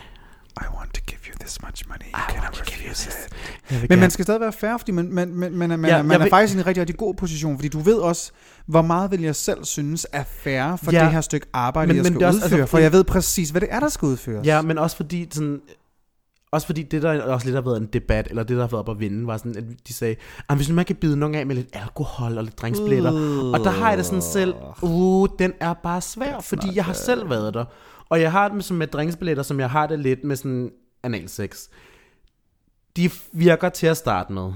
I 0.62 0.66
want 0.78 0.94
to 0.94 1.02
give 1.08 1.20
you 1.30 1.34
this 1.42 1.62
much 1.62 1.84
money. 1.90 2.06
I 2.06 2.32
Can 2.32 2.42
want 2.44 2.56
to 2.56 2.64
give 2.66 2.80
you 2.86 2.90
refuse 2.90 3.10
this. 3.10 3.26
it? 3.26 3.34
Vil 3.70 3.80
Men 3.80 3.88
gerne- 3.88 4.00
man 4.02 4.12
skal 4.12 4.26
stadig 4.26 4.42
være 4.42 4.52
fair, 4.54 4.78
fordi 4.78 4.92
man, 4.92 5.14
man, 5.14 5.28
man, 5.36 5.52
man, 5.52 5.72
er- 5.72 5.76
man, 5.78 5.90
Ja, 5.90 5.96
ja, 5.98 6.02
man 6.04 6.12
jeg 6.12 6.18
er 6.20 6.24
vil- 6.24 6.30
faktisk 6.30 6.56
i 6.56 6.60
en 6.60 6.66
rigtig, 6.68 6.82
rigtig 6.82 6.98
god 6.98 7.14
position, 7.16 7.58
fordi 7.58 7.68
du 7.68 7.80
ved 7.80 7.96
også, 7.96 8.32
hvor 8.66 8.82
meget 8.82 9.12
vil 9.12 9.22
jeg 9.22 9.36
selv 9.36 9.66
synes 9.66 10.08
er 10.14 10.24
fair 10.44 10.76
for 10.76 10.92
Ja. 10.92 11.04
det 11.04 11.12
her 11.12 11.22
stykke 11.22 11.48
arbejde, 11.54 11.88
Men- 11.88 11.96
jeg 11.96 12.04
men 12.04 12.12
skal 12.12 12.20
det 12.20 12.24
er 12.24 12.28
også- 12.28 12.38
udføre, 12.46 12.60
altså, 12.60 12.72
for 12.72 12.78
jeg 12.78 12.92
ved 12.92 13.04
præcis, 13.04 13.50
hvad 13.50 13.62
det 13.62 13.70
er, 13.72 13.80
der 13.80 13.90
skal 13.90 14.06
udføres. 14.06 14.48
Ja, 14.48 14.62
men 14.62 14.78
også 14.78 14.96
fordi 14.96 15.28
sådan, 15.32 15.62
også 16.52 16.68
fordi 16.68 16.84
det 16.84 17.02
der 17.02 17.22
også 17.24 17.46
lidt 17.48 17.56
har 17.56 17.62
været 17.62 17.78
en 17.78 17.86
debat, 17.94 18.28
eller 18.30 18.44
det 18.44 18.56
der 18.58 18.64
har 18.64 18.68
været 18.68 18.80
op 18.80 18.90
at 18.90 19.00
vinde, 19.00 19.28
var 19.28 19.38
sådan, 19.38 19.58
at 19.58 19.64
de 19.88 19.94
sagde, 19.94 20.16
at 20.50 20.56
hvis 20.56 20.70
man 20.70 20.86
kan 20.86 20.96
bide 20.96 21.18
nogen 21.18 21.36
af 21.36 21.46
med 21.46 21.56
lidt 21.56 21.68
alkohol 21.74 22.38
og 22.38 22.44
lidt 22.44 22.62
drinkspletter, 22.62 23.12
og 23.54 23.60
der 23.60 23.70
har 23.70 23.90
jeg 23.90 23.98
det 23.98 24.06
sådan 24.06 24.22
selv, 24.22 24.54
uh, 24.82 25.28
den 25.40 25.54
er 25.60 25.74
bare 25.74 26.02
svær, 26.02 26.40
fordi 26.40 26.68
jeg 26.76 26.86
har 26.86 26.94
selv 26.94 27.30
været 27.30 27.54
der. 27.54 27.66
Og 28.10 28.22
jeg 28.22 28.32
har 28.32 28.48
det 28.48 28.56
med, 28.56 28.64
som 28.64 28.78
med 28.78 28.88
drinkspletter, 28.88 29.44
som 29.44 29.60
jeg 29.60 29.70
har 29.70 29.88
det 29.88 30.00
lidt 30.00 30.24
med 30.24 30.36
sådan 30.36 30.72
analsex. 31.04 31.58
De 32.98 33.12
virker 33.32 33.70
til 33.70 33.88
at 33.88 33.98
starte 33.98 34.34
med. 34.34 34.52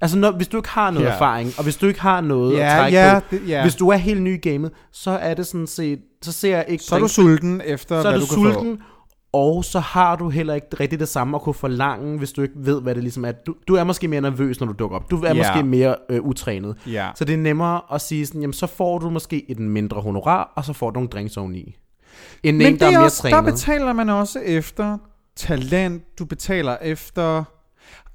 Altså, 0.00 0.18
når, 0.18 0.30
hvis 0.30 0.48
du 0.48 0.56
ikke 0.56 0.68
har 0.68 0.90
noget 0.90 1.06
Ja. 1.06 1.12
erfaring, 1.12 1.52
og 1.58 1.64
hvis 1.64 1.76
du 1.76 1.86
ikke 1.86 2.00
har 2.00 2.20
noget 2.20 2.56
Ja, 2.56 2.72
at 2.72 2.78
trække 2.80 2.98
ja, 2.98 3.20
på, 3.30 3.36
ja. 3.36 3.62
hvis 3.62 3.74
du 3.74 3.88
er 3.88 3.96
helt 3.96 4.22
ny 4.22 4.34
i 4.46 4.50
gamet, 4.50 4.70
så 4.92 5.10
er 5.10 5.34
det 5.34 5.46
sådan 5.46 5.66
set, 5.66 6.00
så 6.22 6.32
ser 6.32 6.56
jeg 6.56 6.64
ikke 6.68 6.84
Så 6.84 6.94
er 6.94 6.98
du 6.98 7.08
sulten 7.08 7.62
efter, 7.64 8.02
så 8.02 8.10
hvad 8.10 8.20
du 8.20 8.26
du 8.26 8.34
kan 8.34 8.34
sulten, 8.34 8.82
og 9.36 9.64
så 9.64 9.80
har 9.80 10.16
du 10.16 10.28
heller 10.28 10.54
ikke 10.54 10.66
rigtig 10.80 11.00
det 11.00 11.08
samme 11.08 11.36
at 11.36 11.42
kunne 11.42 11.54
forlange, 11.54 12.18
hvis 12.18 12.32
du 12.32 12.42
ikke 12.42 12.54
ved, 12.56 12.82
hvad 12.82 12.94
det 12.94 13.02
ligesom 13.02 13.24
er. 13.24 13.32
Du, 13.32 13.54
du 13.68 13.74
er 13.74 13.84
måske 13.84 14.08
mere 14.08 14.20
nervøs, 14.20 14.60
når 14.60 14.66
du 14.66 14.72
dukker 14.72 14.96
op. 14.96 15.10
Du 15.10 15.16
er 15.22 15.28
Ja. 15.28 15.34
måske 15.34 15.62
mere 15.62 15.96
øh, 16.08 16.20
utrænet. 16.22 16.76
Ja. 16.86 17.08
Så 17.14 17.24
det 17.24 17.32
er 17.32 17.38
nemmere 17.38 17.80
at 17.92 18.00
sige 18.00 18.26
sådan, 18.26 18.40
jamen 18.40 18.52
så 18.52 18.66
får 18.66 18.98
du 18.98 19.10
måske 19.10 19.50
et 19.50 19.58
mindre 19.58 20.00
honorar, 20.00 20.52
og 20.56 20.64
så 20.64 20.72
får 20.72 20.90
du 20.90 20.94
nogle 20.94 21.08
drinks 21.08 21.36
oveni. 21.36 21.76
End 22.42 22.56
Men 22.56 22.66
en, 22.66 22.78
der 22.78 22.86
er 22.86 22.90
er 22.90 22.92
mere 22.92 23.04
også, 23.04 23.28
der 23.28 23.42
betaler 23.42 23.92
man 23.92 24.08
også 24.08 24.38
efter 24.38 24.98
talent, 25.36 26.02
du 26.18 26.24
betaler 26.24 26.76
efter... 26.82 27.44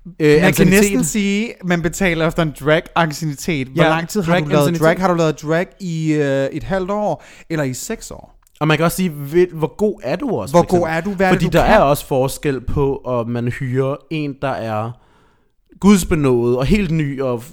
Øh, 0.05 0.11
man 0.31 0.39
kan 0.39 0.47
anciennitet. 0.47 0.81
næsten 0.81 1.03
sige, 1.03 1.53
man 1.63 1.81
betaler 1.81 2.27
efter 2.27 2.43
en 2.43 2.53
drag 2.59 2.81
ancienitet. 2.95 3.67
Hvor 3.67 3.83
Ja, 3.83 3.89
lang 3.89 4.09
tid 4.09 4.21
har 4.21 4.39
du 4.39 4.45
lavet 4.45 4.51
anciennitet. 4.57 4.85
drag? 4.85 4.99
Har 4.99 5.07
du 5.07 5.13
lavet 5.13 5.41
drag 5.41 5.67
i 5.79 6.13
øh, 6.13 6.45
et 6.45 6.63
halvt 6.63 6.91
år, 6.91 7.23
eller 7.49 7.63
i 7.63 7.73
seks 7.73 8.11
år? 8.11 8.40
Og 8.61 8.67
man 8.67 8.77
kan 8.77 8.83
også 8.85 8.97
sige, 8.97 9.09
hvor 9.53 9.75
god 9.75 9.99
er 10.03 10.15
du 10.15 10.29
også? 10.29 10.53
Hvor 10.53 10.79
god 10.79 10.87
er 10.87 11.01
du? 11.01 11.13
Hvad 11.13 11.27
er 11.27 11.31
Fordi 11.31 11.45
det, 11.45 11.53
du 11.53 11.57
der 11.57 11.65
kan? 11.65 11.73
er 11.75 11.79
også 11.79 12.05
forskel 12.05 12.61
på, 12.61 13.01
om 13.05 13.29
man 13.29 13.47
hyrer 13.47 13.95
en, 14.09 14.35
der 14.41 14.47
er 14.49 14.91
gudsbenået 15.79 16.57
og 16.57 16.65
helt 16.65 16.91
ny, 16.91 17.21
og 17.21 17.43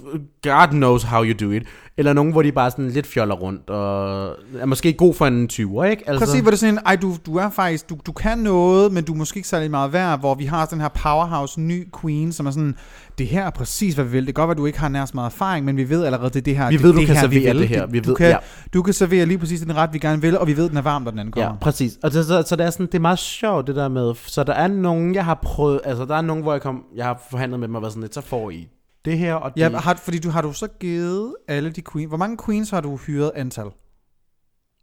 God 0.43 0.67
knows 0.71 1.03
how 1.03 1.23
you 1.23 1.33
do 1.47 1.51
it, 1.51 1.63
eller 1.97 2.13
nogen, 2.13 2.31
hvor 2.31 2.41
de 2.41 2.51
bare 2.51 2.71
sådan 2.71 2.89
lidt 2.89 3.07
fjoller 3.07 3.35
rundt, 3.35 3.69
og 3.69 4.27
er 4.59 4.65
måske 4.65 4.93
god 4.93 5.13
for 5.13 5.25
en 5.25 5.49
20'er, 5.53 5.83
ikke? 5.83 6.09
Altså, 6.09 6.25
Præcis, 6.25 6.41
hvor 6.41 6.51
det 6.51 6.55
er 6.55 6.59
sådan, 6.59 6.73
en, 6.73 6.79
ej, 6.85 6.95
du, 6.95 7.15
du 7.25 7.37
er 7.37 7.49
faktisk, 7.49 7.89
du, 7.89 7.97
du 8.05 8.11
kan 8.11 8.37
noget, 8.37 8.91
men 8.93 9.03
du 9.03 9.13
er 9.13 9.17
måske 9.17 9.37
ikke 9.37 9.49
særlig 9.49 9.71
meget 9.71 9.93
værd, 9.93 10.19
hvor 10.19 10.35
vi 10.35 10.45
har 10.45 10.65
den 10.65 10.81
her 10.81 10.87
powerhouse 10.87 11.61
ny 11.61 11.87
queen, 12.01 12.31
som 12.31 12.45
er 12.45 12.51
sådan, 12.51 12.75
det 13.17 13.27
her 13.27 13.45
er 13.45 13.49
præcis, 13.49 13.93
hvad 13.95 14.05
vi 14.05 14.11
vil. 14.11 14.25
Det 14.27 14.35
kan 14.35 14.41
godt 14.41 14.47
være, 14.47 14.53
at 14.53 14.57
du 14.57 14.65
ikke 14.65 14.79
har 14.79 14.89
nær 14.89 15.05
så 15.05 15.11
meget 15.15 15.29
erfaring, 15.31 15.65
men 15.65 15.77
vi 15.77 15.89
ved 15.89 16.05
allerede, 16.05 16.29
det 16.29 16.35
er 16.35 16.41
det 16.41 16.55
her. 16.57 16.69
Vi 16.69 16.75
det, 16.75 16.83
ved, 16.83 16.93
du 16.93 16.97
det 16.99 17.05
kan 17.07 17.15
her, 17.15 17.21
servere 17.21 17.43
vil. 17.53 17.59
det 17.59 17.67
her. 17.67 17.85
Vi 17.85 17.99
du, 17.99 18.09
ved- 18.09 18.15
kan, 18.15 18.27
ja. 18.29 18.37
du 18.73 18.81
kan 18.81 18.93
servere 18.93 19.25
lige 19.25 19.37
præcis 19.37 19.61
den 19.61 19.75
ret, 19.75 19.89
vi 19.93 19.99
gerne 19.99 20.21
vil, 20.21 20.37
og 20.37 20.47
vi 20.47 20.57
ved, 20.57 20.69
den 20.69 20.77
er 20.77 20.81
varm, 20.81 21.01
når 21.01 21.11
den 21.11 21.19
anden 21.19 21.31
kommer. 21.31 21.49
Ja, 21.49 21.55
præcis. 21.61 21.93
Og 22.03 22.13
det, 22.13 22.25
så, 22.25 22.43
så 22.47 22.55
det 22.55 22.65
er 22.65 22.69
sådan, 22.69 22.85
det 22.85 22.95
er 22.95 22.99
meget 22.99 23.19
sjovt 23.19 23.67
det 23.67 23.75
der 23.75 23.87
med, 23.87 24.13
så 24.27 24.43
der 24.43 24.53
er 24.53 24.67
nogen, 24.67 25.15
jeg 25.15 25.25
har 25.25 25.39
prøvet, 25.43 25.81
altså 25.85 26.05
der 26.05 26.15
er 26.15 26.21
nogen, 26.21 26.43
hvor 26.43 26.51
jeg, 26.51 26.61
kom, 26.61 26.83
jeg 26.95 27.05
har 27.05 27.21
forhandlet 27.31 27.59
med 27.59 27.67
dem 27.67 27.75
og 27.75 27.81
været 27.81 27.91
sådan 27.93 28.01
lidt, 28.01 28.13
så 28.13 28.21
får 28.21 28.49
I 28.49 28.67
det 29.05 29.17
her, 29.17 29.33
og 29.33 29.53
det. 29.55 29.61
Ja, 29.61 29.69
har, 29.69 29.93
fordi 29.93 30.19
du 30.19 30.29
har 30.29 30.41
du 30.41 30.53
så 30.53 30.67
givet 30.67 31.35
alle 31.47 31.69
de 31.69 31.81
queens. 31.81 32.07
Hvor 32.07 32.17
mange 32.17 32.37
queens 32.45 32.69
har 32.69 32.81
du 32.81 32.97
hyret 32.97 33.31
antal? 33.35 33.71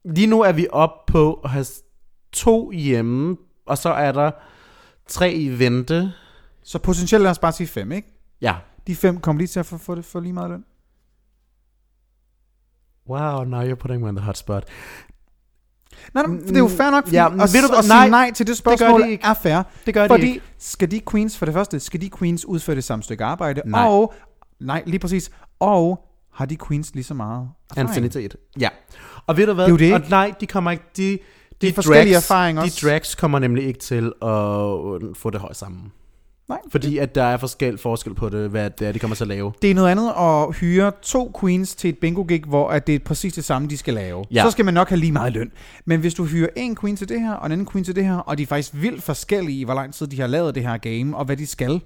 Lige 0.05 0.27
nu 0.27 0.41
er 0.41 0.53
vi 0.53 0.67
op 0.71 1.07
på 1.07 1.35
at 1.35 1.51
have 1.51 1.67
to 2.33 2.71
hjemme, 2.71 3.37
og 3.67 3.79
så 3.79 3.89
er 3.89 4.13
der 4.13 4.31
tre 5.07 5.33
i 5.33 5.59
vente. 5.59 6.13
Så 6.63 6.79
potentielt 6.79 7.23
lad 7.23 7.31
os 7.31 7.39
bare 7.39 7.53
sige 7.53 7.67
fem, 7.67 7.93
ikke? 7.93 8.09
Ja. 8.41 8.57
De 8.87 8.97
fem 8.97 9.21
kommer 9.21 9.39
lige 9.39 9.49
til 9.49 9.61
at 9.61 9.67
få, 9.67 9.79
få, 9.79 9.95
det, 9.95 10.05
få 10.05 10.21
lige 10.21 10.33
meget 10.33 10.51
løn. 10.51 10.65
Wow, 13.09 13.45
now 13.45 13.63
you're 13.63 13.75
putting 13.75 14.03
me 14.03 14.09
on 14.09 14.17
the 14.17 14.25
hot 14.25 14.37
spot. 14.37 14.69
Nej, 16.15 16.27
nej, 16.27 16.37
det 16.41 16.55
er 16.57 16.59
jo 16.59 16.69
fair 16.69 16.91
nok, 16.91 17.05
fordi 17.05 17.17
Ja, 17.17 17.27
at, 17.27 17.33
ved 17.33 17.69
du 17.69 17.75
at 17.77 17.85
sige 17.85 17.89
nej, 17.89 18.09
nej 18.09 18.33
til 18.33 18.47
det 18.47 18.57
det 18.57 18.65
gør 18.65 18.77
spørgsmål 18.77 19.03
de 19.03 19.11
ikke. 19.11 19.25
er 19.25 19.35
fair. 19.35 19.63
Det 19.87 19.95
gør 19.95 20.03
de 20.03 20.09
fordi 20.09 20.27
ikke. 20.29 20.43
skal 20.59 20.91
de 20.91 21.01
queens, 21.11 21.39
for 21.39 21.45
det 21.47 21.55
første, 21.55 21.81
skal 21.81 22.01
de 22.01 22.11
queens 22.19 22.45
udføre 22.45 22.77
det 22.77 22.85
samme 22.85 23.03
stykke 23.03 23.25
arbejde, 23.25 23.63
Nej. 23.67 23.87
og, 23.89 24.15
nej, 24.61 24.83
lige 24.87 24.99
præcis, 24.99 25.31
og 25.61 26.05
har 26.35 26.47
de 26.47 26.57
queens 26.69 26.95
lige 26.95 27.05
så 27.05 27.15
meget 27.15 27.49
erfaring? 27.77 28.13
Ja. 28.61 28.69
Og 29.27 29.37
ved 29.37 29.47
du 29.47 29.53
hvad? 29.53 29.65
Det 29.65 29.69
er 29.83 29.89
jo 29.89 29.95
det, 29.95 29.95
Og 29.95 30.11
nej, 30.11 30.33
de 30.41 30.47
kommer 30.47 30.71
ikke... 30.71 30.85
De, 30.97 31.19
de, 31.61 31.73
forskellige 31.73 32.17
erfaringer 32.17 32.63
De 32.63 32.67
også. 32.67 32.87
drags 32.87 33.15
kommer 33.15 33.39
nemlig 33.39 33.65
ikke 33.67 33.79
til 33.81 34.05
at 34.23 34.29
få 35.17 35.31
det 35.33 35.41
højt 35.41 35.57
sammen. 35.57 35.93
Nej. 36.49 36.59
Fordi 36.71 36.99
at 36.99 37.15
der 37.15 37.23
er 37.23 37.37
forskel, 37.37 37.79
forskel 37.79 38.15
på 38.15 38.29
det, 38.29 38.51
hvad 38.51 38.71
det 38.71 38.89
er, 38.89 38.93
de 38.93 38.99
kommer 38.99 39.15
til 39.15 39.25
at 39.25 39.29
lave. 39.29 39.53
Det 39.63 39.71
er 39.71 39.75
noget 39.75 39.91
andet 39.91 40.13
at 40.19 40.55
hyre 40.57 40.93
to 41.03 41.33
queens 41.41 41.75
til 41.75 41.91
et 41.91 41.99
bingo 41.99 42.23
gig, 42.29 42.43
hvor 42.47 42.69
at 42.69 42.87
det 42.87 42.95
er 42.95 42.99
præcis 42.99 43.33
det 43.33 43.45
samme, 43.45 43.69
de 43.69 43.77
skal 43.77 43.95
lave. 43.95 44.25
Ja. 44.31 44.43
Så 44.45 44.51
skal 44.51 44.65
man 44.65 44.75
nok 44.75 44.89
have 44.89 44.99
lige 44.99 45.13
meget 45.13 45.33
løn. 45.33 45.51
Men 45.85 46.01
hvis 46.01 46.15
du 46.15 46.25
hyrer 46.25 46.49
en 46.57 46.77
queen 46.77 46.97
til 46.97 47.09
det 47.09 47.21
her, 47.21 47.33
og 47.33 47.47
en 47.47 47.53
anden 47.53 47.67
queen 47.67 47.85
til 47.85 47.97
det 47.97 48.05
her, 48.05 48.17
og 48.17 48.39
de 48.39 48.43
er 48.43 48.47
faktisk 48.47 48.71
vildt 48.75 49.03
forskellige 49.03 49.61
i, 49.61 49.65
hvor 49.65 49.75
lang 49.75 49.95
tid 49.95 50.07
de 50.07 50.21
har 50.21 50.27
lavet 50.27 50.55
det 50.55 50.63
her 50.63 50.77
game, 50.77 51.17
og 51.17 51.25
hvad 51.25 51.37
de 51.37 51.47
skal. 51.47 51.81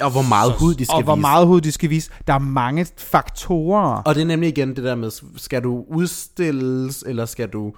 Og 0.00 0.10
hvor 0.10 0.28
meget 0.28 0.52
hud 0.52 0.74
de 0.74 0.84
skal 0.84 0.96
og 0.96 1.02
hvor 1.02 1.14
vise. 1.14 1.20
meget 1.20 1.46
hud 1.46 1.60
de 1.60 1.72
skal 1.72 1.90
vise. 1.90 2.10
Der 2.26 2.32
er 2.34 2.38
mange 2.38 2.86
faktorer. 2.96 4.02
Og 4.02 4.14
det 4.14 4.20
er 4.20 4.26
nemlig 4.26 4.48
igen 4.48 4.76
det 4.76 4.84
der 4.84 4.94
med, 4.94 5.10
skal 5.36 5.62
du 5.62 5.84
udstilles, 5.88 7.04
eller 7.06 7.26
skal 7.26 7.48
du 7.48 7.72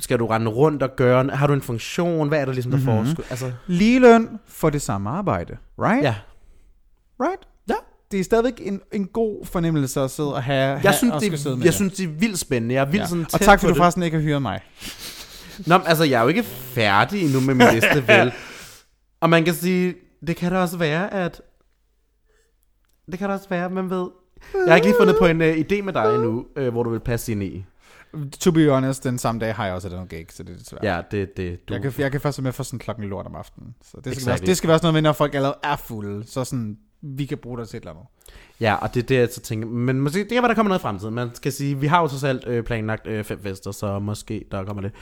skal 0.00 0.18
du 0.18 0.26
rende 0.26 0.50
rundt 0.50 0.82
og 0.82 0.96
gøre, 0.96 1.28
har 1.28 1.46
du 1.46 1.52
en 1.52 1.62
funktion, 1.62 2.28
hvad 2.28 2.40
er 2.40 2.44
der 2.44 2.52
ligesom 2.52 2.72
der 2.72 2.78
Mhm. 2.78 2.86
mm-hmm. 2.88 3.06
forskel? 3.06 3.24
Altså, 3.30 3.52
Lige 3.66 4.00
løn 4.00 4.28
for 4.46 4.70
det 4.70 4.82
samme 4.82 5.10
arbejde. 5.10 5.56
Right? 5.78 6.02
ja. 6.04 6.14
Right? 7.20 7.42
Ja. 7.68 7.74
Det 8.12 8.20
er 8.20 8.24
stadigvæk 8.24 8.60
en, 8.62 8.80
en 8.92 9.06
god 9.06 9.46
fornemmelse 9.46 10.00
at 10.00 10.10
sidde 10.10 10.34
og 10.34 10.42
have, 10.42 10.56
Jeg 10.70 10.80
have 10.80 10.92
synes, 10.94 11.14
det, 11.22 11.40
sidde 11.40 11.56
med 11.56 11.64
jeg 11.64 11.66
det. 11.72 11.74
synes, 11.74 11.92
det 11.92 12.04
er 12.04 12.08
vildt 12.08 12.38
spændende. 12.38 12.74
Jeg 12.74 12.80
er 12.80 12.84
vildt 12.90 13.00
Ja. 13.02 13.06
sådan 13.06 13.26
Og 13.34 13.40
tak, 13.40 13.60
fordi 13.60 13.72
du 13.72 13.76
forresten 13.76 14.02
ikke 14.02 14.16
har 14.16 14.22
hyret 14.24 14.42
mig. 14.42 14.60
Nå, 15.66 15.78
men 15.78 15.86
altså, 15.86 16.04
jeg 16.04 16.18
er 16.18 16.22
jo 16.22 16.28
ikke 16.28 16.42
færdig 16.42 17.22
endnu 17.24 17.40
med 17.40 17.54
min 17.54 17.66
liste, 17.74 18.04
vel? 18.08 18.32
Og 19.20 19.30
man 19.30 19.44
kan 19.44 19.54
sige, 19.54 19.94
det 20.26 20.36
kan 20.36 20.52
da 20.52 20.58
også 20.58 20.76
være, 20.76 21.12
at... 21.14 21.42
Det 23.10 23.18
kan 23.18 23.28
da 23.28 23.34
også 23.34 23.48
være, 23.48 23.70
man 23.70 23.90
ved... 23.90 24.06
Jeg 24.54 24.72
har 24.72 24.76
ikke 24.76 24.86
lige 24.86 24.96
fundet 25.00 25.16
på 25.18 25.26
en 25.26 25.40
uh, 25.40 25.46
idé 25.48 25.82
med 25.82 25.92
dig 25.92 26.14
endnu, 26.14 26.44
uh, 26.60 26.68
hvor 26.68 26.82
du 26.82 26.90
vil 26.90 27.00
passe 27.00 27.32
ind 27.32 27.42
i. 27.42 27.64
To 28.40 28.50
be 28.50 28.68
honest, 28.70 29.04
den 29.04 29.18
samme 29.18 29.40
dag 29.40 29.54
har 29.54 29.66
jeg 29.66 29.74
også 29.74 29.88
et 29.88 29.92
andet 29.92 30.08
gig, 30.08 30.26
så 30.30 30.42
det 30.42 30.56
er 30.60 30.64
svært. 30.64 30.84
Ja, 30.84 31.00
det 31.10 31.36
det. 31.36 31.68
Du... 31.68 31.74
Jeg 31.74 31.82
kan, 31.82 31.92
jeg 31.98 32.12
kan 32.12 32.20
først 32.20 32.38
være 32.38 32.42
med 32.42 32.52
for 32.52 32.62
sådan 32.62 32.78
klokken 32.78 33.04
lort 33.04 33.26
om 33.26 33.34
aftenen. 33.34 33.74
Så 33.82 33.96
det 33.96 34.02
skal, 34.04 34.12
Exactly. 34.12 34.28
være, 34.28 34.46
det 34.46 34.56
skal 34.56 34.68
være 34.68 34.78
sådan 34.78 34.86
noget 34.86 34.94
med, 34.94 35.02
når 35.02 35.12
folk 35.12 35.34
allerede 35.34 35.58
er 35.62 35.76
fulde. 35.76 36.26
Så 36.26 36.44
sådan, 36.44 36.78
vi 37.02 37.26
kan 37.26 37.38
bruge 37.38 37.58
det 37.58 37.68
til 37.68 37.76
et 37.76 37.80
eller 37.80 37.90
andet. 37.90 38.06
Ja, 38.60 38.74
og 38.74 38.94
det 38.94 39.02
er 39.02 39.06
det, 39.06 39.16
jeg 39.16 39.28
så 39.32 39.40
tænker. 39.40 39.68
Men 39.68 40.00
måske, 40.00 40.18
det 40.18 40.28
kan 40.28 40.42
være, 40.42 40.48
der 40.48 40.54
kommer 40.54 40.68
noget 40.68 40.80
i 40.80 40.82
fremtiden. 40.82 41.14
Man 41.14 41.30
skal 41.34 41.52
sige, 41.52 41.78
vi 41.78 41.86
har 41.86 42.00
jo 42.00 42.08
trods 42.08 42.24
alt 42.24 42.46
øh, 42.46 42.64
planlagt 42.64 43.06
øh, 43.06 43.24
fem 43.24 43.42
fester, 43.42 43.70
så 43.70 43.98
måske 43.98 44.44
der 44.50 44.64
kommer 44.64 44.82
det. 44.82 44.92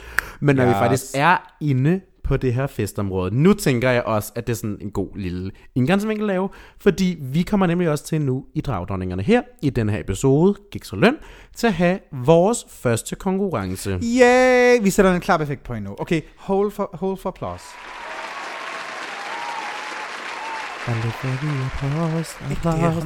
Men 0.40 0.56
når 0.56 0.64
yes. 0.64 0.68
vi 0.68 0.74
faktisk 0.74 1.04
er 1.14 1.56
inde 1.61 2.00
på 2.31 2.37
det 2.37 2.55
her 2.55 2.66
festområde. 2.66 3.35
Nu 3.35 3.53
tænker 3.53 3.91
jeg 3.91 4.03
også, 4.03 4.33
at 4.35 4.47
det 4.47 4.53
er 4.53 4.57
sådan 4.57 4.78
en 4.81 4.91
god 4.91 5.16
lille 5.16 5.51
indgangsvinkel 5.74 6.26
lave, 6.26 6.49
fordi 6.81 7.16
vi 7.20 7.43
kommer 7.43 7.66
nemlig 7.66 7.91
også 7.91 8.05
til 8.05 8.20
nu 8.20 8.45
i 8.55 8.61
Dragdronningerne 8.61 9.22
her, 9.22 9.43
i 9.62 9.70
den 9.70 9.89
her 9.89 10.01
episode, 10.01 10.55
Gik 10.72 10.85
så 10.85 10.97
løn, 10.97 11.16
til 11.57 11.66
at 11.66 11.72
have 11.72 11.99
vores 12.12 12.66
første 12.68 13.16
konkurrence. 13.16 13.91
Yay! 14.03 14.83
Vi 14.83 14.91
sætter 14.91 15.14
en 15.14 15.20
klap-effekt 15.20 15.62
på 15.62 15.74
endnu. 15.74 15.97
Okay, 15.99 16.20
hold 16.37 16.70
for, 16.70 16.91
hold 16.93 17.16
for 17.16 17.28
applause. 17.28 17.64
Hold 20.87 21.03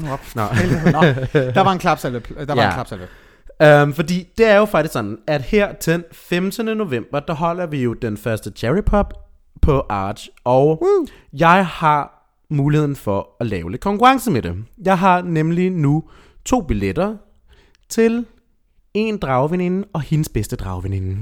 nu 0.03 0.13
op. 0.13 0.21
Nå. 0.35 0.43
Nå, 0.93 1.01
der 1.55 1.61
var 1.61 1.73
en 1.73 1.79
klapsalve. 1.79 2.21
Der 2.21 2.55
var 2.55 2.63
Ja. 2.63 2.69
en 2.69 2.75
klapsalve. 2.75 3.07
Um, 3.63 3.95
fordi 3.95 4.27
det 4.39 4.47
er 4.47 4.57
jo 4.57 4.65
faktisk 4.65 4.93
sådan, 4.93 5.19
at 5.27 5.43
her 5.43 5.73
den 5.73 6.05
15. 6.13 6.67
november, 6.67 7.21
der 7.21 7.35
holder 7.35 7.67
vi 7.67 7.83
jo 7.83 7.93
den 7.93 8.17
første 8.17 8.53
Cherry 8.57 8.83
Pop 8.87 9.15
på 9.63 9.83
Arch, 9.89 10.29
og 10.45 10.83
Woo. 10.83 11.07
jeg 11.33 11.67
har 11.67 12.15
muligheden 12.51 12.97
for 12.97 13.29
at 13.41 13.47
lave 13.47 13.71
lidt 13.71 13.83
konkurrence 13.83 14.31
med 14.31 14.43
det. 14.43 14.55
Jeg 14.85 14.99
har 14.99 15.23
nemlig 15.23 15.71
nu 15.71 16.05
to 16.45 16.61
billetter 16.61 17.17
til 17.89 18.27
en 18.95 19.19
dragveninde 19.19 19.87
og 19.93 20.01
hendes 20.01 20.29
bedste 20.29 20.57
dragveninde. 20.57 21.17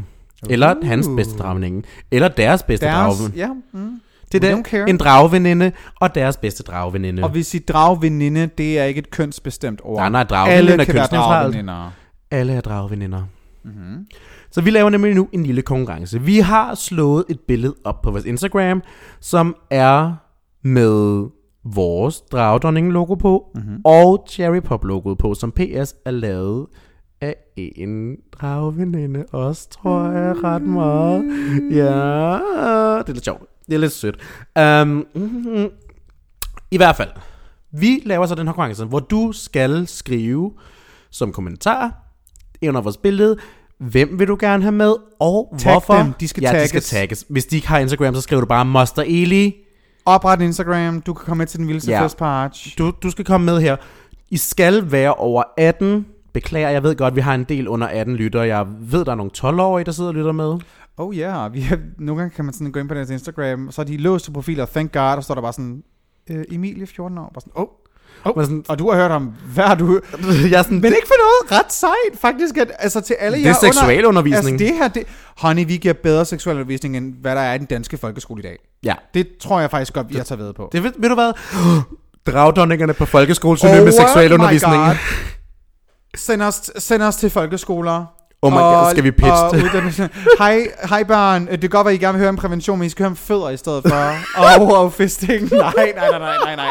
Eller 0.50 0.74
hans 0.82 1.08
bedste 1.16 1.38
dragveninde. 1.38 1.82
Eller 2.10 2.28
deres 2.28 2.62
bedste 2.62 2.86
Deres, 2.86 3.16
dragveninde. 3.16 3.38
ja, 3.38 3.52
mm. 3.72 4.00
Det 4.32 4.44
er 4.44 4.62
det. 4.62 4.88
En 4.88 4.96
dragveninde 4.96 5.72
og 6.00 6.14
deres 6.14 6.36
bedste 6.36 6.62
dragveninde. 6.62 7.22
Og 7.22 7.28
hvis 7.28 7.54
I 7.54 7.58
dragveninde, 7.58 8.46
det 8.58 8.78
er 8.78 8.84
ikke 8.84 8.98
et 8.98 9.10
kønsbestemt 9.10 9.80
ord. 9.84 9.96
Nej, 9.98 10.08
nej, 10.08 10.22
dragveninde 10.22 10.72
Alle 10.72 10.82
er 10.82 10.84
kan 10.84 10.94
være 10.94 11.02
kønsneutralt. 11.02 11.64
Alle 12.32 12.52
er 12.52 12.60
dragveninder. 12.60 13.22
Mm-hmm. 13.64 14.06
Så 14.50 14.60
vi 14.60 14.70
laver 14.70 14.90
nemlig 14.90 15.14
nu 15.14 15.28
en 15.32 15.46
lille 15.46 15.62
konkurrence. 15.62 16.20
Vi 16.20 16.38
har 16.38 16.74
slået 16.74 17.24
et 17.28 17.40
billede 17.40 17.74
op 17.84 18.02
på 18.02 18.10
vores 18.10 18.24
Instagram, 18.24 18.82
som 19.20 19.56
er 19.70 20.14
med 20.62 21.28
vores 21.64 22.20
dragdronning-logo 22.20 23.14
på, 23.14 23.50
mm-hmm. 23.54 23.80
og 23.84 24.26
Cherry 24.28 24.60
Pop-logoet 24.60 25.18
på, 25.18 25.34
som 25.34 25.52
PS 25.52 25.94
er 26.04 26.10
lavet 26.10 26.66
af 27.20 27.36
en 27.56 28.16
dragveninde 28.32 29.24
også, 29.32 29.70
tror 29.70 30.10
jeg 30.10 30.44
ret 30.44 30.62
meget. 30.62 31.24
Ja, 31.70 32.32
det 32.98 33.08
er 33.08 33.12
lidt 33.12 33.24
sjovt. 33.24 33.42
Det 33.66 33.74
er 33.74 33.78
lidt 33.78 33.92
sødt. 33.92 34.16
Um, 34.60 35.06
mm, 35.14 35.68
I 36.70 36.76
hvert 36.76 36.96
fald, 36.96 37.10
vi 37.72 38.02
laver 38.04 38.26
så 38.26 38.34
den 38.34 38.46
her 38.46 38.52
konkurrence, 38.52 38.84
hvor 38.84 39.00
du 39.00 39.32
skal 39.32 39.86
skrive 39.86 40.52
som 41.10 41.32
kommentar 41.32 42.01
under 42.68 42.80
vores 42.80 42.96
billede, 42.96 43.36
hvem 43.78 44.18
vil 44.18 44.28
du 44.28 44.36
gerne 44.40 44.62
have 44.62 44.72
med, 44.72 44.94
og 45.20 45.54
Tag 45.58 45.72
hvorfor. 45.72 45.94
dem. 45.94 46.12
De 46.20 46.28
skal 46.28 46.40
ja, 46.42 46.48
de 46.48 46.52
tagges. 46.52 46.68
skal 46.68 46.82
tagges. 46.82 47.24
Hvis 47.28 47.46
de 47.46 47.56
ikke 47.56 47.68
har 47.68 47.78
Instagram, 47.78 48.14
så 48.14 48.20
skriver 48.20 48.40
du 48.40 48.46
bare 48.46 48.64
Moster 48.64 49.02
Eli. 49.02 49.54
Opret 50.06 50.40
en 50.40 50.46
Instagram. 50.46 51.00
Du 51.00 51.14
kan 51.14 51.24
komme 51.26 51.38
med 51.38 51.46
til 51.46 51.58
den 51.58 51.68
vildeste 51.68 51.90
Ja. 51.90 52.04
fest 52.04 52.16
på 52.16 52.24
Arch. 52.24 52.78
Du, 52.78 52.92
du 53.02 53.10
skal 53.10 53.24
komme 53.24 53.44
med 53.44 53.60
her. 53.60 53.76
I 54.30 54.36
skal 54.36 54.92
være 54.92 55.14
over 55.14 55.42
18. 55.56 56.06
Beklager, 56.32 56.68
jeg 56.70 56.82
ved 56.82 56.96
godt, 56.96 57.16
vi 57.16 57.20
har 57.20 57.34
en 57.34 57.44
del 57.44 57.68
under 57.68 57.86
18 57.86 58.16
lyttere. 58.16 58.42
Jeg 58.46 58.66
ved, 58.80 59.04
der 59.04 59.12
er 59.12 59.16
nogle 59.16 59.30
12-årige, 59.38 59.84
der 59.84 59.92
sidder 59.92 60.10
og 60.10 60.14
lytter 60.14 60.32
med. 60.32 60.58
Oh 60.96 61.18
ja, 61.18 61.28
yeah. 61.42 61.54
vi 61.54 61.60
har, 61.60 61.78
nogle 61.98 62.20
gange 62.22 62.34
kan 62.36 62.44
man 62.44 62.54
sådan 62.54 62.72
gå 62.72 62.80
ind 62.80 62.88
på 62.88 62.94
deres 62.94 63.10
Instagram, 63.10 63.70
så 63.70 63.80
er 63.82 63.86
de 63.86 63.96
låst 63.96 64.24
til 64.24 64.32
profiler, 64.32 64.66
thank 64.66 64.92
god, 64.92 65.02
og 65.02 65.22
så 65.22 65.26
står 65.26 65.34
der 65.34 65.42
bare 65.42 65.52
sådan, 65.52 65.82
øh, 66.30 66.44
Emilie, 66.50 66.86
14 66.86 67.18
år, 67.18 67.30
bare 67.34 67.40
sådan, 67.40 67.52
oh, 67.54 67.66
oh. 68.24 68.36
Men 68.36 68.44
sådan- 68.46 68.64
og 68.68 68.78
du 68.78 68.90
har 68.90 68.98
hørt 68.98 69.10
om, 69.10 69.32
hvad 69.54 69.64
har 69.64 69.74
du 69.74 70.00
jeg 70.50 70.58
er 70.58 70.62
sådan, 70.62 70.80
Men 70.80 70.92
ikke 70.92 71.06
for 71.06 71.48
noget 71.50 71.60
ret 71.64 71.72
sejt, 71.72 72.20
faktisk, 72.20 72.56
at, 72.56 72.72
altså 72.78 73.00
til 73.00 73.16
alle 73.20 73.38
Det 73.38 73.44
er 73.46 73.48
jer 73.50 73.56
under- 73.62 73.72
seksualundervisning. 73.72 74.54
Altså 74.54 74.66
det 74.66 74.74
her, 74.74 74.88
det, 74.88 75.02
honey, 75.38 75.66
vi 75.66 75.76
giver 75.76 75.94
bedre 75.94 76.24
seksualundervisning, 76.24 76.96
end 76.96 77.14
hvad 77.20 77.34
der 77.36 77.42
er 77.42 77.54
i 77.54 77.58
den 77.58 77.66
danske 77.66 77.96
folkeskole 77.96 78.40
i 78.40 78.42
dag. 78.42 78.58
Ja. 78.84 78.94
Det 79.14 79.28
tror 79.40 79.60
jeg 79.60 79.70
faktisk 79.70 79.92
godt, 79.92 80.08
vi 80.10 80.14
har 80.14 80.24
taget 80.24 80.38
ved 80.40 80.52
på. 80.52 80.68
Det 80.72 80.82
ved, 80.82 80.92
ved 80.98 81.08
du 81.08 81.14
hvad? 81.14 81.32
Dragdonningerne 82.32 82.94
på 82.94 83.04
folkeskole 83.06 83.58
synonym 83.58 83.82
med 83.84 83.92
seksualundervisning. 83.92 84.82
Send 86.16 86.42
os, 86.42 86.70
send 86.78 87.02
os 87.02 87.16
til 87.16 87.30
folkeskoler. 87.30 88.04
Oh 88.44 88.52
my 88.52 88.58
God, 88.58 88.90
skal 88.90 89.04
vi 89.04 89.10
pitche 89.10 89.32
og. 89.32 89.54
Hej, 90.38 90.66
hej 90.88 91.02
børn. 91.04 91.46
Det 91.46 91.60
kan 91.60 91.70
godt 91.70 91.84
være, 91.84 91.94
I 91.94 91.98
gerne 91.98 92.12
vil 92.12 92.18
høre 92.18 92.28
om 92.28 92.36
prævention, 92.36 92.78
men 92.78 92.86
I 92.86 92.88
skal 92.88 93.02
høre 93.02 93.10
om 93.10 93.16
fødder 93.16 93.50
i 93.50 93.56
stedet 93.56 93.82
for. 93.88 93.94
Og 94.68 94.84
oh, 94.84 94.92
fisting. 94.92 95.50
Nej, 95.50 95.72
nej, 95.76 96.08
nej, 96.10 96.18
nej, 96.18 96.36
nej, 96.44 96.56
nej. 96.56 96.70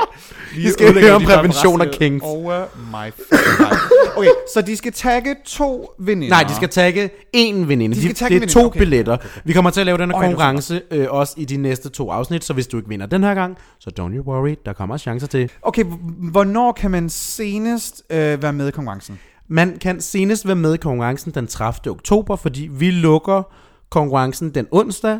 I 0.57 0.69
skal 0.69 1.01
høre 1.01 1.15
om 1.15 1.23
prævention 1.23 1.81
af 1.81 1.91
kings. 1.91 2.23
Over 2.25 2.65
my 2.75 3.11
fucking. 3.11 3.79
Okay, 4.15 4.29
så 4.53 4.61
de 4.61 4.77
skal 4.77 4.93
tagge 4.93 5.35
to 5.45 5.93
veninder. 5.99 6.29
Nej, 6.29 6.43
de 6.43 6.55
skal 6.55 6.69
tagge 6.69 7.09
én 7.35 7.65
veninde. 7.65 7.95
De 7.95 8.01
skal 8.01 8.15
tagge 8.15 8.39
det 8.39 8.45
er 8.45 8.53
to 8.53 8.65
okay. 8.65 8.79
billetter. 8.79 9.17
Vi 9.43 9.53
kommer 9.53 9.71
til 9.71 9.79
at 9.79 9.85
lave 9.85 9.97
den 9.97 10.11
her 10.11 10.17
er 10.17 10.21
konkurrence 10.21 10.81
øh, 10.91 11.07
også 11.09 11.33
i 11.37 11.45
de 11.45 11.57
næste 11.57 11.89
to 11.89 12.11
afsnit, 12.11 12.43
så 12.43 12.53
hvis 12.53 12.67
du 12.67 12.77
ikke 12.77 12.89
vinder 12.89 13.05
den 13.05 13.23
her 13.23 13.33
gang, 13.33 13.57
så 13.79 13.91
don't 13.99 14.15
you 14.15 14.23
worry, 14.23 14.55
der 14.65 14.73
kommer 14.73 14.97
chancer 14.97 15.27
til. 15.27 15.51
Okay, 15.61 15.83
hvornår 16.31 16.71
kan 16.71 16.91
man 16.91 17.09
senest 17.09 18.03
øh, 18.09 18.43
være 18.43 18.53
med 18.53 18.67
i 18.67 18.71
konkurrencen? 18.71 19.19
Man 19.53 19.77
kan 19.81 20.01
senest 20.01 20.45
være 20.47 20.55
med 20.55 20.73
i 20.73 20.77
konkurrencen 20.77 21.31
den 21.31 21.47
30. 21.47 21.91
oktober, 21.91 22.35
fordi 22.35 22.67
vi 22.71 22.91
lukker 22.91 23.43
konkurrencen 23.89 24.49
den 24.55 24.67
onsdag, 24.71 25.19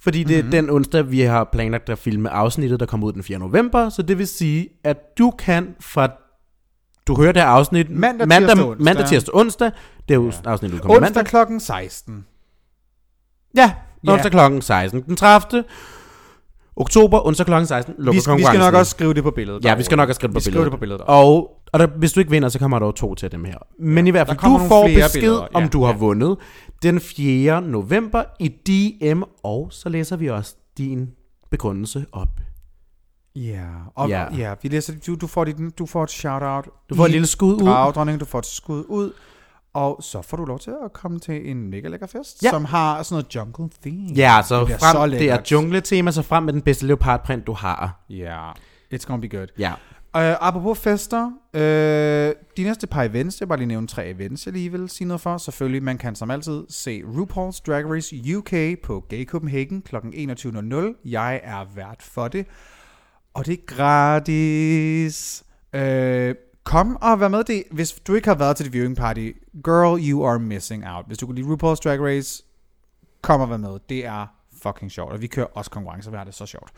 fordi 0.00 0.24
det 0.24 0.44
Mhm. 0.44 0.46
er 0.46 0.50
den 0.60 0.70
onsdag, 0.70 1.10
vi 1.10 1.20
har 1.20 1.48
planlagt 1.52 1.88
at 1.90 1.98
filme 1.98 2.30
afsnittet, 2.30 2.80
der 2.80 2.86
kommer 2.86 3.06
ud 3.06 3.12
den 3.12 3.22
4. 3.22 3.38
november, 3.38 3.88
så 3.88 4.02
det 4.02 4.18
vil 4.18 4.26
sige, 4.26 4.68
at 4.84 4.96
du 5.18 5.32
kan 5.38 5.68
fra 5.80 6.08
du 7.06 7.16
hører 7.16 7.32
det 7.32 7.42
her 7.42 7.48
afsnit 7.48 7.90
Mandag, 7.90 8.28
mandag, 8.28 8.48
tirsdag, 8.48 8.66
onsdag. 8.68 8.84
mandag, 8.84 9.06
tirsdag, 9.08 9.34
onsdag. 9.36 9.70
Det 10.08 10.14
er 10.14 10.18
jo 10.18 10.26
ja. 10.44 10.50
afsnittet, 10.50 10.76
der 10.78 10.82
kommer 10.82 10.96
Onsdag 10.96 11.14
mandag. 11.14 11.26
klokken 11.30 11.60
16. 11.60 12.24
Ja, 13.56 13.72
onsdag 14.08 14.30
klokken 14.30 14.62
16. 14.62 15.02
Den 15.02 15.16
30. 15.16 15.64
oktober, 16.76 17.26
onsdag 17.26 17.46
klokken 17.46 17.66
16, 17.66 17.94
lukker 17.98 18.12
Vi, 18.12 18.16
vi 18.16 18.20
skal 18.20 18.32
konkurrencen. 18.32 18.60
nok 18.60 18.74
også 18.74 18.90
skrive 18.90 19.14
det 19.14 19.22
på 19.22 19.30
billedet. 19.30 19.64
Ja, 19.64 19.74
vi 19.74 19.82
skal 19.82 19.96
nok 19.96 20.08
også 20.08 20.18
skrive 20.18 20.28
det 20.28 20.34
på 20.34 20.38
Vi 20.38 20.42
skriver 20.42 20.54
billedet. 20.64 20.72
det 20.72 20.78
på 20.78 20.80
billedet. 20.80 21.02
Og, 21.06 21.50
og 21.72 21.78
der, 21.78 21.86
hvis 21.86 22.12
du 22.12 22.20
ikke 22.20 22.30
vinder, 22.30 22.48
så 22.48 22.58
kommer 22.58 22.78
der 22.78 22.86
jo 22.86 22.92
to 22.92 23.14
til 23.14 23.32
dem 23.32 23.44
her. 23.44 23.58
Men 23.78 24.06
i 24.06 24.10
hvert 24.10 24.26
fald, 24.26 24.38
du 24.38 24.58
får 24.68 24.86
besked, 24.86 25.20
billeder, 25.20 25.46
om 25.54 25.62
ja, 25.62 25.68
du 25.68 25.82
har 25.84 25.92
ja. 25.92 25.98
vundet 25.98 26.36
den 26.82 27.00
4. 27.00 27.62
november 27.62 28.22
i 28.38 28.48
DM, 28.48 29.22
og 29.42 29.68
så 29.70 29.88
læser 29.88 30.16
vi 30.16 30.28
også 30.30 30.54
din 30.78 31.10
begrundelse 31.50 32.06
op. 32.12 32.28
Ja, 33.36 33.64
og 33.94 34.08
Ja. 34.08 34.20
ja. 34.20 34.36
ja 34.36 34.54
vi 34.62 34.68
læser, 34.68 34.92
du, 35.06 35.14
du, 35.14 35.26
får 35.26 35.44
dit, 35.44 35.56
du 35.78 35.86
får 35.86 36.02
et 36.04 36.10
shout-out. 36.10 36.68
Du 36.90 36.94
får 36.94 37.04
et 37.04 37.10
lille 37.10 37.26
skud 37.26 37.54
ud. 37.54 37.66
Dragdronning, 37.68 38.20
du 38.20 38.24
får 38.24 38.38
et 38.38 38.46
skud 38.46 38.84
ud. 38.88 39.12
Og 39.74 39.98
så 40.02 40.22
får 40.22 40.36
du 40.36 40.44
lov 40.44 40.58
til 40.58 40.70
at 40.84 40.92
komme 40.92 41.18
til 41.18 41.50
en 41.50 41.70
mega 41.70 41.88
lækker 41.88 42.06
fest, 42.06 42.42
Ja. 42.42 42.50
som 42.50 42.64
har 42.64 43.02
sådan 43.02 43.14
noget 43.14 43.34
jungle 43.34 43.70
theme. 43.82 44.08
Ja, 44.16 44.42
så 44.48 44.60
Det 44.60 44.68
frem, 44.68 44.78
så 44.78 45.06
det 45.06 45.14
er 45.14 45.18
lækkert. 45.18 45.52
jungle-tema, 45.52 46.10
så 46.10 46.22
frem 46.22 46.42
med 46.42 46.52
den 46.52 46.62
bedste 46.62 46.86
leopardprint, 46.86 47.46
du 47.46 47.52
har. 47.52 48.04
Ja, 48.10 48.50
it's 48.94 49.06
gonna 49.06 49.20
be 49.20 49.36
good. 49.36 49.46
Ja. 49.58 49.72
Uh, 50.14 50.20
apropos 50.22 50.78
fester, 50.78 51.26
uh, 51.54 51.60
de 52.56 52.62
næste 52.62 52.86
par 52.86 53.02
events, 53.02 53.40
jeg 53.40 53.48
bare 53.48 53.58
lige 53.58 53.68
nævne 53.68 53.86
tre 53.86 54.08
events, 54.08 54.46
jeg 54.46 54.52
lige 54.52 54.72
vil 54.72 54.88
sige 54.88 55.08
noget 55.08 55.20
for. 55.20 55.38
Selvfølgelig, 55.38 55.82
man 55.82 55.98
kan 55.98 56.14
som 56.14 56.30
altid 56.30 56.64
se 56.68 57.00
RuPaul's 57.00 57.60
Drag 57.66 57.90
Race 57.90 58.36
UK 58.36 58.80
på 58.82 59.04
Gay 59.08 59.26
Copenhagen 59.26 59.82
kl. 59.82 59.96
21.00. 59.96 61.00
Jeg 61.04 61.40
er 61.44 61.64
vært 61.74 62.02
for 62.02 62.28
det, 62.28 62.46
og 63.34 63.46
det 63.46 63.52
er 63.52 63.64
gratis. 63.66 65.44
Uh, 65.74 66.34
kom 66.64 66.96
og 66.96 67.20
vær 67.20 67.28
med 67.28 67.44
det. 67.44 67.64
Hvis 67.70 67.92
du 67.92 68.14
ikke 68.14 68.28
har 68.28 68.34
været 68.34 68.56
til 68.56 68.66
det 68.66 68.72
viewing 68.72 68.96
party, 68.96 69.30
girl, 69.64 70.10
you 70.10 70.26
are 70.26 70.38
missing 70.38 70.84
out. 70.86 71.04
Hvis 71.06 71.18
du 71.18 71.26
kan 71.26 71.34
lide 71.34 71.46
RuPaul's 71.46 71.80
Drag 71.84 72.00
Race, 72.00 72.44
kom 73.22 73.40
og 73.40 73.50
vær 73.50 73.56
med. 73.56 73.78
Det 73.88 74.06
er 74.06 74.26
fucking 74.62 74.90
sjovt, 74.90 75.12
og 75.12 75.20
vi 75.20 75.26
kører 75.26 75.46
også 75.54 75.70
konkurrencer, 75.70 76.10
vi 76.10 76.16
har 76.16 76.24
det 76.24 76.34
så 76.34 76.46
sjovt. 76.46 76.70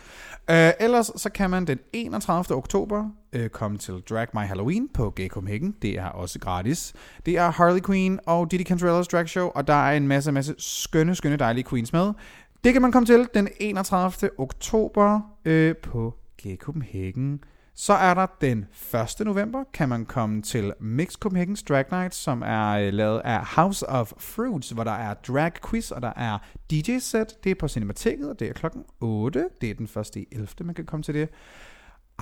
Uh, 0.50 0.54
ellers 0.80 1.10
så 1.16 1.30
kan 1.30 1.50
man 1.50 1.66
den 1.66 1.78
31. 1.92 2.56
oktober 2.56 3.10
uh, 3.36 3.46
komme 3.46 3.78
til 3.78 3.94
Drag 4.10 4.28
My 4.34 4.40
Halloween 4.40 4.88
på 4.88 5.10
Gay 5.10 5.28
Copenhagen. 5.28 5.76
Det 5.82 5.98
er 5.98 6.06
også 6.06 6.38
gratis. 6.38 6.94
Det 7.26 7.38
er 7.38 7.50
Harley 7.50 7.80
Quinn 7.80 8.20
og 8.26 8.50
Diddy 8.50 8.64
Cantrellas 8.64 9.08
drag 9.08 9.28
show, 9.28 9.48
og 9.54 9.66
der 9.66 9.74
er 9.74 9.96
en 9.96 10.08
masse, 10.08 10.32
masse 10.32 10.54
skønne, 10.58 11.14
skønne, 11.14 11.36
dejlige 11.36 11.64
queens 11.64 11.92
med. 11.92 12.12
Det 12.64 12.72
kan 12.72 12.82
man 12.82 12.92
komme 12.92 13.06
til 13.06 13.28
den 13.34 13.48
31. 13.60 14.30
oktober 14.38 15.20
uh, 15.48 15.76
på 15.82 16.14
Gay 16.42 16.56
Copenhagen. 16.56 17.40
Så 17.74 17.92
er 17.92 18.14
der 18.14 18.26
den 18.40 18.66
1. 19.20 19.26
november, 19.26 19.64
kan 19.74 19.88
man 19.88 20.06
komme 20.06 20.42
til 20.42 20.72
Mix 20.80 21.14
Copenhagen's 21.24 21.64
Drag 21.68 21.84
Night, 21.90 22.14
som 22.14 22.42
er 22.46 22.70
øh, 22.70 22.92
lavet 22.92 23.20
af 23.24 23.46
House 23.46 23.88
of 23.88 24.12
Fruits, 24.18 24.70
hvor 24.70 24.84
der 24.84 24.92
er 24.92 25.14
drag 25.14 25.52
quiz, 25.70 25.90
og 25.90 26.02
der 26.02 26.12
er 26.16 26.38
DJ-set. 26.70 27.44
Det 27.44 27.50
er 27.50 27.54
på 27.54 27.68
Cinemateket, 27.68 28.30
og 28.30 28.40
det 28.40 28.48
er 28.48 28.52
klokken 28.52 28.84
8. 29.00 29.48
Det 29.60 29.70
er 29.70 29.74
den 29.74 29.88
første 29.88 30.20
i 30.20 30.26
11. 30.32 30.48
man 30.60 30.74
kan 30.74 30.86
komme 30.86 31.02
til 31.02 31.14
det. 31.14 31.28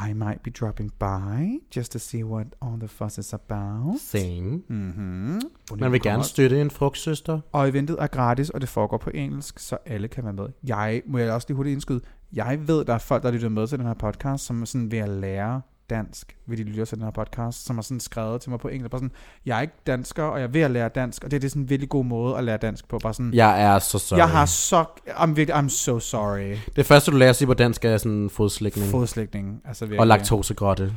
I 0.09 0.13
might 0.13 0.43
be 0.43 0.51
dropping 0.51 0.93
by, 0.99 1.61
just 1.77 1.93
to 1.93 1.99
see 1.99 2.25
what 2.25 2.47
all 2.63 2.79
the 2.79 2.89
fuss 2.89 3.19
is 3.19 3.33
about. 3.33 4.01
Same. 4.01 4.63
Mm-hmm. 4.69 5.41
Man 5.79 5.93
vil 5.93 6.03
gerne 6.03 6.25
støtte 6.25 6.61
en 6.61 6.71
frugtsøster. 6.71 7.41
Og 7.53 7.69
eventet 7.69 7.97
er 8.01 8.07
gratis, 8.07 8.51
og 8.51 8.61
det 8.61 8.69
foregår 8.69 8.97
på 8.97 9.11
engelsk, 9.15 9.59
så 9.59 9.79
alle 9.87 10.09
kan 10.09 10.25
være 10.25 10.33
med. 10.33 10.47
Jeg 10.67 11.03
må 11.07 11.19
jeg 11.19 11.33
også 11.33 11.47
lige 11.49 11.57
hurtigt 11.57 11.73
indskyde. 11.73 12.01
Jeg 12.33 12.69
ved, 12.69 12.85
der 12.85 12.95
er 12.95 12.99
folk, 12.99 13.23
der 13.23 13.31
lytter 13.31 13.49
med 13.49 13.67
til 13.67 13.79
den 13.79 13.87
her 13.87 13.95
podcast, 13.95 14.45
som 14.45 14.63
er 14.63 14.67
sådan 14.67 14.91
ved 14.91 14.99
at 14.99 15.09
lære 15.09 15.61
dansk, 15.91 16.37
ved 16.47 16.57
de 16.57 16.63
lytter 16.63 16.85
til 16.85 16.97
den 16.97 17.05
her 17.05 17.11
podcast, 17.11 17.65
som 17.67 17.77
har 17.77 17.83
sådan 17.83 18.01
skrevet 18.01 18.41
til 18.41 18.51
mig 18.51 18.59
på 18.61 18.69
engelsk, 18.69 18.91
bare 18.91 18.99
sådan, 18.99 19.13
jeg 19.47 19.57
er 19.57 19.61
ikke 19.61 19.75
dansker, 19.87 20.23
og 20.23 20.39
jeg 20.41 20.47
er 20.47 20.51
ved 20.51 20.61
at 20.61 20.71
lære 20.71 20.89
dansk, 20.89 21.25
og 21.25 21.31
det, 21.31 21.43
det 21.43 21.49
er 21.49 21.51
sådan 21.51 21.63
en 21.63 21.71
virkelig 21.71 21.89
god 21.89 22.05
måde 22.05 22.37
at 22.37 22.45
lære 22.45 22.57
dansk 22.57 22.89
på, 22.89 22.99
bare 22.99 23.15
sådan, 23.15 23.35
Jeg 23.35 23.63
er 23.63 23.79
så 23.79 23.99
sorry. 23.99 24.19
jeg 24.19 24.29
har 24.29 24.47
så, 24.47 24.85
I'm, 25.09 25.27
virkelig, 25.27 25.55
I'm 25.59 25.69
so 25.69 25.99
sorry, 25.99 26.57
Det 26.77 26.87
første, 26.87 27.11
du 27.11 27.17
lærer 27.17 27.31
at 27.31 27.37
sige 27.37 27.47
på 27.47 27.55
dansk, 27.55 27.85
er 27.85 27.97
sådan 27.97 28.31
fodslægning. 28.31 28.91
fodslægning, 28.91 29.61
altså 29.65 29.85
virkelig. 29.85 30.01
og 30.01 30.07
laktosegrotte. 30.07 30.93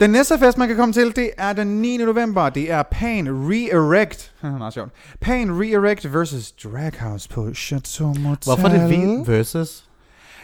Den 0.00 0.10
næste 0.10 0.38
fest, 0.38 0.58
man 0.58 0.68
kan 0.68 0.76
komme 0.76 0.92
til, 0.92 1.16
det 1.16 1.30
er 1.38 1.52
den 1.52 1.66
9. 1.66 1.96
november. 1.96 2.48
Det 2.50 2.70
er 2.70 2.82
Pan 2.90 3.28
Re-Erect. 3.28 4.30
Meget 4.58 4.74
sjovt. 4.74 4.92
Pan 5.20 5.50
Re-Erect 5.50 6.08
versus 6.08 6.52
Draghouse 6.52 7.28
på 7.28 7.54
Chateau 7.54 8.14
Motel. 8.18 8.44
Hvorfor 8.44 8.68
er 8.68 8.88
det 8.88 8.90
vi 9.26 9.32
versus? 9.32 9.84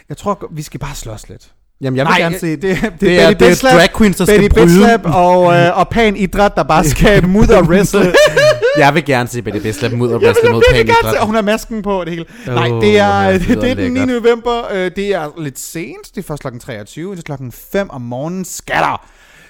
Jeg 0.09 0.17
tror, 0.17 0.47
vi 0.51 0.61
skal 0.61 0.79
bare 0.79 0.95
slås 0.95 1.29
lidt. 1.29 1.53
Jamen, 1.83 1.97
jeg 1.97 2.05
vil 2.05 2.09
Nej, 2.09 2.19
gerne 2.19 2.33
det, 2.33 2.41
se 2.41 2.47
det, 2.51 2.61
det, 2.61 2.81
det, 2.81 3.01
Det 3.01 3.21
er, 3.21 3.27
Betty 3.27 3.39
det 3.39 3.45
er 3.45 3.49
Bitslap, 3.49 3.73
drag 3.73 3.89
queens, 3.97 4.17
der 4.17 4.25
Betty 4.25 4.39
skal 4.45 4.49
bryde. 4.49 4.65
Bitslap 4.67 5.01
og, 5.05 5.53
øh, 5.53 5.77
og 5.77 5.89
Pan 5.89 6.15
Idræt, 6.15 6.51
der 6.55 6.63
bare 6.63 6.83
skal 6.83 7.27
mudder 7.27 7.61
wrestle. 7.61 8.13
Jeg 8.77 8.93
vil 8.93 9.05
gerne 9.05 9.29
se 9.29 9.41
Betty 9.41 9.59
Bislap 9.59 9.91
mod 9.91 10.11
og 10.11 10.21
wrestle 10.21 10.51
mod 10.51 10.61
Pan 10.71 10.85
gerne 10.85 11.11
se, 11.13 11.19
og 11.19 11.25
hun 11.25 11.35
har 11.35 11.41
masken 11.41 11.81
på 11.81 11.99
og 11.99 12.05
det 12.05 12.13
hele. 12.13 12.25
Åh, 12.47 12.53
Nej, 12.55 12.67
det 12.67 12.99
er, 12.99 13.31
det, 13.31 13.47
det 13.61 13.71
er 13.71 13.75
den 13.75 13.93
9. 13.93 13.99
lækkert. 13.99 14.23
november. 14.23 14.61
Øh, 14.73 14.91
Det 14.95 15.07
er 15.15 15.29
lidt 15.37 15.59
sent. 15.59 16.15
Det 16.15 16.23
er 16.23 16.27
først 16.27 16.41
klokken 16.41 16.59
23. 16.59 17.11
Det 17.11 17.17
er 17.19 17.23
klokken 17.23 17.51
5 17.71 17.89
om 17.89 18.01
morgenen. 18.01 18.45
Skatter! 18.45 19.05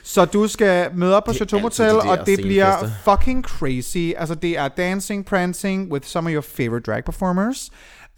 Så 0.06 0.26
du 0.26 0.48
skal 0.48 0.88
møde 0.96 1.16
op 1.18 1.24
på 1.24 1.34
Chateau 1.34 1.60
Motel, 1.60 1.96
og 1.96 2.18
det 2.26 2.40
bliver 2.42 2.76
fucking 3.10 3.44
crazy. 3.44 4.12
Altså, 4.18 4.36
det 4.36 4.58
er 4.58 4.68
dancing, 4.68 5.26
prancing 5.26 5.92
with 5.92 6.08
some 6.08 6.30
of 6.30 6.34
your 6.34 6.44
favorite 6.58 6.92
drag 6.92 7.04
performers. 7.06 7.70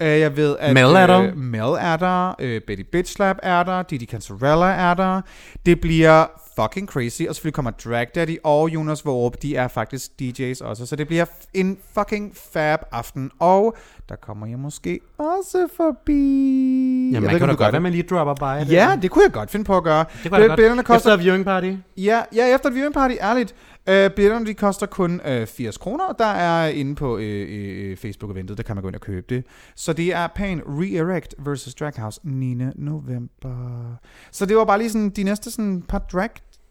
Uh, 0.02 0.08
jeg 0.08 0.38
ved, 0.38 0.56
at... 0.60 0.74
Mel 0.74 0.84
er 0.84 1.08
der. 1.08 1.22
øh, 1.22 1.38
Mel 1.38 1.62
er 1.80 1.98
der. 1.98 2.30
Uh, 2.30 2.62
Betty 2.68 2.84
Bitchlap 2.92 3.38
er 3.44 3.64
der. 3.64 3.84
Didi 3.84 4.06
Cantarella 4.06 4.66
er 4.66 4.94
der. 4.94 5.22
Det 5.66 5.82
bliver 5.82 6.26
fucking 6.60 6.88
crazy. 6.88 7.22
Og 7.30 7.36
selvfølgelig 7.36 7.54
kommer 7.54 7.72
Drag 7.72 8.08
Daddy 8.16 8.38
og 8.44 8.70
Jonas 8.70 9.06
Vorup. 9.06 9.42
De 9.42 9.56
er 9.56 9.68
faktisk 9.68 10.12
DJ's 10.22 10.66
også. 10.66 10.86
Så 10.86 10.96
det 10.96 11.08
bliver 11.08 11.26
en 11.54 11.78
fucking 11.94 12.36
fab 12.54 12.80
aften. 12.92 13.32
Og 13.40 13.78
der 14.10 14.16
kommer 14.16 14.48
jeg 14.48 14.60
måske 14.60 15.00
også 15.18 15.68
forbi. 15.78 17.12
Jeg 17.14 17.22
man 17.22 17.32
ved 17.32 17.40
kan 17.40 17.48
da 17.50 17.54
godt 17.56 17.72
være, 17.72 17.82
man 17.82 17.92
lige 17.92 18.04
dropper 18.04 18.34
by. 18.34 18.72
Ja, 18.72 18.98
det 19.02 19.12
kunne 19.12 19.24
jeg 19.24 19.32
godt 19.32 19.52
finde 19.52 19.66
på 19.66 19.78
at 19.78 19.84
gøre. 19.84 20.06
det 20.24 20.32
kunne 20.32 20.42
jeg 20.42 20.50
Billetterne 20.50 20.76
godt. 20.76 20.86
koster 20.88 21.14
Efter 21.14 21.24
viewing 21.24 21.46
party. 21.46 21.72
Ja, 21.98 22.22
ja 22.36 22.56
efter 22.56 22.70
et 22.70 22.76
viewing 22.76 22.94
party, 22.94 23.16
ærligt. 23.22 23.56
Uh, 23.90 23.94
billetterne 24.16 24.46
de 24.46 24.54
koster 24.54 24.86
kun 24.86 25.22
uh, 25.42 25.46
80 25.48 25.78
kroner, 25.78 26.04
og 26.06 26.16
der 26.20 26.26
er 26.26 26.68
inde 26.68 26.96
på 26.96 27.14
uh, 27.16 27.22
uh, 27.22 27.98
Facebook-eventet, 27.98 28.58
der 28.58 28.64
kan 28.64 28.76
man 28.76 28.82
gå 28.82 28.88
ind 28.88 28.96
og 28.96 29.02
købe 29.02 29.26
det. 29.36 29.44
Så 29.76 29.94
det 29.94 30.14
er 30.14 30.28
Pan 30.36 30.62
Re-Erect 30.62 31.44
versus 31.50 31.76
Draghouse 31.76 32.20
9. 32.24 32.56
november. 32.76 33.96
Så 34.32 34.46
det 34.46 34.58
var 34.58 34.66
bare 34.66 34.78
lige 34.78 34.90
sådan 34.90 35.10
de 35.10 35.24
næste 35.24 35.52
sådan 35.52 35.82
par 35.90 36.00
drag 36.00 36.30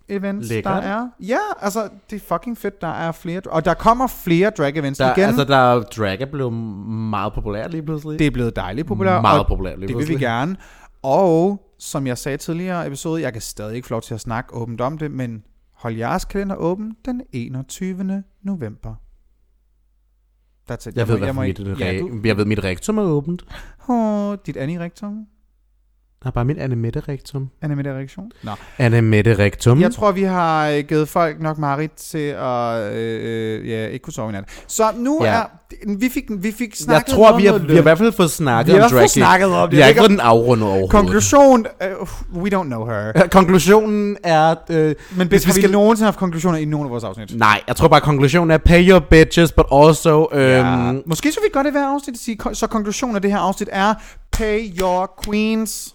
events, 0.08 0.48
Lækkert. 0.48 0.82
der 0.82 0.88
er. 0.88 1.08
Ja, 1.20 1.38
altså, 1.60 1.88
det 2.10 2.16
er 2.16 2.20
fucking 2.34 2.58
fedt, 2.58 2.80
der 2.80 2.88
er 2.88 3.12
flere. 3.12 3.40
Og 3.46 3.64
der 3.64 3.74
kommer 3.74 4.06
flere 4.06 4.50
drag 4.50 4.76
events 4.76 4.98
Der, 4.98 5.12
igen. 5.12 5.24
altså, 5.24 5.44
der 5.44 5.56
er 5.56 5.80
drag 5.82 6.20
er 6.20 6.26
blevet 6.26 6.52
meget 6.52 7.32
populært 7.32 7.70
lige 7.70 7.82
pludselig. 7.82 8.18
det 8.18 8.26
er 8.26 8.30
blevet 8.30 8.56
dejligt 8.56 8.86
populært. 8.86 9.22
Meget 9.22 9.46
populært 9.46 9.78
lige 9.78 9.88
Det 9.88 9.96
vil 9.96 10.02
vi 10.02 10.06
pludselig. 10.06 10.20
gerne. 10.20 10.56
Og 11.02 11.60
som 11.78 12.06
jeg 12.06 12.18
sagde 12.18 12.36
tidligere 12.38 12.84
i 12.84 12.86
episode, 12.86 13.22
jeg 13.22 13.32
kan 13.32 13.42
stadig 13.42 13.76
ikke 13.76 13.88
få 13.88 13.94
lov 13.94 14.02
til 14.02 14.14
at 14.14 14.20
snakke 14.20 14.54
åbent 14.54 14.80
om 14.80 14.98
det, 14.98 15.10
men 15.10 15.42
hold 15.84 15.96
jeres 15.96 16.24
kalender 16.24 16.56
åben 16.56 16.96
den 17.04 17.22
21. 17.32 18.22
november. 18.42 18.94
That's 20.70 20.88
it. 20.88 20.96
Jeg 20.96 21.08
ved, 21.08 21.14
må- 21.14 21.18
hvad 21.18 21.32
må 21.32 21.40
for 21.40 21.42
mit, 21.46 21.58
ikke- 21.58 21.84
ja, 21.84 21.98
du, 22.00 22.20
jeg 22.24 22.36
ved, 22.36 22.44
mit 22.44 22.64
rektum 22.64 22.98
er 22.98 23.02
åbent. 23.02 23.44
oh, 23.88 24.36
dit 24.46 24.56
ani-rektum. 24.56 25.14
Der 25.14 25.24
er 26.28 26.30
bare 26.30 26.44
mit 26.44 26.58
Annemette 26.58 27.00
rektum. 27.08 27.48
Annemette 27.62 27.90
reaktion. 27.94 28.30
Nå. 28.42 28.50
Annemette 28.78 29.38
rektum. 29.38 29.80
Jeg 29.80 29.92
tror, 29.94 30.12
vi 30.12 30.22
har 30.22 30.68
øh, 30.68 30.84
givet 30.88 31.08
folk 31.08 31.40
nok 31.40 31.58
Marit 31.58 31.90
til 31.90 32.18
at 32.38 32.92
øh, 32.94 33.60
øh, 33.62 33.68
ja, 33.68 33.86
ikke 33.86 34.02
kunne 34.02 34.12
sove 34.12 34.28
i 34.30 34.32
nat. 34.32 34.44
Så 34.68 34.84
nu 34.96 35.24
Ja. 35.24 35.30
er... 35.30 35.42
Vi 35.98 36.08
fik, 36.08 36.24
vi 36.38 36.52
fik 36.52 36.68
jeg 36.68 36.76
snakket 36.76 37.14
tror, 37.14 37.30
om 37.30 37.40
vi 37.42 37.46
har, 37.46 37.58
vi 37.58 37.72
har 37.72 37.78
i 37.78 37.82
hvert 37.82 37.98
fald 37.98 38.12
fået 38.12 38.30
snakket 38.30 38.74
Vi 38.74 38.78
har 38.78 38.84
om 38.84 38.90
i 38.90 38.90
hvert 38.90 38.90
fald 38.90 39.00
drag. 39.00 39.10
snakket 39.10 39.48
om 39.48 39.68
det. 39.70 39.76
Vi 39.76 39.76
har 39.76 39.82
Jeg 39.82 39.88
ikke 39.88 40.00
fået 40.00 40.10
den 40.10 40.20
afrundet 40.20 40.64
overhovedet. 40.66 40.90
Konklusion... 40.90 41.66
Uh, 42.00 42.42
we 42.42 42.50
don't 42.54 42.62
know 42.64 42.86
her. 42.86 43.28
Konklusionen 43.30 44.16
er... 44.24 44.54
Øh, 44.70 44.94
Men 45.16 45.28
hvis 45.28 45.46
vi 45.46 45.52
skal 45.52 45.70
nogensinde 45.70 46.04
haft 46.06 46.18
konklusioner 46.18 46.58
i 46.58 46.64
nogle 46.64 46.84
af 46.86 46.90
vores 46.90 47.04
afsnit? 47.04 47.38
Nej, 47.38 47.60
jeg 47.68 47.76
tror 47.76 47.88
bare, 47.88 48.00
konklusionen 48.00 48.50
er 48.50 48.58
pay 48.58 48.88
your 48.90 48.98
bitches, 48.98 49.52
but 49.52 49.66
also... 49.72 50.28
Øhm, 50.32 50.40
Ja. 50.42 50.92
Måske 51.06 51.32
så 51.32 51.40
vi 51.42 51.48
godt 51.52 51.66
i 51.66 51.70
hver 51.70 51.86
afsnit 51.94 52.14
at 52.14 52.20
sige, 52.20 52.38
så 52.52 52.66
konklusionen 52.66 53.16
af 53.16 53.22
det 53.22 53.30
her 53.30 53.38
afsnit 53.38 53.68
er, 53.72 53.94
pay 54.32 54.60
your 54.80 55.10
queens. 55.24 55.94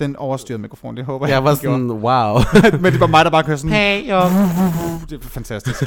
Den 0.00 0.16
overstyrede 0.16 0.62
mikrofon, 0.62 0.96
det 0.96 1.04
håber 1.04 1.26
jeg. 1.26 1.34
Jeg 1.34 1.44
var 1.44 1.56
gjorde. 1.60 1.74
sådan, 1.78 1.90
wow. 1.90 2.38
Men 2.82 2.92
det 2.92 3.00
var 3.00 3.06
mig, 3.06 3.24
der 3.24 3.30
bare 3.30 3.42
kørte 3.44 3.58
sådan. 3.58 3.70
pay 3.70 4.10
your... 4.10 4.22
Det 5.10 5.24
er 5.24 5.28
fantastisk. 5.28 5.82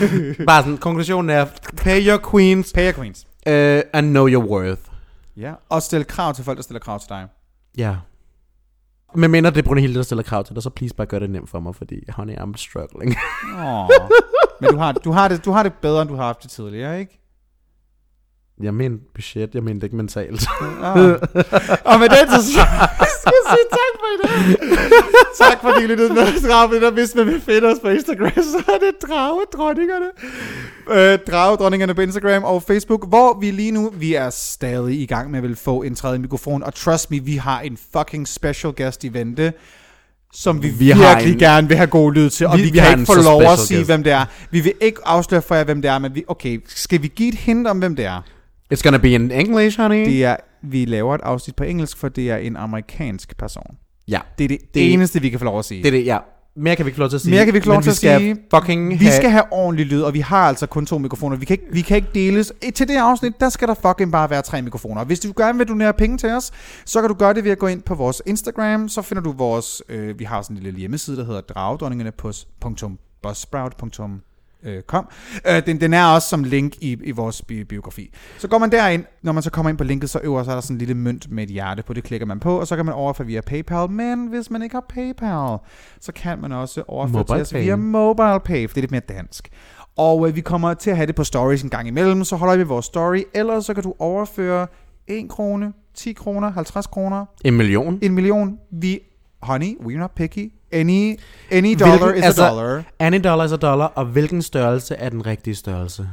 bare 0.46 0.62
sådan, 0.62 0.78
konklusionen 0.78 1.30
er, 1.30 1.46
pay 1.76 2.06
your 2.08 2.30
queens 2.30 2.72
Pay 2.74 2.84
your 2.84 2.92
queens. 2.92 3.26
uh, 3.46 3.90
and 3.98 4.10
know 4.10 4.28
your 4.28 4.44
worth. 4.44 4.80
Ja. 5.36 5.52
Og 5.68 5.82
stille 5.82 6.04
krav 6.04 6.34
til 6.34 6.44
folk, 6.44 6.56
der 6.56 6.62
stiller 6.62 6.80
krav 6.80 7.00
til 7.00 7.08
dig. 7.08 7.26
Ja. 7.78 7.94
Men 9.14 9.30
mener 9.30 9.50
det 9.50 9.58
er 9.58 9.62
Brunhilde, 9.66 9.94
der 9.94 10.02
stiller 10.02 10.22
krav 10.22 10.44
til 10.44 10.54
dig, 10.54 10.62
så 10.62 10.70
please 10.70 10.94
bare 10.94 11.06
gør 11.06 11.18
det 11.18 11.30
nemt 11.30 11.50
for 11.50 11.60
mig, 11.60 11.74
fordi 11.74 11.94
honey, 12.08 12.34
I'm 12.36 12.52
struggling. 12.56 13.16
Åh. 13.58 13.88
Men 14.60 14.70
du 14.70 14.76
har, 14.78 14.92
du, 14.92 15.12
har 15.12 15.28
det, 15.28 15.44
du 15.44 15.50
har 15.50 15.62
det 15.62 15.72
bedre, 15.82 16.02
end 16.02 16.10
du 16.10 16.16
har 16.16 16.24
haft 16.24 16.42
det 16.42 16.50
tidligere, 16.50 17.00
ikke? 17.00 17.20
Jeg 18.62 18.74
mener 18.74 18.96
budget, 19.14 19.54
jeg 19.54 19.62
mener 19.62 19.74
det 19.80 19.82
ikke 19.84 19.96
mentalt. 19.96 20.46
Ah. 20.82 20.96
Og 21.90 21.98
med 22.00 22.08
den, 22.08 22.28
så 22.30 22.50
skal 22.52 22.66
jeg 23.26 23.44
sige 23.50 23.68
tak 23.70 23.94
for 24.00 24.08
i 24.14 24.18
dag. 24.22 24.56
tak 25.38 25.60
fordi 25.60 25.84
I 25.84 25.86
lyttede 25.86 26.14
med. 26.14 26.48
Drage, 26.50 26.80
der 26.80 26.90
hvis 26.90 27.14
man 27.14 27.26
vil 27.26 27.40
finde 27.40 27.66
os 27.68 27.78
på 27.82 27.88
Instagram, 27.88 28.30
så 28.34 28.62
er 28.68 28.78
det 28.78 29.08
Dragedronningerne. 29.08 30.06
Øh, 30.90 31.18
Dragedronningerne 31.30 31.94
på 31.94 32.00
Instagram 32.00 32.44
og 32.44 32.62
Facebook, 32.62 33.08
hvor 33.08 33.38
vi 33.40 33.50
lige 33.50 33.70
nu, 33.72 33.90
vi 33.94 34.14
er 34.14 34.30
stadig 34.30 35.00
i 35.00 35.06
gang 35.06 35.30
med 35.30 35.38
at 35.38 35.42
vil 35.42 35.56
få 35.56 35.82
en 35.82 35.94
tredje 35.94 36.18
mikrofon. 36.18 36.62
Og 36.62 36.74
trust 36.74 37.10
me, 37.10 37.18
vi 37.18 37.36
har 37.36 37.60
en 37.60 37.78
fucking 37.96 38.28
special 38.28 38.72
guest 38.76 39.04
i 39.04 39.12
vente 39.12 39.52
som 40.32 40.62
vi, 40.62 40.68
Vi 40.68 40.84
virkelig 40.84 41.32
en- 41.32 41.38
gerne 41.38 41.68
vil 41.68 41.76
have 41.76 41.86
god 41.86 42.12
lyd 42.12 42.30
til, 42.30 42.46
og 42.46 42.56
vi, 42.58 42.62
Vi- 42.62 42.70
vi, 42.70 42.78
kan 42.78 43.00
ikke 43.00 43.12
få 43.12 43.22
lov 43.22 43.42
at 43.42 43.58
sige, 43.58 43.78
guest. 43.78 43.88
hvem 43.88 44.02
det 44.04 44.12
er. 44.12 44.24
Vi 44.50 44.60
vil 44.60 44.72
ikke 44.80 45.00
afsløre 45.04 45.42
for 45.42 45.54
jer, 45.54 45.64
hvem 45.64 45.82
det 45.82 45.88
er, 45.90 45.98
men 45.98 46.14
vi, 46.14 46.24
okay, 46.28 46.60
skal 46.66 47.02
vi 47.02 47.08
give 47.16 47.28
et 47.28 47.34
hint 47.34 47.66
om, 47.66 47.78
hvem 47.78 47.96
det 47.96 48.04
er? 48.04 48.22
It's 48.74 48.82
gonna 48.82 48.98
be 48.98 49.10
in 49.10 49.30
English, 49.30 49.80
honey. 49.80 50.04
Det 50.06 50.24
er, 50.24 50.36
vi 50.62 50.84
laver 50.84 51.14
et 51.14 51.20
afsnit 51.24 51.56
på 51.56 51.64
engelsk, 51.64 51.96
for 51.98 52.08
det 52.08 52.30
er 52.30 52.36
en 52.36 52.56
amerikansk 52.56 53.36
person. 53.36 53.76
ja, 54.08 54.20
Det 54.38 54.44
er 54.44 54.48
det, 54.48 54.60
Det- 54.60 54.74
det 54.74 54.92
eneste, 54.92 55.20
vi 55.20 55.28
kan 55.30 55.38
få 55.38 55.44
lov 55.44 55.58
at 55.58 55.64
sige. 55.64 55.82
det 55.82 55.88
er 55.88 55.92
det, 55.98 56.04
ja. 56.06 56.18
Mere 56.56 56.76
kan 56.76 56.84
vi 56.86 56.88
ikke 56.88 56.96
få 56.96 57.00
lov 57.00 57.08
til 57.10 57.16
at 57.16 57.20
sige. 57.20 57.30
Mere 57.34 57.44
kan 57.44 57.54
vi 57.54 57.56
ikke 57.56 57.64
få 57.64 57.70
lov 57.70 57.76
men 57.76 57.82
til 57.82 57.88
vi 57.88 57.92
at 57.92 57.96
skal 57.96 58.20
sige. 58.20 58.36
fucking 58.54 58.90
vi 58.90 58.96
have... 58.96 59.12
skal 59.16 59.30
have 59.30 59.44
ordentlig 59.52 59.86
lyd, 59.86 60.02
og 60.02 60.14
vi 60.14 60.20
har 60.20 60.48
altså 60.48 60.66
kun 60.66 60.86
to 60.86 60.98
mikrofoner. 60.98 61.36
Vi 61.36 61.44
kan 61.44 61.54
ikke, 61.54 61.66
vi 61.72 61.80
kan 61.80 61.96
ikke 61.96 62.08
deles. 62.14 62.52
Til 62.74 62.88
det 62.88 62.96
afsnit, 62.96 63.40
der 63.40 63.48
skal 63.48 63.68
der 63.68 63.74
fucking 63.74 64.12
bare 64.12 64.30
være 64.30 64.42
tre 64.42 64.62
mikrofoner. 64.62 65.04
Hvis 65.04 65.20
du 65.20 65.32
gerne 65.36 65.58
vil 65.58 65.68
donere 65.68 65.92
penge 65.92 66.18
til 66.18 66.30
os, 66.30 66.50
så 66.84 67.00
kan 67.00 67.08
du 67.08 67.14
gøre 67.14 67.34
det 67.34 67.44
ved 67.44 67.50
at 67.50 67.58
gå 67.58 67.66
ind 67.66 67.82
på 67.82 67.94
vores 67.94 68.22
Instagram. 68.26 68.88
Så 68.88 69.02
finder 69.02 69.22
du 69.22 69.32
vores... 69.32 69.82
Øh, 69.88 70.18
vi 70.18 70.24
har 70.24 70.42
sådan 70.42 70.56
en 70.56 70.62
lille 70.62 70.78
hjemmeside, 70.78 71.16
der 71.16 71.24
hedder 71.24 71.40
dragdronningerne.buzzsprout.com 74.64 74.82
kom. 74.86 75.08
Øh, 75.48 75.66
den, 75.66 75.80
den 75.80 75.94
er 75.94 76.04
også 76.04 76.28
som 76.28 76.44
link 76.44 76.76
i, 76.80 76.96
i 77.04 77.10
vores 77.10 77.42
bi- 77.42 77.64
biografi. 77.64 78.14
Så 78.38 78.48
går 78.48 78.58
man 78.58 78.72
derind, 78.72 79.04
når 79.22 79.32
man 79.32 79.42
så 79.42 79.50
kommer 79.50 79.70
ind 79.70 79.78
på 79.78 79.84
linket, 79.84 80.10
så 80.10 80.20
øverst 80.24 80.44
så 80.46 80.50
er 80.50 80.54
der 80.56 80.60
sådan 80.60 80.74
en 80.74 80.78
lille 80.78 80.94
mønt 80.94 81.30
med 81.30 81.42
et 81.44 81.50
hjerte 81.50 81.82
på, 81.82 81.92
det 81.92 82.04
klikker 82.04 82.26
man 82.26 82.40
på, 82.40 82.60
og 82.60 82.66
så 82.66 82.76
kan 82.76 82.84
man 82.84 82.94
overføre 82.94 83.26
via 83.26 83.40
PayPal, 83.40 83.90
men 83.90 84.26
hvis 84.26 84.50
man 84.50 84.62
ikke 84.62 84.74
har 84.74 84.84
PayPal, 84.88 85.58
så 86.00 86.12
kan 86.12 86.40
man 86.40 86.52
også 86.52 86.82
overføre 86.88 87.24
til 87.24 87.34
os 87.40 87.54
via 87.54 87.76
MobilePay, 87.76 88.68
for 88.68 88.74
det 88.74 88.76
er 88.76 88.80
lidt 88.80 88.90
mere 88.90 89.02
dansk. 89.08 89.48
Og 89.96 90.28
øh, 90.28 90.36
vi 90.36 90.40
kommer 90.40 90.74
til 90.74 90.90
at 90.90 90.96
have 90.96 91.06
det 91.06 91.14
på 91.14 91.24
stories 91.24 91.62
en 91.62 91.70
gang 91.70 91.88
imellem, 91.88 92.24
så 92.24 92.36
holder 92.36 92.56
vi 92.56 92.62
vores 92.62 92.86
story, 92.86 93.22
ellers 93.34 93.64
så 93.64 93.74
kan 93.74 93.82
du 93.82 93.94
overføre 93.98 94.66
1 95.06 95.28
krone, 95.28 95.72
10 95.94 96.12
kroner, 96.12 96.50
50 96.52 96.86
kroner, 96.86 97.26
En 97.44 97.56
million. 97.56 97.98
en 98.02 98.12
million. 98.14 98.58
Vi, 98.72 99.00
honey, 99.42 99.74
we're 99.80 99.98
not 99.98 100.10
picky. 100.16 100.52
Any, 100.72 101.16
any 101.50 101.74
dollar 101.80 101.98
Hvilken- 101.98 102.18
is 102.18 102.24
altså- 102.24 102.44
a 102.44 102.48
dollar. 102.48 102.82
Any 102.98 103.24
dollar 103.24 103.44
is 103.44 103.52
a 103.52 103.56
dollar, 103.56 103.86
og 103.86 104.04
hvilken 104.04 104.42
størrelse 104.42 104.94
er 104.94 105.08
den 105.08 105.26
rigtige 105.26 105.54
størrelse? 105.54 106.08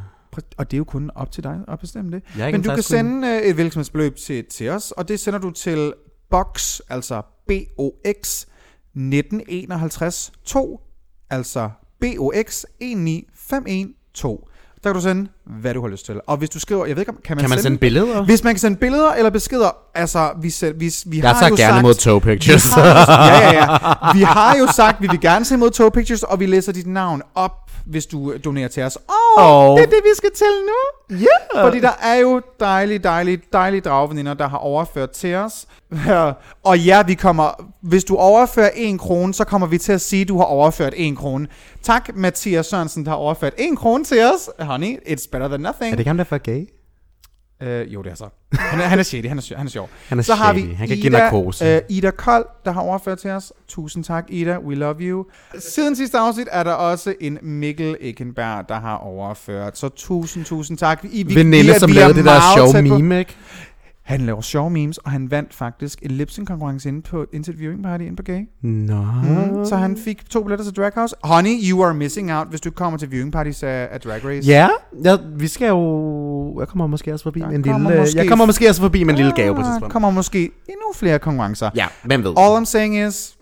Og 0.57 0.71
det 0.71 0.77
er 0.77 0.77
jo 0.77 0.83
kun 0.83 1.11
op 1.15 1.31
til 1.31 1.43
dig 1.43 1.59
at 1.67 1.79
bestemme 1.79 2.11
det. 2.11 2.23
Jeg 2.37 2.45
Men 2.51 2.55
en 2.55 2.61
du 2.63 2.69
kan 2.73 2.83
sende 2.83 3.27
øh, 3.27 3.41
et 3.41 3.57
virksomhedsbeløb 3.57 4.15
til, 4.15 4.45
til 4.45 4.69
os, 4.69 4.91
og 4.91 5.07
det 5.07 5.19
sender 5.19 5.39
du 5.39 5.51
til 5.51 5.93
box, 6.29 6.79
altså 6.89 7.21
BOX 7.47 8.45
1951 8.95 10.31
2, 10.45 10.79
altså 11.29 11.69
BOX 12.01 12.65
19512. 12.79 14.39
Der 14.83 14.89
kan 14.89 14.93
du 14.95 15.01
sende 15.01 15.29
hvad 15.45 15.73
du 15.73 15.81
har 15.81 15.87
lyst 15.87 16.05
til. 16.05 16.21
Og 16.27 16.37
hvis 16.37 16.49
du 16.49 16.59
skriver, 16.59 16.85
jeg 16.85 16.95
ved 16.95 17.01
ikke, 17.01 17.11
om 17.11 17.17
kan 17.25 17.37
man, 17.37 17.41
Kan 17.43 17.49
man 17.49 17.59
sende 17.59 17.77
billeder? 17.77 18.23
Hvis 18.23 18.43
man 18.43 18.53
kan 18.53 18.59
sende 18.59 18.77
billeder 18.77 19.11
eller 19.11 19.29
beskeder, 19.29 19.75
altså, 19.95 20.29
vi, 20.41 20.49
selv, 20.49 20.79
vi, 20.79 20.93
vi 21.05 21.17
Jeg 21.17 21.29
har 21.29 21.39
tager 21.39 21.49
jo 21.49 21.55
gerne 21.55 21.73
sagt, 21.73 21.79
imod 21.81 21.93
toe 21.93 22.21
pictures. 22.21 22.65
Vi 22.65 22.81
har, 22.81 23.41
ja, 23.41 23.51
ja, 23.51 23.53
ja. 23.53 24.13
Vi 24.13 24.21
har 24.21 24.55
jo 24.57 24.67
sagt, 24.75 25.01
vi 25.01 25.07
vil 25.07 25.21
gerne 25.21 25.45
se 25.45 25.55
imod 25.55 25.69
toe 25.71 25.91
pictures, 25.91 26.23
og 26.23 26.39
vi 26.39 26.45
læser 26.45 26.71
dit 26.71 26.87
navn 26.87 27.21
op, 27.35 27.51
hvis 27.85 28.05
du 28.05 28.31
øh, 28.31 28.39
donerer 28.45 28.67
til 28.67 28.83
os. 28.83 28.97
Åh, 29.09 29.43
oh, 29.43 29.69
Og- 29.69 29.77
det 29.77 29.85
er 29.85 29.89
det, 29.89 29.99
vi 30.03 30.09
skal 30.17 30.29
til 30.35 30.47
nu. 30.65 31.17
Ja. 31.19 31.65
Fordi 31.65 31.79
der 31.79 31.91
er 32.03 32.15
jo 32.15 32.41
dejlige, 32.59 32.99
dejlige, 32.99 33.41
dejlige 33.53 33.81
dragveninder, 33.81 34.33
der 34.33 34.47
har 34.49 34.57
overført 34.57 35.09
til 35.09 35.35
os. 35.35 35.65
og 36.63 36.79
ja, 36.79 37.03
vi 37.03 37.13
kommer, 37.13 37.71
hvis 37.81 38.03
du 38.03 38.15
overfører 38.15 38.69
en 38.75 38.97
krone, 38.97 39.33
så 39.33 39.43
kommer 39.43 39.67
vi 39.67 39.77
til 39.77 39.91
at 39.91 40.01
sige, 40.01 40.21
at 40.21 40.27
du 40.27 40.37
har 40.37 40.45
overført 40.45 40.93
en 40.97 41.15
krone. 41.15 41.47
Tak, 41.83 42.09
Mathias 42.15 42.65
Sørensen, 42.65 43.05
der 43.05 43.11
har 43.11 43.17
overført 43.17 43.53
en 43.57 43.75
krone 43.75 44.03
til 44.03 44.23
os. 44.23 44.49
Honey, 44.59 44.97
it's 44.97 45.27
better 45.35 45.47
than 45.47 45.59
nothing. 45.61 45.85
Er 45.91 45.91
det 45.91 45.99
ikke 45.99 46.09
ham, 46.09 46.17
der 46.17 46.25
er 46.31 46.37
gay? 46.37 46.67
Øh, 47.63 47.93
jo, 47.93 48.01
det 48.01 48.11
er 48.11 48.15
så. 48.15 48.29
Han 48.53 48.79
er, 48.79 48.83
han 48.83 48.99
er 48.99 49.03
shady, 49.03 49.27
han 49.27 49.37
er, 49.37 49.57
han 49.57 49.65
er 49.65 49.69
sjov. 49.71 49.89
Han 50.07 50.19
er 50.19 50.23
så 50.23 50.35
har 50.35 50.53
vi 50.53 50.61
Han 50.61 50.87
kan 50.87 50.97
Ida, 50.97 51.01
give 51.01 51.09
narkose. 51.09 51.65
Øh, 51.65 51.81
Ida 51.89 52.11
Kold, 52.11 52.45
der 52.65 52.71
har 52.71 52.81
overført 52.81 53.17
til 53.17 53.29
os. 53.29 53.53
Tusind 53.67 54.03
tak, 54.03 54.25
Ida. 54.29 54.59
We 54.59 54.75
love 54.75 54.95
you. 54.99 55.25
Siden 55.59 55.95
sidste 55.95 56.17
afsnit 56.17 56.47
er 56.51 56.63
der 56.63 56.71
også 56.71 57.13
en 57.21 57.39
Mikkel 57.41 57.97
Ekenberg, 58.01 58.69
der 58.69 58.79
har 58.79 58.95
overført. 58.97 59.77
Så 59.77 59.89
tusind, 59.89 60.45
tusind 60.45 60.77
tak. 60.77 61.05
I, 61.11 61.23
vi, 61.23 61.35
Veninde, 61.35 61.73
er- 61.73 61.79
som 61.79 61.91
lavede 61.91 62.13
det 62.13 62.25
der 62.25 62.39
sjove 62.55 62.81
meme, 62.81 63.19
ikke? 63.19 63.35
Han 64.05 64.21
laver 64.21 64.41
sjove 64.41 64.69
memes, 64.69 64.97
og 64.97 65.11
han 65.11 65.31
vandt 65.31 65.53
faktisk 65.53 65.99
en 66.01 66.11
lipsync 66.11 66.47
konkurrence 66.47 66.89
inde 66.89 67.01
på 67.01 67.25
Interviewing 67.33 67.83
Party 67.83 68.03
inde 68.03 68.15
på 68.15 68.23
Gay. 68.23 68.39
Nå. 68.61 69.01
Mm. 69.01 69.65
Så 69.65 69.75
han 69.75 69.97
fik 69.97 70.29
to 70.29 70.43
billetter 70.43 70.65
til 70.65 70.73
Drag 70.73 70.91
House. 70.95 71.15
Honey, 71.23 71.69
you 71.69 71.83
are 71.85 71.93
missing 71.93 72.33
out, 72.33 72.47
hvis 72.49 72.61
du 72.61 72.71
kommer 72.71 72.97
til 72.99 73.11
viewing 73.11 73.31
parties 73.33 73.63
af, 73.63 73.87
af 73.91 73.99
Drag 74.01 74.25
Race. 74.25 74.47
Ja, 74.49 74.67
ja, 75.03 75.17
vi 75.35 75.47
skal 75.47 75.67
jo... 75.67 76.59
Jeg 76.59 76.67
kommer 76.67 76.87
måske 76.87 77.13
også 77.13 77.23
forbi 77.23 77.39
Der 77.39 77.47
med 77.47 77.55
en 77.55 77.61
lille... 77.63 77.79
måske- 77.99 78.17
Jeg 78.19 78.27
kommer 78.29 78.45
måske 78.45 78.69
også 78.69 78.81
forbi 78.81 79.03
med 79.03 79.13
en 79.13 79.17
lille 79.17 79.31
gave 79.35 79.55
på 79.55 79.61
Ah, 79.61 79.67
tidspunkt. 79.67 79.91
kommer 79.91 80.09
måske 80.11 80.39
endnu 80.43 80.93
flere 80.95 81.19
konkurrencer. 81.19 81.69
Ja, 81.75 81.85
hvem 82.03 82.23
ved? 82.23 82.33
All 82.37 82.61
I'm 82.61 82.65
saying 82.65 83.07
is, 83.07 83.35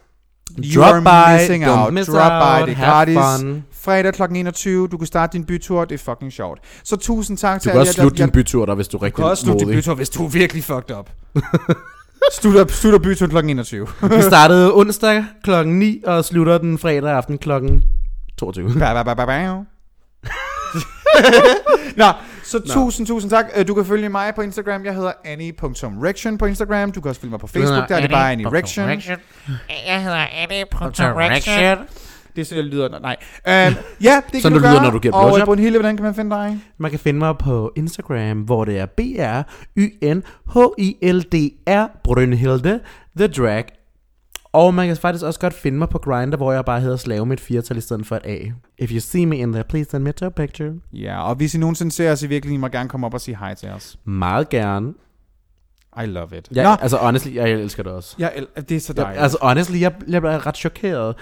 you 0.58 0.82
Drop 0.82 0.94
are 0.94 1.02
by, 1.38 1.42
missing 1.42 1.66
don't 1.66 1.70
out. 1.86 1.94
miss 1.94 2.10
Drop 2.10 2.32
out, 2.32 2.66
by, 2.68 2.70
det 2.72 2.78
er 2.78 2.86
gratis. 2.86 3.18
fun. 3.42 3.64
Fredag 3.86 4.14
kl. 4.14 4.22
21, 4.36 4.88
du 4.88 4.98
kan 4.98 5.08
starte 5.08 5.34
din 5.34 5.46
bytur, 5.46 5.86
det 5.86 5.94
er 6.00 6.04
fucking 6.04 6.32
sjovt. 6.34 6.60
Så 6.84 6.96
tusind 6.96 7.38
tak 7.38 7.60
Du 7.60 7.64
til 7.64 7.72
kan 7.72 7.80
også 7.82 7.94
slutte 7.94 8.18
din 8.24 8.32
bytur 8.32 8.66
der, 8.66 8.76
hvis 8.76 8.88
du 8.88 8.98
er 8.98 9.00
Du 9.00 9.06
rigtig 9.06 9.16
kan 9.16 9.26
også 9.26 9.44
slutte 9.44 9.60
din 9.60 9.68
modig. 9.68 9.78
bytur, 9.78 9.96
hvis 9.96 10.10
du 10.10 10.26
er 10.26 10.30
virkelig 10.30 10.64
fucked 10.64 10.96
up. 10.98 11.10
slutter, 12.42 12.68
slutter 12.68 13.00
byturen 13.00 13.32
kl. 13.32 13.38
21. 13.38 13.88
Vi 14.18 14.22
startede 14.22 14.74
onsdag 14.74 15.26
klokken 15.44 15.80
9 15.80 16.02
og 16.06 16.26
slutter 16.26 16.58
den 16.58 16.78
fredag 16.78 17.12
aften 17.12 17.38
klokken 17.38 17.84
22. 18.40 18.70
Ba, 18.80 18.94
ba, 18.94 19.04
ba, 19.04 19.14
ba, 19.14 19.26
ba. 19.26 19.54
Nå, 21.98 22.06
så 22.44 22.60
tusind, 22.60 23.08
tusind 23.08 23.32
tak. 23.32 23.46
Øh, 23.56 23.68
Du 23.68 23.74
kan 23.74 23.86
følge 23.86 24.10
mig 24.10 24.36
på 24.36 24.42
Instagram. 24.42 24.86
Jeg 24.86 24.96
hedder 24.96 25.12
annie.rection 25.26 26.38
på 26.38 26.46
Instagram. 26.46 26.92
Du 26.92 27.02
kan 27.02 27.10
også 27.10 27.22
følge 27.22 27.32
mig 27.32 27.40
på 27.40 27.48
Facebook. 27.48 27.90
Der 27.90 27.96
er 27.96 28.02
det 28.02 28.10
bare 28.12 28.32
Annie 28.32 28.48
Rection. 28.52 28.90
Jeg 29.88 30.04
hedder 30.04 30.26
Annie.rection. 30.44 31.78
Det 32.36 32.42
er 32.42 32.46
sådan, 32.46 32.64
det 32.64 32.74
lyder. 32.74 33.00
Nej. 33.00 33.16
Um, 33.48 33.52
ja, 33.52 33.68
det 34.26 34.32
kan 34.32 34.42
Sådan 34.42 34.58
du 34.58 34.64
det 34.64 34.70
lyder, 34.70 34.74
gøre. 34.74 34.84
når 34.84 34.92
du 34.92 35.00
giver 35.00 35.14
Og 35.14 35.22
blowjob. 35.22 35.40
øh, 35.40 35.46
Brunhilde, 35.46 35.78
hvordan 35.80 35.98
kan 35.98 36.04
man 36.04 36.16
finde 36.16 36.36
dig? 36.36 36.60
Man 36.78 36.92
kan 36.92 37.00
finde 37.00 37.20
mig 37.20 37.38
på 37.38 37.72
Instagram, 37.76 38.42
hvor 38.42 38.66
det 38.66 38.80
er 38.80 38.86
b 38.86 39.00
r 39.20 39.44
y 39.78 39.88
n 40.14 40.24
h 40.54 40.58
i 40.78 40.98
l 41.12 41.20
d 41.22 41.36
r 41.70 41.88
Brynhilde 42.04 42.80
The 43.18 43.28
Drag. 43.28 43.66
Og 44.54 44.74
man 44.74 44.88
kan 44.88 44.98
faktisk 44.98 45.26
også 45.26 45.40
godt 45.40 45.54
finde 45.54 45.78
mig 45.78 45.90
på 45.90 45.98
Grindr, 45.98 46.38
hvor 46.38 46.52
jeg 46.52 46.66
bare 46.66 46.82
hedder 46.82 46.98
slave 46.98 47.26
med 47.26 47.34
et 47.38 47.40
firtal 47.40 47.78
i 47.78 47.82
stedet 47.82 48.06
for 48.06 48.16
et 48.16 48.22
A. 48.26 48.38
If 48.78 48.92
you 48.92 49.00
see 49.00 49.26
me 49.26 49.38
in 49.38 49.52
there, 49.52 49.64
please 49.64 49.90
send 49.90 50.04
me 50.04 50.14
a 50.22 50.30
picture. 50.30 50.72
Ja, 50.94 51.24
og 51.30 51.36
hvis 51.36 51.56
I 51.56 51.58
nogensinde 51.58 51.92
ser 51.92 52.12
os 52.12 52.24
i 52.24 52.28
virkeligheden, 52.28 52.62
må 52.62 52.68
gerne 52.68 52.90
komme 52.90 53.06
op 53.08 53.14
og 53.14 53.22
sige 53.22 53.38
hej 53.38 53.54
til 53.54 53.70
os. 53.70 53.98
Meget 54.06 54.50
gerne. 54.50 54.94
I 56.04 56.06
love 56.06 56.38
it. 56.38 56.50
Ja, 56.56 56.64
Nå, 56.64 56.70
altså 56.82 56.98
honestly, 56.98 57.36
jeg 57.36 57.50
elsker 57.52 57.84
det 57.84 57.92
også. 57.92 58.16
jeg, 58.20 58.32
el- 58.36 58.48
det 58.70 58.78
er 58.78 58.80
så 58.80 58.94
Jeg, 58.98 59.04
dejligt. 59.06 59.24
altså 59.24 59.38
honestly, 59.42 59.80
jeg, 59.82 59.94
jeg 60.08 60.22
bliver 60.22 60.48
ret 60.48 60.58
chokeret 60.58 61.16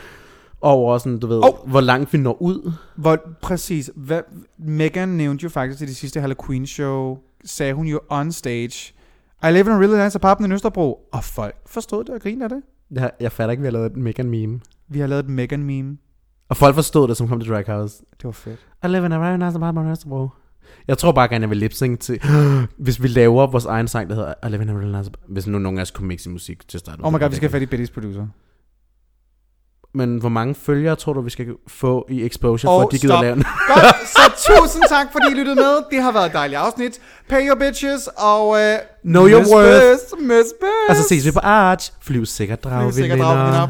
over 0.61 0.97
sådan, 0.97 1.19
du 1.19 1.27
ved, 1.27 1.37
oh. 1.37 1.69
hvor 1.69 1.81
langt 1.81 2.13
vi 2.13 2.17
når 2.17 2.41
ud. 2.41 2.71
Hvor, 2.95 3.17
præcis. 3.41 3.91
Hvad, 3.95 4.21
Megan 4.57 5.09
nævnte 5.09 5.43
jo 5.43 5.49
faktisk 5.49 5.77
til 5.77 5.87
det 5.87 5.95
sidste 5.95 6.21
Halloween 6.21 6.67
show, 6.67 7.17
sagde 7.45 7.73
hun 7.73 7.87
jo 7.87 7.99
on 8.09 8.31
stage, 8.31 8.93
I 9.43 9.51
live 9.51 9.59
in 9.59 9.67
a 9.67 9.77
really 9.77 10.03
nice 10.03 10.15
apartment 10.15 10.51
i 10.51 10.53
Østerbro. 10.53 11.09
Og 11.11 11.23
folk 11.23 11.55
forstod 11.65 12.03
det 12.03 12.09
og 12.15 12.21
grinede 12.21 12.43
af 12.43 12.49
det. 12.49 12.61
Jeg, 12.91 13.11
jeg 13.19 13.31
fatter 13.31 13.51
ikke, 13.51 13.61
vi 13.61 13.67
har 13.67 13.71
lavet 13.71 13.91
et 13.91 13.97
Megan 13.97 14.29
meme. 14.29 14.59
Vi 14.87 14.99
har 14.99 15.07
lavet 15.07 15.23
et 15.23 15.29
Megan 15.29 15.63
meme. 15.63 15.97
Og 16.49 16.57
folk 16.57 16.75
forstod 16.75 17.07
det, 17.07 17.17
som 17.17 17.27
kom 17.27 17.39
til 17.39 17.49
Drag 17.49 17.65
House. 17.67 18.03
Det 18.11 18.23
var 18.23 18.31
fedt. 18.31 18.59
I 18.83 18.87
live 18.87 19.05
in 19.05 19.11
a 19.11 19.17
very 19.17 19.37
nice 19.37 19.55
apartment 19.55 19.85
in 19.85 19.91
Østerbro. 19.91 20.29
Jeg 20.87 20.97
tror 20.97 21.11
bare 21.11 21.27
gerne, 21.27 21.43
jeg 21.43 21.49
vil 21.49 21.57
lip 21.57 21.71
til, 21.71 22.21
hvis 22.77 23.03
vi 23.03 23.07
laver 23.07 23.47
vores 23.47 23.65
egen 23.65 23.87
sang, 23.87 24.09
der 24.09 24.15
hedder 24.15 24.33
I 24.47 24.51
live 24.51 24.61
in 24.61 24.69
a 24.69 24.73
really 24.73 24.97
nice 24.97 25.11
Hvis 25.27 25.47
nu 25.47 25.59
nogen 25.59 25.77
af 25.77 25.81
os 25.81 25.91
kunne 25.91 26.07
mixe 26.07 26.29
musik 26.29 26.67
til 26.67 26.77
at 26.77 26.79
starte. 26.79 27.01
Oh 27.01 27.13
my 27.13 27.19
god, 27.19 27.29
vi 27.29 27.35
skal 27.35 27.51
have 27.51 27.67
fat 27.67 27.79
i 27.79 27.83
Betty's 27.83 27.93
producer 27.93 28.27
men 29.93 30.17
hvor 30.17 30.29
mange 30.29 30.55
følgere 30.55 30.95
tror 30.95 31.13
du, 31.13 31.21
vi 31.21 31.29
skal 31.29 31.47
få 31.67 32.05
i 32.09 32.25
Exposure, 32.25 32.71
og 32.71 32.81
for 32.81 32.87
at 32.87 32.91
de 32.91 32.99
gider 32.99 33.13
stop. 33.13 33.23
lave? 33.23 33.35
Godt, 33.67 34.07
så 34.07 34.53
tusind 34.57 34.83
tak, 34.89 35.07
fordi 35.11 35.25
I 35.31 35.33
lyttede 35.33 35.55
med. 35.55 35.83
Det 35.91 36.01
har 36.01 36.11
været 36.11 36.25
et 36.25 36.33
dejligt 36.33 36.59
afsnit. 36.59 36.99
Pay 37.29 37.47
your 37.47 37.55
bitches, 37.55 38.09
og... 38.17 38.47
Uh, 38.49 38.55
know 39.03 39.27
your 39.27 39.43
worth. 39.55 39.81
Best, 39.91 40.13
miss 40.19 40.49
best. 40.61 40.89
Og 40.89 40.95
så 40.95 41.03
ses 41.03 41.25
vi 41.25 41.31
på 41.31 41.39
Arch. 41.43 41.91
Flyv 42.01 42.25
sikkert, 42.25 42.63
drag, 42.63 42.95
vi 42.95 43.01
vinder. 43.01 43.67